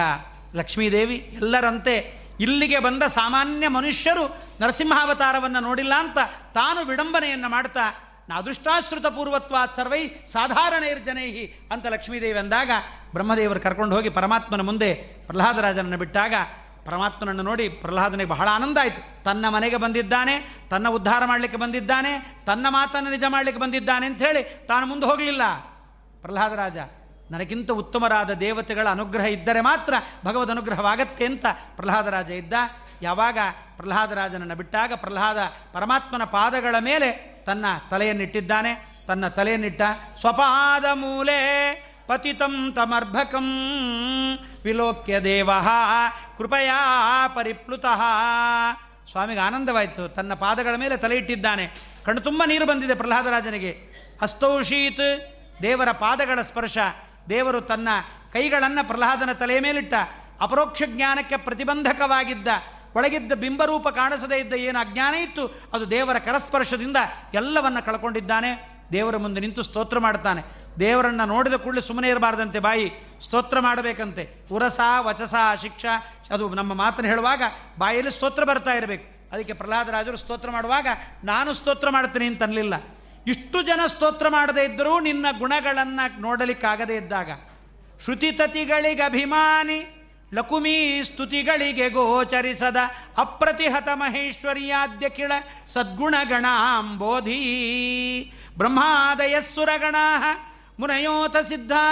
ಲಕ್ಷ್ಮೀದೇವಿ 0.56 1.16
ಎಲ್ಲರಂತೆ 1.16 2.22
ಇಲ್ಲಿಗೆ 2.40 2.80
ಬಂದ 2.80 3.04
ಸಾಮಾನ್ಯ 3.04 3.68
ಮನುಷ್ಯರು 3.68 4.42
ನರಸಿಂಹಾವತಾರವನ್ನು 4.62 5.60
ನೋಡಿಲ್ಲ 5.60 5.94
ಅಂತ 5.98 6.18
ತಾನು 6.54 6.86
ವಿಡಂಬನೆಯನ್ನು 6.86 7.50
ಮಾಡ್ತಾ 7.50 8.08
ಅದೃಷ್ಟಾಶ್ರುತ 8.38 9.06
ಪೂರ್ವತ್ವಾತ್ 9.06 9.76
ಸರ್ವೈ 9.76 10.08
ಸಾಧಾರಣೈರ್ಜನೈಹಿ 10.08 11.68
ಅಂತ 11.72 11.88
ಲಕ್ಷ್ಮೀದೇವಿ 11.88 12.40
ಅಂದಾಗ 12.40 12.72
ಬ್ರಹ್ಮದೇವರು 13.14 13.60
ಕರ್ಕೊಂಡು 13.60 13.96
ಹೋಗಿ 13.96 14.10
ಪರಮಾತ್ಮನ 14.10 14.62
ಮುಂದೆ 14.62 14.94
ಪ್ರಹ್ಲಾದರಾಜನನ್ನು 14.94 15.98
ಬಿಟ್ಟಾಗ 15.98 16.34
ಪರಮಾತ್ಮನನ್ನು 16.86 17.44
ನೋಡಿ 17.44 17.70
ಪ್ರಹ್ಲಾದನಿಗೆ 17.70 18.30
ಬಹಳ 18.30 18.48
ಆನಂದ 18.52 18.78
ಆಯಿತು. 18.78 19.24
ತನ್ನ 19.24 19.50
ಮನೆಗೆ 19.50 19.78
ಬಂದಿದ್ದಾನೆ, 19.78 20.56
ತನ್ನ 20.70 20.90
ಉದ್ಧಾರ 20.90 21.26
ಮಾಡಲಿಕ್ಕೆ 21.26 21.58
ಬಂದಿದ್ದಾನೆ, 21.58 22.38
ತನ್ನ 22.46 22.66
ಮಾತನ್ನು 22.70 23.12
ನಿಜ 23.12 23.24
ಮಾಡಲಿಕ್ಕೆ 23.28 23.62
ಬಂದಿದ್ದಾನೆ 23.62 24.06
ಅಂತ 24.06 24.22
ಹೇಳಿ 24.22 24.44
ತಾನು 24.44 24.86
ಮುಂದೆ 24.86 25.06
ಹೋಗಲಿಲ್ಲ. 25.06 25.42
ಪ್ರಹ್ಲಾದರಾಜ 26.22 26.78
ನನಗಿಂತ 27.32 27.72
ಉತ್ತಮರಾದ 27.72 28.32
ದೇವತೆಗಳ 28.32 28.88
ಅನುಗ್ರಹ 28.90 29.26
ಇದ್ದರೆ 29.26 29.62
ಮಾತ್ರ 29.62 29.94
ಭಗವದ್ 30.26 30.52
ಅನುಗ್ರಹವಾಗತ್ತೆ 30.52 31.26
ಅಂತ 31.26 31.46
ಪ್ರಹ್ಲಾದರಾಜ 31.76 32.32
ಇದ್ದ. 32.32 32.54
ಯಾವಾಗ 33.02 33.38
ಪ್ರಹ್ಲಾದರಾಜನನ್ನು 33.78 34.56
ಬಿಟ್ಟಾಗ 34.56 34.94
ಪ್ರಹ್ಲಾದ 34.96 35.38
ಪರಮಾತ್ಮನ 35.74 36.24
ಪಾದಗಳ 36.24 36.76
ಮೇಲೆ 36.80 37.12
ತನ್ನ 37.46 37.66
ತಲೆಯನ್ನಿಟ್ಟಿದ್ದಾನೆ. 37.90 38.86
ತನ್ನ 39.08 39.28
ತಲೆಯನ್ನಿಟ್ಟ, 39.28 39.82
ಸ್ವಪಾದ 40.20 40.86
ಮೂಲೆ 40.94 41.42
ಪತಿತಂ 42.08 42.74
ತಮರ್ಭಕಂ 42.76 43.48
ವಿಲೋಕ್ಯ 44.64 45.20
ದೇವ 45.20 45.50
ಕೃಪಯಾ 46.38 47.28
ಪರಿಪ್ಲುತಃ. 47.28 48.02
ಸ್ವಾಮಿಗೆ 49.12 49.40
ಆನಂದವಾಯಿತು. 49.40 50.10
ತನ್ನ 50.10 50.34
ಪಾದಗಳ 50.34 50.76
ಮೇಲೆ 50.78 50.98
ತಲೆ 50.98 51.16
ಇಟ್ಟಿದ್ದಾನೆ. 51.16 51.70
ಕಣ್ಣು 52.06 52.22
ತುಂಬ 52.22 52.44
ನೀರು 52.46 52.66
ಬಂದಿದೆ 52.66 52.96
ಪ್ರಹ್ಲಾದರಾಜನಿಗೆ. 52.96 53.92
ಹಸ್ತೌಷೀತ್ 54.22 55.34
ದೇವರ 55.62 55.92
ಪಾದಗಳ 55.92 56.42
ಸ್ಪರ್ಶ. 56.42 56.78
ದೇವರು 57.30 57.62
ತನ್ನ 57.62 57.88
ಕೈಗಳನ್ನು 58.34 58.88
ಪ್ರಹ್ಲಾದನ 58.88 59.32
ತಲೆಯ 59.32 59.60
ಮೇಲಿಟ್ಟ. 59.60 59.94
ಅಪರೋಕ್ಷ 60.42 60.84
ಜ್ಞಾನಕ್ಕೆ 60.86 61.38
ಪ್ರತಿಬಂಧಕವಾಗಿದ್ದ. 61.38 62.48
ಒಳಗಿದ್ದ 62.96 63.34
ಬಿಂಬರೂಪ 63.34 63.88
ಕಾಣಿಸದೇ 63.88 64.40
ಇದ್ದ 64.40 64.54
ಏನು 64.54 64.80
ಅಜ್ಞಾನ 64.80 65.16
ಇತ್ತು? 65.16 65.62
ಅದು 65.74 65.92
ದೇವರ 65.92 66.18
ಕರಸ್ಪರ್ಶದಿಂದ 66.20 66.98
ಎಲ್ಲವನ್ನು 67.34 67.86
ಕಳ್ಕೊಂಡಿದ್ದಾನೆ. 67.86 68.70
ದೇವರ 68.92 69.18
ಮುಂದೆ 69.18 69.42
ನಿಂತು 69.42 69.64
ಸ್ತೋತ್ರ 69.64 70.00
ಮಾಡ್ತಾನೆ. 70.00 70.42
ದೇವರನ್ನು 70.80 71.26
ನೋಡಿದ 71.26 71.54
ಕೂಡಲೇ 71.54 71.82
ಸುಮ್ಮನೆ 71.82 72.10
ಇರಬಾರ್ದಂತೆ 72.10 72.60
ಬಾಯಿ. 72.60 72.92
ಸ್ತೋತ್ರ 73.24 73.60
ಮಾಡಬೇಕಂತೆ. 73.60 74.48
ಉರಸ, 74.52 74.80
ವಚಸ, 75.00 75.34
ಶಿಕ್ಷಾ, 75.62 76.14
ಅದು 76.32 76.50
ನಮ್ಮ 76.50 76.74
ಮಾತನ್ನು 76.74 77.10
ಹೇಳುವಾಗ 77.10 77.42
ಬಾಯಲ್ಲಿ 77.78 78.12
ಸ್ತೋತ್ರ 78.12 78.44
ಬರ್ತಾ 78.44 78.74
ಇರಬೇಕು. 78.74 79.22
ಅದಕ್ಕೆ 79.34 79.54
ಪ್ರಹ್ಲಾದರಾಜರು 79.54 80.18
ಸ್ತೋತ್ರ 80.18 80.52
ಮಾಡುವಾಗ 80.52 80.88
ನಾನು 81.24 81.54
ಸ್ತೋತ್ರ 81.54 81.90
ಮಾಡ್ತೀನಿ 81.90 82.26
ಅಂತ 82.26 82.44
ಅನ್ನಲಿಲ್ಲ 82.44 82.74
ಇಷ್ಟು 83.28 83.62
ಜನ 83.62 83.80
ಸ್ತೋತ್ರ 83.88 84.30
ಮಾಡದೇ 84.30 84.64
ಇದ್ದರೂ 84.64 85.00
ನಿನ್ನ 85.00 85.26
ಗುಣಗಳನ್ನು 85.38 86.22
ನೋಡಲಿಕ್ಕಾಗದೇ 86.22 86.96
ಇದ್ದಾಗ. 86.96 87.30
ಶ್ರುತಿತತಿಗಳಿಗೆ 88.04 89.04
ಅಭಿಮಾನಿ, 89.04 90.08
ಲಕುಮೀ 90.34 91.04
ಸ್ತುತಿಗಳಿಗೆ 91.04 91.90
ಗೋಚರಿಸದ 91.90 92.78
ಅಪ್ರತಿಹತ 93.18 93.90
ಮಹೇಶ್ವರಿಯಾದ್ಯ 93.94 95.10
ಕಿಳ 95.10 95.32
ಸದ್ಗುಣಗಣಾಂಬೋಧಿ. 95.74 97.34
ಬ್ರಹ್ಮಾದಯಸ್ಸುರಗಣಾ 98.58 100.48
ಮುನಯೋತ 100.80 101.38
ಸಿದ್ಧಾ 101.50 101.84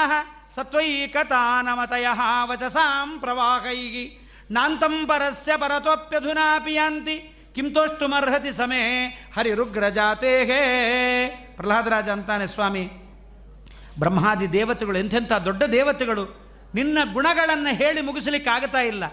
ಸತ್ವೈಕತಾನಮತಯ 0.55 2.07
ವಚಸಾಂ 2.49 3.09
ಪ್ರವಾಹೈ 3.19 3.81
ನಾಂತಂ 4.55 4.95
ಪರಸ್ಯ 5.09 5.51
ಪರತೋಪ್ಯಧುನಾ 5.61 6.47
ಯಾಂತಿ 6.77 7.17
ಕಿಂ 7.55 7.67
ತೋಷ್ಟುಮರ್ಹತಿ 7.75 8.51
ಸಮೇ 8.59 8.81
ಹರಿರುಗ್ರಜಾತೆ 9.35 10.31
ಪ್ರಹ್ಲಾದರಾಜ 11.57 12.09
ಅಂತಾನೆ 12.09 12.47
ಸ್ವಾಮಿ, 12.47 12.83
ಬ್ರಹ್ಮಾದಿ 14.01 14.47
ದೇವತೆಗಳು 14.57 14.97
ಎಂಥೆಂಥ 14.97 15.31
ದೊಡ್ಡ 15.47 15.63
ದೇವತೆಗಳು, 15.77 16.23
ನಿನ್ನ 16.77 16.97
ಗುಣಗಳನ್ನು 17.15 17.71
ಹೇಳಿ 17.81 18.01
ಮುಗಿಸಲಿಕ್ಕೆ 18.07 18.51
ಆಗ್ತಾ 18.55 18.81
ಇಲ್ಲ. 18.91 19.03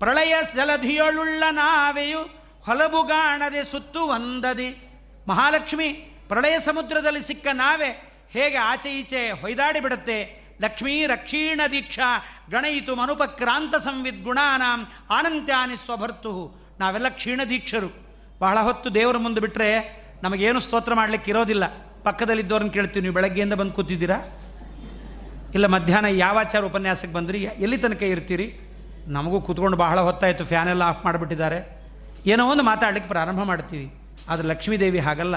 ಪ್ರಳಯ 0.00 0.34
ಜಲಧಿಯೊಳುಳ್ಳ 0.56 1.42
ನಾವೆಯು 1.50 2.22
ಹೊಲಬುಗಾಣದೆ 2.66 3.62
ಸುತ್ತು 3.72 4.00
ಒಂದದಿ 4.16 4.70
ಮಹಾಲಕ್ಷ್ಮಿ, 5.28 5.90
ಪ್ರಳಯ 6.30 6.56
ಸಮುದ್ರದಲ್ಲಿ 6.68 7.22
ಸಿಕ್ಕ 7.30 7.46
ನಾವೆ 7.52 7.90
ಹೇಗೆ 8.30 8.56
ಆಚೆ 8.56 8.98
ಈಚೆ 8.98 9.30
ಹೊಯ್ದಾಡಿ 9.30 9.80
ಬಿಡುತ್ತೆ? 9.80 10.40
ಲಕ್ಷ್ಮೀ 10.62 11.06
ರಕ್ಷೀಣ 11.06 11.60
ದೀಕ್ಷಾ 11.72 12.24
ಗಣಯಿತು 12.50 12.96
ಮನುಪಕ್ರಾಂತ 12.96 13.76
ಸಂವಿದ್ 13.76 14.24
ಗುಣಾನಾಂ 14.24 14.86
ಆನಂತ್ಯಾನಿ 15.10 15.76
ಸ್ವಭರ್ತು. 15.76 16.60
ನಾವೆಲ್ಲ 16.80 17.08
ಕ್ಷೀಣ 17.08 17.40
ದೀಕ್ಷರು. 17.50 17.96
ಬಹಳ 18.38 18.58
ಹೊತ್ತು 18.58 18.94
ದೇವರ 18.94 19.16
ಮುಂದೆ 19.16 19.40
ಬಿಟ್ಟರೆ 19.40 20.00
ನಮಗೇನು 20.22 20.60
ಸ್ತೋತ್ರ 20.60 20.94
ಮಾಡಲಿಕ್ಕೆ 20.94 21.30
ಇರೋದಿಲ್ಲ. 21.30 21.66
ಪಕ್ಕದಲ್ಲಿದ್ದವ್ರನ್ನ 22.02 22.70
ಕೇಳ್ತೀವಿ, 22.70 23.02
ನೀವು 23.02 23.14
ಬೆಳಗ್ಗೆಯಿಂದ 23.14 23.52
ಬಂದು 23.52 23.72
ಕೂತಿದ್ದೀರಾ? 23.72 24.16
ಇಲ್ಲ, 25.54 25.66
ಮಧ್ಯಾಹ್ನ 25.66 26.06
ಯಾವ 26.06 26.38
ಆಚಾರ 26.38 26.64
ಉಪನ್ಯಾಸಕ್ಕೆ 26.64 27.14
ಬಂದ್ರಿ? 27.14 27.42
ಎಲ್ಲಿ 27.42 27.78
ತನಕ 27.78 28.02
ಇರ್ತೀರಿ? 28.02 28.58
ನಮಗೂ 29.06 29.40
ಕೂತ್ಕೊಂಡು 29.40 29.76
ಬಹಳ 29.76 30.00
ಹೊತ್ತಾಯಿತು, 30.00 30.44
ಫ್ಯಾನೆಲ್ಲ 30.44 30.82
ಆಫ್ 30.82 31.04
ಮಾಡಿಬಿಟ್ಟಿದ್ದಾರೆ. 31.04 31.86
ಏನೋ 32.26 32.50
ಒಂದು 32.50 32.62
ಮಾತಾಡಲಿಕ್ಕೆ 32.62 33.08
ಪ್ರಾರಂಭ 33.08 33.42
ಮಾಡ್ತೀವಿ. 33.42 33.94
ಆದರೆ 34.28 34.48
ಲಕ್ಷ್ಮೀದೇವಿ 34.48 34.98
ಹಾಗಲ್ಲ. 34.98 35.36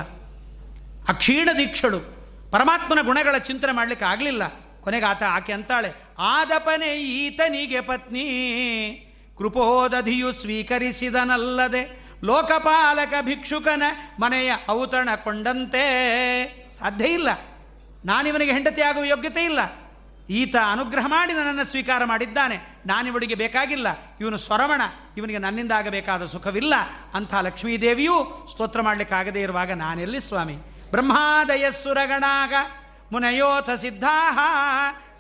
ಅಕ್ಷೀಣ 1.08 1.50
ದೀಕ್ಷಳು. 1.58 2.23
ಪರಮಾತ್ಮನ 2.54 3.00
ಗುಣಗಳ 3.02 3.38
ಚಿಂತನೆ 3.38 3.72
ಮಾಡಲಿಕ್ಕೆ 3.72 4.06
ಆಗಲಿಲ್ಲ. 4.06 4.48
ಕೊನೆಗೆ 4.82 5.06
ಆತ 5.06 5.24
ಆಕೆ 5.24 5.54
ಅಂತಾಳೆ, 5.54 5.94
ಆದಪನೆ 6.20 7.02
ಈತನಿಗೆ 7.02 7.82
ಪತ್ನಿ. 7.82 8.26
ಕೃಪೋದಧಿಯು 9.38 10.32
ಸ್ವೀಕರಿಸಿದನಲ್ಲದೆ 10.32 12.10
ಲೋಕಪಾಲಕ 12.24 13.14
ಭಿಕ್ಷುಕನ 13.22 13.84
ಮನೆಯ 14.20 14.54
ಔತಣ 14.70 15.10
ಕೊಂಡಂತೆ. 15.16 15.86
ಸಾಧ್ಯ 16.72 17.06
ಇಲ್ಲ. 17.06 17.30
ನಾನಿವನಿಗೆ 18.06 18.52
ಹೆಂಡತಿ 18.52 18.82
ಆಗುವ 18.82 19.04
ಯೋಗ್ಯತೆ 19.04 19.44
ಇಲ್ಲ. 19.44 19.60
ಈತ 20.30 20.56
ಅನುಗ್ರಹ 20.72 21.08
ಮಾಡಿ 21.08 21.34
ನನ್ನನ್ನು 21.34 21.66
ಸ್ವೀಕಾರ 21.66 22.06
ಮಾಡಿದ್ದಾನೆ. 22.06 22.82
ನಾನಿವಳಿಗೆ 22.86 23.36
ಬೇಕಾಗಿಲ್ಲ. 23.36 23.88
ಇವನು 24.22 24.38
ಸ್ವರಮಣ. 24.38 24.82
ಇವನಿಗೆ 25.18 25.40
ನನ್ನಿಂದ 25.40 25.72
ಆಗಬೇಕಾದ 25.72 26.26
ಸುಖವಿಲ್ಲ. 26.26 26.74
ಅಂಥ 27.14 27.36
ಲಕ್ಷ್ಮೀದೇವಿಯೂ 27.36 28.48
ಸ್ತೋತ್ರ 28.52 28.82
ಮಾಡಲಿಕ್ಕಾಗದೇ 28.82 29.42
ಇರುವಾಗ 29.42 29.72
ನಾನೆಲ್ಲಿ 29.72 30.20
ಸ್ವಾಮಿ? 30.20 30.73
ಬ್ರಹ್ಮಾದಯ 30.94 31.66
ಸುರಗಣಾಗ 31.84 32.54
ಮುನಯೋಥ 33.14 33.70
ಸಿದ್ಧಾಹ 33.84 34.38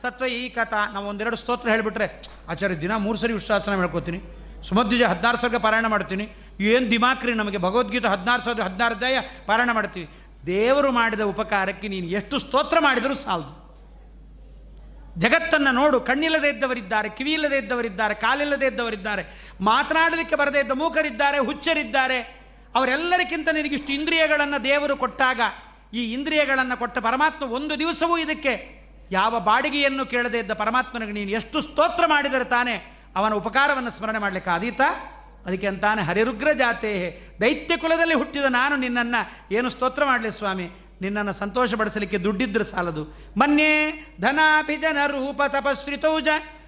ಸತ್ವೈಕತ 0.02 0.74
ನಾವು 0.94 1.06
ಒಂದೆರಡು 1.12 1.38
ಸ್ತೋತ್ರ 1.42 1.68
ಹೇಳಿಬಿಟ್ರೆ, 1.74 2.08
ಆಚಾರ್ಯ, 2.52 2.76
ದಿನ 2.84 2.94
ಮೂರು 3.06 3.18
ಸರಿ 3.22 3.34
ವಿಶ್ವಾಸನ 3.40 3.76
ಹೇಳ್ಕೊತೀನಿ. 3.82 4.20
ಸುಮಧ್ವಿಜ 4.68 5.04
ಹದಿನಾರು 5.12 5.38
ಸರ್ಗ 5.44 5.58
ಪಾರಾಯಣ 5.66 5.88
ಮಾಡ್ತೀನಿ. 5.94 6.26
ಏನು 6.72 6.86
ದಿಮಾಕ್ರಿ 6.94 7.34
ನಮಗೆ? 7.42 7.60
ಭಗವದ್ಗೀತೆ 7.66 8.08
ಹದಿನಾರು 8.14 8.44
ಸಾವಿರ 8.46 8.64
ಹದಿನಾರು 8.68 8.96
ಅಧ್ಯಾಯ 8.98 9.18
ಪಾರಾಯಣ 9.50 9.72
ಮಾಡ್ತೀವಿ. 9.80 10.08
ದೇವರು 10.46 10.90
ಮಾಡಿದ 11.00 11.24
ಉಪಕಾರಕ್ಕೆ 11.34 11.88
ನೀನು 11.94 12.08
ಎಷ್ಟು 12.20 12.36
ಸ್ತೋತ್ರ 12.44 12.78
ಮಾಡಿದರೂ 12.88 13.16
ಸಾಲದು. 13.26 13.54
ಜಗತ್ತನ್ನು 15.24 15.72
ನೋಡು, 15.80 15.98
ಕಣ್ಣಿಲ್ಲದೆ 16.10 16.50
ಇದ್ದವರಿದ್ದಾರೆ 16.54 17.10
ಕಿವಿ 17.18 17.34
ಇಲ್ಲದೆ 17.38 17.58
ಇದ್ದವರಿದ್ದಾರೆ, 17.64 18.14
ಕಾಲಿಲ್ಲದೆ 18.26 18.68
ಇದ್ದವರಿದ್ದಾರೆ, 18.72 19.24
ಮಾತನಾಡಲಿಕ್ಕೆ 19.62 20.36
ಬರದೇ 20.42 20.60
ಇದ್ದ 20.60 20.76
ಮೂಕರಿದ್ದಾರೆ, 20.84 21.40
ಹುಚ್ಚರಿದ್ದಾರೆ. 21.50 22.20
ಅವರೆಲ್ಲರಿಗಿಂತ 22.76 23.50
ನಿನಗಿಷ್ಟು 23.50 23.94
ಇಂದ್ರಿಯಗಳನ್ನು 23.94 24.64
ದೇವರು 24.64 24.98
ಕೊಟ್ಟಾಗ 24.98 25.42
ಈ 25.94 26.14
ಇಂದ್ರಿಯಗಳನ್ನು 26.14 26.80
ಕೊಟ್ಟ 26.80 26.98
ಪರಮಾತ್ಮ 26.98 27.52
ಒಂದು 27.52 27.80
ದಿವಸವೂ 27.80 28.18
ಇದಕ್ಕೆ 28.18 28.84
ಯಾವ 29.12 29.40
ಬಾಡಿಗೆಯನ್ನು 29.40 30.06
ಕೇಳದೇ 30.06 30.40
ಇದ್ದ 30.40 30.52
ಪರಮಾತ್ಮನಿಗೆ 30.52 31.12
ನೀನು 31.12 31.32
ಎಷ್ಟು 31.32 31.62
ಸ್ತೋತ್ರ 31.62 32.06
ಮಾಡಿದರೆ 32.06 32.44
ತಾನೇ 32.44 32.98
ಅವನ 33.16 33.34
ಉಪಕಾರವನ್ನು 33.34 33.90
ಸ್ಮರಣೆ 33.90 34.20
ಮಾಡಲಿಕ್ಕೆ 34.20 34.52
ಆದೀತ? 34.52 34.82
ಅದಕ್ಕೆ 35.46 35.68
ಅಂತಾನೆ 35.68 36.02
ಹರಿರುಗ್ರ 36.02 36.52
ಜಾತೆ 36.52 37.22
ದೈತ್ಯ 37.42 37.78
ಕುಲದಲ್ಲಿ 37.78 38.14
ಹುಟ್ಟಿದ 38.14 38.46
ನಾನು 38.50 38.76
ನಿನ್ನನ್ನು 38.76 39.54
ಏನು 39.54 39.70
ಸ್ತೋತ್ರ 39.70 40.06
ಮಾಡಲಿ 40.06 40.32
ಸ್ವಾಮಿ? 40.32 40.70
ನಿನ್ನನ್ನು 41.02 41.34
ಸಂತೋಷಪಡಿಸಲಿಕ್ಕೆ 41.34 42.18
ದುಡ್ಡಿದ್ರೆ 42.18 42.64
ಸಾಲದು. 42.64 43.04
ಮನ್ಯೇ, 43.38 44.08
ಧನಾಭಿಜನ 44.22 44.98
ರೂಪ 45.08 45.42
ತಪಶ್ರಿತೌಜ 45.48 46.28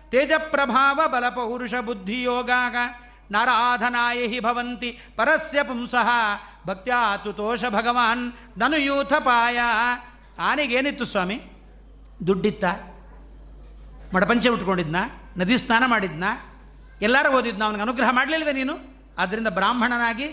ತೇಜ 0.10 0.32
ಪ್ರಭಾವ 0.50 1.02
ಬಲ 1.08 1.30
ಪೌರುಷ 1.30 1.74
ಬುದ್ಧಿಯೋಗಾಗ. 1.76 2.76
ನಾರಾಧನಾಯ 3.32 4.40
ಭವಂತಿ 4.40 5.00
ಪರಸ್ಯ 5.16 5.64
ಪುಂಸಃ 5.64 6.10
ತೋಷ 7.32 7.66
ಭಗವಾನ್ 7.70 8.34
ನನು 8.58 8.78
ಯೂಥಪಾಯ 8.78 9.60
ಆನೆಗೇನಿತ್ತು 10.40 11.06
ಸ್ವಾಮಿ? 11.06 11.42
ದುಡ್ಡಿತ್ತ? 12.28 12.66
ಮಡಪಂಚೆ 14.16 14.50
ಉಟ್ಕೊಂಡಿದ್ನ? 14.50 14.96
ನದಿ 15.38 15.58
ಸ್ನಾನ 15.58 15.84
ಮಾಡಿದ್ನ? 15.88 16.24
ಎಲ್ಲರೂ 17.02 17.38
ಓದಿದ್ನ? 17.38 17.64
ಅವನಿಗೆ 17.64 17.82
ಅನುಗ್ರಹ 17.82 18.10
ಮಾಡಲಿಲ್ವೇ 18.12 18.54
ನೀನು? 18.54 18.74
ಆದ್ದರಿಂದ 19.18 19.48
ಬ್ರಾಹ್ಮಣನಾಗಿ 19.48 20.28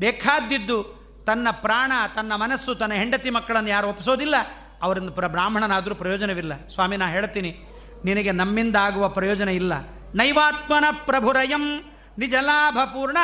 ಬೇಕಾದ್ದಿದ್ದು 0.00 1.04
ತನ್ನ 1.26 1.48
ಪ್ರಾಣ, 1.50 1.92
ತನ್ನ 2.14 2.34
ಮನಸ್ಸು, 2.34 2.74
ತನ್ನ 2.74 2.92
ಹೆಂಡತಿ 2.92 3.30
ಮಕ್ಕಳನ್ನು 3.30 3.70
ಯಾರು 3.70 3.88
ಒಪ್ಪಿಸೋದಿಲ್ಲ 3.88 4.34
ಅವರಿಂದ 4.82 5.10
ಪ್ರ 5.10 5.26
ಬ್ರಾಹ್ಮಣನಾದರೂ 5.26 5.94
ಪ್ರಯೋಜನವಿಲ್ಲ. 5.94 6.66
ಸ್ವಾಮಿ, 6.68 6.96
ನಾ 6.96 7.08
ಹೇಳ್ತೀನಿ, 7.08 7.56
ನಿನಗೆ 8.04 8.32
ನಮ್ಮಿಂದ 8.32 8.76
ಆಗುವ 8.76 9.08
ಪ್ರಯೋಜನ 9.08 9.48
ಇಲ್ಲ. 9.48 9.72
ನೈವಾತ್ಮನ 10.14 10.84
ಪ್ರಭುರಯಂ 10.90 11.93
ನಿಜ 12.18 12.34
ಲಾಭ 12.40 12.78
ಪೂರ್ಣ 12.84 13.18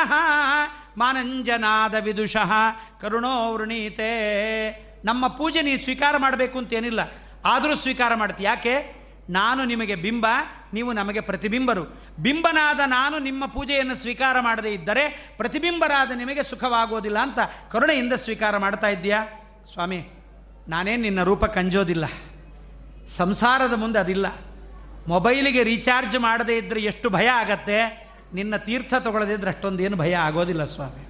ಮಾನಂಜನಾದ 0.97 1.95
ವಿದುಷಃ. 1.95 2.51
ಕರುಣೋ 3.01 3.53
ವೃಣೀತೆ. 3.53 4.11
ನಮ್ಮ 5.05 5.27
ಪೂಜೆ 5.27 5.61
ನೀವು 5.61 5.81
ಸ್ವೀಕಾರ 5.81 6.17
ಮಾಡಬೇಕು 6.17 6.57
ಅಂತೇನಿಲ್ಲ 6.57 7.01
ಆದರೂ 7.45 7.75
ಸ್ವೀಕಾರ 7.75 8.15
ಮಾಡ್ತೀವಿ 8.15 8.47
ಯಾಕೆ? 8.47 8.75
ನಾನು 9.29 9.65
ನಿಮಗೆ 9.65 9.95
ಬಿಂಬ, 9.95 10.27
ನೀವು 10.73 10.93
ನಮಗೆ 10.93 11.21
ಪ್ರತಿಬಿಂಬರು. 11.21 11.83
ಬಿಂಬನಾದ 12.19 12.79
ನಾನು 12.85 13.19
ನಿಮ್ಮ 13.19 13.45
ಪೂಜೆಯನ್ನು 13.45 13.95
ಸ್ವೀಕಾರ 13.95 14.39
ಮಾಡದೇ 14.39 14.71
ಇದ್ದರೆ 14.73 15.33
ಪ್ರತಿಬಿಂಬರಾದ 15.37 16.11
ನಿಮಗೆ 16.11 16.43
ಸುಖವಾಗೋದಿಲ್ಲ 16.43 17.19
ಅಂತ 17.19 17.39
ಕರುಣೆಯಿಂದ 17.71 18.13
ಸ್ವೀಕಾರ 18.13 18.57
ಮಾಡ್ತಾ 18.57 18.87
ಇದ್ದೀಯಾ? 18.87 19.21
ಸ್ವಾಮಿ, 19.73 19.99
ನಾನೇನು 20.67 21.01
ನಿನ್ನ 21.01 21.23
ರೂಪ 21.23 21.45
ಕಂಜೋದಿಲ್ಲ. 21.45 22.05
ಸಂಸಾರದ 23.09 23.73
ಮುಂದೆ 23.73 23.99
ಅದಿಲ್ಲ. 23.99 24.27
ಮೊಬೈಲಿಗೆ 25.07 25.63
ರೀಚಾರ್ಜ್ 25.63 26.19
ಮಾಡದೇ 26.19 26.57
ಇದ್ದರೆ 26.57 26.81
ಎಷ್ಟು 26.81 27.09
ಭಯ 27.09 27.27
ಆಗತ್ತೆ? 27.27 28.10
ನಿನ್ನ 28.33 28.55
ತೀರ್ಥ 28.57 28.93
ತಗೊಳ್ಳದೇ 28.93 29.33
ಅಷ್ಟೊಂದು 29.33 29.49
ಅಷ್ಟೊಂದೇನು 29.49 29.97
ಭಯ 29.97 30.15
ಆಗೋದಿಲ್ಲ 30.15 30.63
ಸ್ವಾಮಿ. 30.63 31.03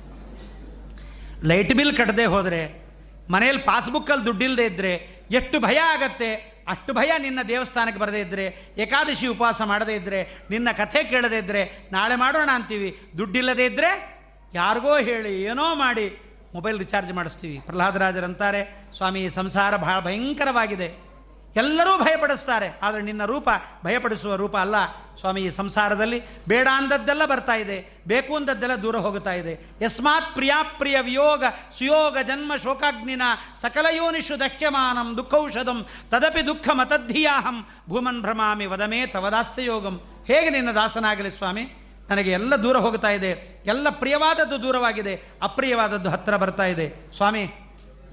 ಲೈಟ್ 1.47 1.73
ಬಿಲ್ 1.73 1.97
ಕಟ್ಟದೆ 1.97 2.25
ಹೋದರೆ, 2.25 2.81
ಮನೆಯಲ್ಲಿ 3.29 3.63
ಪಾಸ್ಬುಕ್ಕಲ್ಲಿ 3.63 4.25
ದುಡ್ಡಿಲ್ಲದೆ 4.25 4.65
ಇದ್ದರೆ 4.65 5.21
ಎಷ್ಟು 5.31 5.59
ಭಯ 5.59 5.77
ಆಗತ್ತೆ? 5.77 6.51
ಅಷ್ಟು 6.67 6.93
ಭಯ 6.93 7.11
ನಿನ್ನ 7.17 7.39
ದೇವಸ್ಥಾನಕ್ಕೆ 7.47 7.99
ಬರದೇ 8.01 8.19
ಇದ್ದರೆ 8.19 8.45
ಏಕಾದಶಿ 8.77 9.27
ಉಪವಾಸ 9.27 9.61
ಮಾಡದೇ 9.61 9.93
ಇದ್ದರೆ 9.93 10.19
ನಿನ್ನ 10.49 10.71
ಕಥೆ 10.77 11.03
ಕೇಳದೇ 11.03 11.37
ಇದ್ದರೆ 11.37 11.89
ನಾಳೆ 11.91 12.15
ಮಾಡೋಣ 12.15 12.49
ಅಂತೀವಿ. 12.53 12.99
ದುಡ್ಡಿಲ್ಲದೇ 13.17 13.65
ಇದ್ದರೆ 13.65 14.21
ಯಾರಿಗೋ 14.53 14.97
ಹೇಳಿ, 14.97 15.43
ಏನೋ 15.43 15.75
ಮಾಡಿ 15.75 16.05
ಮೊಬೈಲ್ 16.53 16.77
ರಿಚಾರ್ಜ್ 16.77 17.13
ಮಾಡಿಸ್ತೀವಿ. 17.13 17.59
ಪ್ರಹ್ಲಾದರಾಜರಂತಾರೆ, 17.59 18.91
ಸ್ವಾಮಿ 18.97 19.29
ಸಂಸಾರ 19.29 19.77
ಭಾಳ 19.77 19.99
ಭಯಂಕರವಾಗಿದೆ. 19.99 21.10
ಎಲ್ಲರೂ 21.55 21.93
ಭಯಪಡಿಸ್ತಾರೆ, 21.97 22.67
ಆದರೆ 22.83 23.01
ನಿನ್ನ 23.07 23.23
ರೂಪ 23.25 23.49
ಭಯಪಡಿಸುವ 23.85 24.35
ರೂಪ 24.35 24.55
ಅಲ್ಲ. 24.57 24.77
ಸ್ವಾಮಿ, 25.19 25.41
ಈ 25.47 25.49
ಸಂಸಾರದಲ್ಲಿ 25.49 26.19
ಬೇಡ 26.47 26.67
ಅಂದದ್ದೆಲ್ಲ 26.71 27.23
ಬರ್ತಾ 27.25 27.55
ಇದೆ, 27.63 27.77
ಬೇಕು 28.07 28.31
ಅಂದದ್ದೆಲ್ಲ 28.35 28.75
ದೂರ 28.83 28.97
ಹೋಗುತ್ತಾ 29.05 29.33
ಇದೆ. 29.33 29.53
ಯಸ್ಮಾತ್ 29.81 30.29
ಪ್ರಿಯಾಪ್ರಿಯ 30.33 30.97
ವಿಯೋಗ 30.99 31.43
ಸುಯೋಗ 31.77 32.17
ಜನ್ಮ 32.27 32.51
ಶೋಕಾಗ್ನಿನ 32.55 33.25
ಸಕಲ 33.61 33.87
ಯೋನಿಷು 33.91 34.37
ದಹ್ಯಮಾನಂ 34.39 35.09
ದುಃಖೌಷಧಂ 35.17 35.81
ತದಪಿ 36.13 36.43
ದುಃಖ 36.47 36.67
ಮತದ್ಧಿಯಾಹಂ 36.73 37.57
ಭೂಮನ್ 37.89 38.21
ಭ್ರಮಾಮಿ 38.21 38.65
ವದಮೇ 38.65 39.01
ತವದಾಸ್ಯ 39.07 39.65
ಯೋಗಂ 39.65 39.97
ಹೇಗೆ 40.27 40.49
ನಿನ್ನ 40.49 40.71
ದಾಸನಾಗಲಿ 40.71 41.31
ಸ್ವಾಮಿ? 41.31 41.65
ನನಗೆ 42.09 42.31
ಎಲ್ಲ 42.31 42.53
ದೂರ 42.63 42.77
ಹೋಗ್ತಾ 42.77 43.09
ಇದೆ, 43.09 43.29
ಎಲ್ಲ 43.65 43.87
ಪ್ರಿಯವಾದದ್ದು 43.89 44.57
ದೂರವಾಗಿದೆ, 44.63 45.13
ಅಪ್ರಿಯವಾದದ್ದು 45.41 46.09
ಹತ್ತಿರ 46.09 46.35
ಬರ್ತಾ 46.37 46.65
ಇದೆ. 46.65 46.87
ಸ್ವಾಮಿ, 47.17 47.43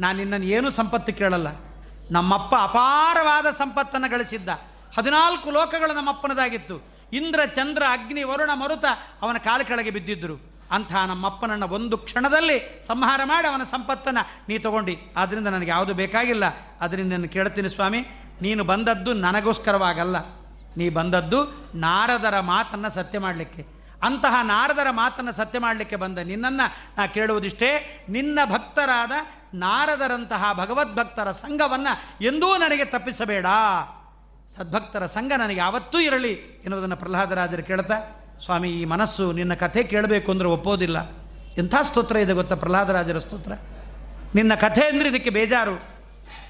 ನಾನು 0.00 0.16
ನಿನ್ನನ್ನು 0.18 0.46
ಏನೂ 0.46 0.68
ಸಂಪತ್ತು 0.70 1.12
ಕೇಳಲ್ಲ. 1.12 1.48
ನಮ್ಮಪ್ಪ 2.10 2.54
ಅಪಾರವಾದ 2.62 3.46
ಸಂಪತ್ತನ್ನು 3.46 4.10
ಗಳಿಸಿದ್ದ. 4.10 4.48
ಹದಿನಾಲ್ಕು 4.98 5.50
ಲೋಕಗಳು 5.50 5.94
ನಮ್ಮಪ್ಪನದಾಗಿತ್ತು. 5.94 6.98
ಇಂದ್ರ, 7.12 7.40
ಚಂದ್ರ, 7.44 7.82
ಅಗ್ನಿ, 7.90 8.22
ವರುಣ, 8.22 8.50
ಮರುತ 8.54 8.84
ಅವನ 9.22 9.36
ಕಾಲ 9.36 9.62
ಕೆಳಗೆ 9.62 9.90
ಬಿದ್ದಿದ್ದರು. 9.90 10.58
ಅಂಥ 10.70 10.94
ನಮ್ಮಪ್ಪನನ್ನು 10.94 11.68
ಒಂದು 11.68 11.98
ಕ್ಷಣದಲ್ಲಿ 11.98 12.82
ಸಂಹಾರ 12.86 13.20
ಮಾಡಿ 13.24 13.48
ಅವನ 13.48 13.62
ಸಂಪತ್ತನ್ನು 13.62 14.26
ನೀ 14.48 14.58
ತಗೊಂಡು. 14.58 15.12
ಆದ್ದರಿಂದ 15.16 15.46
ನನಗೆ 15.46 15.70
ಯಾವುದು 15.70 15.94
ಬೇಕಾಗಿಲ್ಲ. 15.94 16.44
ಅದರಿಂದ 16.80 17.12
ನಾನು 17.12 17.28
ಕೇಳ್ತೀನಿ 17.28 17.68
ಸ್ವಾಮಿ. 17.68 18.00
ನೀನು 18.42 18.64
ಬಂದದ್ದು 18.64 19.12
ನನಗೋಸ್ಕರವಾಗಲ್ಲ. 19.12 20.16
ನೀ 20.76 20.90
ಬಂದದ್ದು 20.90 21.70
ನಾರದರ 21.74 22.40
ಮಾತನ್ನು 22.40 22.90
ಸತ್ಯ 22.90 23.18
ಮಾಡಲಿಕ್ಕೆ. 23.18 23.66
ಅಂತಹ 24.02 24.40
ನಾರದರ 24.42 24.86
ಮಾತನ್ನು 24.90 25.32
ಸತ್ಯ 25.32 25.58
ಮಾಡಲಿಕ್ಕೆ 25.58 25.96
ಬಂದ 25.96 26.18
ನಿನ್ನನ್ನು 26.18 26.96
ನಾ 26.98 27.06
ಕೇಳುವುದಿಷ್ಟೇ. 27.06 28.04
ನಿನ್ನ 28.08 28.38
ಭಕ್ತರಾದ 28.44 29.12
ನಾರದರಂತಹ 29.54 30.52
ಭಗವದ್ಭಕ್ತರ 30.52 31.30
ಸಂಘವನ್ನು 31.32 32.24
ಎಂದೂ 32.24 32.56
ನನಗೆ 32.56 32.84
ತಪ್ಪಿಸಬೇಡ. 32.84 33.46
ಸದ್ಭಕ್ತರ 34.56 35.06
ಸಂಘ 35.06 35.32
ನನಗೆ 35.32 35.56
ಯಾವತ್ತೂ 35.56 35.98
ಇರಲಿ 35.98 36.32
ಎನ್ನುವುದನ್ನು 36.32 36.96
ಪ್ರಹ್ಲಾದರಾಜರು 36.96 37.62
ಕೇಳ್ತಾ, 37.62 37.94
ಸ್ವಾಮಿ, 38.44 38.70
ಈ 38.70 38.84
ಮನಸ್ಸು 38.84 39.32
ನಿನ್ನ 39.32 39.54
ಕಥೆ 39.54 39.82
ಕೇಳಬೇಕು 39.82 40.32
ಅಂದರೆ 40.32 40.48
ಒಪ್ಪೋದಿಲ್ಲ. 40.48 41.10
ಎಂಥ 41.58 41.74
ಸ್ತೋತ್ರ 41.82 42.16
ಇದೆ 42.16 42.32
ಗೊತ್ತಾ 42.32 42.54
ಪ್ರಹ್ಲಾದರಾಜರ 42.54 43.18
ಸ್ತೋತ್ರ? 43.18 43.52
ನಿನ್ನ 44.34 44.54
ಕಥೆ 44.54 44.88
ಅಂದರೆ 44.88 45.08
ಇದಕ್ಕೆ 45.08 45.30
ಬೇಜಾರು. 45.30 45.82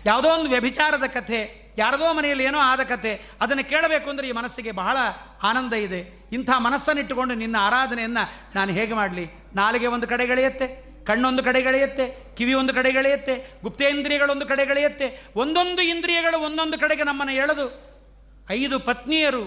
ಯಾವುದೋ 0.06 0.28
ಒಂದು 0.28 0.48
ವ್ಯಭಿಚಾರದ 0.48 1.06
ಕಥೆ, 1.06 1.68
ಯಾರದೋ 1.78 2.12
ಮನೆಯಲ್ಲಿ 2.12 2.44
ಏನೋ 2.44 2.58
ಆದ 2.58 2.80
ಕಥೆ, 2.80 3.22
ಅದನ್ನು 3.40 3.68
ಕೇಳಬೇಕು 3.68 4.10
ಅಂದರೆ 4.10 4.28
ಈ 4.28 4.32
ಮನಸ್ಸಿಗೆ 4.32 4.72
ಬಹಳ 4.72 4.96
ಆನಂದ 5.42 5.72
ಇದೆ. 5.72 6.26
ಇಂಥ 6.32 6.50
ಮನಸ್ಸನ್ನಿಟ್ಟುಕೊಂಡು 6.58 7.34
ನಿನ್ನ 7.34 7.56
ಆರಾಧನೆಯನ್ನು 7.60 8.54
ನಾನು 8.54 8.72
ಹೇಗೆ 8.72 8.94
ಮಾಡಲಿ? 8.94 9.30
ನಾಲಿಗೆ 9.54 9.86
ಒಂದು 9.86 10.08
ಕಡೆಗಳೆಯುತ್ತೆ 10.08 10.87
ಕಣ್ಣೊಂದು 11.08 11.42
ಕಡೆಗಳೆಯುತ್ತೆ, 11.48 12.06
ಕಿವಿ 12.38 12.54
ಒಂದು 12.60 12.72
ಕಡೆಗಳೆಯುತ್ತೆ, 12.78 13.34
ಗುಪ್ತೇಂದ್ರಿಯಗಳೊಂದು 13.62 14.46
ಕಡೆಗಳೆಯುತ್ತೆ, 14.50 15.06
ಒಂದೊಂದು 15.42 15.82
ಇಂದ್ರಿಯಗಳು 15.92 16.38
ಒಂದೊಂದು 16.48 16.76
ಕಡೆಗೆ 16.82 17.06
ನಮ್ಮನ್ನು 17.10 17.34
ಎಳೆದು 17.44 17.66
ಐದು 18.58 18.76
ಪತ್ನಿಯರು, 18.88 19.42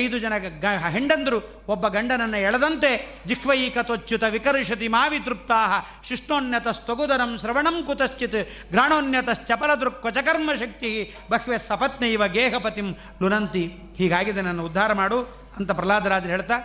ಐದು 0.00 0.16
ಜನ 0.22 0.34
ಗ 0.62 0.70
ಹೆಂಡಂದರು, 0.94 1.36
ಒಬ್ಬ 1.72 1.84
ಗಂಡನನ್ನು 1.94 2.38
ಎಳೆದಂತೆ 2.48 2.90
ಜಿಹ್ವೈಕತೊಚ್ಯುತ 3.28 4.24
ವಿಕರ್ಷತಿ 4.34 4.88
ಮಾವಿ 4.94 5.18
ತೃಪ್ತಾ 5.26 5.60
ಶಿಷ್ಣೋನ್ಯತಸ್ತಗುದರಂ 6.08 7.30
ಶ್ರವಣಂ 7.42 7.76
ಕುತಶ್ಚಿತ್ 7.86 8.36
ಘ್ರಾಣೋನ್ಯತಶ್ಚಪಲದೃಕ್ವಚಕರ್ಮ 8.72 10.50
ಶಕ್ತಿ, 10.62 10.90
ಬಹ್ವೆ 11.30 11.58
ಸಪತ್ನೈವ 11.68 12.22
ಗೇಹಪತಿಂ 12.36 12.90
ಲುನಂತಿ. 13.22 13.64
ಹೀಗಾಗಿದೆ 14.00 14.44
ನನ್ನ 14.48 14.68
ಉದ್ಧಾರ 14.68 14.92
ಮಾಡು 15.00 15.20
ಅಂತ 15.58 15.70
ಪ್ರಹ್ಲಾದರಾಜರು 15.78 16.32
ಹೇಳ್ತಾ, 16.36 16.58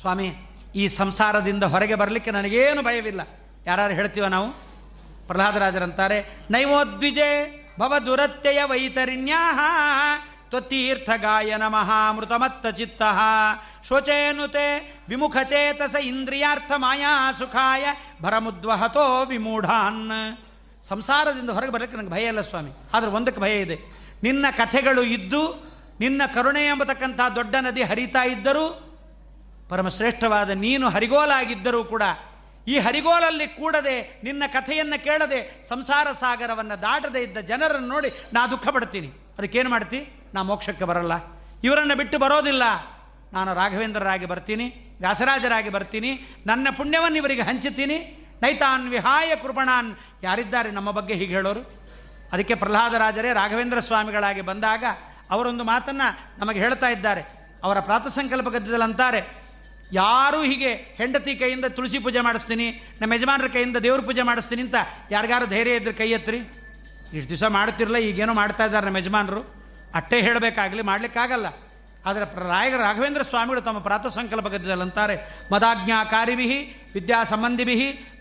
ಸ್ವಾಮಿ 0.00 0.28
ಈ 0.74 0.88
ಸಂಸಾರದಿಂದ 0.88 1.64
ಹೊರಗೆ 1.64 1.94
ಬರಲಿಕ್ಕೆ 1.94 2.30
ನನಗೇನು 2.30 2.82
ಭಯವಿಲ್ಲ. 2.82 3.20
ಯಾರು 3.66 3.94
ಹೇಳ್ತೀವ 3.94 4.26
ನಾವು? 4.26 4.48
ಪ್ರಹ್ಲಾದರಾಜರಂತಾರೆ, 5.26 6.46
ನೈವೋದ್ವಿಜೆ 6.50 7.62
ಭವ 7.80 7.98
ದುರತ್ಯಯ 8.06 8.62
ವೈತರಿಣ್ಯಾ 8.64 9.42
ತ್ವತೀರ್ಥ 10.48 11.10
ಗಾಯನ 11.16 11.66
ಮಹಾಮೃತಮತ್ತ 11.66 12.66
ಚಿತ್ತ 12.66 13.02
ಶೋಚೇನುತೆ 13.88 14.96
ವಿಮುಖಚೇತಸ 15.08 15.94
ಇಂದ್ರಿಯಾರ್ಥ 15.94 16.72
ಮಾಯಾ 16.76 17.32
ಸುಖಾಯ 17.32 17.86
ಭರಮುದ್ವಹತೋ 18.22 19.24
ವಿಮೂಢಾನ್. 19.24 20.38
ಸಂಸಾರದಿಂದ 20.82 21.50
ಹೊರಗೆ 21.50 21.70
ಬರಲಿಕ್ಕೆ 21.70 21.98
ನನಗೆ 21.98 22.10
ಭಯ 22.10 22.26
ಇಲ್ಲ 22.26 22.40
ಸ್ವಾಮಿ. 22.40 22.70
ಆದರೆ 22.94 23.10
ಒಂದಕ್ಕೆ 23.10 23.40
ಭಯ 23.40 23.60
ಇದೆ. 23.60 23.76
ನಿನ್ನ 24.22 24.46
ಕಥೆಗಳು 24.50 25.02
ಇದ್ದು, 25.02 25.42
ನಿನ್ನ 26.00 26.22
ಕರುಣೆ 26.34 26.66
ಎಂಬತಕ್ಕಂಥ 26.66 27.20
ದೊಡ್ಡ 27.34 27.54
ನದಿ 27.60 27.82
ಹರಿತಾ 27.82 28.22
ಇದ್ದರೂ 28.22 28.91
ಪರಮಶ್ರೇಷ್ಠವಾದ 29.70 30.50
ನೀನು 30.50 30.86
ಹರಿಗೋಲಾಗಿದ್ದರೂ 30.88 31.80
ಕೂಡ, 31.84 32.02
ಈ 32.68 32.78
ಹರಿಗೋಲಲ್ಲಿ 32.78 33.46
ಕೂಡದೆ 33.48 33.96
ನಿನ್ನ 34.24 34.42
ಕಥೆಯನ್ನು 34.52 34.98
ಕೇಳದೆ 35.04 35.38
ಸಂಸಾರ 35.68 36.08
ಸಾಗರವನ್ನು 36.12 36.76
ದಾಟದೆ 36.82 37.20
ಇದ್ದ 37.22 37.38
ಜನರನ್ನು 37.50 37.88
ನೋಡಿ 37.88 38.10
ನಾ 38.32 38.40
ದುಃಖ 38.46 38.68
ಪಡ್ತೀನಿ 38.68 39.08
ಅದಕ್ಕೇನು 39.38 39.70
ಮಾಡ್ತಿ? 39.70 40.00
ನಾ 40.34 40.42
ಮೋಕ್ಷಕ್ಕೆ 40.42 40.84
ಬರಲ್ಲ. 40.84 41.14
ಇವರನ್ನು 41.64 41.94
ಬಿಟ್ಟು 41.96 42.16
ಬರೋದಿಲ್ಲ. 42.18 42.64
ನಾನು 43.32 43.50
ರಾಘವೇಂದ್ರರಾಗಿ 43.54 44.26
ಬರ್ತೀನಿ, 44.26 44.66
ವ್ಯಾಸರಾಜರಾಗಿ 45.00 45.68
ಬರ್ತೀನಿ, 45.68 46.10
ನನ್ನ 46.46 46.68
ಪುಣ್ಯವನ್ನು 46.76 47.16
ಇವರಿಗೆ 47.16 47.42
ಹಂಚುತ್ತೀನಿ. 47.42 47.98
ನೈತಾನ್ 48.42 48.84
ವಿಹಾಯ 48.90 49.30
ಕೃಪಣಾನ್. 49.36 49.90
ಯಾರಿದ್ದಾರೆ 50.22 50.70
ನಮ್ಮ 50.70 50.90
ಬಗ್ಗೆ 50.90 51.14
ಹೀಗೆ 51.14 51.34
ಹೇಳೋರು? 51.34 51.62
ಅದಕ್ಕೆ 52.32 52.54
ಪ್ರಹ್ಲಾದರಾಜರೇ 52.54 53.30
ರಾಘವೇಂದ್ರ 53.32 53.80
ಸ್ವಾಮಿಗಳಾಗಿ 53.80 54.40
ಬಂದಾಗ 54.40 54.84
ಅವರೊಂದು 55.30 55.64
ಮಾತನ್ನು 55.64 56.08
ನಮಗೆ 56.40 56.60
ಹೇಳ್ತಾ 56.60 56.88
ಇದ್ದಾರೆ. 56.88 57.22
ಅವರ 57.64 57.80
ಪ್ರಾತಸಂಕಲ್ಪ 57.80 58.48
ಗದ್ಯದಲ್ಲಿ 58.48 58.84
ಅಂತಾರೆ 58.84 59.20
ಯಾರೂ 59.92 60.42
ಹೀಗೆ 60.42 60.70
ಹೆಂಡತಿ 60.72 61.34
ಕೈಯಿಂದ 61.36 61.64
ತುಳಸಿ 61.64 61.98
ಪೂಜೆ 61.98 62.20
ಮಾಡಿಸ್ತೀನಿ, 62.20 62.70
ನಮ್ಮ 63.00 63.12
ಯಜಮಾನರ 63.12 63.46
ಕೈಯಿಂದ 63.46 63.76
ದೇವ್ರ 63.76 64.00
ಪೂಜೆ 64.00 64.22
ಮಾಡಿಸ್ತೀನಿ 64.22 64.62
ಅಂತ 64.62 64.74
ಯಾರಿಗಾರು 65.10 65.46
ಧೈರ್ಯ 65.46 65.80
ಇದ್ರೆ 65.80 65.92
ಕೈ 65.92 66.10
ಎತ್ತರಿ? 66.10 66.40
ಇಷ್ಟು 67.18 67.30
ದಿವಸ 67.30 67.42
ಮಾಡ್ತಿರಲ್ಲ 67.42 67.96
ಈಗೇನೋ 67.96 68.32
ಮಾಡ್ತಾ 68.32 68.66
ಇದ್ದಾರೆ 68.66 68.86
ನಮ್ಮ 68.86 68.96
ಯಜಮಾನರು. 68.96 69.42
ಅಟ್ಟೆ 69.94 70.20
ಹೇಳಬೇಕಾಗಲಿ, 70.20 70.82
ಮಾಡಲಿಕ್ಕಾಗಲ್ಲ. 70.82 71.46
ಆದರೆ 72.06 72.24
ರಾಯ 72.48 72.70
ರಾಘವೇಂದ್ರ 72.76 73.22
ಸ್ವಾಮಿಗಳು 73.22 73.60
ತಮ್ಮ 73.60 73.78
ಪ್ರಾತಃ 73.78 74.08
ಸಂಕಲ್ಪ 74.08 74.48
ಗದ್ದದಲ್ಲಿ 74.48 74.82
ಅಂತಾರೆ 74.82 75.16
ಮದಾಜ್ಞಾಕಾರಿಭಿ 75.52 76.46
ವಿದ್ಯಾ 76.94 77.24
ಸಂಬಂಧಿಭಿ 77.24 77.74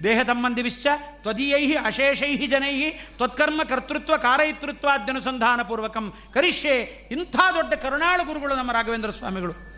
ದೇಹ 0.04 0.20
ಸಂಬಂಧಿಭಿಶ್ಚ 0.28 0.88
ತ್ವದೀಯೈ, 1.22 1.76
ಅಶೇಷೈ, 1.76 2.48
ಜನೈ, 2.48 2.76
ತ್ವತ್ಕರ್ಮ 3.18 3.62
ಕರ್ತೃತ್ವ 3.64 4.18
ಕಾರಯಿತೃತ್ವಾದ್ಯನುಸಂಧಾನ 4.18 5.62
ಪೂರ್ವಕಂ 5.62 6.14
ಕರಿಷ್ಯೆ, 6.34 6.76
ಇಂಥ 7.12 7.36
ದೊಡ್ಡ 7.56 7.74
ಕರುಣಾಳು 7.74 8.26
ಗುರುಗಳು 8.26 8.56
ನಮ್ಮ 8.56 8.72
ರಾಘವೇಂದ್ರ 8.72 9.12
ಸ್ವಾಮಿಗಳು. 9.12 9.71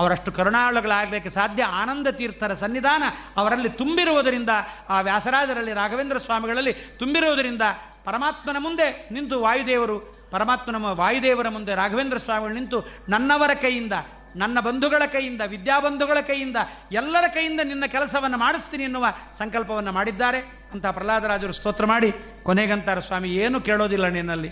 ಅವರಷ್ಟು 0.00 0.32
ಕರುಣಾಳುಗಳಾಗಲಿಕ್ಕೆ 0.32 1.30
ಸಾಧ್ಯ 1.30 1.62
ಆನಂದ 1.64 2.06
ತೀರ್ಥರ 2.06 2.54
ಸನ್ನಿಧಾನ 2.54 3.02
ಅವರಲ್ಲಿ 3.36 3.68
ತುಂಬಿರುವುದರಿಂದ, 3.68 4.48
ಆ 4.88 5.00
ವ್ಯಾಸರಾಜರಲ್ಲಿ, 5.00 5.72
ರಾಘವೇಂದ್ರ 5.72 6.18
ಸ್ವಾಮಿಗಳಲ್ಲಿ 6.18 6.72
ತುಂಬಿರುವುದರಿಂದ 6.72 7.62
ಪರಮಾತ್ಮನ 8.04 8.56
ಮುಂದೆ 8.58 9.08
ನಿಂತು 9.12 9.40
ವಾಯುದೇವರು, 9.40 9.98
ಪರಮಾತ್ಮನ 10.30 10.76
ವಾಯುದೇವರ 10.84 11.48
ಮುಂದೆ 11.48 11.74
ರಾಘವೇಂದ್ರ 11.74 12.18
ಸ್ವಾಮಿಗಳು 12.18 12.54
ನಿಂತು 12.54 12.78
ನನ್ನವರ 13.08 13.50
ಕೈಯಿಂದ, 13.54 13.92
ನನ್ನ 14.36 14.60
ಬಂಧುಗಳ 14.60 15.02
ಕೈಯಿಂದ, 15.06 15.40
ವಿದ್ಯಾಬಂಧುಗಳ 15.46 16.18
ಕೈಯಿಂದ, 16.26 16.56
ಎಲ್ಲರ 16.92 17.24
ಕೈಯಿಂದ 17.34 17.60
ನಿನ್ನ 17.64 17.84
ಕೆಲಸವನ್ನು 17.86 18.38
ಮಾಡಿಸ್ತೀನಿ 18.38 18.82
ಎನ್ನುವ 18.82 19.06
ಸಂಕಲ್ಪವನ್ನು 19.38 19.92
ಮಾಡಿದ್ದಾರೆ. 19.92 20.38
ಅಂತ 20.72 20.86
ಪ್ರಹ್ಲಾದರಾಜರು 20.86 21.52
ಸ್ತೋತ್ರ 21.52 21.86
ಮಾಡಿ, 21.86 22.12
ಕೊನೆಗಂತಾರ, 22.42 23.00
ಸ್ವಾಮಿ, 23.00 23.28
ಏನು 23.28 23.60
ಕೇಳೋದಿಲ್ಲ 23.60 24.08
ನಿನ್ನಲ್ಲಿ. 24.08 24.50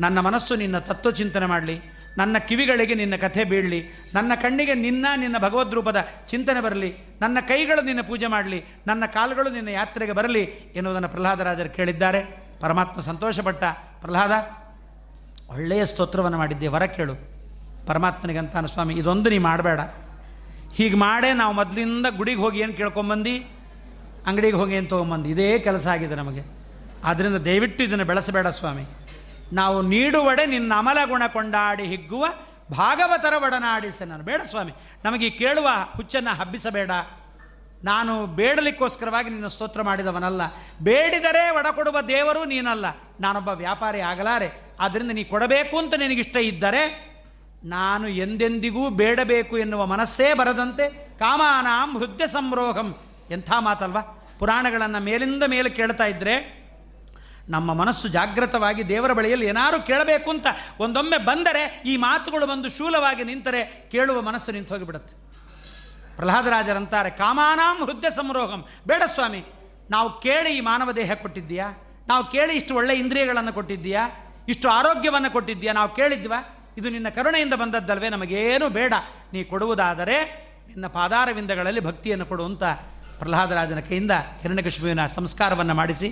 ನನ್ನ 0.00 0.20
ಮನಸ್ಸು 0.20 0.54
ನಿನ್ನ 0.54 0.78
ತತ್ವ 0.78 1.10
ಚಿಂತನೆ 1.10 1.46
ಮಾಡಲಿ. 1.46 1.99
ನನ್ನ 2.18 2.38
ಕಿವಿಗಳಿಗೆ 2.38 2.94
ನಿನ್ನ 2.94 3.16
ಕಥೆ 3.16 3.44
ಬೀಳಲಿ. 3.44 3.84
ನನ್ನ 4.14 4.32
ಕಣ್ಣಿಗೆ 4.34 4.74
ನಿನ್ನ 4.74 5.06
ನಿನ್ನ 5.16 5.36
ಭಗವದ್ 5.38 5.74
ರೂಪದ 5.74 5.96
ಚಿಂತನೆ 6.28 6.60
ಬರಲಿ. 6.60 6.94
ನನ್ನ 7.20 7.38
ಕೈಗಳು 7.40 7.84
ನಿನ್ನ 7.84 8.00
ಪೂಜೆ 8.00 8.26
ಮಾಡಲಿ. 8.26 8.64
ನನ್ನ 8.86 9.06
ಕಾಲುಗಳು 9.06 9.50
ನಿನ್ನ 9.50 9.68
ಯಾತ್ರೆಗೆ 9.68 10.12
ಬರಲಿ 10.12 10.42
ಎನ್ನುವುದನ್ನು 10.74 11.08
ಪ್ರಹ್ಲಾದರಾಜರು 11.08 11.68
ಕೇಳಿದ್ದಾರೆ. 11.68 12.50
ಪರಮಾತ್ಮ 12.60 13.00
ಸಂತೋಷಪಟ್ಟ. 13.00 13.64
ಪ್ರಹ್ಲಾದ, 14.00 14.32
ಒಳ್ಳೆಯ 15.52 15.84
ಸ್ತೋತ್ರವನ್ನು 15.84 16.38
ಮಾಡಿದ್ದೆ. 16.38 16.66
ವರ 16.66 16.86
ಕೇಳು. 16.86 17.14
ಪರಮಾತ್ಮನಿಗಂತಾನು 17.86 18.68
ಸ್ವಾಮಿ, 18.68 18.94
ಇದೊಂದು 18.94 19.30
ನೀ 19.30 19.38
ಮಾಡಬೇಡ. 19.38 19.80
ಹೀಗೆ 20.74 20.94
ಮಾಡೇ 20.94 21.32
ನಾವು 21.32 21.54
ಮೊದಲಿಂದ 21.54 22.06
ಗುಡಿಗೆ 22.16 22.38
ಹೋಗಿ 22.38 22.60
ಏನು 22.60 22.72
ಕೇಳ್ಕೊಂಬಂದು? 22.72 23.50
ಅಂಗಡಿಗೆ 24.26 24.56
ಹೋಗಿ 24.56 24.74
ಏನು 24.74 24.86
ತೊಗೊಂಬಂದು? 24.86 25.28
ಇದೇ 25.28 25.58
ಕೆಲಸ 25.58 25.86
ಆಗಿದೆ 25.86 26.14
ನಮಗೆ. 26.14 26.42
ಆದ್ದರಿಂದ 27.04 27.36
ದಯವಿಟ್ಟು 27.36 27.84
ಇದನ್ನು 27.84 28.04
ಬೆಳೆಸಬೇಡ 28.04 28.46
ಸ್ವಾಮಿ. 28.46 28.82
ನಾವು 29.52 29.82
ನೀಡುವಡೆ 29.82 30.46
ನಿನ್ನ 30.46 30.72
ಅಮಲ 30.76 30.98
ಗುಣ 31.04 31.22
ಕೊಂಡಾಡಿ 31.26 31.82
ಹಿಗ್ಗುವ 31.82 32.26
ಭಾಗವತರ 32.72 33.32
ಒಡನಾಡಿಸೆ 33.44 34.04
ನಾನು 34.04 34.22
ಬೇಡ 34.22 34.42
ಸ್ವಾಮಿ, 34.42 34.72
ನಮಗೆ 35.04 35.30
ಕೇಳುವ 35.30 35.68
ಹುಚ್ಚನ್ನು 35.96 36.36
ಹಬ್ಬಿಸಬೇಡ. 36.36 36.90
ನಾನು 37.84 38.26
ಬೇಡಲಿಕ್ಕೋಸ್ಕರವಾಗಿ 38.26 39.30
ನಿನ್ನ 39.30 39.46
ಸ್ತೋತ್ರ 39.46 39.82
ಮಾಡಿದವನಲ್ಲ. 39.82 40.42
ಬೇಡಿದರೆ 40.82 41.50
ಒಡಕೊಡುವ 41.50 42.00
ದೇವರು 42.00 42.44
ನೀನಲ್ಲ. 42.44 42.86
ನಾನೊಬ್ಬ 43.20 43.48
ವ್ಯಾಪಾರಿ 43.48 44.00
ಆಗಲಾರೆ. 44.00 44.76
ಆದ್ದರಿಂದ 44.80 45.10
ನೀ 45.10 45.24
ಕೊಡಬೇಕು 45.24 45.78
ಅಂತ 45.78 45.94
ನಿನಗಿಷ್ಟ 45.94 46.36
ಇದ್ದರೆ 46.36 47.10
ನಾನು 47.64 48.08
ಎಂದೆಂದಿಗೂ 48.08 48.90
ಬೇಡಬೇಕು 48.90 49.58
ಎನ್ನುವ 49.58 49.86
ಮನಸ್ಸೇ 49.86 50.34
ಬರದಂತೆ 50.34 50.88
ಕಾಮಾನಾಂ 51.18 51.98
ಹೃದಯ 51.98 52.26
ಸಂರೋಹಂ 52.26 52.96
ಎಂಥ 53.30 53.52
ಮಾತಲ್ವಾ? 53.58 54.00
ಪುರಾಣಗಳನ್ನು 54.38 55.00
ಮೇಲಿಂದ 55.00 55.42
ಮೇಲೆ 55.42 55.70
ಕೇಳ್ತಾ 55.70 56.04
ಇದ್ದರೆ 56.04 56.59
ನಮ್ಮ 57.50 57.74
ಮನಸ್ಸು 57.74 58.08
ಜಾಗೃತವಾಗಿ 58.08 58.82
ದೇವರ 58.88 59.12
ಬಳಿಯಲ್ಲಿ 59.12 59.46
ಏನಾರು 59.46 59.78
ಕೇಳಬೇಕು 59.86 60.28
ಅಂತ 60.30 60.46
ಒಂದೊಮ್ಮೆ 60.78 61.18
ಬಂದರೆ 61.18 61.62
ಈ 61.86 61.96
ಮಾತುಗಳು 61.96 62.46
ಬಂದು 62.46 62.68
ಶೂಲವಾಗಿ 62.68 63.24
ನಿಂತರೆ 63.24 63.60
ಕೇಳುವ 63.92 64.18
ಮನಸ್ಸು 64.22 64.52
ನಿಂತು 64.52 64.74
ಹೋಗಿಬಿಡುತ್ತೆ. 64.74 65.14
ಪ್ರಹ್ಲಾದರಾಜರಂತಾರೆ 66.16 67.10
ಕಾಮಾನಾಂ 67.10 67.76
ಹೃದಯ 67.84 68.10
ಸಂರೋಹಂ. 68.10 68.62
ಬೇಡ 68.86 69.02
ಸ್ವಾಮಿ, 69.14 69.42
ನಾವು 69.90 70.08
ಕೇಳಿ 70.20 70.50
ಈ 70.56 70.60
ಮಾನವ 70.60 70.92
ದೇಹ 70.92 71.14
ಕೊಟ್ಟಿದ್ದೀಯಾ? 71.14 71.68
ನಾವು 72.08 72.24
ಕೇಳಿ 72.24 72.52
ಇಷ್ಟು 72.54 72.72
ಒಳ್ಳೆ 72.74 72.94
ಇಂದ್ರಿಯಗಳನ್ನು 72.94 73.52
ಕೊಟ್ಟಿದ್ದೀಯಾ? 73.52 74.02
ಇಷ್ಟು 74.48 74.66
ಆರೋಗ್ಯವನ್ನು 74.70 75.30
ಕೊಟ್ಟಿದ್ದೀಯಾ? 75.32 75.72
ನಾವು 75.72 75.90
ಕೇಳಿದ್ವಾ? 75.94 76.38
ಇದು 76.78 76.88
ನಿನ್ನ 76.88 77.08
ಕರುಣೆಯಿಂದ 77.08 77.54
ಬಂದದ್ದಲ್ವೇ? 77.54 78.08
ನಮಗೇನು 78.08 78.68
ಬೇಡ. 78.68 78.94
ನೀ 79.32 79.40
ಕೊಡುವುದಾದರೆ 79.44 80.16
ನಿನ್ನ 80.68 80.86
ಪಾದಾರವಿಂದಗಳಲ್ಲಿ 80.86 81.80
ಭಕ್ತಿಯನ್ನು 81.80 82.26
ಕೊಡು 82.26 82.44
ಅಂತ 82.44 82.64
ಪ್ರಹ್ಲಾದರಾಜನ 83.18 83.80
ಕೈಯಿಂದ 83.80 84.14
ಹಿರಣ್ಯಕಶಿಪುವಿನ 84.42 85.06
ಸಂಸ್ಕಾರವನ್ನು 85.06 85.74
ಮಾಡಿಸಿ 85.74 86.08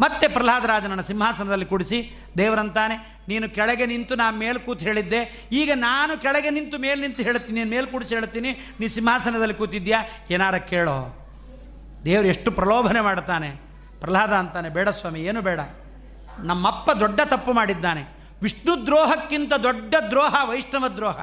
ಮತ್ತೆ 0.00 0.26
ಪ್ರಹ್ಲಾದರಾಜನನ್ನು 0.28 1.02
ಸಿಂಹಾಸನದಲ್ಲಿ 1.02 1.66
ಕೂಡಿಸಿ, 1.66 1.98
ದೇವರಂತಾನೆ, 2.38 2.96
ನೀನು 3.28 3.46
ಕೆಳಗೆ 3.48 3.86
ನಿಂತು 3.86 4.14
ನಾನು 4.14 4.36
ಮೇಲೆ 4.36 4.58
ಕೂತು 4.58 4.84
ಹೇಳಿದ್ದೆ. 4.84 5.20
ಈಗ 5.52 5.70
ನಾನು 5.74 6.12
ಕೆಳಗೆ 6.24 6.50
ನಿಂತು 6.50 6.78
ಮೇಲೆ 6.78 7.00
ನಿಂತು 7.00 7.22
ಹೇಳ್ತೀನಿ 7.22 7.56
ನೀನು 7.58 7.70
ಮೇಲೆ 7.70 7.86
ಕೂಡಿಸಿ 7.86 8.14
ಹೇಳ್ತೀನಿ 8.14 8.50
ನೀ 8.80 8.88
ಸಿಂಹಾಸನದಲ್ಲಿ 8.88 9.54
ಕೂತಿದ್ಯಾ? 9.54 10.00
ಏನಾರ 10.30 10.56
ಕೇಳೋ. 10.72 10.96
ದೇವರು 12.04 12.28
ಎಷ್ಟು 12.28 12.50
ಪ್ರಲೋಭನೆ 12.50 13.00
ಮಾಡ್ತಾನೆ 13.00 13.50
ಪ್ರಹ್ಲಾದ 14.00 14.32
ಅಂತಾನೆ, 14.32 14.68
ಬೇಡ 14.68 14.88
ಸ್ವಾಮಿ, 14.88 15.20
ಏನು 15.22 15.40
ಬೇಡ. 15.42 15.60
ನಮ್ಮಪ್ಪ 16.38 16.90
ದೊಡ್ಡ 16.90 17.20
ತಪ್ಪು 17.24 17.52
ಮಾಡಿದ್ದಾನೆ. 17.52 18.02
ವಿಷ್ಣು 18.42 18.72
ದ್ರೋಹಕ್ಕಿಂತ 18.86 19.52
ದೊಡ್ಡ 19.68 19.94
ದ್ರೋಹ, 20.10 20.34
ವೈಷ್ಣವ 20.48 20.88
ದ್ರೋಹ. 20.88 21.18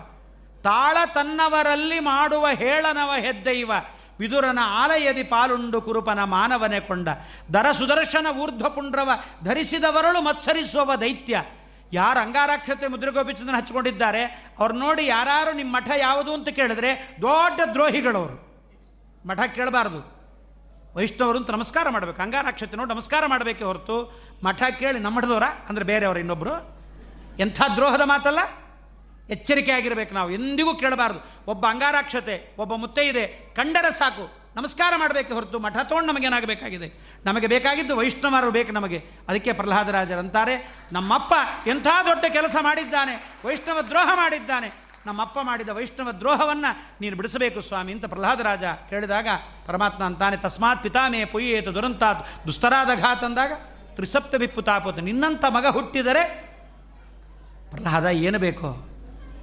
ತಾಳ 0.64 0.98
ತನ್ನವರಲ್ಲಿ 1.16 2.00
ಮಾಡುವ 2.00 2.48
ಹೇಳನವ 2.56 3.12
ಹೆದ್ದೈವ 3.20 3.72
ವಿದುರನ 4.20 4.60
ಆಲಯದಿ 4.64 5.24
ಪಾಲುಂಡು 5.24 5.82
ಕುರುಪನ 5.82 6.24
ಮಾನವನೆ 6.24 6.80
ಕೊಂಡ. 6.80 7.10
ದರ 7.54 7.72
ಸುದರ್ಶನ 7.72 8.28
ಊರ್ಧ್ವ 8.28 8.70
ಪುಂಡ್ರವ 8.70 9.10
ಧರಿಸಿದವರಳು 9.44 10.22
ಮತ್ಸರಿಸುವ 10.22 10.96
ದೈತ್ಯ. 10.96 11.44
ಯಾರು 11.94 12.20
ಅಂಗಾರಾಕ್ಷತೆ 12.20 12.88
ಮುದ್ರಗೋಪಿಚಂದ್ರನ 12.88 13.56
ಹಚ್ಕೊಂಡಿದ್ದಾರೆ 13.56 14.54
ಅವ್ರು 14.60 14.76
ನೋಡಿ 14.76 15.06
ಯಾರು 15.06 15.56
ನಿಮ್ಮ 15.56 15.76
ಮಠ 15.76 15.90
ಯಾವುದು 15.98 16.34
ಅಂತ 16.34 16.50
ಕೇಳಿದ್ರೆ 16.50 17.18
ದೊಡ್ಡ 17.22 17.62
ದ್ರೋಹಿಗಳವರು. 17.74 18.54
ಮಠ 19.28 19.40
ಕೇಳಬಾರ್ದು. 19.40 20.14
ವೈಷ್ಣವರು 20.96 21.38
ಅಂತ 21.38 21.52
ನಮಸ್ಕಾರ 21.52 21.90
ಮಾಡಬೇಕು. 21.90 22.22
ಅಂಗಾರಾಕ್ಷತೆ 22.22 22.78
ನೋಡಿ 22.78 22.92
ನಮಸ್ಕಾರ 22.92 23.26
ಮಾಡಬೇಕೆ 23.26 23.64
ಹೊರತು 23.64 24.24
ಮಠ 24.46 24.64
ಕೇಳಿ 24.80 25.00
ನಮ್ಮ 25.00 25.18
ಮಠದವರ 25.18 25.44
ಅಂದರೆ 25.70 25.86
ಬೇರೆಯವರು 25.86 26.20
ಇನ್ನೊಬ್ಬರು 26.20 26.78
ಎಂಥ 27.40 27.62
ದ್ರೋಹದ 27.76 28.02
ಮಾತಲ್ಲ? 28.02 28.40
ಎಚ್ಚರಿಕೆ 29.30 29.72
ಆಗಿರಬೇಕು 29.72 30.14
ನಾವು. 30.14 30.32
ಎಂದಿಗೂ 30.32 30.76
ಕೇಳಬಾರ್ದು. 30.76 31.20
ಒಬ್ಬ 31.48 31.66
ಅಂಗಾರಾಕ್ಷತೆ, 31.70 32.56
ಒಬ್ಬ 32.58 32.76
ಮುತ್ತೈದೆ, 32.76 33.54
ಕಂಡರೆ 33.56 33.92
ಸಾಕು. 33.92 34.44
ನಮಸ್ಕಾರ 34.56 34.94
ಮಾಡಬೇಕು 34.96 35.34
ಹೊರತು 35.34 35.60
ಮಠ 35.60 35.78
ತೊಗೊಂಡು 35.84 36.14
ನಮಗೇನಾಗಬೇಕಾಗಿದೆ 36.14 36.94
ನಮಗೆ 37.26 37.48
ಬೇಕಾಗಿದ್ದು 37.48 37.98
ವೈಷ್ಣವರು 37.98 38.52
ಬೇಕು 38.52 38.72
ನಮಗೆ. 38.72 39.04
ಅದಕ್ಕೆ 39.30 39.54
ಪ್ರಹ್ಲಾದರಾಜರಂತಾರೆ. 39.54 40.76
ನಮ್ಮಪ್ಪ 40.92 41.34
ಎಂಥ 41.68 41.88
ದೊಡ್ಡ 42.06 42.26
ಕೆಲಸ 42.30 42.56
ಮಾಡಿದ್ದಾನೆ. 42.62 43.32
ವೈಷ್ಣವ 43.46 43.82
ದ್ರೋಹ 43.82 44.12
ಮಾಡಿದ್ದಾನೆ. 44.16 44.74
ನಮ್ಮಪ್ಪ 45.06 45.40
ಮಾಡಿದ 45.42 45.70
ವೈಷ್ಣವ 45.70 46.12
ದ್ರೋಹವನ್ನು 46.12 46.94
ನೀನು 47.02 47.16
ಬಿಡಿಸಬೇಕು 47.16 47.62
ಸ್ವಾಮಿ 47.62 47.92
ಅಂತ 47.92 48.06
ಪ್ರಹ್ಲಾದರಾಜ 48.06 48.64
ಕೇಳಿದಾಗ, 48.64 49.28
ಪರಮಾತ್ಮ 49.66 50.04
ಅಂತಾನೆ, 50.04 50.38
ತಸ್ಮಾತ್ 50.38 50.84
ಪಿತಾಮೇ 50.84 51.26
ಪೊಯ್ಯೇತು 51.26 51.76
ದುರಂತಾತ್. 51.76 52.48
ದುಸ್ತರಾದ 52.48 52.90
ಘಾತ್ 53.00 53.24
ಅಂದಾಗ 53.24 53.52
ತ್ರಿಸಪ್ತ 53.96 54.36
ಬಿಪ್ಪು 54.36 54.62
ತಾಪೋತು. 54.62 55.02
ನಿನ್ನಂಥ 55.02 55.46
ಮಗ 55.46 55.66
ಹುಟ್ಟಿದರೆ 55.68 56.24
ಪ್ರಹ್ಲಾದ 57.72 58.06
ಏನು 58.06 58.40
ಬೇಕು? 58.40 58.93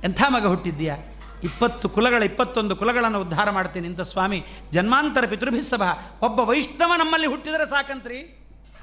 ಎಂಥ 0.04 0.20
ಮಗ 0.28 0.46
ಹುಟ್ಟಿದ್ದೀಯಾ? 0.46 0.96
ಇಪ್ಪತ್ತು 1.44 1.86
ಕುಲಗಳ, 1.88 2.22
ಇಪ್ಪತ್ತೊಂದು 2.22 2.74
ಕುಲಗಳನ್ನು 2.76 3.18
ಉದ್ಧಾರ 3.20 3.48
ಮಾಡ್ತೀನಿ. 3.50 3.86
ಅಂತ 3.88 4.02
ಸ್ವಾಮಿ, 4.12 4.38
ಜನ್ಮಾಂತರ 4.72 5.26
ಪಿತೃಭಿಸಭ 5.26 5.82
ಒಬ್ಬ 6.22 6.40
ವೈಷ್ಣವ 6.40 6.92
ನಮ್ಮಲ್ಲಿ 6.96 7.26
ಹುಟ್ಟಿದರೆ 7.26 7.66
ಸಾಕಂತ್ರಿ? 7.66 8.18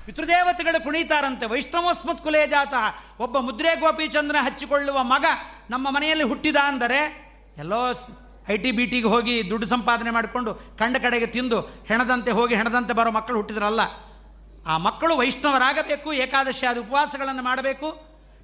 ಪಿತೃದೇವತೆಗಳು 0.06 0.80
ಕುಣಿತಾರಂತೆ. 0.84 1.46
ವೈಷ್ಣವೋಸ್ಮತ್ 1.46 2.22
ಕುಲೇ 2.24 2.48
ಜಾತ. 2.48 2.74
ಒಬ್ಬ 3.20 3.38
ಮುದ್ರೆ 3.38 3.72
ಗೋಪಿಚಂದ್ರ 3.76 4.36
ಹಚ್ಚಿಕೊಳ್ಳುವ 4.40 4.98
ಮಗ 5.04 5.26
ನಮ್ಮ 5.70 5.88
ಮನೆಯಲ್ಲಿ 5.90 6.24
ಹುಟ್ಟಿದ 6.24 6.60
ಅಂದರೆ, 6.66 7.00
ಎಲ್ಲೋ 7.58 7.82
ಐ 8.50 8.58
ಟಿ, 8.58 8.72
ಬಿ 8.72 8.86
ಟಿಗೆ 8.86 9.08
ಹೋಗಿ 9.08 9.50
ದುಡ್ಡು 9.50 9.68
ಸಂಪಾದನೆ 9.68 10.10
ಮಾಡಿಕೊಂಡು 10.10 10.52
ಕಂಡ 10.54 10.98
ಕಡೆಗೆ 10.98 11.28
ತಿಂದು 11.28 11.62
ಹೆಣದಂತೆ 11.62 12.32
ಹೋಗಿ 12.32 12.56
ಹೆಣದಂತೆ 12.56 12.94
ಬರೋ 12.94 13.12
ಮಕ್ಕಳು 13.12 13.38
ಹುಟ್ಟಿದ್ರಲ್ಲ, 13.38 13.82
ಆ 14.68 14.78
ಮಕ್ಕಳು 14.78 15.14
ವೈಷ್ಣವರಾಗಬೇಕು, 15.16 16.10
ಏಕಾದಶಿ 16.14 16.66
ಆದ 16.66 16.78
ಉಪವಾಸಗಳನ್ನು 16.78 17.44
ಮಾಡಬೇಕು 17.44 17.88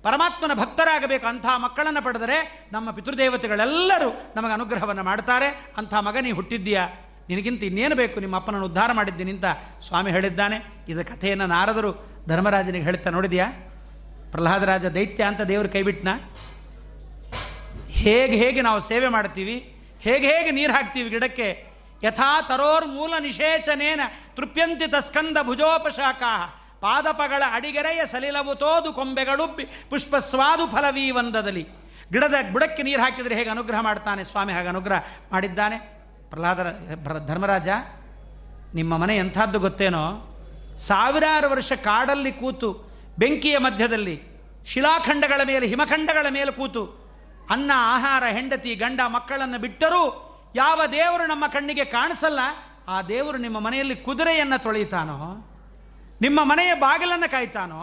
ಪರಮಾತ್ಮನ 0.04 0.54
ಭಕ್ತರಾಗಬೇಕು, 0.54 1.26
ಅಂಥ 1.28 1.46
ಮಕ್ಕಳನ್ನು 1.58 2.02
ಪಡೆದರೆ 2.04 2.70
ನಮ್ಮ 2.72 2.92
ಪಿತೃದೇವತೆಗಳೆಲ್ಲರೂ 2.92 4.10
ನಮಗೆ 4.36 4.54
ಅನುಗ್ರಹವನ್ನು 4.54 5.04
ಮಾಡ್ತಾರೆ. 5.04 5.74
ಅಂಥ 5.78 5.94
ಮಗ 5.94 6.18
ನೀ 6.22 6.32
ಹುಟ್ಟಿದ್ದೀಯಾ? 6.32 6.88
ನಿನಗಿಂತ 7.30 7.64
ಇನ್ನೇನು 7.64 7.96
ಬೇಕು? 7.96 8.20
ನಿಮ್ಮ 8.20 8.36
ಅಪ್ಪನನ್ನು 8.36 8.66
ಉದ್ಧಾರ 8.66 8.92
ಮಾಡಿದ್ದೀನಿ 8.92 9.32
ಅಂತ 9.32 9.46
ಸ್ವಾಮಿ 9.88 10.12
ಹೇಳಿದ್ದಾನೆ. 10.12 10.86
ಇದು 10.90 11.06
ಕಥೆಯನ್ನು 11.06 11.46
ನಾರದರು 11.48 11.92
ಧರ್ಮರಾಜನಿಗೆ 12.28 12.84
ಹೇಳ್ತಾ 12.84 13.10
ನೋಡಿದೆಯಾ? 13.10 13.48
ಪ್ರಹ್ಲಾದರಾಜ 14.32 14.86
ದೈತ್ಯ 14.86 15.24
ಅಂತ 15.24 15.42
ದೇವರು 15.42 15.70
ಕೈಬಿಟ್ನ? 15.70 16.08
ಹೇಗೆ 17.90 18.36
ಹೇಗೆ 18.36 18.62
ನಾವು 18.62 18.80
ಸೇವೆ 18.80 19.08
ಮಾಡ್ತೀವಿ? 19.08 19.56
ಹೇಗೆ 20.00 20.28
ಹೇಗೆ 20.28 20.52
ನೀರು 20.52 20.74
ಹಾಕ್ತೀವಿ 20.74 21.10
ಗಿಡಕ್ಕೆ? 21.10 21.74
ಯಥಾ 22.04 22.42
ತರೋರ್ 22.42 22.88
ಮೂಲ 22.88 23.14
ನಿಷೇಚನೇನ 23.20 24.02
ತೃಪ್ಯಂತಿ 24.36 24.88
ತಸ್ಕಂದ 24.92 25.38
ಭುಜೋಪಶಾಖಾ 25.42 26.34
ಪಾದಪಗಳ 26.84 27.44
ಅಡಿಗೆರೆಯ 27.52 28.02
ಸಲಿಲವು 28.06 28.54
ತೋದು 28.56 28.94
ಕೊಂಬೆಗಳುಬ್ಬಿ 28.94 29.66
ಪುಷ್ಪ 29.90 30.16
ಸ್ವಾದು 30.16 30.66
ಫಲವೀವಂದದಲ್ಲಿ 30.72 31.64
ಗಿಡದ 32.12 32.38
ಬುಡಕ್ಕೆ 32.52 32.84
ನೀರು 32.84 33.02
ಹಾಕಿದರೆ 33.02 33.36
ಹೇಗೆ 33.36 33.50
ಅನುಗ್ರಹ 33.50 33.80
ಮಾಡ್ತಾನೆ? 33.80 34.24
ಸ್ವಾಮಿ 34.24 34.54
ಹಾಗೆ 34.54 34.68
ಅನುಗ್ರಹ 34.68 35.00
ಮಾಡಿದ್ದಾನೆ. 35.32 35.78
ಪ್ರಹ್ಲಾದರ 36.30 36.68
ಧರ್ಮರಾಜ, 37.28 37.70
ನಿಮ್ಮ 38.76 38.98
ಮನೆ 38.98 39.18
ಎಂಥದ್ದು 39.18 39.60
ಗೊತ್ತೇನೋ? 39.60 40.04
ಸಾವಿರಾರು 40.78 41.48
ವರ್ಷ 41.50 41.72
ಕಾಡಲ್ಲಿ 41.72 42.32
ಕೂತು, 42.32 42.70
ಬೆಂಕಿಯ 43.20 43.58
ಮಧ್ಯದಲ್ಲಿ, 43.58 44.16
ಶಿಲಾಖಂಡಗಳ 44.68 45.42
ಮೇಲೆ, 45.44 45.66
ಹಿಮಖಂಡಗಳ 45.68 46.26
ಮೇಲೆ 46.30 46.52
ಕೂತು, 46.52 46.84
ಅನ್ನ, 47.50 47.72
ಆಹಾರ, 47.76 48.24
ಹೆಂಡತಿ, 48.32 48.76
ಗಂಡ, 48.76 49.00
ಮಕ್ಕಳನ್ನು 49.08 49.60
ಬಿಟ್ಟರೂ 49.60 50.04
ಯಾವ 50.56 50.82
ದೇವರು 50.92 51.26
ನಮ್ಮ 51.28 51.46
ಕಣ್ಣಿಗೆ 51.48 51.86
ಕಾಣಿಸಲ್ಲ, 51.86 52.40
ಆ 52.88 53.02
ದೇವರು 53.02 53.38
ನಿಮ್ಮ 53.38 53.60
ಮನೆಯಲ್ಲಿ 53.60 53.96
ಕುದುರೆಯನ್ನು 53.96 54.58
ತೊಳೆಯುತ್ತಾನೋ? 54.64 55.18
ನಿಮ್ಮ 56.24 56.40
ಮನೆಯ 56.52 56.72
ಬಾಗಿಲನ್ನು 56.86 57.28
ಕಾಯ್ತಾನೋ? 57.36 57.82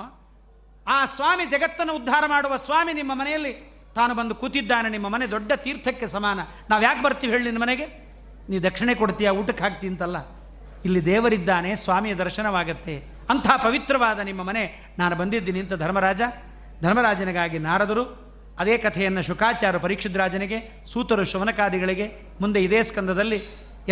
ಆ 0.97 0.99
ಸ್ವಾಮಿ 1.15 1.45
ಜಗತ್ತನ್ನು 1.55 1.95
ಉದ್ಧಾರ 2.01 2.25
ಮಾಡುವ 2.35 2.55
ಸ್ವಾಮಿ 2.67 2.93
ನಿಮ್ಮ 3.01 3.13
ಮನೆಯಲ್ಲಿ 3.21 3.53
ತಾನು 3.97 4.13
ಬಂದು 4.19 4.35
ಕೂತಿದ್ದಾನೆ, 4.41 4.89
ನಿಮ್ಮ 4.95 5.07
ಮನೆ 5.15 5.27
ದೊಡ್ಡ 5.35 5.53
ತೀರ್ಥಕ್ಕೆ 5.65 6.07
ಸಮಾನ. 6.17 6.41
ನಾವು 6.71 6.83
ಯಾಕೆ 6.89 7.03
ಬರ್ತೀವಿ 7.07 7.33
ಹೇಳಿ 7.33 7.45
ನಿನ್ನ 7.49 7.61
ಮನೆಗೆ? 7.65 7.87
ನೀ 8.51 8.59
ದಕ್ಷಿಣೆ 8.69 8.95
ಕೊಡ್ತೀಯ, 9.01 9.29
ಊಟಕ್ಕೆ 9.41 9.63
ಹಾಕ್ತಿ 9.65 9.87
ಅಂತಲ್ಲ 9.93 10.19
ಇಲ್ಲಿ 10.87 11.01
ದೇವರಿದ್ದಾನೆ, 11.11 11.71
ಸ್ವಾಮಿಯ 11.85 12.15
ದರ್ಶನವಾಗತ್ತೆ. 12.23 12.95
ಅಂಥ 13.33 13.47
ಪವಿತ್ರವಾದ 13.65 14.19
ನಿಮ್ಮ 14.29 14.43
ಮನೆ 14.51 14.63
ನಾನು 14.99 15.15
ಬಂದಿದ್ದೀನಿ 15.17 15.61
ಅಂತ 15.65 15.75
ಧರ್ಮರಾಜ. 15.85 16.23
ಧರ್ಮರಾಜನಿಗಾಗಿ 16.83 17.59
ನಾರದರು, 17.69 18.05
ಅದೇ 18.63 18.75
ಕಥೆಯನ್ನು 18.87 19.23
ಶುಕಾಚಾರ 19.31 19.77
ಪರೀಕ್ಷಿದ್ರಾಜನಿಗೆ 19.85 20.59
ಸೂತರು 20.93 21.25
ಶವನಕಾದಿಗಳಿಗೆ, 21.33 22.07
ಮುಂದೆ 22.41 22.61
ಇದೇ 22.69 22.83
ಸ್ಕಂದದಲ್ಲಿ 22.89 23.41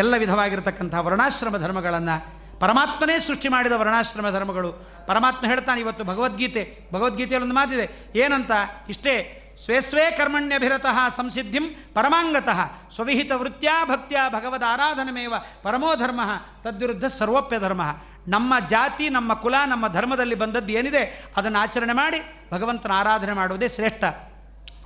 ಎಲ್ಲ 0.02 0.14
ವಿಧವಾಗಿರತಕ್ಕಂಥ 0.24 0.94
ವರ್ಣಾಶ್ರಮ 1.06 1.56
ಧರ್ಮಗಳನ್ನು 1.64 2.16
ಪರಮಾತ್ಮನೇ 2.60 3.18
ಸೃಷ್ಟಿ 3.18 3.48
ಮಾಡಿದ 3.48 3.72
ವರ್ಣಾಶ್ರಮ 3.72 4.30
ಧರ್ಮಗಳು. 4.30 4.72
ಪರಮಾತ್ಮ 5.06 5.46
ಹೇಳ್ತಾನೆ 5.46 5.80
ಇವತ್ತು 5.80 6.04
ಭಗವದ್ಗೀತೆ. 6.04 6.88
ಭಗವದ್ಗೀತೆಯಲ್ಲಿ 6.94 7.46
ಒಂದು 7.48 7.54
ಮಾತಿದೆ. 7.54 8.12
ಏನಂತ? 8.18 8.50
ಇಷ್ಟೇ. 8.88 9.44
ಸ್ವೇ 9.64 9.80
ಸ್ವೇ 9.80 10.10
ಕರ್ಮಣ್ಯಭಿರತಃ 10.10 11.08
ಸಂಸಿದ್ಧಿಂ 11.08 11.64
ಪರಮಾಂಗತಃ. 11.94 12.90
ಸ್ವವಿಹಿತ 12.94 13.32
ವೃತ್ತ್ಯಾ 13.34 13.84
ಭಕ್ತ್ಯಾ 13.84 14.28
ಭಗವದ್ 14.28 14.64
ಆರಾಧನಮೇವ 14.64 15.34
ಪರಮೋ 15.62 15.94
ಧರ್ಮ 15.94 16.20
ತದ್ವಿರುದ್ಧ 16.62 17.04
ಸರ್ವೋಪ್ಯ 17.04 17.58
ಧರ್ಮ. 17.58 17.82
ನಮ್ಮ 18.28 18.54
ಜಾತಿ, 18.66 19.08
ನಮ್ಮ 19.08 19.34
ಕುಲ, 19.34 19.54
ನಮ್ಮ 19.66 19.88
ಧರ್ಮದಲ್ಲಿ 19.88 20.34
ಬಂದದ್ದು 20.34 20.72
ಏನಿದೆ? 20.72 21.32
ಅದನ್ನು 21.36 21.58
ಆಚರಣೆ 21.58 21.92
ಮಾಡಿ 21.92 22.22
ಭಗವಂತನ 22.52 22.92
ಆರಾಧನೆ 22.92 23.32
ಮಾಡುವುದೇ 23.32 23.68
ಶ್ರೇಷ್ಠ. 23.68 24.04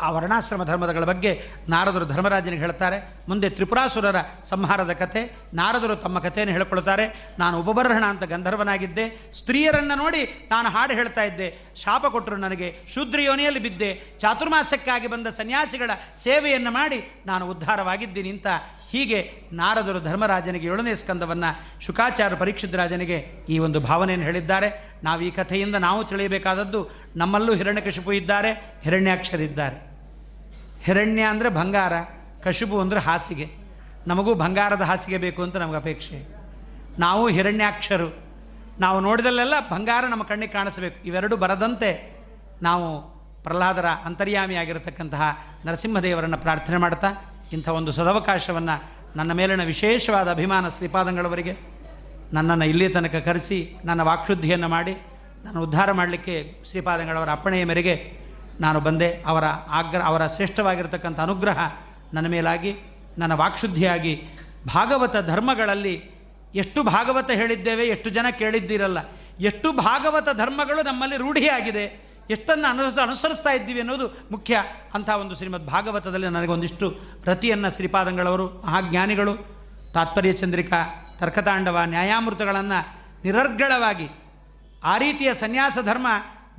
ಆ 0.01 0.10
ವರ್ಣಾಶ್ರಮ 0.10 0.64
ಧರ್ಮಗಳ 0.64 1.05
ಬಗ್ಗೆ 1.05 1.43
ನಾರದರು 1.69 2.06
ಧರ್ಮರಾಜನಿಗೆ 2.06 2.62
ಹೇಳ್ತಾರೆ. 2.62 3.14
ಮುಂದೆ 3.28 3.51
ತ್ರಿಪುರಾಸುರರ 3.51 4.16
ಸಂಹಾರದ 4.43 4.93
ಕಥೆ, 4.93 5.32
ನಾರದರು 5.55 5.97
ತಮ್ಮ 5.97 6.19
ಕಥೆಯನ್ನು 6.19 6.52
ಹೇಳಿಕೊಳ್ತಾರೆ 6.52 7.32
ನಾನು 7.39 7.60
ಉಪಬರ್ಹಣ 7.60 8.05
ಅಂತ 8.05 8.24
ಗಂಧರ್ವನಾಗಿದ್ದೆ. 8.24 9.32
ಸ್ತ್ರೀಯರನ್ನು 9.32 9.94
ನೋಡಿ 9.94 10.48
ನಾನು 10.51 10.69
ಹಾಡು 10.69 10.94
ಹೇಳ್ತಾ 10.94 11.23
ಇದ್ದೆ. 11.23 11.55
ಶಾಪ 11.77 12.06
ಕೊಟ್ಟರು 12.06 12.36
ನನಗೆ. 12.36 12.77
ಶೂದ್ರ 12.94 13.20
ಯೋನಿಯಲ್ಲಿ 13.20 13.60
ಬಿದ್ದೆ. 13.60 14.02
ಚಾತುರ್ಮಾಸಕ್ಕಾಗಿ 14.19 15.06
ಬಂದ 15.06 15.27
ಸನ್ಯಾಸಿಗಳ 15.27 15.90
ಸೇವೆಯನ್ನು 16.16 16.70
ಮಾಡಿ 16.70 17.23
ನಾನು 17.27 17.51
ಉದ್ಧಾರವಾಗಿದ್ದೀನಿ 17.51 18.28
ಅಂತ 18.28 18.47
ಹೀಗೆ 18.90 19.32
ನಾರದರು 19.52 20.01
ಧರ್ಮರಾಜನಿಗೆ 20.01 20.66
ಏಳನೇ 20.66 20.94
ಸ್ಕಂದವನ್ನು 20.94 21.82
ಶುಕಾಚಾರ 21.82 22.35
ಪರೀಕ್ಷಿತರಾಜನಿಗೆ 22.35 23.47
ಈ 23.48 23.59
ಒಂದು 23.59 23.81
ಭಾವನೆಯನ್ನು 23.81 24.27
ಹೇಳಿದ್ದಾರೆ. 24.27 24.91
ನಾವು 25.05 25.20
ಈ 25.20 25.31
ಕಥೆಯಿಂದ 25.31 25.74
ನಾವು 25.74 26.05
ತಿಳಿಯಬೇಕಾದದ್ದು 26.05 26.81
ನಮ್ಮಲ್ಲೂ 27.16 27.55
ಹಿರಣ್ಯಕಶಿಪು 27.55 28.12
ಇದ್ದಾರೆ, 28.12 28.81
ಹಿರಣ್ಯಾಕ್ಷರಿದ್ದಾರೆ. 28.83 29.79
ಹಿರಣ್ಯ 30.83 31.23
ಅಂದರೆ 31.23 31.49
ಬಂಗಾರ 31.49 31.93
ಕಶುಬು 32.45 32.81
ಅಂದರೆ 32.81 33.01
ಹಾಸಿಗೆ. 33.01 33.47
ನಮಗೂ 34.07 34.35
ಬಂಗಾರದ 34.35 34.83
ಹಾಸಿಗೆ 34.83 35.19
ಬೇಕು 35.19 35.43
ಅಂತ 35.43 35.57
ನಮಗೆ 35.57 35.77
ಅಪೇಕ್ಷೆ. 35.77 36.19
ನಾವು 36.99 37.29
ಹಿರಣ್ಯಾಕ್ಷರು. 37.29 38.09
ನಾವು 38.81 39.01
ನೋಡಿದಲ್ಲೆಲ್ಲ 39.01 39.55
ಬಂಗಾರ 39.70 40.05
ನಮ್ಮ 40.09 40.23
ಕಣ್ಣಿಗೆ 40.23 40.53
ಕಾಣಿಸಬೇಕು. 40.53 41.07
ಇವೆರಡು 41.07 41.37
ಬರದಂತೆ 41.37 41.91
ನಾವು 42.62 42.87
ಪ್ರಹ್ಲಾದರ 43.43 43.87
ಅಂತರ್ಯಾಮಿಯಾಗಿರತಕ್ಕಂತಹ 43.87 45.23
ನರಸಿಂಹದೇವರನ್ನು 45.66 46.39
ಪ್ರಾರ್ಥನೆ 46.39 46.77
ಮಾಡ್ತಾ 46.77 47.09
ಇಂಥ 47.53 47.69
ಒಂದು 47.69 47.93
ಸದವಕಾಶವನ್ನು 47.93 48.77
ನನ್ನ 49.16 49.33
ಮೇಲಿನ 49.33 49.65
ವಿಶೇಷವಾದ 49.65 50.31
ಅಭಿಮಾನ 50.31 50.69
ಶ್ರೀಪಾದಂಗಳವರಿಗೆ 50.69 51.53
ನನ್ನನ್ನು 52.32 52.64
ಇಲ್ಲಿ 52.64 52.88
ತನಕ 52.88 53.16
ಕರೆಸಿ 53.16 53.74
ನನ್ನ 53.84 54.00
ವಾಕ್ಶುದ್ಧಿಯನ್ನು 54.00 54.68
ಮಾಡಿ 54.68 54.96
ನಾನು 55.44 55.62
ಉದ್ಧಾರ 55.62 55.92
ಮಾಡಲಿಕ್ಕೆ 55.92 56.64
ಶ್ರೀಪಾದಂಗಳವರ 56.64 57.30
ಅಪ್ಪಣೆಯ 57.30 57.64
ಮೇರೆಗೆ 57.64 58.18
ನಾನು 58.60 58.80
ಬಂದೆ. 58.80 59.22
ಅವರ 59.26 59.44
ಆಗ್ರ, 59.68 60.02
ಅವರ 60.02 60.26
ಶ್ರೇಷ್ಠವಾಗಿರತಕ್ಕಂಥ 60.26 61.20
ಅನುಗ್ರಹ 61.20 61.59
ನನ್ನ 62.14 62.26
ಮೇಲಾಗಿ, 62.26 62.74
ನನ್ನ 63.18 63.32
ವಾಕ್ಶುದ್ಧಿಯಾಗಿ 63.32 64.22
ಭಾಗವತ 64.74 65.16
ಧರ್ಮಗಳಲ್ಲಿ 65.16 66.02
ಎಷ್ಟು 66.54 66.82
ಭಾಗವತ 66.82 67.30
ಹೇಳಿದ್ದೇವೆ, 67.30 67.86
ಎಷ್ಟು 67.86 68.10
ಜನ 68.10 68.26
ಕೇಳಿದ್ದೀರಲ್ಲ. 68.38 68.98
ಎಷ್ಟು 69.40 69.72
ಭಾಗವತ 69.72 70.24
ಧರ್ಮಗಳು 70.24 70.82
ನಮ್ಮಲ್ಲಿ 70.82 71.16
ರೂಢಿಯಾಗಿದೆ. 71.16 72.12
ಎಷ್ಟನ್ನು 72.30 72.70
ಅನುಸ, 72.70 72.98
ಅನುಸರಿಸ್ತಾ 73.02 73.50
ಇದ್ದೀವಿ 73.50 73.80
ಅನ್ನೋದು 73.80 74.06
ಮುಖ್ಯ. 74.30 74.59
ಅಂಥ 74.94 75.10
ಒಂದು 75.10 75.34
ಶ್ರೀಮದ್ 75.34 75.66
ಭಾಗವತದಲ್ಲಿ 75.66 76.28
ನನಗೊಂದಿಷ್ಟು 76.28 77.00
ರತಿಯನ್ನು 77.24 77.74
ಶ್ರೀಪಾದಂಗಳವರು, 77.74 78.48
ಮಹಾಜ್ಞಾನಿಗಳು, 78.48 79.36
ತಾತ್ಪರ್ಯ 79.94 80.32
ಚಂದ್ರಿಕಾ 80.32 81.09
ತರ್ಕತಾಂಡವ 81.23 81.78
ನ್ಯಾಯಾಮೃತಗಳನ್ನು 81.85 82.89
ನಿರರ್ಗಳವಾಗಿ 83.24 84.09
ಆ 84.85 84.99
ರೀತಿಯ 84.99 85.35
ಸನ್ಯಾಸ 85.35 85.78
ಧರ್ಮ 85.82 86.07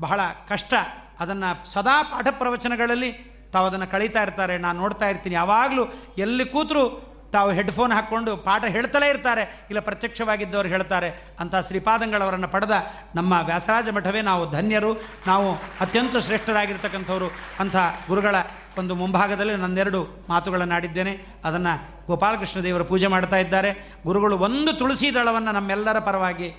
ಬಹಳ 0.01 0.19
ಕಷ್ಟ. 0.49 0.73
ಅದನ್ನು 1.19 1.65
ಸದಾ 1.65 2.03
ಪಾಠ 2.03 2.27
ಪ್ರವಚನಗಳಲ್ಲಿ 2.31 3.11
ತಾವು 3.53 3.67
ಅದನ್ನು 3.67 3.87
ಕಳೀತಾ 3.87 4.23
ಇರ್ತಾರೆ. 4.23 4.57
ನಾನು 4.57 4.79
ನೋಡ್ತಾ 4.79 5.09
ಇರ್ತೀನಿ. 5.09 5.35
ಯಾವಾಗಲೂ 5.35 5.85
ಎಲ್ಲಿ 6.17 6.45
ಕೂತರೂ 6.45 7.09
ತಾವು 7.33 7.51
ಹೆಡ್ಫೋನ್ 7.51 7.91
ಹಾಕ್ಕೊಂಡು 7.91 8.37
ಪಾಠ 8.37 8.65
ಹೇಳ್ತಲೇ 8.65 9.09
ಇರ್ತಾರೆ. 9.09 9.41
ಇಲ್ಲ 9.41 9.79
ಪ್ರತ್ಯಕ್ಷವಾಗಿದ್ದವರು 9.79 10.67
ಹೇಳ್ತಾರೆ. 10.67 11.35
ಅಂತ 11.39 11.55
ಶ್ರೀಪಾದಂಗಳವರನ್ನು 11.55 12.47
ಪಡೆದ 12.47 12.71
ನಮ್ಮ 13.15 13.33
ವ್ಯಾಸರಾಜ 13.45 13.89
ಮಠವೇ 13.89 14.21
ನಾವು 14.21 14.51
ಧನ್ಯರು. 14.51 14.93
ನಾವು 15.27 15.55
ಅತ್ಯಂತ 15.55 16.17
ಶ್ರೇಷ್ಠರಾಗಿರ್ತಕ್ಕಂಥವ್ರು. 16.17 17.31
ಅಂಥ 17.59 17.75
ಗುರುಗಳ 18.07 18.35
ಒಂದು 18.79 18.95
ಮುಂಭಾಗದಲ್ಲಿ 18.95 19.55
ನನ್ನೆರಡು 19.55 19.99
ಮಾತುಗಳನ್ನು 20.29 20.75
ಆಡಿದ್ದೇನೆ 20.75 21.13
ಅದನ್ನು 21.45 22.05
ಗೋಪಾಲಕೃಷ್ಣ 22.07 22.59
ದೇವರು 22.59 22.85
ಪೂಜೆ 22.85 23.07
ಮಾಡ್ತಾ 23.07 23.37
ಇದ್ದಾರೆ. 23.37 23.71
ಗುರುಗಳು 24.03 24.37
ಒಂದು 24.37 24.73
ತುಳಸಿ 24.73 25.13
ದಳವನ್ನು 25.13 25.51
ನಮ್ಮೆಲ್ಲರ 25.51 25.99
ಪರವಾಗಿ 25.99 26.49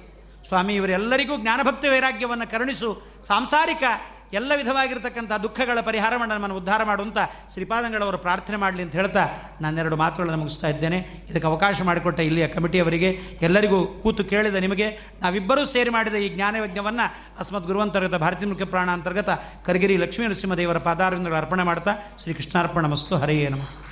ಸ್ವಾಮಿ, 0.48 0.74
ಇವರೆಲ್ಲರಿಗೂ 0.74 1.36
ಜ್ಞಾನಭಕ್ತಿ 1.36 1.88
ವೈರಾಗ್ಯವನ್ನು 1.88 2.50
ಕರುಣಿಸು. 2.50 2.90
ಸಾಂಸಾರಿಕ 3.26 3.84
ಎಲ್ಲ 4.32 4.52
ವಿಧವಾಗಿರ್ತಕ್ಕಂಥ 4.56 5.32
ದುಃಖಗಳ 5.32 5.78
ಪರಿಹಾರವನ್ನು 5.80 6.34
ನಮ್ಮನ್ನು 6.34 6.56
ಉದ್ಧಾರ 6.56 6.84
ಮಾಡುವಂಥ 6.84 7.18
ಶ್ರೀಪಾದಂಗಳವರು 7.52 8.18
ಪ್ರಾರ್ಥನೆ 8.18 8.56
ಮಾಡಲಿ 8.56 8.82
ಅಂತ 8.82 8.92
ಹೇಳ್ತಾ 8.92 9.28
ನಾನೆರಡು 9.60 9.96
ಮಾತುಗಳನ್ನು 9.96 10.38
ಮುಗಿಸ್ತಾ 10.38 10.68
ಇದ್ದೇನೆ. 10.68 10.98
ಇದಕ್ಕೆ 11.30 11.46
ಅವಕಾಶ 11.46 11.82
ಮಾಡಿಕೊಟ್ಟ 11.82 12.20
ಇಲ್ಲಿಯ 12.20 12.48
ಕಮಿಟಿಯವರಿಗೆ 12.48 13.10
ಎಲ್ಲರಿಗೂ 13.42 13.86
ಕೂತು 13.86 14.24
ಕೇಳಿದ 14.24 14.54
ನಿಮಗೆ, 14.54 14.90
ನಾವಿಬ್ಬರೂ 15.22 15.64
ಸೇರಿ 15.64 15.90
ಮಾಡಿದ 15.90 16.14
ಈ 16.14 16.28
ಜ್ಞಾನಯಜ್ಞವನ್ನು 16.28 17.34
ಅಸ್ಮತ್ 17.38 17.66
ಗುರುವಂತರ್ಗತ 17.66 18.14
ಭಾರತೀಯ 18.14 18.48
ಮುಖ್ಯ 18.48 18.64
ಪ್ರಾಣ 18.64 18.90
ಅಂತರ್ಗತ 18.90 19.30
ಕರಗಿರಿ 19.66 19.96
ಲಕ್ಷ್ಮೀ 19.96 20.26
ನರಸಿಂಹದೇವರ 20.26 20.78
ಪಾದಾರವಿಂದಗಳು 20.78 21.36
ಅರ್ಪಣೆ 21.36 21.62
ಮಾಡ್ತಾ 21.62 21.94
ಶ್ರೀ 22.22 22.34
ಕೃಷ್ಣಾರ್ಪಣ 22.34 22.86
ಮಸ್ತು. 22.86 23.16
ಹರಿಯೇ 23.16 23.48
ನಮಃ. 23.48 23.84